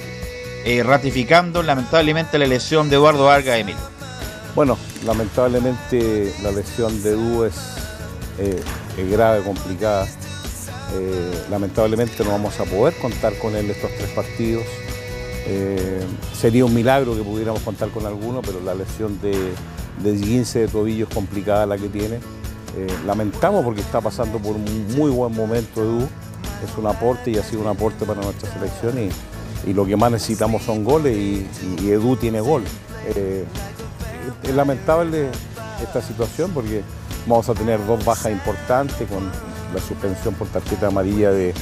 eh, 0.64 0.82
ratificando 0.82 1.62
lamentablemente 1.62 2.36
la 2.36 2.46
lesión 2.46 2.90
de 2.90 2.96
Eduardo 2.96 3.26
Vargas 3.26 3.60
Emil. 3.60 3.76
Bueno, 4.56 4.76
lamentablemente 5.04 6.34
la 6.42 6.50
lesión 6.50 7.00
de 7.04 7.12
Du 7.12 7.44
es, 7.44 7.54
eh, 8.38 8.60
grave, 9.08 9.44
complicada. 9.44 10.08
Eh, 10.94 11.44
lamentablemente 11.48 12.24
no 12.24 12.32
vamos 12.32 12.58
a 12.58 12.64
poder 12.64 12.94
contar 12.94 13.38
con 13.38 13.54
él 13.54 13.70
estos 13.70 13.92
tres 13.96 14.10
partidos. 14.10 14.64
Eh, 15.48 16.00
sería 16.34 16.64
un 16.64 16.74
milagro 16.74 17.14
que 17.14 17.22
pudiéramos 17.22 17.62
contar 17.62 17.90
con 17.90 18.04
alguno, 18.04 18.42
pero 18.42 18.60
la 18.60 18.74
lesión 18.74 19.20
de, 19.20 19.52
de 20.02 20.20
15 20.20 20.60
de 20.60 20.68
tobillo 20.68 21.06
es 21.08 21.14
complicada 21.14 21.66
la 21.66 21.78
que 21.78 21.88
tiene. 21.88 22.16
Eh, 22.76 22.86
lamentamos 23.06 23.64
porque 23.64 23.80
está 23.80 24.00
pasando 24.00 24.38
por 24.38 24.56
un 24.56 24.86
muy 24.96 25.10
buen 25.10 25.34
momento 25.34 25.82
Edu. 25.82 26.08
Es 26.64 26.76
un 26.76 26.86
aporte 26.86 27.30
y 27.30 27.38
ha 27.38 27.42
sido 27.42 27.62
un 27.62 27.68
aporte 27.68 28.04
para 28.04 28.20
nuestra 28.20 28.52
selección 28.52 28.98
y, 28.98 29.10
lo 29.72 29.84
que 29.84 29.96
más 29.96 30.12
necesitamos 30.12 30.62
son 30.62 30.84
goles 30.84 31.16
y, 31.16 31.44
y 31.80 31.90
Edu 31.90 32.16
tiene 32.16 32.40
gol. 32.40 32.62
Eh, 33.08 33.44
es 34.42 34.54
lamentable 34.54 35.28
esta 35.82 36.00
situación 36.00 36.52
porque 36.52 36.82
vamos 37.26 37.48
a 37.48 37.54
tener 37.54 37.84
dos 37.84 38.04
bajas 38.04 38.30
importantes 38.30 39.08
con 39.08 39.24
la 39.74 39.80
suspensión 39.80 40.34
por 40.34 40.46
tarjeta 40.48 40.86
amarilla 40.86 41.30
de, 41.32 41.52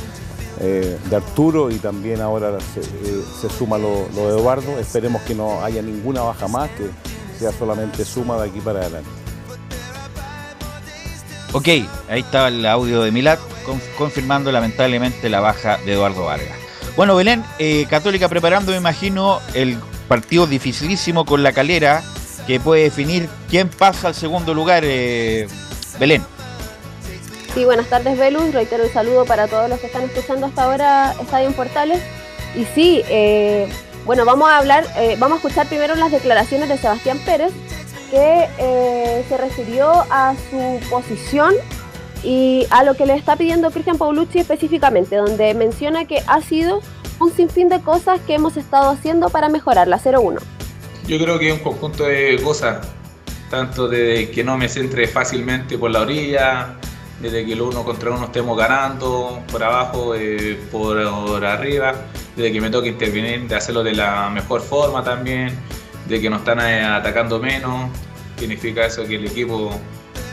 eh, 0.60 0.98
de 1.10 1.16
Arturo 1.16 1.70
y 1.70 1.76
también 1.76 2.20
ahora 2.20 2.58
se, 2.60 2.80
eh, 2.80 3.22
suma 3.58 3.78
lo, 3.78 4.06
de 4.14 4.22
Eduardo. 4.28 4.78
Esperemos 4.78 5.22
que 5.22 5.34
no 5.34 5.62
haya 5.64 5.82
ninguna 5.82 6.22
baja 6.22 6.48
más, 6.48 6.70
que 6.70 6.90
sea 7.38 7.52
solamente 7.52 8.04
suma 8.04 8.36
de 8.42 8.48
aquí 8.50 8.60
para 8.60 8.80
adelante. 8.80 9.08
Ok, 11.52 11.68
ahí 11.68 12.20
estaba 12.20 12.48
el 12.48 12.64
audio 12.66 13.02
de 13.02 13.12
Milat 13.12 13.38
con- 13.64 13.80
confirmando 13.96 14.50
lamentablemente 14.50 15.28
la 15.28 15.40
baja 15.40 15.78
de 15.84 15.92
Eduardo 15.92 16.24
Vargas. 16.24 16.58
Bueno, 16.96 17.14
Belén, 17.16 17.44
eh, 17.58 17.86
Católica 17.88 18.28
preparando, 18.28 18.72
me 18.72 18.78
imagino, 18.78 19.40
el 19.54 19.78
partido 20.08 20.46
dificilísimo 20.46 21.24
con 21.24 21.42
la 21.42 21.52
calera 21.52 22.02
que 22.46 22.60
puede 22.60 22.82
definir 22.84 23.28
quién 23.48 23.68
pasa 23.68 24.08
al 24.08 24.14
segundo 24.14 24.52
lugar, 24.52 24.82
Belén. 25.98 26.22
Sí, 27.54 27.64
buenas 27.64 27.88
tardes, 27.88 28.18
Velus. 28.18 28.52
Reitero 28.52 28.82
el 28.82 28.90
saludo 28.90 29.24
para 29.24 29.46
todos 29.46 29.70
los 29.70 29.78
que 29.78 29.86
están 29.86 30.02
escuchando 30.02 30.46
hasta 30.46 30.64
ahora 30.64 31.14
Estadio 31.20 31.46
en 31.46 31.54
Portales. 31.54 32.02
Y 32.56 32.64
sí, 32.64 33.02
eh, 33.08 33.68
bueno, 34.04 34.24
vamos 34.24 34.50
a 34.50 34.58
hablar, 34.58 34.84
eh, 34.96 35.14
vamos 35.20 35.36
a 35.36 35.46
escuchar 35.46 35.68
primero 35.68 35.94
las 35.94 36.10
declaraciones 36.10 36.68
de 36.68 36.76
Sebastián 36.78 37.20
Pérez, 37.24 37.52
que 38.10 38.48
eh, 38.58 39.24
se 39.28 39.36
refirió 39.36 39.88
a 40.10 40.34
su 40.50 40.80
posición 40.90 41.54
y 42.24 42.66
a 42.70 42.82
lo 42.82 42.94
que 42.94 43.06
le 43.06 43.14
está 43.14 43.36
pidiendo 43.36 43.70
Cristian 43.70 43.98
Paulucci 43.98 44.40
específicamente, 44.40 45.14
donde 45.14 45.54
menciona 45.54 46.06
que 46.06 46.24
ha 46.26 46.40
sido 46.40 46.82
un 47.20 47.32
sinfín 47.32 47.68
de 47.68 47.80
cosas 47.80 48.18
que 48.26 48.34
hemos 48.34 48.56
estado 48.56 48.90
haciendo 48.90 49.28
para 49.28 49.48
mejorar 49.48 49.86
la 49.86 50.00
0-1. 50.00 50.40
Yo 51.06 51.18
creo 51.18 51.38
que 51.38 51.50
es 51.50 51.54
un 51.54 51.60
conjunto 51.60 52.04
de 52.04 52.40
cosas. 52.42 52.84
tanto 53.48 53.86
de 53.86 54.32
que 54.32 54.42
no 54.42 54.58
me 54.58 54.68
centre 54.68 55.06
fácilmente 55.06 55.78
por 55.78 55.90
la 55.92 56.00
orilla, 56.00 56.74
desde 57.20 57.44
que 57.44 57.52
el 57.52 57.62
uno 57.62 57.84
contra 57.84 58.10
uno 58.10 58.26
estemos 58.26 58.56
ganando, 58.56 59.42
por 59.50 59.62
abajo, 59.62 60.14
eh, 60.14 60.58
por, 60.70 60.98
arriba, 61.44 61.94
desde 62.36 62.52
que 62.52 62.60
me 62.60 62.70
toque 62.70 62.88
intervenir, 62.88 63.46
de 63.48 63.54
hacerlo 63.54 63.82
de 63.82 63.94
la 63.94 64.28
mejor 64.30 64.60
forma 64.60 65.02
también, 65.02 65.56
de 66.08 66.20
que 66.20 66.28
nos 66.28 66.40
están 66.40 66.60
eh, 66.60 66.84
atacando 66.84 67.38
menos, 67.38 67.90
significa 68.38 68.84
eso 68.84 69.06
que 69.06 69.16
el 69.16 69.26
equipo 69.26 69.70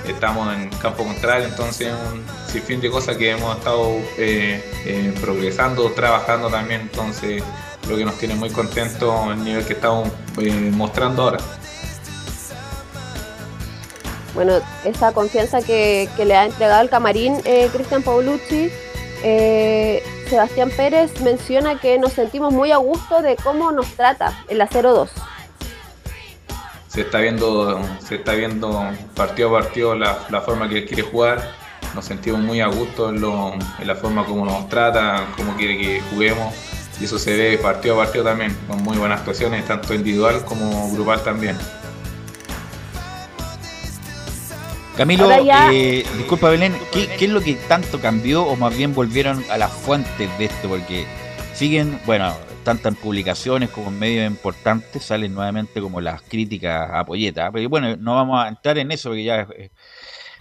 estamos 0.08 0.54
en 0.56 0.70
campo 0.70 1.04
contrario, 1.04 1.48
entonces 1.48 1.94
un 2.12 2.24
sinfín 2.52 2.82
de 2.82 2.90
cosas 2.90 3.18
que 3.18 3.32
hemos 3.32 3.58
estado 3.58 3.88
eh, 4.18 5.14
progresando, 5.22 5.92
trabajando 5.92 6.50
también, 6.50 6.82
entonces 6.82 7.44
lo 7.88 7.96
que 7.96 8.06
nos 8.06 8.18
tiene 8.18 8.36
muy 8.36 8.50
contentos 8.50 9.14
el 9.32 9.44
nivel 9.44 9.66
que 9.66 9.74
estamos 9.74 10.10
mostrando 10.72 11.24
ahora. 11.24 11.38
Bueno, 14.34 14.54
esa 14.86 15.12
confianza 15.12 15.62
que, 15.62 16.10
que 16.16 16.26
le 16.26 16.36
ha 16.36 16.46
entregado 16.46 16.82
el 16.82 16.90
camarín 16.90 17.38
eh, 17.44 17.70
Cristian 17.74 18.02
Paulucci, 18.02 18.72
eh, 19.24 20.04
Sebastián 20.28 20.72
Pérez 20.76 21.20
menciona 21.22 21.80
que 21.80 22.00
nos 22.00 22.14
sentimos 22.14 22.54
muy 22.54 22.72
a 22.72 22.78
gusto 22.78 23.22
de 23.22 23.36
cómo 23.36 23.72
nos 23.72 23.88
trata 23.96 24.44
el 24.48 24.62
acero 24.62 24.94
2. 24.94 25.10
se 26.88 27.02
está 27.02 27.20
viendo, 27.20 27.82
se 28.00 28.16
está 28.16 28.34
viendo 28.34 28.84
partido 29.16 29.56
a 29.56 29.62
partido 29.62 29.96
la, 29.96 30.20
la 30.30 30.42
forma 30.42 30.70
que 30.70 30.80
él 30.80 30.86
quiere 30.86 31.04
jugar. 31.04 31.52
Nos 31.94 32.06
sentimos 32.06 32.40
muy 32.40 32.62
a 32.62 32.68
gusto 32.68 33.10
en, 33.10 33.18
en 33.18 33.88
la 33.88 33.96
forma 33.96 34.26
como 34.26 34.46
nos 34.46 34.70
trata, 34.70 35.26
cómo 35.36 35.56
quiere 35.58 35.78
que 35.78 36.02
juguemos. 36.10 36.54
Y 37.02 37.06
eso 37.06 37.20
se 37.20 37.36
ve 37.36 37.58
partido 37.58 37.96
a 37.96 38.06
partido 38.06 38.24
también, 38.24 38.56
con 38.68 38.82
muy 38.84 38.98
buenas 38.98 39.20
actuaciones, 39.20 39.66
tanto 39.66 39.94
individual 39.94 40.46
como 40.46 40.90
grupal 40.92 41.22
también. 41.24 41.58
Camilo, 45.02 45.28
ya- 45.44 45.72
eh, 45.74 46.06
disculpa 46.18 46.50
Belén, 46.50 46.76
¿qué, 46.92 47.08
qué 47.18 47.26
es 47.26 47.32
lo 47.32 47.42
que 47.42 47.56
tanto 47.68 48.00
cambió 48.00 48.44
o 48.44 48.56
más 48.56 48.76
bien 48.76 48.94
volvieron 48.94 49.44
a 49.50 49.58
las 49.58 49.72
fuentes 49.72 50.30
de 50.38 50.46
esto? 50.46 50.70
Porque 50.70 51.06
siguen, 51.54 52.00
bueno, 52.06 52.36
tanto 52.64 52.88
en 52.88 52.96
publicaciones 52.96 53.70
como 53.72 53.90
en 53.90 53.98
medios 53.98 54.28
importantes 54.30 55.04
salen 55.04 55.34
nuevamente 55.34 55.82
como 55.82 56.00
las 56.02 56.22
críticas 56.22 56.90
a 56.94 57.04
Polleta. 57.06 57.52
Pero 57.52 57.68
bueno, 57.70 57.96
no 57.98 58.16
vamos 58.16 58.44
a 58.46 58.48
entrar 58.48 58.78
en 58.78 58.92
eso 58.92 59.10
porque 59.10 59.24
ya 59.24 59.42
es, 59.58 59.72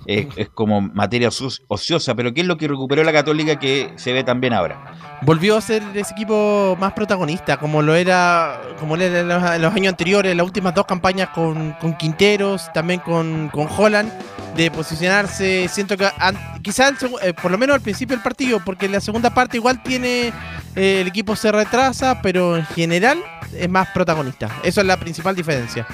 es- 0.06 0.27
es 0.36 0.48
como 0.48 0.81
materia 0.81 1.28
ocio- 1.28 1.60
ociosa, 1.68 2.14
pero 2.14 2.32
¿qué 2.35 2.40
es 2.43 2.47
lo 2.47 2.56
que 2.56 2.68
recuperó 2.68 3.02
la 3.05 3.12
Católica 3.12 3.59
que 3.59 3.93
se 3.97 4.12
ve 4.12 4.24
también 4.24 4.52
ahora? 4.52 4.94
Volvió 5.22 5.56
a 5.56 5.60
ser 5.60 5.82
ese 5.94 6.12
equipo 6.14 6.77
más 6.81 6.93
protagonista, 6.94 7.59
como 7.59 7.82
lo 7.82 7.94
era, 7.94 8.60
como 8.78 8.97
lo 8.97 9.02
era 9.05 9.20
en 9.20 9.28
los, 9.28 9.43
en 9.51 9.62
los 9.62 9.74
años 9.74 9.90
anteriores, 9.90 10.35
las 10.35 10.47
últimas 10.47 10.74
dos 10.74 10.86
campañas 10.86 11.28
con, 11.31 11.72
con 11.81 11.94
Quinteros, 11.97 12.72
también 12.72 13.01
con, 13.01 13.48
con 13.51 13.68
Holland, 13.77 14.10
de 14.56 14.70
posicionarse. 14.70 15.68
Siento 15.68 15.97
que 15.97 16.09
an- 16.18 16.39
quizá 16.62 16.89
el 16.89 16.97
segu- 16.98 17.18
eh, 17.22 17.35
por 17.35 17.51
lo 17.51 17.59
menos 17.59 17.74
al 17.74 17.81
principio 17.82 18.16
del 18.16 18.22
partido, 18.22 18.60
porque 18.64 18.86
en 18.86 18.93
la 18.93 19.01
segunda 19.01 19.31
parte 19.35 19.59
igual 19.59 19.82
tiene 19.82 20.32
eh, 20.77 21.01
el 21.02 21.09
equipo 21.09 21.36
se 21.36 21.52
retrasa, 21.52 22.22
pero 22.22 22.56
en 22.56 22.64
general 22.64 23.18
es 23.55 23.68
más 23.68 23.89
protagonista. 23.89 24.48
Eso 24.62 24.81
es 24.81 24.86
la 24.86 24.97
principal 24.97 25.35
diferencia. 25.36 25.86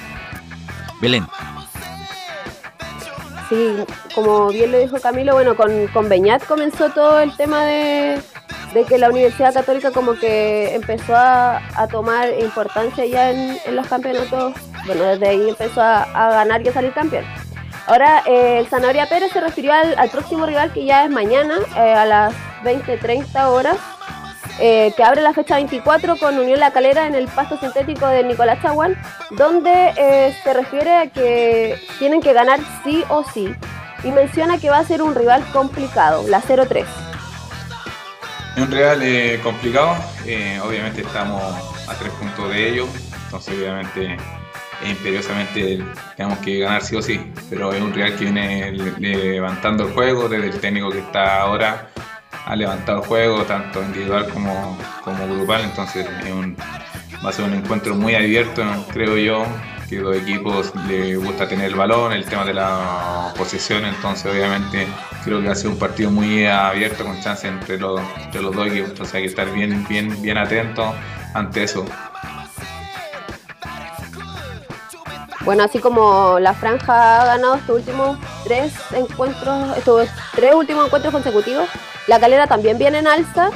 Belén. 1.01 1.25
Sí, 3.49 3.75
como 4.13 4.49
bien 4.49 4.71
lo 4.71 4.79
dijo 4.79 4.99
Camilo, 4.99 5.33
bueno, 5.33 5.55
con, 5.55 5.87
con 5.87 6.09
Beñat 6.09 6.45
comenzó 6.45 6.89
todo 6.89 7.19
el 7.19 7.35
tema 7.37 7.63
de, 7.63 8.19
de 8.73 8.83
que 8.83 8.97
la 8.97 9.09
Universidad 9.09 9.53
Católica 9.53 9.91
como 9.91 10.15
que 10.15 10.75
empezó 10.75 11.15
a, 11.15 11.61
tomar 11.89 12.29
importancia 12.39 13.05
ya 13.05 13.31
en, 13.31 13.57
en 13.65 13.75
los 13.75 13.87
campeonatos. 13.87 14.53
Bueno, 14.85 15.03
desde 15.03 15.27
ahí 15.29 15.49
empezó 15.49 15.81
a, 15.81 16.03
a 16.03 16.29
ganar 16.31 16.61
y 16.61 16.69
a 16.69 16.73
salir 16.73 16.91
campeón. 16.91 17.23
Ahora, 17.87 18.21
eh, 18.25 18.59
el 18.59 18.67
Zanahoria 18.67 19.07
Pérez 19.07 19.31
se 19.31 19.39
refirió 19.39 19.71
al, 19.71 19.97
al 19.97 20.09
próximo 20.09 20.45
rival 20.45 20.73
que 20.73 20.83
ya 20.83 21.05
es 21.05 21.09
mañana 21.09 21.57
eh, 21.77 21.93
a 21.93 22.05
las 22.05 22.33
20-30 22.63 23.47
horas, 23.47 23.77
eh, 24.59 24.93
que 24.95 25.03
abre 25.03 25.21
la 25.21 25.33
fecha 25.33 25.55
24 25.55 26.17
con 26.17 26.37
Unión 26.37 26.59
La 26.59 26.71
Calera 26.71 27.07
en 27.07 27.15
el 27.15 27.27
pasto 27.27 27.57
sintético 27.59 28.07
de 28.07 28.23
Nicolás 28.23 28.61
Chaguán, 28.61 28.95
donde 29.31 29.93
eh, 29.97 30.35
se 30.43 30.53
refiere 30.53 30.95
a 30.95 31.07
que 31.07 31.79
tienen 31.99 32.21
que 32.21 32.33
ganar 32.33 32.59
sí 32.83 33.03
o 33.09 33.23
sí 33.33 33.53
y 34.03 34.07
menciona 34.11 34.57
que 34.57 34.69
va 34.69 34.77
a 34.79 34.83
ser 34.85 35.01
un 35.01 35.15
rival 35.15 35.43
complicado, 35.51 36.23
la 36.27 36.41
0-3. 36.41 36.85
Es 38.55 38.63
un 38.63 38.71
real 38.71 38.99
eh, 39.03 39.39
complicado, 39.43 39.95
eh, 40.25 40.59
obviamente 40.63 41.01
estamos 41.01 41.41
a 41.87 41.93
tres 41.93 42.11
puntos 42.13 42.49
de 42.49 42.69
ellos, 42.69 42.87
entonces 43.25 43.53
obviamente 43.55 44.13
eh, 44.13 44.89
imperiosamente 44.89 45.79
tenemos 46.15 46.39
que 46.39 46.59
ganar 46.59 46.81
sí 46.81 46.95
o 46.95 47.01
sí, 47.01 47.31
pero 47.51 47.71
es 47.71 47.81
un 47.81 47.93
real 47.93 48.15
que 48.15 48.23
viene 48.25 48.71
le- 48.71 49.33
levantando 49.33 49.85
el 49.87 49.93
juego 49.93 50.27
desde 50.27 50.47
el 50.47 50.59
técnico 50.59 50.89
que 50.89 50.99
está 50.99 51.41
ahora, 51.41 51.89
ha 52.45 52.55
levantado 52.55 53.01
el 53.01 53.07
juego 53.07 53.43
tanto 53.43 53.81
individual 53.81 54.27
como, 54.29 54.77
como 55.03 55.27
grupal, 55.27 55.61
entonces 55.61 56.07
va 57.25 57.29
a 57.29 57.33
ser 57.33 57.45
un 57.45 57.53
encuentro 57.53 57.95
muy 57.95 58.15
abierto, 58.15 58.63
creo 58.91 59.17
yo, 59.17 59.45
que 59.89 59.97
los 59.97 60.17
equipos 60.17 60.73
les 60.87 61.17
gusta 61.17 61.47
tener 61.47 61.67
el 61.67 61.75
balón, 61.75 62.11
el 62.11 62.25
tema 62.25 62.43
de 62.45 62.53
la 62.53 63.33
posesión, 63.37 63.85
entonces 63.85 64.31
obviamente 64.31 64.85
creo 65.23 65.39
que 65.39 65.47
va 65.47 65.53
a 65.53 65.55
ser 65.55 65.69
un 65.69 65.79
partido 65.79 66.11
muy 66.11 66.45
abierto 66.45 67.05
con 67.05 67.19
chance 67.21 67.47
entre 67.47 67.79
los, 67.79 68.01
entre 68.17 68.41
los 68.41 68.55
dos 68.55 68.67
equipos, 68.67 68.89
entonces 68.89 69.15
hay 69.15 69.21
que 69.21 69.29
estar 69.29 69.51
bien, 69.51 69.85
bien, 69.87 70.21
bien 70.21 70.37
atentos 70.37 70.93
ante 71.33 71.63
eso. 71.63 71.85
Bueno, 75.41 75.63
así 75.63 75.79
como 75.79 76.39
la 76.39 76.53
franja 76.53 77.21
ha 77.21 77.25
ganado 77.25 77.55
estos 77.55 77.77
últimos 77.77 78.17
tres 78.43 78.73
encuentros, 78.91 79.77
estos 79.77 80.09
tres 80.35 80.53
últimos 80.53 80.87
encuentros 80.87 81.13
consecutivos, 81.13 81.69
la 82.07 82.19
calera 82.19 82.47
también 82.47 82.77
viene 82.77 82.99
en 82.99 83.07
alza 83.07 83.51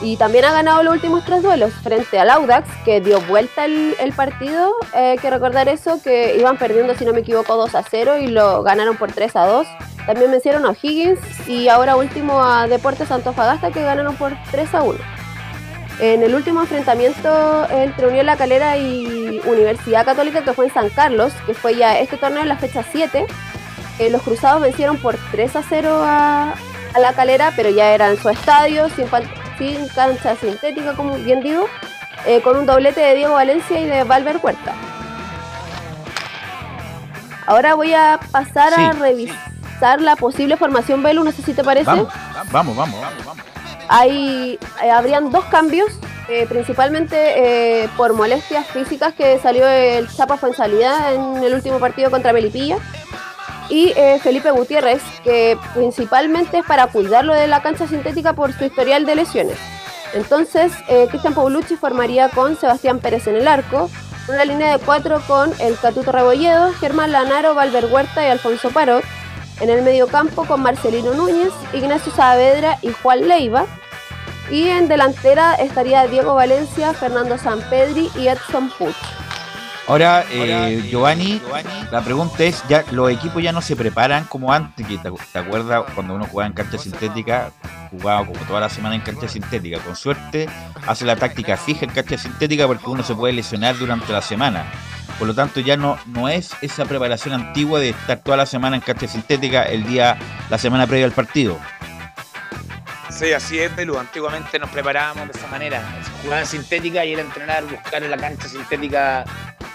y 0.00 0.16
también 0.16 0.44
ha 0.44 0.52
ganado 0.52 0.82
los 0.82 0.94
últimos 0.94 1.24
tres 1.24 1.42
duelos 1.42 1.72
frente 1.72 2.18
al 2.18 2.30
Audax, 2.30 2.68
que 2.84 3.00
dio 3.00 3.20
vuelta 3.22 3.64
el, 3.64 3.96
el 3.98 4.12
partido. 4.12 4.74
Eh, 4.94 5.12
hay 5.12 5.18
que 5.18 5.30
recordar 5.30 5.68
eso, 5.68 6.00
que 6.02 6.36
iban 6.36 6.58
perdiendo, 6.58 6.94
si 6.94 7.04
no 7.04 7.12
me 7.12 7.20
equivoco, 7.20 7.56
2 7.56 7.74
a 7.74 7.82
0 7.82 8.18
y 8.18 8.28
lo 8.28 8.62
ganaron 8.62 8.96
por 8.96 9.12
3 9.12 9.34
a 9.36 9.46
2. 9.46 9.66
También 10.06 10.30
vencieron 10.30 10.66
a 10.66 10.76
Higgins 10.80 11.18
y 11.48 11.68
ahora 11.68 11.96
último 11.96 12.42
a 12.44 12.68
Deportes 12.68 13.10
Antofagasta, 13.10 13.70
que 13.70 13.82
ganaron 13.82 14.14
por 14.16 14.36
3 14.50 14.74
a 14.74 14.82
1. 14.82 14.98
En 15.98 16.22
el 16.22 16.34
último 16.34 16.60
enfrentamiento 16.60 17.66
entre 17.70 18.06
Unión 18.06 18.26
La 18.26 18.36
Calera 18.36 18.76
y 18.76 19.40
Universidad 19.46 20.04
Católica, 20.04 20.44
que 20.44 20.52
fue 20.52 20.66
en 20.66 20.74
San 20.74 20.90
Carlos, 20.90 21.32
que 21.46 21.54
fue 21.54 21.74
ya 21.74 21.98
este 21.98 22.18
torneo 22.18 22.42
en 22.42 22.48
la 22.48 22.58
fecha 22.58 22.84
7, 22.92 23.26
eh, 23.98 24.10
los 24.10 24.20
Cruzados 24.20 24.60
vencieron 24.60 24.98
por 24.98 25.16
3 25.32 25.56
a 25.56 25.62
0 25.62 26.02
a, 26.04 26.54
a 26.94 26.98
La 27.00 27.12
Calera, 27.12 27.52
pero 27.56 27.70
ya 27.70 27.90
era 27.92 28.08
en 28.08 28.20
su 28.20 28.28
estadio, 28.28 28.88
sin, 28.90 29.06
sin 29.58 29.88
cancha 29.88 30.36
sintética, 30.36 30.94
como 30.94 31.14
bien 31.14 31.40
digo, 31.42 31.68
eh, 32.26 32.40
con 32.42 32.56
un 32.56 32.66
doblete 32.66 33.00
de 33.00 33.14
Diego 33.14 33.34
Valencia 33.34 33.78
y 33.80 33.84
de 33.84 34.04
Valver 34.04 34.38
Huerta. 34.42 34.72
Ahora 37.46 37.74
voy 37.74 37.94
a 37.94 38.18
pasar 38.32 38.74
a 38.74 38.92
Sí. 38.92 38.98
revisar 38.98 40.00
la 40.00 40.16
posible 40.16 40.56
formación 40.56 41.02
Belu, 41.02 41.22
no 41.22 41.32
sé 41.32 41.42
si 41.42 41.54
te 41.54 41.62
parece. 41.62 41.86
Vamos, 41.86 42.08
vamos, 42.50 42.76
vamos, 42.76 43.00
vamos. 43.24 43.44
Hay, 43.88 44.58
eh, 44.82 44.90
habrían 44.90 45.30
dos 45.30 45.44
cambios, 45.44 45.92
eh, 46.28 46.46
principalmente 46.48 47.84
eh, 47.84 47.88
por 47.96 48.14
molestias 48.14 48.66
físicas 48.66 49.14
que 49.14 49.38
salió 49.38 49.68
el 49.68 50.08
Chapa 50.08 50.36
Fuensalida 50.36 51.12
en 51.12 51.36
el 51.44 51.54
último 51.54 51.78
partido 51.78 52.10
contra 52.10 52.32
Melipilla. 52.32 52.78
Y 53.68 53.92
eh, 53.96 54.18
Felipe 54.22 54.50
Gutiérrez, 54.50 55.02
que 55.24 55.58
principalmente 55.74 56.58
es 56.58 56.64
para 56.64 56.86
cuidarlo 56.86 57.34
de 57.34 57.46
la 57.48 57.62
cancha 57.62 57.86
sintética 57.86 58.32
por 58.32 58.52
su 58.52 58.64
historial 58.64 59.06
de 59.06 59.16
lesiones. 59.16 59.58
Entonces, 60.14 60.72
eh, 60.88 61.06
Cristian 61.10 61.34
Paulucci 61.34 61.76
formaría 61.76 62.28
con 62.28 62.56
Sebastián 62.56 63.00
Pérez 63.00 63.26
en 63.26 63.36
el 63.36 63.48
arco, 63.48 63.90
una 64.28 64.44
línea 64.44 64.72
de 64.72 64.84
cuatro 64.84 65.20
con 65.26 65.52
el 65.60 65.78
Catuto 65.78 66.10
Rebolledo, 66.12 66.72
Germán 66.74 67.12
Lanaro, 67.12 67.54
Valver 67.54 67.86
Huerta 67.86 68.26
y 68.26 68.30
Alfonso 68.30 68.70
Parot. 68.70 69.04
En 69.60 69.70
el 69.70 69.82
mediocampo 69.82 70.44
con 70.44 70.60
Marcelino 70.62 71.14
Núñez, 71.14 71.52
Ignacio 71.72 72.12
Saavedra 72.12 72.78
y 72.82 72.90
Juan 72.90 73.26
Leiva. 73.26 73.66
Y 74.50 74.68
en 74.68 74.86
delantera 74.86 75.54
estaría 75.54 76.06
Diego 76.06 76.34
Valencia, 76.34 76.92
Fernando 76.92 77.38
Sampedri 77.38 78.10
y 78.16 78.28
Edson 78.28 78.70
Puch. 78.70 78.94
Ahora, 79.88 80.24
eh, 80.32 80.82
Giovanni, 80.90 81.40
la 81.92 82.02
pregunta 82.02 82.42
es, 82.42 82.64
ya 82.68 82.84
los 82.90 83.08
equipos 83.08 83.40
ya 83.40 83.52
no 83.52 83.62
se 83.62 83.76
preparan 83.76 84.24
como 84.24 84.52
antes, 84.52 84.84
que 84.84 84.98
te, 84.98 85.12
te 85.32 85.38
acuerdas 85.38 85.84
cuando 85.94 86.14
uno 86.14 86.26
jugaba 86.26 86.48
en 86.48 86.54
cancha 86.54 86.76
sintética, 86.76 87.52
jugaba 87.92 88.26
como 88.26 88.40
toda 88.46 88.60
la 88.60 88.68
semana 88.68 88.96
en 88.96 89.02
cancha 89.02 89.28
sintética. 89.28 89.78
Con 89.78 89.94
suerte 89.94 90.48
hace 90.88 91.04
la 91.04 91.14
táctica 91.14 91.56
fija 91.56 91.84
en 91.84 91.92
cancha 91.92 92.18
sintética 92.18 92.66
porque 92.66 92.90
uno 92.90 93.04
se 93.04 93.14
puede 93.14 93.32
lesionar 93.32 93.78
durante 93.78 94.12
la 94.12 94.22
semana. 94.22 94.64
Por 95.20 95.28
lo 95.28 95.34
tanto, 95.34 95.60
ya 95.60 95.76
no, 95.76 95.96
no 96.06 96.28
es 96.28 96.50
esa 96.60 96.84
preparación 96.84 97.34
antigua 97.34 97.78
de 97.78 97.90
estar 97.90 98.18
toda 98.18 98.36
la 98.36 98.46
semana 98.46 98.76
en 98.76 98.82
cancha 98.82 99.06
sintética 99.06 99.62
el 99.62 99.86
día, 99.86 100.18
la 100.50 100.58
semana 100.58 100.86
previa 100.88 101.06
al 101.06 101.12
partido. 101.12 101.58
Sí, 103.16 103.32
así 103.32 103.58
es, 103.58 103.74
Belu. 103.74 103.98
Antiguamente 103.98 104.58
nos 104.58 104.68
preparábamos 104.68 105.28
de 105.28 105.38
esa 105.38 105.46
manera. 105.46 105.80
Se 106.04 106.10
jugaba 106.22 106.40
en 106.40 106.46
sintética 106.46 107.02
y 107.02 107.14
era 107.14 107.22
entrenar, 107.22 107.64
buscar 107.64 108.02
en 108.02 108.10
la 108.10 108.18
cancha 108.18 108.46
sintética 108.46 109.24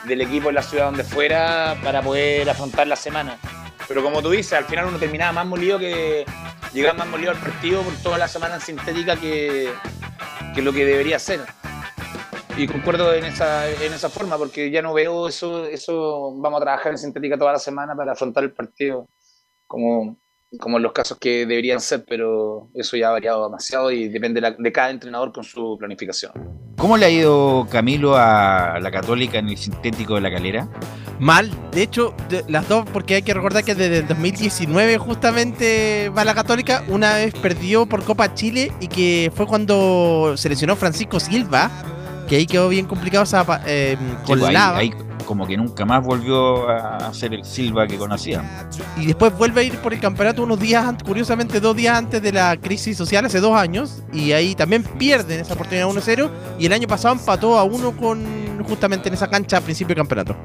del 0.05 0.21
equipo 0.21 0.49
en 0.49 0.55
la 0.55 0.61
ciudad 0.61 0.85
donde 0.85 1.03
fuera 1.03 1.75
para 1.83 2.03
poder 2.03 2.47
afrontar 2.47 2.85
la 2.85 2.95
semana. 2.95 3.39
Pero 3.87 4.03
como 4.03 4.21
tú 4.21 4.29
dices, 4.29 4.53
al 4.53 4.65
final 4.65 4.85
uno 4.85 4.99
terminaba 4.99 5.31
más 5.31 5.47
molido 5.47 5.79
que 5.79 6.23
llegaba 6.71 6.99
más 6.99 7.07
molido 7.07 7.31
al 7.31 7.37
partido 7.37 7.81
por 7.81 7.95
toda 7.95 8.19
la 8.19 8.27
semana 8.27 8.55
en 8.55 8.61
sintética 8.61 9.19
que, 9.19 9.73
que 10.53 10.61
lo 10.61 10.71
que 10.71 10.85
debería 10.85 11.17
ser. 11.17 11.41
Y 12.55 12.67
concuerdo 12.67 13.11
en 13.15 13.25
esa, 13.25 13.67
en 13.67 13.91
esa 13.91 14.09
forma, 14.09 14.37
porque 14.37 14.69
ya 14.69 14.83
no 14.83 14.93
veo 14.93 15.27
eso, 15.27 15.65
eso, 15.65 16.35
vamos 16.37 16.61
a 16.61 16.65
trabajar 16.65 16.91
en 16.91 16.99
sintética 16.99 17.39
toda 17.39 17.53
la 17.53 17.59
semana 17.59 17.95
para 17.95 18.11
afrontar 18.11 18.43
el 18.43 18.53
partido, 18.53 19.09
como, 19.65 20.17
como 20.59 20.77
en 20.77 20.83
los 20.83 20.91
casos 20.91 21.17
que 21.17 21.45
deberían 21.45 21.79
ser, 21.79 22.03
pero 22.07 22.69
eso 22.73 22.97
ya 22.97 23.07
ha 23.09 23.11
variado 23.11 23.45
demasiado 23.45 23.89
y 23.91 24.09
depende 24.09 24.41
de, 24.41 24.49
la- 24.49 24.55
de 24.57 24.71
cada 24.71 24.89
entrenador 24.89 25.31
con 25.31 25.43
su 25.43 25.77
planificación. 25.79 26.31
¿Cómo 26.77 26.97
le 26.97 27.05
ha 27.05 27.09
ido 27.09 27.67
Camilo 27.69 28.15
a 28.17 28.79
la 28.81 28.91
Católica 28.91 29.37
en 29.39 29.49
el 29.49 29.57
sintético 29.57 30.15
de 30.15 30.21
la 30.21 30.31
calera? 30.31 30.67
Mal, 31.19 31.51
de 31.71 31.83
hecho, 31.83 32.13
de- 32.29 32.43
las 32.49 32.67
dos, 32.67 32.85
porque 32.91 33.15
hay 33.15 33.21
que 33.21 33.33
recordar 33.33 33.63
que 33.63 33.75
desde 33.75 33.99
el 33.99 34.07
2019 34.07 34.97
justamente 34.97 36.09
va 36.09 36.25
la 36.25 36.33
Católica, 36.33 36.83
una 36.87 37.13
vez 37.15 37.33
perdió 37.35 37.85
por 37.85 38.03
Copa 38.03 38.33
Chile 38.33 38.71
y 38.81 38.87
que 38.87 39.31
fue 39.35 39.45
cuando 39.45 40.33
se 40.35 40.49
lesionó 40.49 40.75
Francisco 40.75 41.19
Silva, 41.19 41.69
que 42.27 42.35
ahí 42.37 42.45
quedó 42.45 42.67
bien 42.69 42.87
complicado 42.87 43.23
esa, 43.23 43.45
eh, 43.67 43.95
con 44.25 44.37
Sí, 44.39 44.41
pues, 44.41 44.43
ahí- 44.43 44.53
Lava. 44.53 44.77
ahí 44.79 44.93
como 45.25 45.47
que 45.47 45.57
nunca 45.57 45.85
más 45.85 46.03
volvió 46.03 46.69
a 46.69 47.13
ser 47.13 47.33
el 47.33 47.45
Silva 47.45 47.87
que 47.87 47.97
conocíamos. 47.97 48.49
Y 48.97 49.05
después 49.05 49.37
vuelve 49.37 49.61
a 49.61 49.63
ir 49.63 49.77
por 49.77 49.93
el 49.93 49.99
campeonato 49.99 50.43
unos 50.43 50.59
días 50.59 50.85
antes, 50.85 51.07
curiosamente 51.07 51.59
dos 51.59 51.75
días 51.75 51.97
antes 51.97 52.21
de 52.21 52.31
la 52.31 52.57
crisis 52.57 52.97
social, 52.97 53.25
hace 53.25 53.39
dos 53.39 53.53
años. 53.53 54.03
Y 54.13 54.31
ahí 54.31 54.55
también 54.55 54.83
pierden 54.83 55.39
esa 55.39 55.53
oportunidad 55.53 55.87
1-0. 55.87 56.29
Y 56.59 56.65
el 56.65 56.73
año 56.73 56.87
pasado 56.87 57.15
empató 57.15 57.57
a 57.57 57.63
uno 57.63 57.95
con 57.95 58.63
justamente 58.63 59.07
en 59.07 59.15
esa 59.15 59.29
cancha 59.29 59.57
a 59.57 59.61
principio 59.61 59.95
del 59.95 60.03
campeonato. 60.03 60.35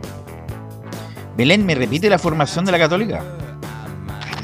Belén, 1.37 1.67
¿me 1.67 1.75
repite 1.75 2.09
la 2.09 2.19
formación 2.19 2.65
de 2.65 2.73
la 2.73 2.79
Católica? 2.79 3.23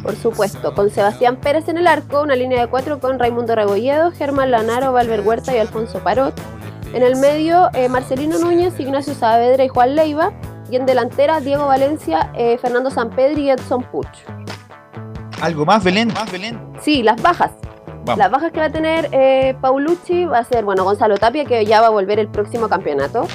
Por 0.02 0.16
supuesto, 0.16 0.74
con 0.74 0.90
Sebastián 0.90 1.36
Pérez 1.36 1.68
en 1.68 1.78
el 1.78 1.86
arco, 1.86 2.22
una 2.22 2.34
línea 2.34 2.60
de 2.60 2.66
cuatro 2.66 2.98
con 2.98 3.18
Raimundo 3.18 3.54
Rebolledo, 3.54 4.10
Germán 4.10 4.50
Lanaro, 4.50 4.92
Valver 4.92 5.20
Huerta 5.20 5.54
y 5.54 5.58
Alfonso 5.58 6.00
Parot. 6.00 6.34
En 6.92 7.02
el 7.02 7.16
medio, 7.16 7.70
eh, 7.74 7.88
Marcelino 7.88 8.38
Núñez, 8.38 8.78
Ignacio 8.78 9.14
Saavedra 9.14 9.64
y 9.64 9.68
Juan 9.68 9.96
Leiva. 9.96 10.32
Y 10.70 10.76
en 10.76 10.86
delantera, 10.86 11.40
Diego 11.40 11.66
Valencia, 11.66 12.30
eh, 12.34 12.58
Fernando 12.58 12.90
Sampedri 12.90 13.42
y 13.42 13.50
Edson 13.50 13.82
Puch. 13.82 14.08
¿Algo 15.40 15.66
más, 15.66 15.82
Belén? 15.82 16.08
¿Más, 16.14 16.30
Belén? 16.30 16.58
Sí, 16.80 17.02
las 17.02 17.20
bajas. 17.20 17.50
Vamos. 18.04 18.18
Las 18.18 18.30
bajas 18.30 18.52
que 18.52 18.60
va 18.60 18.66
a 18.66 18.72
tener 18.72 19.08
eh, 19.12 19.54
Paulucci 19.60 20.24
va 20.24 20.38
a 20.38 20.44
ser, 20.44 20.64
bueno, 20.64 20.84
Gonzalo 20.84 21.16
Tapia, 21.18 21.44
que 21.44 21.64
ya 21.64 21.80
va 21.80 21.88
a 21.88 21.90
volver 21.90 22.18
el 22.18 22.28
próximo 22.28 22.68
campeonato. 22.68 23.26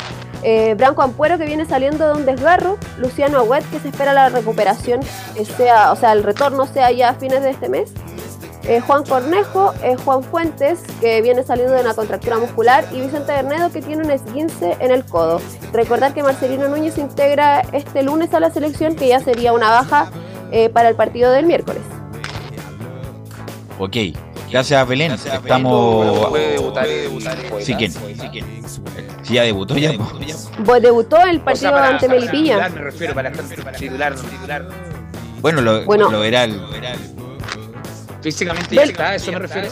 Eh, 0.43 0.75
Branco 0.75 1.01
Ampuero, 1.01 1.37
que 1.37 1.45
viene 1.45 1.65
saliendo 1.65 2.07
de 2.07 2.13
un 2.19 2.25
desgarro. 2.25 2.77
Luciano 2.97 3.39
Agüet, 3.39 3.69
que 3.69 3.79
se 3.79 3.89
espera 3.89 4.13
la 4.13 4.29
recuperación, 4.29 4.99
eh, 5.35 5.45
sea, 5.45 5.91
o 5.91 5.95
sea, 5.95 6.13
el 6.13 6.23
retorno 6.23 6.65
sea 6.65 6.91
ya 6.91 7.09
a 7.09 7.13
fines 7.15 7.41
de 7.41 7.49
este 7.51 7.69
mes. 7.69 7.93
Eh, 8.67 8.81
Juan 8.81 9.05
Cornejo, 9.05 9.73
eh, 9.81 9.95
Juan 10.03 10.23
Fuentes, 10.23 10.79
que 10.99 11.21
viene 11.21 11.41
saliendo 11.43 11.73
de 11.73 11.81
una 11.81 11.93
contractura 11.93 12.37
muscular, 12.37 12.85
y 12.91 12.99
Vicente 12.99 13.31
Bernedo, 13.31 13.71
que 13.71 13.81
tiene 13.81 14.03
un 14.03 14.11
esguince 14.11 14.75
en 14.81 14.91
el 14.91 15.05
codo. 15.05 15.39
Recordar 15.71 16.13
que 16.13 16.21
Marcelino 16.21 16.67
Núñez 16.67 16.97
integra 16.97 17.61
este 17.71 18.03
lunes 18.03 18.33
a 18.33 18.41
la 18.41 18.49
selección, 18.49 18.95
que 18.95 19.07
ya 19.07 19.21
sería 19.21 19.53
una 19.53 19.69
baja 19.69 20.11
eh, 20.51 20.67
para 20.69 20.89
el 20.89 20.95
partido 20.95 21.31
del 21.31 21.45
miércoles. 21.45 21.81
Ok. 23.79 23.95
Gracias, 24.51 24.87
Belén. 24.87 25.11
Estamos. 25.11 26.27
Puede 26.29 26.51
debutar, 26.53 26.87
debutar. 26.87 27.37
Sí, 27.61 27.73
¿quién? 27.75 27.91
Sí, 29.23 29.33
ya 29.33 29.43
debutó 29.43 29.77
ya. 29.77 29.91
Bo- 30.59 30.79
Debutó 30.79 31.17
el 31.21 31.37
O 31.39 31.43
partido 31.43 31.69
sea, 31.69 31.71
para, 31.71 31.87
ante 31.89 32.07
Melipilla. 32.07 32.69
me 32.69 32.81
refiero, 32.81 33.13
para 33.13 33.29
estar 33.29 33.45
titular, 33.75 34.15
titular. 34.15 34.67
Bueno, 35.41 35.61
lo, 35.61 35.83
Bueno. 35.85 36.09
lo 36.09 36.19
verá 36.21 36.45
el. 36.45 36.59
Físicamente 38.31 38.75
ya 38.75 38.83
está, 38.83 39.09
a 39.09 39.15
eso 39.15 39.31
me 39.31 39.39
refiero. 39.39 39.69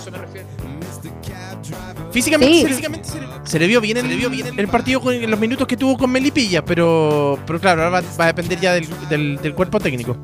Físicamente, 2.12 2.54
Sí. 2.56 2.62
se, 2.62 2.68
físicamente 2.70 3.10
se, 3.10 3.20
le, 3.20 3.28
se 3.44 3.60
le 3.60 3.68
vio 3.68 3.82
bien, 3.82 3.98
en, 3.98 4.60
el 4.60 4.68
partido 4.70 5.02
con 5.02 5.14
en 5.14 5.30
los 5.30 5.40
minutos 5.40 5.68
que 5.68 5.76
tuvo 5.76 5.98
con 5.98 6.10
Melipilla, 6.10 6.64
pero, 6.64 7.38
pero 7.46 7.60
claro, 7.60 7.84
ahora 7.84 8.00
va, 8.02 8.08
va 8.18 8.24
a 8.24 8.28
depender 8.28 8.58
ya 8.60 8.74
del, 8.74 8.88
del- 9.10 9.38
del 9.42 9.54
cuerpo 9.54 9.80
técnico. 9.82 10.16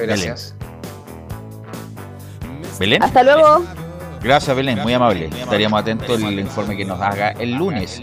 Gracias. 0.00 0.54
¿Belén? 2.78 3.02
Hasta 3.02 3.24
luego. 3.24 3.64
Gracias, 4.22 4.54
Belén, 4.56 4.78
muy 4.80 4.92
amable. 4.92 5.28
Estaríamos 5.40 5.80
atentos 5.80 6.22
al 6.22 6.38
informe 6.38 6.76
que 6.76 6.84
nos 6.84 7.00
haga 7.00 7.30
el 7.32 7.54
lunes. 7.54 8.00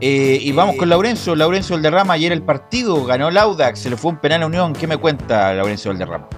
Eh, 0.00 0.38
y 0.40 0.50
vamos 0.52 0.74
con 0.76 0.88
Laurencio. 0.88 1.36
Laurencio 1.36 1.76
Valderrama, 1.76 2.14
ayer 2.14 2.32
el 2.32 2.42
partido 2.42 3.04
ganó 3.04 3.28
el 3.28 3.36
Audax, 3.36 3.78
se 3.78 3.90
le 3.90 3.96
fue 3.96 4.10
un 4.12 4.18
penal 4.18 4.42
a 4.42 4.46
Unión. 4.46 4.72
¿Qué 4.72 4.86
me 4.88 4.96
cuenta 4.96 5.52
Laurencio 5.54 5.92
Valderrama? 5.92 6.28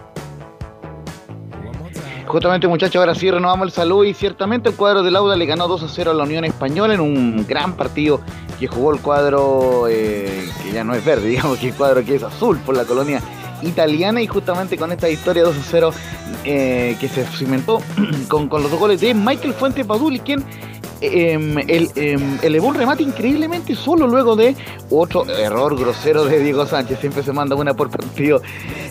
Justamente 2.33 2.67
muchachos, 2.67 2.97
ahora 2.97 3.15
sí 3.15 3.31
renovamos 3.31 3.67
el 3.67 3.73
saludo 3.73 4.05
y 4.05 4.15
ciertamente 4.15 4.71
el 4.71 4.75
cuadro 4.75 5.03
del 5.03 5.15
Auda 5.17 5.37
le 5.37 5.45
ganó 5.45 5.69
2 5.69 5.83
a 5.83 5.89
0 5.89 6.13
a 6.13 6.15
la 6.15 6.25
Unión 6.25 6.47
Española 6.47 6.95
en 6.95 7.01
un 7.01 7.47
gran 7.47 7.75
partido 7.75 8.23
que 8.59 8.67
jugó 8.67 8.95
el 8.95 9.03
cuadro 9.03 9.87
eh, 9.87 10.49
que 10.63 10.73
ya 10.73 10.83
no 10.83 10.95
es 10.95 11.05
verde, 11.05 11.29
digamos 11.29 11.59
que 11.59 11.69
el 11.69 11.75
cuadro 11.75 12.03
que 12.03 12.15
es 12.15 12.23
azul 12.23 12.59
por 12.65 12.75
la 12.75 12.87
colonia 12.87 13.21
italiana 13.61 14.23
y 14.23 14.27
justamente 14.27 14.79
con 14.79 14.91
esta 14.93 15.11
historia 15.11 15.43
2 15.43 15.55
a 15.59 15.63
0 15.63 15.93
eh, 16.47 16.97
que 16.99 17.07
se 17.07 17.27
cimentó 17.27 17.83
con, 18.29 18.49
con 18.49 18.63
los 18.63 18.71
dos 18.71 18.81
goles 18.81 19.03
de 19.03 19.13
Michael 19.13 19.53
Fuentes 19.53 19.87
Baduli 19.87 20.19
quien 20.19 20.43
em, 21.03 21.59
el, 21.59 21.91
em, 21.97 22.39
elevó 22.43 22.73
remate 22.73 23.03
increíblemente 23.03 23.75
solo 23.75 24.07
luego 24.07 24.37
de 24.37 24.55
otro 24.91 25.27
error 25.29 25.79
grosero 25.79 26.25
de 26.25 26.41
Diego 26.41 26.67
Sánchez. 26.67 27.01
Siempre 27.01 27.23
se 27.23 27.33
manda 27.33 27.57
una 27.57 27.75
por 27.75 27.91
partido 27.91 28.41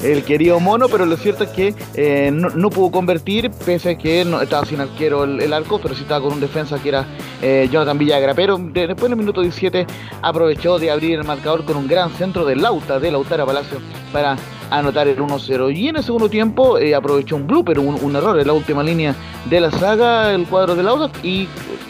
el 0.04 0.24
querido 0.24 0.60
mono, 0.60 0.88
pero 0.90 1.06
lo 1.06 1.16
cierto 1.18 1.44
es 1.46 1.50
que 1.52 1.74
eh, 1.94 2.32
no, 2.32 2.70
pudo 2.70 2.92
convertir, 2.92 3.52
pese 3.52 3.92
a 3.92 3.98
que 3.98 4.26
no, 4.26 4.42
estaba 4.42 4.66
sin 4.66 4.82
arquero 4.82 5.24
el, 5.24 5.54
arco, 5.54 5.80
pero 5.82 5.96
sí 5.96 6.02
estaba 6.04 6.22
con 6.22 6.34
un 6.34 6.40
defensa 6.40 6.82
que 6.82 6.90
era 6.90 7.06
eh, 7.42 7.70
Jonathan 7.72 7.98
Villagra. 7.98 8.34
Pero 8.34 8.58
de- 8.58 8.88
después 8.88 9.06
en 9.06 9.14
el 9.14 9.18
minuto 9.18 9.42
17 9.42 9.86
aprovechó 10.22 10.80
de 10.80 10.92
abrir 10.92 11.20
el 11.20 11.24
marcador 11.26 11.66
con 11.66 11.78
un 11.78 11.88
gran 11.88 12.12
centro 12.12 12.46
de 12.46 12.56
Lauta, 12.56 13.00
de 13.00 13.12
Lautara 13.12 13.46
Palacio, 13.46 13.80
para 14.12 14.38
anotar 14.72 15.07
el 15.07 15.19
1-0. 15.19 15.76
Y 15.76 15.89
en 15.89 15.98
el 15.98 16.03
segundo 16.03 16.30
tiempo 16.30 16.77
eh, 16.80 16.95
aprovechó 16.95 17.35
un 17.35 17.45
blooper, 17.45 17.77
un, 17.77 17.95
un 18.02 18.15
error 18.15 18.39
en 18.39 18.48
la 18.48 18.53
última 18.53 18.81
línea 18.81 19.14
de 19.49 19.60
la 19.60 19.69
saga, 19.69 20.34
el 20.34 20.48
cuadro 20.48 20.76
de 20.76 20.84
Lauda, 20.84 21.11
y, 21.22 21.48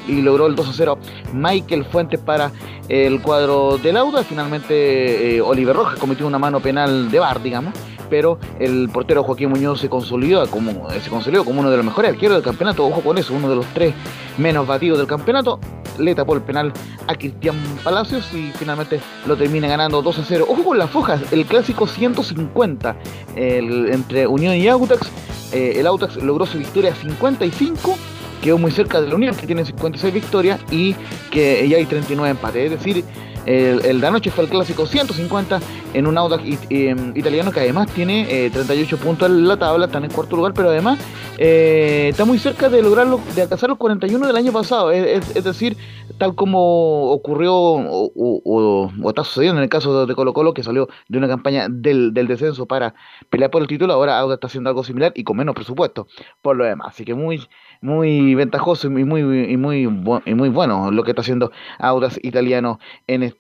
y 0.08 0.22
logró 0.22 0.48
el 0.48 0.56
2-0 0.56 0.98
Michael 1.34 1.86
Fuentes 1.86 2.20
para 2.20 2.52
el 2.90 3.22
cuadro 3.22 3.78
de 3.78 3.94
Lauda. 3.94 4.24
Finalmente 4.24 5.36
eh, 5.38 5.42
Oliver 5.42 5.76
Rojas 5.76 5.98
cometió 5.98 6.28
una 6.28 6.40
mano 6.40 6.60
penal 6.60 7.10
de 7.10 7.20
bar, 7.20 7.42
digamos. 7.42 7.74
Pero 8.12 8.38
el 8.60 8.90
portero 8.90 9.24
Joaquín 9.24 9.50
Muñoz 9.50 9.80
se 9.80 9.90
consolidó 9.90 10.46
como, 10.52 10.88
se 10.92 11.10
consolidó 11.10 11.46
como 11.46 11.62
uno 11.62 11.72
de 11.72 11.78
los 11.78 11.86
mejores 11.86 12.12
arqueros 12.12 12.36
del 12.36 12.44
campeonato. 12.44 12.86
Ojo 12.86 13.02
con 13.02 13.18
eso, 13.18 13.34
uno 13.34 13.50
de 13.50 13.56
los 13.56 13.66
tres 13.74 13.94
menos 14.38 14.68
batidos 14.68 15.00
del 15.00 15.08
campeonato. 15.08 15.60
Le 15.98 16.14
tapó 16.14 16.36
el 16.36 16.42
penal 16.42 16.72
a 17.08 17.16
Cristian 17.16 17.56
Palacios 17.84 18.34
y 18.34 18.52
finalmente 18.58 19.00
lo 19.26 19.36
termina 19.38 19.68
ganando 19.68 20.02
2 20.02 20.20
a 20.20 20.24
0. 20.26 20.46
Ojo 20.50 20.64
con 20.64 20.78
las 20.78 20.90
fojas, 20.90 21.22
el 21.32 21.46
clásico 21.46 21.88
150 21.88 22.96
el- 23.36 23.90
entre 23.92 24.28
Unión 24.28 24.56
y 24.56 24.68
Autax. 24.68 25.10
Eh, 25.54 25.74
el 25.78 25.88
Autax 25.88 26.18
logró 26.18 26.46
su 26.46 26.58
victoria 26.58 26.94
55, 26.96 27.98
quedó 28.42 28.58
muy 28.58 28.72
cerca 28.72 29.00
de 29.02 29.08
la 29.08 29.16
Unión, 29.16 29.36
que 29.36 29.46
tiene 29.48 29.64
56 29.66 30.14
victorias 30.14 30.60
y 30.72 30.96
que 31.30 31.68
ya 31.70 31.78
hay 31.78 31.86
39 31.86 32.32
empates. 32.32 32.72
Es 32.72 32.72
decir, 32.84 33.04
el, 33.46 33.84
el 33.86 34.02
de 34.02 34.08
anoche 34.08 34.32
fue 34.32 34.44
el 34.46 34.50
clásico 34.50 34.86
150 34.86 35.60
en 35.94 36.08
un 36.08 36.18
Audax 36.18 36.44
eh, 36.70 36.96
italiano 37.16 37.52
que 37.52 37.60
además 37.60 37.88
tiene 37.92 38.46
eh, 38.46 38.50
38 38.50 38.98
puntos 38.98 39.30
en 39.30 39.48
la 39.48 39.58
tabla, 39.58 39.86
está 39.86 39.98
en 39.98 40.10
cuarto 40.10 40.36
lugar, 40.36 40.54
pero 40.54 40.70
además 40.70 41.00
eh, 41.38 42.08
está 42.12 42.26
muy 42.26 42.38
cerca 42.38 42.70
de 42.70 42.82
lograrlo, 42.82 43.20
de 43.36 43.42
alcanzar 43.42 43.70
los 43.70 43.78
41 43.78 44.28
del 44.28 44.36
año 44.36 44.52
pasado. 44.52 44.92
Es, 44.92 45.36
es- 45.36 45.44
decir, 45.44 45.76
tal 46.20 46.36
como 46.36 47.12
ocurrió 47.12 47.52
o, 47.54 48.92
está 49.10 49.24
sucediendo 49.24 49.60
en 49.60 49.64
el 49.64 49.70
caso 49.70 50.06
de 50.06 50.14
Colo 50.16 50.34
Colo, 50.34 50.54
que 50.54 50.64
salió 50.64 50.88
de 51.10 51.18
una 51.18 51.28
campaña 51.28 51.68
del, 51.68 52.14
descenso 52.14 52.68
para 52.68 52.94
pelear 53.30 53.50
por 53.50 53.62
el 53.64 53.68
título, 53.68 53.94
ahora 53.94 54.20
Audax 54.20 54.36
está 54.38 54.48
haciendo 54.48 54.70
algo 54.70 54.84
similar 54.84 55.12
y 55.16 55.24
con 55.24 55.36
menos 55.36 55.56
presupuesto 55.56 56.08
por 56.42 56.56
lo 56.56 56.64
demás. 56.64 56.90
Así 56.92 57.06
que 57.06 57.16
muy 57.16 57.48
muy 57.82 58.36
ventajoso 58.36 58.88
y 58.88 58.92
muy 58.92 59.22
y 59.22 59.58
muy 59.58 59.82
y 60.26 60.34
muy 60.36 60.50
bueno 60.50 60.92
lo 60.92 61.04
que 61.04 61.12
está 61.12 61.22
haciendo 61.22 61.52
Audax 61.80 62.20
italiano 62.24 62.80
en 63.08 63.24
este 63.24 63.31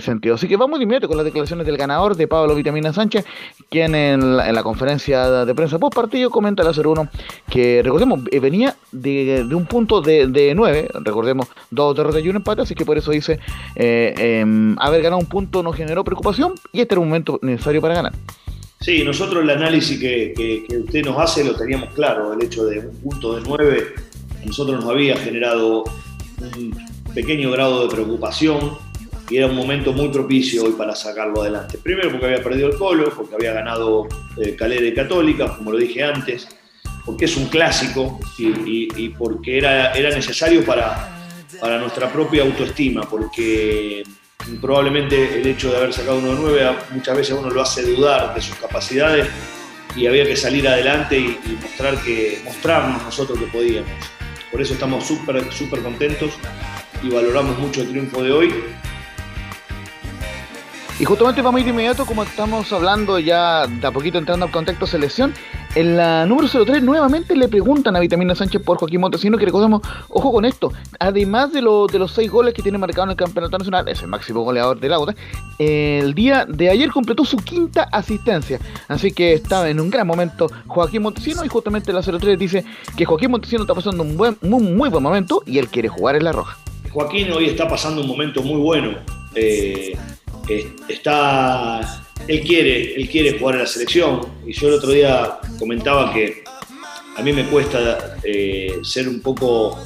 sentido. 0.00 0.34
Así 0.34 0.48
que 0.48 0.56
vamos 0.56 0.78
de 0.78 0.84
inmediato 0.84 1.08
con 1.08 1.16
las 1.16 1.24
declaraciones 1.24 1.66
del 1.66 1.76
ganador 1.76 2.16
de 2.16 2.26
Pablo 2.28 2.54
Vitamina 2.54 2.92
Sánchez, 2.92 3.24
quien 3.70 3.94
en 3.94 4.36
la, 4.36 4.48
en 4.48 4.54
la 4.54 4.62
conferencia 4.62 5.44
de 5.44 5.54
prensa 5.54 5.78
post 5.78 5.94
partido 5.94 6.30
comenta 6.30 6.62
la 6.62 6.70
0-1 6.72 7.08
que 7.50 7.82
recordemos 7.82 8.20
eh, 8.30 8.40
venía 8.40 8.74
de, 8.92 9.46
un 9.54 9.66
punto 9.66 10.00
de, 10.00 10.26
de 10.26 10.54
9, 10.54 10.88
recordemos 11.02 11.48
dos 11.70 11.96
derrotas 11.96 12.22
y 12.24 12.28
un 12.28 12.36
empate, 12.36 12.62
así 12.62 12.74
que 12.74 12.84
por 12.84 12.98
eso 12.98 13.10
dice 13.10 13.38
eh, 13.76 14.14
em, 14.40 14.76
haber 14.78 15.02
ganado 15.02 15.20
un 15.20 15.26
punto 15.28 15.62
no 15.62 15.72
generó 15.72 16.04
preocupación 16.04 16.54
y 16.72 16.80
este 16.80 16.94
era 16.94 17.00
un 17.00 17.08
momento 17.08 17.38
necesario 17.42 17.80
para 17.80 17.94
ganar. 17.94 18.12
Sí, 18.80 19.02
nosotros 19.02 19.42
el 19.42 19.50
análisis 19.50 19.98
que, 19.98 20.34
que- 20.36 20.64
que 20.68 20.76
usted 20.78 21.04
nos 21.04 21.18
hace 21.18 21.42
lo 21.44 21.54
teníamos 21.54 21.88
claro, 21.94 22.32
el 22.34 22.42
hecho 22.42 22.64
de 22.66 22.80
un 22.80 22.96
punto 22.98 23.36
de 23.36 23.42
9 23.46 23.84
a 24.42 24.46
nosotros 24.46 24.80
nos 24.84 24.90
había 24.92 25.16
generado 25.16 25.84
un 26.40 26.76
pequeño 27.14 27.50
grado 27.50 27.86
de 27.86 27.94
preocupación 27.94 28.72
era 29.36 29.46
un 29.46 29.56
momento 29.56 29.92
muy 29.92 30.08
propicio 30.08 30.64
hoy 30.64 30.72
para 30.72 30.94
sacarlo 30.94 31.42
adelante. 31.42 31.78
Primero 31.78 32.10
porque 32.10 32.26
había 32.26 32.42
perdido 32.42 32.68
el 32.68 32.76
Colo, 32.76 33.12
porque 33.14 33.34
había 33.34 33.52
ganado 33.52 34.06
eh, 34.36 34.54
Calera 34.56 34.86
y 34.86 34.94
Católica, 34.94 35.56
como 35.56 35.72
lo 35.72 35.78
dije 35.78 36.02
antes, 36.02 36.48
porque 37.04 37.24
es 37.26 37.36
un 37.36 37.46
clásico 37.46 38.18
y, 38.38 38.46
y- 38.46 38.88
y 38.96 39.08
porque 39.10 39.58
era, 39.58 39.92
era 39.92 40.10
necesario 40.10 40.64
para, 40.64 41.10
para 41.60 41.78
nuestra 41.78 42.10
propia 42.12 42.42
autoestima, 42.42 43.02
porque 43.02 44.02
probablemente 44.60 45.40
el 45.40 45.46
hecho 45.46 45.70
de 45.70 45.76
haber 45.78 45.92
sacado 45.92 46.18
uno 46.18 46.34
de 46.34 46.40
nueve 46.40 46.76
muchas 46.90 47.16
veces 47.16 47.36
uno 47.38 47.50
lo 47.50 47.62
hace 47.62 47.82
dudar 47.82 48.34
de 48.34 48.40
sus 48.42 48.54
capacidades 48.56 49.26
y 49.96 50.06
había 50.06 50.24
que 50.24 50.36
salir 50.36 50.66
adelante 50.68 51.18
y, 51.18 51.24
y 51.46 51.58
mostrar 51.62 51.96
que, 52.02 52.40
mostrarnos 52.44 53.02
nosotros 53.04 53.38
que 53.38 53.46
podíamos. 53.46 53.90
Por 54.50 54.60
eso 54.60 54.74
estamos 54.74 55.06
súper 55.06 55.50
súper 55.52 55.80
contentos 55.80 56.30
y 57.02 57.08
valoramos 57.08 57.58
mucho 57.58 57.82
el 57.82 57.88
triunfo 57.88 58.22
de 58.22 58.32
hoy 58.32 58.54
Y 61.00 61.04
justamente 61.04 61.42
vamos 61.42 61.58
a 61.58 61.62
ir 61.62 61.68
inmediato, 61.68 62.06
como 62.06 62.22
estamos 62.22 62.72
hablando 62.72 63.18
ya 63.18 63.66
de 63.66 63.84
a 63.84 63.90
poquito 63.90 64.16
entrando 64.18 64.46
al 64.46 64.52
contexto 64.52 64.86
selección. 64.86 65.34
En 65.74 65.96
la 65.96 66.24
número 66.24 66.46
03 66.48 66.84
nuevamente 66.84 67.34
le 67.34 67.48
preguntan 67.48 67.96
a 67.96 68.00
Vitamina 68.00 68.36
Sánchez 68.36 68.62
por 68.62 68.78
Joaquín 68.78 69.00
Montesino, 69.00 69.36
que 69.36 69.44
recordemos, 69.44 69.82
ojo 70.08 70.30
con 70.30 70.44
esto, 70.44 70.72
además 71.00 71.52
de, 71.52 71.62
lo- 71.62 71.88
de 71.88 71.98
los 71.98 72.12
seis 72.12 72.30
goles 72.30 72.54
que 72.54 72.62
tiene 72.62 72.78
marcado 72.78 73.06
en 73.06 73.10
el 73.10 73.16
Campeonato 73.16 73.58
Nacional, 73.58 73.88
es 73.88 74.00
el 74.02 74.08
máximo 74.08 74.42
goleador 74.42 74.78
del 74.78 74.92
Auda, 74.92 75.16
el 75.58 76.14
día 76.14 76.46
de 76.48 76.70
ayer 76.70 76.92
completó 76.92 77.24
su 77.24 77.38
quinta 77.38 77.88
asistencia. 77.90 78.60
Así 78.86 79.10
que 79.10 79.32
estaba 79.32 79.68
en 79.68 79.80
un 79.80 79.90
gran 79.90 80.06
momento 80.06 80.46
Joaquín 80.68 81.02
Montesino 81.02 81.44
y 81.44 81.48
justamente 81.48 81.92
la 81.92 82.02
03 82.02 82.38
dice 82.38 82.64
que 82.96 83.04
Joaquín 83.04 83.32
Montesino 83.32 83.62
está 83.62 83.74
pasando 83.74 84.04
un 84.04 84.16
buen, 84.16 84.36
muy, 84.42 84.88
buen 84.90 85.02
momento 85.02 85.42
y 85.44 85.58
él 85.58 85.66
quiere 85.66 85.88
jugar 85.88 86.14
en 86.14 86.22
la 86.22 86.30
roja. 86.30 86.56
Joaquín 86.92 87.32
hoy 87.32 87.46
está 87.46 87.66
pasando 87.66 88.00
un 88.00 88.06
momento 88.06 88.44
muy 88.44 88.60
bueno. 88.60 88.92
Eh, 89.34 89.98
está, 90.88 91.80
él 92.26 92.40
quiere, 92.42 92.94
él 92.94 93.08
quiere 93.08 93.38
jugar 93.38 93.56
en 93.56 93.60
la 93.62 93.66
selección. 93.66 94.20
Y 94.46 94.52
yo 94.52 94.68
el 94.68 94.74
otro 94.74 94.90
día 94.90 95.38
comentaba 95.58 96.12
que 96.12 96.44
a 97.16 97.22
mí 97.22 97.32
me 97.32 97.44
cuesta 97.44 98.16
eh, 98.22 98.78
ser 98.82 99.08
un 99.08 99.20
poco 99.20 99.78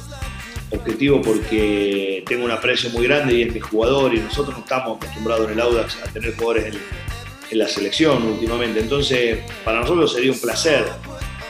objetivo 0.71 1.21
porque 1.21 2.23
tengo 2.27 2.45
un 2.45 2.51
aprecio 2.51 2.89
muy 2.91 3.07
grande 3.07 3.33
y 3.33 3.41
es 3.43 3.53
mi 3.53 3.59
jugador 3.59 4.13
y 4.13 4.19
nosotros 4.19 4.55
no 4.55 4.63
estamos 4.63 4.97
acostumbrados 4.97 5.47
en 5.47 5.53
el 5.53 5.61
Audax 5.61 5.97
a 6.03 6.13
tener 6.13 6.35
jugadores 6.35 6.73
en, 6.73 6.79
en 7.51 7.57
la 7.57 7.67
selección 7.67 8.23
últimamente. 8.23 8.79
Entonces, 8.79 9.39
para 9.63 9.81
nosotros 9.81 10.13
sería 10.13 10.31
un 10.31 10.39
placer. 10.39 10.85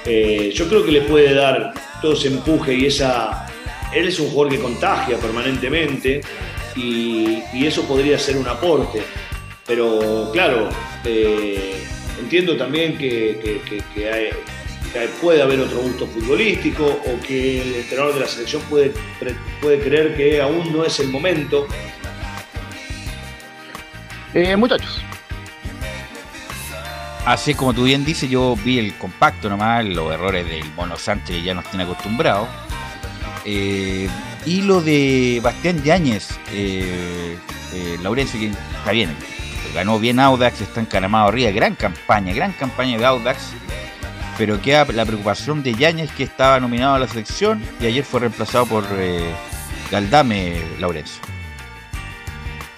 Eh, 0.06 0.52
yo 0.53 0.68
creo 0.68 0.86
que 0.86 0.91
le 0.91 1.02
puede 1.02 1.34
dar 1.34 1.73
todo 2.02 2.14
ese 2.14 2.27
empuje 2.27 2.73
y 2.73 2.86
esa... 2.86 3.45
Él 3.94 4.07
es 4.07 4.19
un 4.19 4.30
jugador 4.30 4.53
que 4.53 4.61
contagia 4.61 5.18
permanentemente 5.18 6.22
y, 6.80 7.43
y 7.53 7.68
eso 7.68 7.84
podría 7.85 8.18
ser 8.18 8.38
un 8.38 8.47
aporte. 8.47 9.01
Pero 9.65 10.30
claro, 10.34 10.69
eh, 11.06 11.84
entiendo 12.19 12.56
también 12.57 12.97
que, 12.97 13.39
que- 13.43 13.61
que- 13.61 13.84
que 13.93 14.11
hay- 14.11 14.30
que 14.91 14.99
hay- 14.99 15.07
puede 15.22 15.41
haber 15.41 15.60
otro 15.60 15.80
gusto 15.80 16.07
futbolístico 16.07 16.85
o 16.85 17.19
que 17.27 17.61
el 17.61 17.76
entrenador 17.76 18.14
de 18.15 18.19
la 18.22 18.27
selección 18.27 18.61
puede, 18.64 18.91
pre- 19.19 19.35
puede 19.61 19.80
creer 19.80 20.15
que 20.18 20.41
aún 20.41 20.72
no 20.73 20.84
es 20.85 20.99
el 20.99 21.10
momento. 21.10 21.68
Eh, 24.34 24.56
muchachos. 24.56 25.01
Así 27.26 27.53
como 27.53 27.73
tú 27.73 27.84
bien 27.84 28.06
dices, 28.06 28.30
yo 28.30 28.56
vi 28.64 28.80
el 28.80 28.95
compacto 28.95 29.49
nomás, 29.49 29.85
los 29.85 30.11
errores 30.11 30.47
del 30.49 30.64
Mono 30.76 30.97
Sánchez 30.97 31.35
que 31.38 31.43
ya 31.43 31.53
nos 31.53 31.65
tiene 31.65 31.84
acostumbrados. 31.84 32.47
Eh, 33.45 34.07
y 34.45 34.61
lo 34.64 34.82
de 34.82 35.40
Bastián 35.44 35.82
Yáñez, 35.84 36.30
eh, 36.52 37.38
eh, 37.74 37.98
Laurencio, 38.02 38.40
que 38.40 38.48
está 38.48 38.91
bien, 38.91 39.16
ganó 39.74 39.99
bien 39.99 40.20
Audax, 40.20 40.61
está 40.61 40.82
encaramado 40.82 41.30
arriba, 41.30 41.52
gran 41.52 41.76
campaña, 41.76 42.34
gran 42.34 42.52
campaña 42.53 42.98
de 42.98 43.06
Audax. 43.06 43.52
Pero 44.38 44.61
queda 44.61 44.86
la 44.94 45.06
preocupación 45.06 45.64
de 45.64 45.74
Yáñez 45.74 46.11
que 46.14 46.24
estaba 46.24 46.60
nominado 46.61 46.95
a 46.95 46.99
la 46.99 47.07
selección 47.07 47.61
y 47.82 47.86
ayer 47.88 48.06
fue 48.06 48.22
reemplazado 48.22 48.66
por 48.66 48.86
eh, 48.94 49.32
Galdame, 49.91 50.61
Laurencio. 50.80 51.22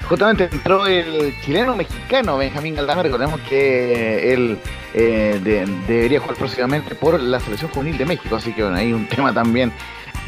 Justamente 0.10 0.50
entró 0.52 0.88
el 0.88 1.34
chileno 1.42 1.76
mexicano 1.76 2.38
Benjamín 2.38 2.76
Galdame. 2.76 3.04
Recordemos 3.04 3.40
que 3.48 4.34
él 4.34 4.58
eh, 4.94 5.40
de- 5.42 5.66
debería 5.88 6.20
jugar 6.20 6.36
próximamente 6.36 6.96
por 6.96 7.20
la 7.22 7.40
selección 7.40 7.72
juvenil 7.72 7.98
de 7.98 8.06
México. 8.06 8.36
Así 8.36 8.52
que 8.54 8.64
bueno, 8.64 8.78
hay 8.78 8.92
un 8.92 9.06
tema 9.16 9.32
también 9.34 9.72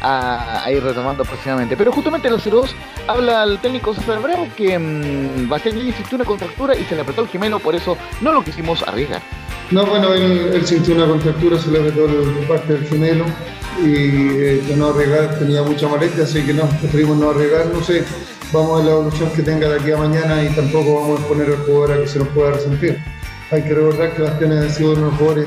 a, 0.04 0.70
ir 0.70 0.82
retomando 0.82 1.24
próximamente. 1.24 1.76
Pero 1.76 1.92
justamente 1.92 2.28
en 2.28 2.34
los 2.34 2.44
02 2.44 2.74
habla 3.08 3.44
el 3.44 3.58
técnico 3.58 3.94
César 3.94 4.20
Bravo 4.20 4.48
que 4.56 4.78
mm, 4.78 5.48
Bastián 5.48 5.76
sintió 5.80 6.16
una 6.16 6.24
contractura 6.24 6.76
y 6.76 6.84
se 6.84 6.94
le 6.94 7.02
apretó 7.02 7.22
el 7.22 7.28
gemelo. 7.28 7.58
Por 7.58 7.74
eso 7.74 7.96
no 8.20 8.32
lo 8.32 8.44
quisimos 8.44 8.82
arriesgar. 8.82 9.22
No, 9.70 9.86
bueno, 9.86 10.12
él, 10.12 10.50
él 10.52 10.66
sintió 10.66 10.94
una 10.94 11.06
contractura, 11.06 11.58
se 11.58 11.70
le 11.70 11.78
apretó 11.80 12.04
el- 12.04 12.46
parte 12.46 12.74
del 12.74 12.86
gemelo 12.86 13.24
y 13.82 13.94
eh, 13.96 14.74
no 14.76 14.88
arriesgar 14.90 15.38
tenía 15.38 15.62
mucha 15.62 15.88
molestia, 15.88 16.24
así 16.24 16.42
que 16.42 16.52
no, 16.52 16.68
preferimos 16.68 17.16
no 17.16 17.30
arriesgar, 17.30 17.66
no 17.66 17.82
sé, 17.82 18.04
vamos 18.52 18.80
a 18.80 18.84
la 18.84 18.90
evolución 18.92 19.30
que 19.30 19.42
tenga 19.42 19.68
de 19.68 19.80
aquí 19.80 19.90
a 19.90 19.96
mañana 19.96 20.44
y 20.44 20.48
tampoco 20.54 21.00
vamos 21.00 21.18
a 21.18 21.22
exponer 21.22 21.48
al 21.48 21.56
jugador 21.64 21.92
a 21.92 22.00
que 22.02 22.08
se 22.08 22.18
nos 22.18 22.28
pueda 22.28 22.52
resentir. 22.52 22.98
Hay 23.50 23.62
que 23.62 23.74
recordar 23.74 24.14
que 24.14 24.22
Bastián 24.22 24.52
ha 24.52 24.68
sido 24.68 24.92
uno 24.92 25.00
de 25.00 25.06
los 25.06 25.14
jugadores, 25.14 25.46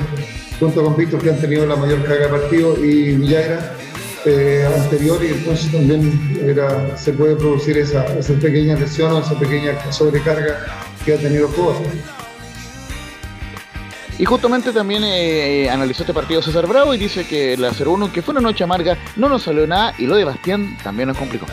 junto 0.58 0.84
con 0.84 0.96
Víctor, 0.96 1.22
que 1.22 1.30
han 1.30 1.40
tenido 1.40 1.64
la 1.66 1.76
mayor 1.76 2.02
carga 2.04 2.26
de 2.26 2.28
partido 2.28 2.84
y 2.84 3.16
Villagra 3.16 3.76
eh, 4.24 4.68
anterior 4.82 5.18
y 5.24 5.28
entonces 5.28 5.70
también 5.72 6.38
era- 6.44 6.96
se 6.96 7.12
puede 7.12 7.36
producir 7.36 7.78
esa, 7.78 8.04
esa 8.18 8.34
pequeña 8.34 8.74
lesión 8.76 9.12
o 9.12 9.20
esa 9.20 9.38
pequeña 9.38 9.72
sobrecarga 9.92 10.66
que 11.04 11.14
ha 11.14 11.18
tenido 11.18 11.48
jugador. 11.48 11.82
Y 14.18 14.24
justamente 14.24 14.72
también 14.72 15.02
eh, 15.04 15.70
analizó 15.70 16.02
este 16.02 16.12
partido 16.12 16.42
César 16.42 16.66
Bravo 16.66 16.92
y 16.92 16.98
dice 16.98 17.24
que 17.24 17.56
la 17.56 17.70
0-1, 17.70 18.10
que 18.10 18.20
fue 18.20 18.32
una 18.32 18.40
noche 18.40 18.64
amarga, 18.64 18.98
no 19.14 19.28
nos 19.28 19.44
salió 19.44 19.64
nada 19.66 19.94
y 19.96 20.06
lo 20.06 20.16
de 20.16 20.24
Bastián 20.24 20.76
también 20.82 21.08
nos 21.08 21.16
complicó. 21.16 21.46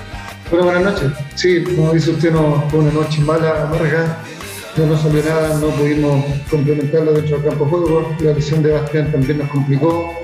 Bueno, 0.49 0.65
buenas 0.65 0.93
noches. 0.93 1.11
Sí, 1.35 1.63
como 1.63 1.93
dice 1.93 2.09
usted, 2.11 2.31
no, 2.31 2.65
fue 2.69 2.79
una 2.79 2.91
noche 2.91 3.21
mala, 3.21 3.63
amarga. 3.63 4.17
No 4.77 4.87
nos 4.87 5.01
salió 5.01 5.23
nada, 5.23 5.57
no 5.59 5.67
pudimos 5.67 6.25
complementarlo 6.49 7.13
dentro 7.13 7.37
del 7.37 7.49
campo 7.49 7.65
de 7.65 7.69
juego. 7.71 8.15
La 8.19 8.31
lesión 8.33 8.63
de 8.63 8.71
Bastián 8.71 9.11
también 9.11 9.37
nos 9.37 9.49
complicó. 9.49 10.23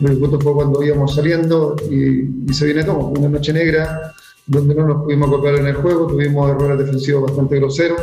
El 0.00 0.18
gusto 0.18 0.40
fue 0.40 0.52
cuando 0.52 0.82
íbamos 0.82 1.14
saliendo 1.14 1.74
y, 1.90 2.50
y 2.50 2.54
se 2.54 2.66
viene 2.66 2.84
todo. 2.84 3.08
Una 3.08 3.28
noche 3.28 3.52
negra 3.52 4.12
donde 4.46 4.74
no 4.74 4.86
nos 4.86 5.02
pudimos 5.02 5.28
acoplar 5.28 5.56
en 5.56 5.66
el 5.66 5.74
juego, 5.74 6.06
tuvimos 6.06 6.50
errores 6.50 6.78
defensivos 6.78 7.24
bastante 7.24 7.56
groseros 7.56 8.00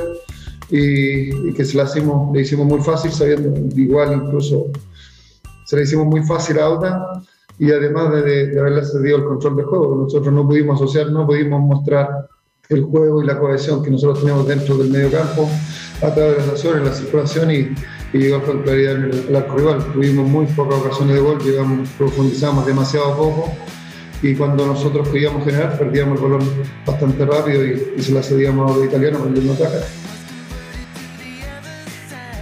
y, 0.70 1.50
y 1.50 1.54
que 1.54 1.66
se 1.66 1.78
la 1.78 1.84
hicimos, 1.84 2.34
le 2.34 2.42
hicimos 2.42 2.68
muy 2.68 2.82
fácil, 2.82 3.12
sabiendo 3.12 3.50
igual 3.76 4.22
incluso 4.26 4.68
se 5.66 5.76
la 5.76 5.84
hicimos 5.84 6.06
muy 6.06 6.22
fácil 6.24 6.60
a 6.60 6.66
Auda 6.66 7.24
y 7.58 7.72
además 7.72 8.12
de, 8.14 8.48
de, 8.48 8.60
haberle 8.60 8.84
cedido 8.86 9.18
el 9.18 9.24
control 9.24 9.56
del 9.56 9.66
juego, 9.66 9.96
nosotros 9.96 10.34
no 10.34 10.46
pudimos 10.46 10.76
asociar, 10.76 11.10
no 11.12 11.26
pudimos 11.26 11.62
mostrar 11.62 12.28
el 12.70 12.84
juego 12.84 13.24
y 13.24 13.26
la 13.26 13.40
cohesión 13.40 13.82
que 13.82 13.90
nosotros 13.90 14.20
teníamos 14.20 14.48
dentro 14.48 14.78
del 14.78 14.90
medio 14.90 15.10
campo 15.12 15.50
a 16.02 16.14
través 16.14 16.34
de 16.34 16.38
las 16.40 16.50
acciones, 16.50 16.84
la 16.84 16.94
circulación 16.94 17.52
y, 17.52 17.76
y 18.16 18.18
llegar 18.18 18.44
con 18.44 18.64
claridad 18.64 18.96
el, 18.96 19.36
arco 19.36 19.58
rival. 19.58 19.86
Tuvimos 19.92 20.28
muy 20.28 20.46
pocas 20.46 20.80
ocasiones 20.80 21.16
de 21.16 21.22
gol, 21.22 21.38
llegamos, 21.44 21.90
profundizamos 21.98 22.66
demasiado 22.66 23.18
poco 23.18 23.54
y 24.22 24.34
cuando 24.36 24.66
nosotros 24.66 25.10
podíamos 25.10 25.44
generar 25.44 25.78
perdíamos 25.78 26.18
el 26.18 26.24
balón 26.24 26.50
bastante 26.86 27.26
rápido 27.26 27.66
y, 27.66 28.02
se 28.02 28.14
la 28.14 28.24
cedíamos 28.24 28.72
a 28.72 28.78
los 28.78 28.86
italianos 28.86 29.30
no 29.30 29.54
ataca. 29.54 29.86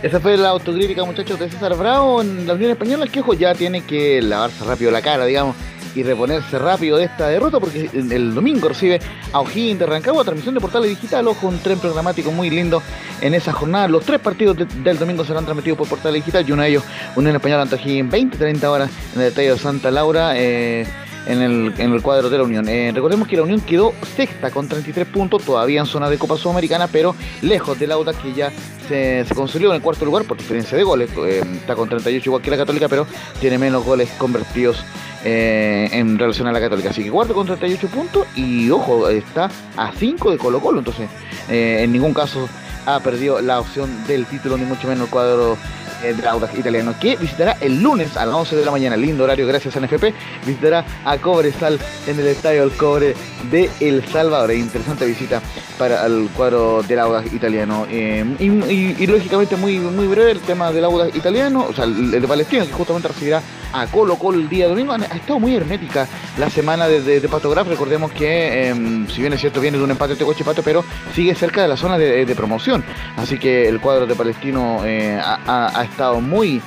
Esa 0.03 0.19
fue 0.19 0.37
la 0.37 0.49
autocrítica, 0.49 1.03
muchachos, 1.05 1.39
de 1.39 1.49
César 1.49 1.75
Bravo 1.75 2.21
en 2.21 2.45
la 2.45 2.53
Unión 2.53 2.71
Española, 2.71 3.07
que 3.07 3.21
ojo, 3.21 3.33
ya 3.33 3.55
tiene 3.55 3.81
que 3.81 4.21
lavarse 4.21 4.63
rápido 4.65 4.91
la 4.91 5.01
cara, 5.01 5.25
digamos, 5.25 5.55
y 5.95 6.03
reponerse 6.03 6.57
rápido 6.59 6.97
de 6.97 7.05
esta 7.05 7.27
derrota, 7.27 7.59
porque 7.59 7.89
el 7.93 8.33
domingo 8.33 8.69
recibe 8.69 8.99
a 9.31 9.39
O'Higgins 9.41 9.79
de 9.79 9.85
Rancagua, 9.85 10.23
transmisión 10.23 10.55
de 10.55 10.61
Portales 10.61 10.89
Digital, 10.89 11.27
ojo, 11.27 11.47
un 11.47 11.59
tren 11.59 11.79
programático 11.79 12.31
muy 12.31 12.49
lindo 12.49 12.81
en 13.21 13.33
esa 13.33 13.53
jornada. 13.53 13.87
Los 13.87 14.03
tres 14.03 14.19
partidos 14.19 14.57
de- 14.57 14.65
del 14.65 14.97
domingo 14.97 15.23
serán 15.25 15.45
transmitidos 15.45 15.77
por 15.77 15.87
Portales 15.87 16.15
Digital, 16.23 16.45
y 16.47 16.51
uno 16.51 16.63
de 16.63 16.69
ellos, 16.69 16.83
Unión 17.15 17.35
Española 17.35 17.61
ante 17.63 17.75
O'Higgins, 17.75 18.09
20, 18.11 18.37
30 18.37 18.71
horas 18.71 18.89
en 19.15 19.21
el 19.21 19.27
Estadio 19.27 19.53
de 19.53 19.59
Santa 19.59 19.91
Laura, 19.91 20.33
eh, 20.35 20.85
en 21.25 21.41
el, 21.41 21.73
en 21.77 21.93
el 21.93 22.01
cuadro 22.01 22.29
de 22.29 22.37
la 22.37 22.43
Unión. 22.43 22.67
Eh, 22.67 22.91
recordemos 22.93 23.27
que 23.29 23.37
la 23.37 23.43
Unión 23.43 23.61
quedó 23.61 23.93
sexta 24.17 24.51
con 24.51 24.67
33 24.67 25.07
puntos, 25.07 25.43
todavía 25.43 25.79
en 25.79 25.85
zona 25.85 26.09
de 26.09 26.17
Copa 26.17 26.35
Sudamericana, 26.37 26.87
pero 26.87 27.15
lejos 27.41 27.79
del 27.79 27.93
Audax 27.93 28.17
que 28.19 28.33
ya 28.33 28.51
se, 28.89 29.23
se 29.25 29.33
consolidó 29.33 29.69
en 29.69 29.77
el 29.77 29.81
cuarto 29.81 30.03
lugar 30.03 30.25
por 30.25 30.35
diferencia 30.37 30.77
de 30.77 30.83
goles. 30.83 31.09
Eh, 31.25 31.41
está 31.55 31.75
con 31.75 31.87
38 31.87 32.29
igual 32.29 32.41
que 32.41 32.51
la 32.51 32.57
Católica, 32.57 32.89
pero 32.89 33.07
tiene 33.39 33.57
menos 33.57 33.85
goles 33.85 34.09
convertidos 34.17 34.83
eh, 35.23 35.89
en 35.91 36.17
relación 36.19 36.47
a 36.47 36.51
la 36.51 36.59
Católica. 36.59 36.89
Así 36.89 37.03
que 37.03 37.11
cuarto 37.11 37.33
con 37.33 37.45
38 37.45 37.87
puntos 37.87 38.27
y 38.35 38.69
ojo, 38.69 39.09
está 39.09 39.49
a 39.77 39.91
5 39.91 40.31
de 40.31 40.37
Colo 40.37 40.59
Colo, 40.59 40.79
entonces 40.79 41.09
eh, 41.49 41.81
en 41.81 41.91
ningún 41.91 42.13
caso 42.13 42.47
ha 42.85 42.99
perdido 42.99 43.41
la 43.41 43.59
opción 43.59 43.89
del 44.07 44.25
título, 44.25 44.57
ni 44.57 44.65
mucho 44.65 44.87
menos 44.87 45.05
el 45.05 45.11
cuadro 45.11 45.57
del 46.03 46.27
Audax 46.27 46.57
italiano, 46.57 46.93
que 46.99 47.15
visitará 47.15 47.55
el 47.61 47.81
lunes 47.81 48.17
a 48.17 48.25
las 48.25 48.35
11 48.35 48.55
de 48.57 48.65
la 48.65 48.71
mañana, 48.71 48.97
lindo 48.97 49.23
horario 49.23 49.47
gracias 49.47 49.75
a 49.75 49.79
NFP, 49.79 50.13
visitará 50.45 50.83
a 51.05 51.17
Cobresal 51.17 51.79
en 52.07 52.19
el 52.19 52.27
Estadio 52.27 52.61
del 52.67 52.75
Cobre 52.77 53.15
de 53.49 53.69
El 53.79 54.03
Salvador. 54.07 54.51
Interesante 54.53 55.05
visita 55.05 55.41
para 55.77 56.05
el 56.05 56.29
cuadro 56.35 56.83
del 56.83 56.99
Audax 56.99 57.31
italiano. 57.33 57.87
Eh, 57.89 58.25
y, 58.39 58.45
y- 58.45 58.95
y 58.99 59.07
lógicamente 59.07 59.55
muy, 59.55 59.79
muy 59.79 60.07
breve 60.07 60.31
el 60.31 60.39
tema 60.41 60.71
del 60.71 60.83
Audax 60.85 61.15
italiano, 61.15 61.65
o 61.69 61.73
sea, 61.73 61.85
el, 61.85 62.13
el 62.13 62.21
de 62.21 62.27
Palestino, 62.27 62.65
que 62.65 62.73
justamente 62.73 63.07
recibirá 63.07 63.41
a 63.71 63.87
Colo 63.87 64.17
Colo 64.17 64.37
el 64.39 64.49
día 64.49 64.67
domingo. 64.67 64.93
Ha 64.93 64.97
estado 65.15 65.39
muy 65.39 65.55
hermética 65.55 66.07
la 66.37 66.49
semana 66.49 66.87
de, 66.87 67.01
de, 67.01 67.19
de 67.21 67.29
Pato. 67.29 67.53
Recordemos 67.53 68.11
que, 68.11 68.67
em, 68.69 69.07
si 69.09 69.21
bien 69.21 69.33
es 69.33 69.39
cierto, 69.41 69.61
viene 69.61 69.77
de 69.77 69.83
un 69.83 69.91
empate 69.91 70.15
de 70.15 70.25
Cochipato, 70.25 70.63
pero 70.63 70.83
sigue 71.13 71.35
cerca 71.35 71.61
de 71.61 71.67
la 71.67 71.77
zona 71.77 71.97
de, 71.97 72.25
de 72.25 72.35
promoción. 72.35 72.83
Así 73.17 73.37
que 73.37 73.67
el 73.67 73.79
cuadro 73.79 74.07
de 74.07 74.15
Palestino 74.15 74.81
eh, 74.85 75.19
ha- 75.23 75.67
ha 75.67 75.83
estado 75.93 76.19
muy 76.21 76.61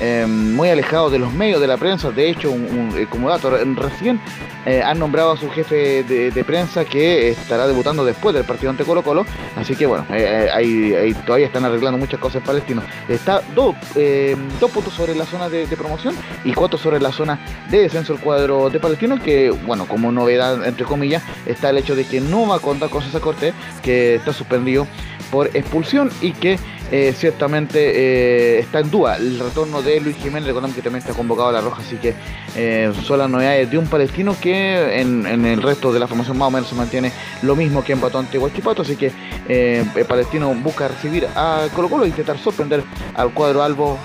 eh, 0.00 0.26
muy 0.26 0.68
alejado 0.68 1.10
de 1.10 1.18
los 1.20 1.32
medios 1.32 1.60
de 1.60 1.66
la 1.68 1.76
prensa. 1.76 2.10
De 2.10 2.28
hecho, 2.28 2.50
un- 2.50 2.64
un- 2.64 2.98
eh, 2.98 3.06
como 3.08 3.28
dato, 3.28 3.50
re- 3.50 3.62
recién 3.76 4.18
eh, 4.66 4.82
han 4.82 4.98
nombrado 4.98 5.30
a 5.32 5.36
su 5.36 5.48
jefe 5.50 6.02
de, 6.02 6.44
prensa 6.44 6.84
que 6.84 7.28
estará 7.28 7.68
debutando 7.68 8.04
después 8.04 8.34
del 8.34 8.44
partido 8.44 8.70
ante 8.70 8.84
Colo 8.84 9.02
Colo. 9.04 9.24
Así 9.54 9.76
que 9.76 9.86
bueno, 9.86 10.04
eh, 10.10 10.48
eh, 10.48 10.50
ahí, 10.52 11.14
todavía 11.24 11.46
están 11.46 11.64
arreglando 11.66 11.98
muchas 11.98 12.18
cosas 12.18 12.36
en 12.36 12.42
Palestino. 12.44 12.82
Está 13.08 13.42
dos, 13.54 13.76
eh, 13.94 14.34
dos 14.58 14.70
puntos 14.72 14.92
sobre 14.94 15.14
la 15.14 15.24
zona 15.26 15.48
de, 15.48 15.66
de 15.68 15.76
promoción 15.76 16.16
y 16.42 16.52
cuatro 16.52 16.78
sobre 16.78 16.98
la 16.98 17.12
zona 17.12 17.38
de 17.70 17.82
descenso 17.82 18.14
el 18.14 18.18
cuadro 18.18 18.70
de 18.70 18.80
Palestino. 18.80 19.20
Que 19.22 19.50
bueno, 19.50 19.86
como 19.86 20.10
novedad, 20.10 20.66
entre 20.66 20.84
comillas, 20.84 21.22
está 21.46 21.70
el 21.70 21.78
hecho 21.78 21.94
de 21.94 22.06
que 22.06 22.20
no 22.20 22.48
va 22.48 22.56
a 22.56 22.60
contar 22.60 22.88
con 22.88 23.02
César 23.02 23.20
Cortés, 23.20 23.54
que 23.82 24.16
está 24.16 24.32
suspendido 24.32 24.86
por 25.30 25.46
expulsión 25.54 26.10
y 26.20 26.32
que 26.32 26.58
eh, 26.92 27.14
ciertamente 27.16 27.78
eh, 27.78 28.58
está 28.58 28.80
en 28.80 28.90
duda 28.90 29.16
el 29.16 29.38
retorno 29.38 29.80
de 29.80 29.98
Luis 29.98 30.14
Jiménez, 30.18 30.46
recordamos 30.46 30.76
que 30.76 30.82
también 30.82 31.00
está 31.00 31.14
convocado 31.14 31.48
a 31.48 31.52
la 31.52 31.62
Roja, 31.62 31.80
así 31.80 31.96
que 31.96 32.14
eh, 32.54 32.92
son 33.02 33.18
las 33.18 33.30
novedades 33.30 33.70
de 33.70 33.78
un 33.78 33.86
palestino 33.86 34.36
que 34.38 35.00
en, 35.00 35.26
en 35.26 35.46
el 35.46 35.62
resto 35.62 35.90
de 35.90 35.98
la 35.98 36.06
formación 36.06 36.36
más 36.36 36.48
o 36.48 36.50
menos 36.50 36.68
se 36.68 36.74
mantiene 36.74 37.10
lo 37.40 37.56
mismo 37.56 37.82
que 37.82 37.94
empató 37.94 38.18
ante 38.18 38.36
Huachipato, 38.36 38.82
así 38.82 38.96
que 38.96 39.10
eh, 39.48 39.82
el 39.96 40.04
palestino 40.04 40.54
busca 40.54 40.86
recibir 40.86 41.26
a 41.34 41.66
Colo 41.74 41.88
Colo 41.88 42.04
e 42.04 42.08
intentar 42.08 42.36
sorprender 42.38 42.84
al 43.14 43.32
cuadro 43.32 43.62
albo 43.62 43.98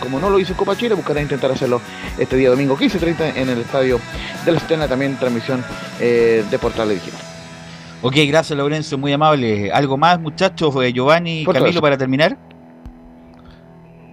como 0.00 0.18
no 0.18 0.30
lo 0.30 0.38
hizo 0.38 0.56
Copa 0.56 0.74
Chile, 0.74 0.94
buscará 0.94 1.20
intentar 1.20 1.50
hacerlo 1.50 1.82
este 2.18 2.36
día 2.36 2.48
domingo 2.48 2.74
15.30 2.74 3.36
en 3.36 3.50
el 3.50 3.60
estadio 3.60 4.00
de 4.46 4.52
la 4.52 4.58
Cisterna, 4.58 4.88
también 4.88 5.18
transmisión 5.18 5.62
de 5.98 6.58
Portal 6.58 6.88
Digital. 6.88 7.29
Ok, 8.02 8.14
gracias 8.26 8.56
Lorenzo, 8.56 8.96
muy 8.96 9.12
amable. 9.12 9.70
¿Algo 9.72 9.96
más, 9.98 10.18
muchachos? 10.20 10.74
Eh, 10.82 10.92
Giovanni 10.92 11.42
y 11.42 11.44
Por 11.44 11.54
Camilo 11.54 11.80
para 11.82 11.98
terminar. 11.98 12.38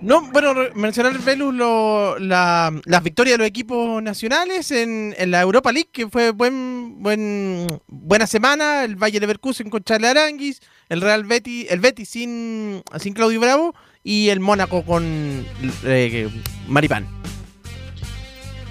No, 0.02 0.22
bueno, 0.32 0.54
mencionar 0.76 1.18
Velus 1.20 1.54
lo- 1.56 2.20
la- 2.20 2.72
las 2.86 3.04
victorias 3.04 3.34
de 3.34 3.38
los 3.40 3.48
equipos 3.48 4.04
nacionales 4.04 4.70
en, 4.72 5.16
en 5.18 5.32
la 5.32 5.42
Europa 5.42 5.72
League, 5.72 5.90
que 5.92 6.08
fue 6.08 6.32
buen, 6.32 7.02
buen, 7.02 7.66
buena 7.88 8.28
semana, 8.28 8.84
el 8.84 8.96
Valle 8.96 9.20
Leverkusen 9.20 9.70
con 9.72 9.84
Charles 9.84 10.12
Aranguis, 10.12 10.62
el 10.90 11.02
Real 11.02 11.24
Betis, 11.24 11.66
el 11.72 11.80
Betis 11.80 12.10
sin, 12.10 12.84
sin 13.00 13.14
Claudio 13.14 13.40
Bravo 13.40 13.74
y 14.04 14.30
el 14.30 14.40
Mónaco 14.40 14.84
con 14.84 15.04
eh, 15.86 16.30
Maripán. 16.68 17.08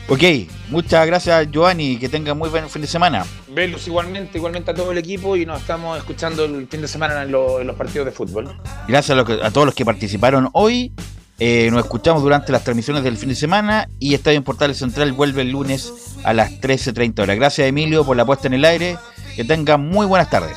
Ok, 0.09 0.23
muchas 0.71 1.05
gracias 1.07 1.49
Giovanni, 1.51 1.99
que 1.99 2.09
tenga 2.09 2.33
muy 2.33 2.49
buen 2.49 2.71
fin 2.71 2.81
de 2.83 2.87
semana. 2.89 3.25
Velus 3.49 3.89
igualmente, 3.89 4.39
igualmente 4.39 4.71
a 4.71 4.75
todo 4.75 4.93
el 4.93 4.99
equipo 4.99 5.37
y 5.37 5.45
nos 5.45 5.61
estamos 5.61 5.99
escuchando 5.99 6.45
el 6.45 6.69
fin 6.69 6.81
de 6.81 6.87
semana 6.89 7.23
en, 7.25 7.33
lo- 7.33 7.61
en 7.61 7.67
los 7.67 7.75
partidos 7.75 8.07
de 8.07 8.13
fútbol. 8.13 8.57
Gracias 8.87 9.11
a, 9.11 9.15
lo 9.17 9.25
que- 9.25 9.41
a 9.43 9.51
todos 9.51 9.67
los 9.67 9.75
que 9.75 9.85
participaron 9.85 10.49
hoy. 10.53 10.93
Eh, 11.39 11.69
nos 11.73 11.83
escuchamos 11.85 12.23
durante 12.23 12.51
las 12.53 12.63
transmisiones 12.65 13.03
del 13.03 13.17
fin 13.19 13.29
de 13.31 13.35
semana 13.35 13.89
y 13.99 14.15
Estadio 14.15 14.39
en 14.39 14.45
Portales 14.45 14.79
Central 14.79 15.13
vuelve 15.13 15.43
el 15.43 15.51
lunes 15.51 15.93
a 16.25 16.33
las 16.33 16.53
13.30 16.61 17.19
horas. 17.23 17.37
Gracias 17.37 17.67
Emilio 17.69 18.05
por 18.07 18.17
la 18.17 18.25
puesta 18.25 18.47
en 18.47 18.55
el 18.55 18.65
aire. 18.65 18.97
Que 19.35 19.45
tengan 19.45 19.87
muy 19.87 20.07
buenas 20.07 20.31
tardes. 20.31 20.57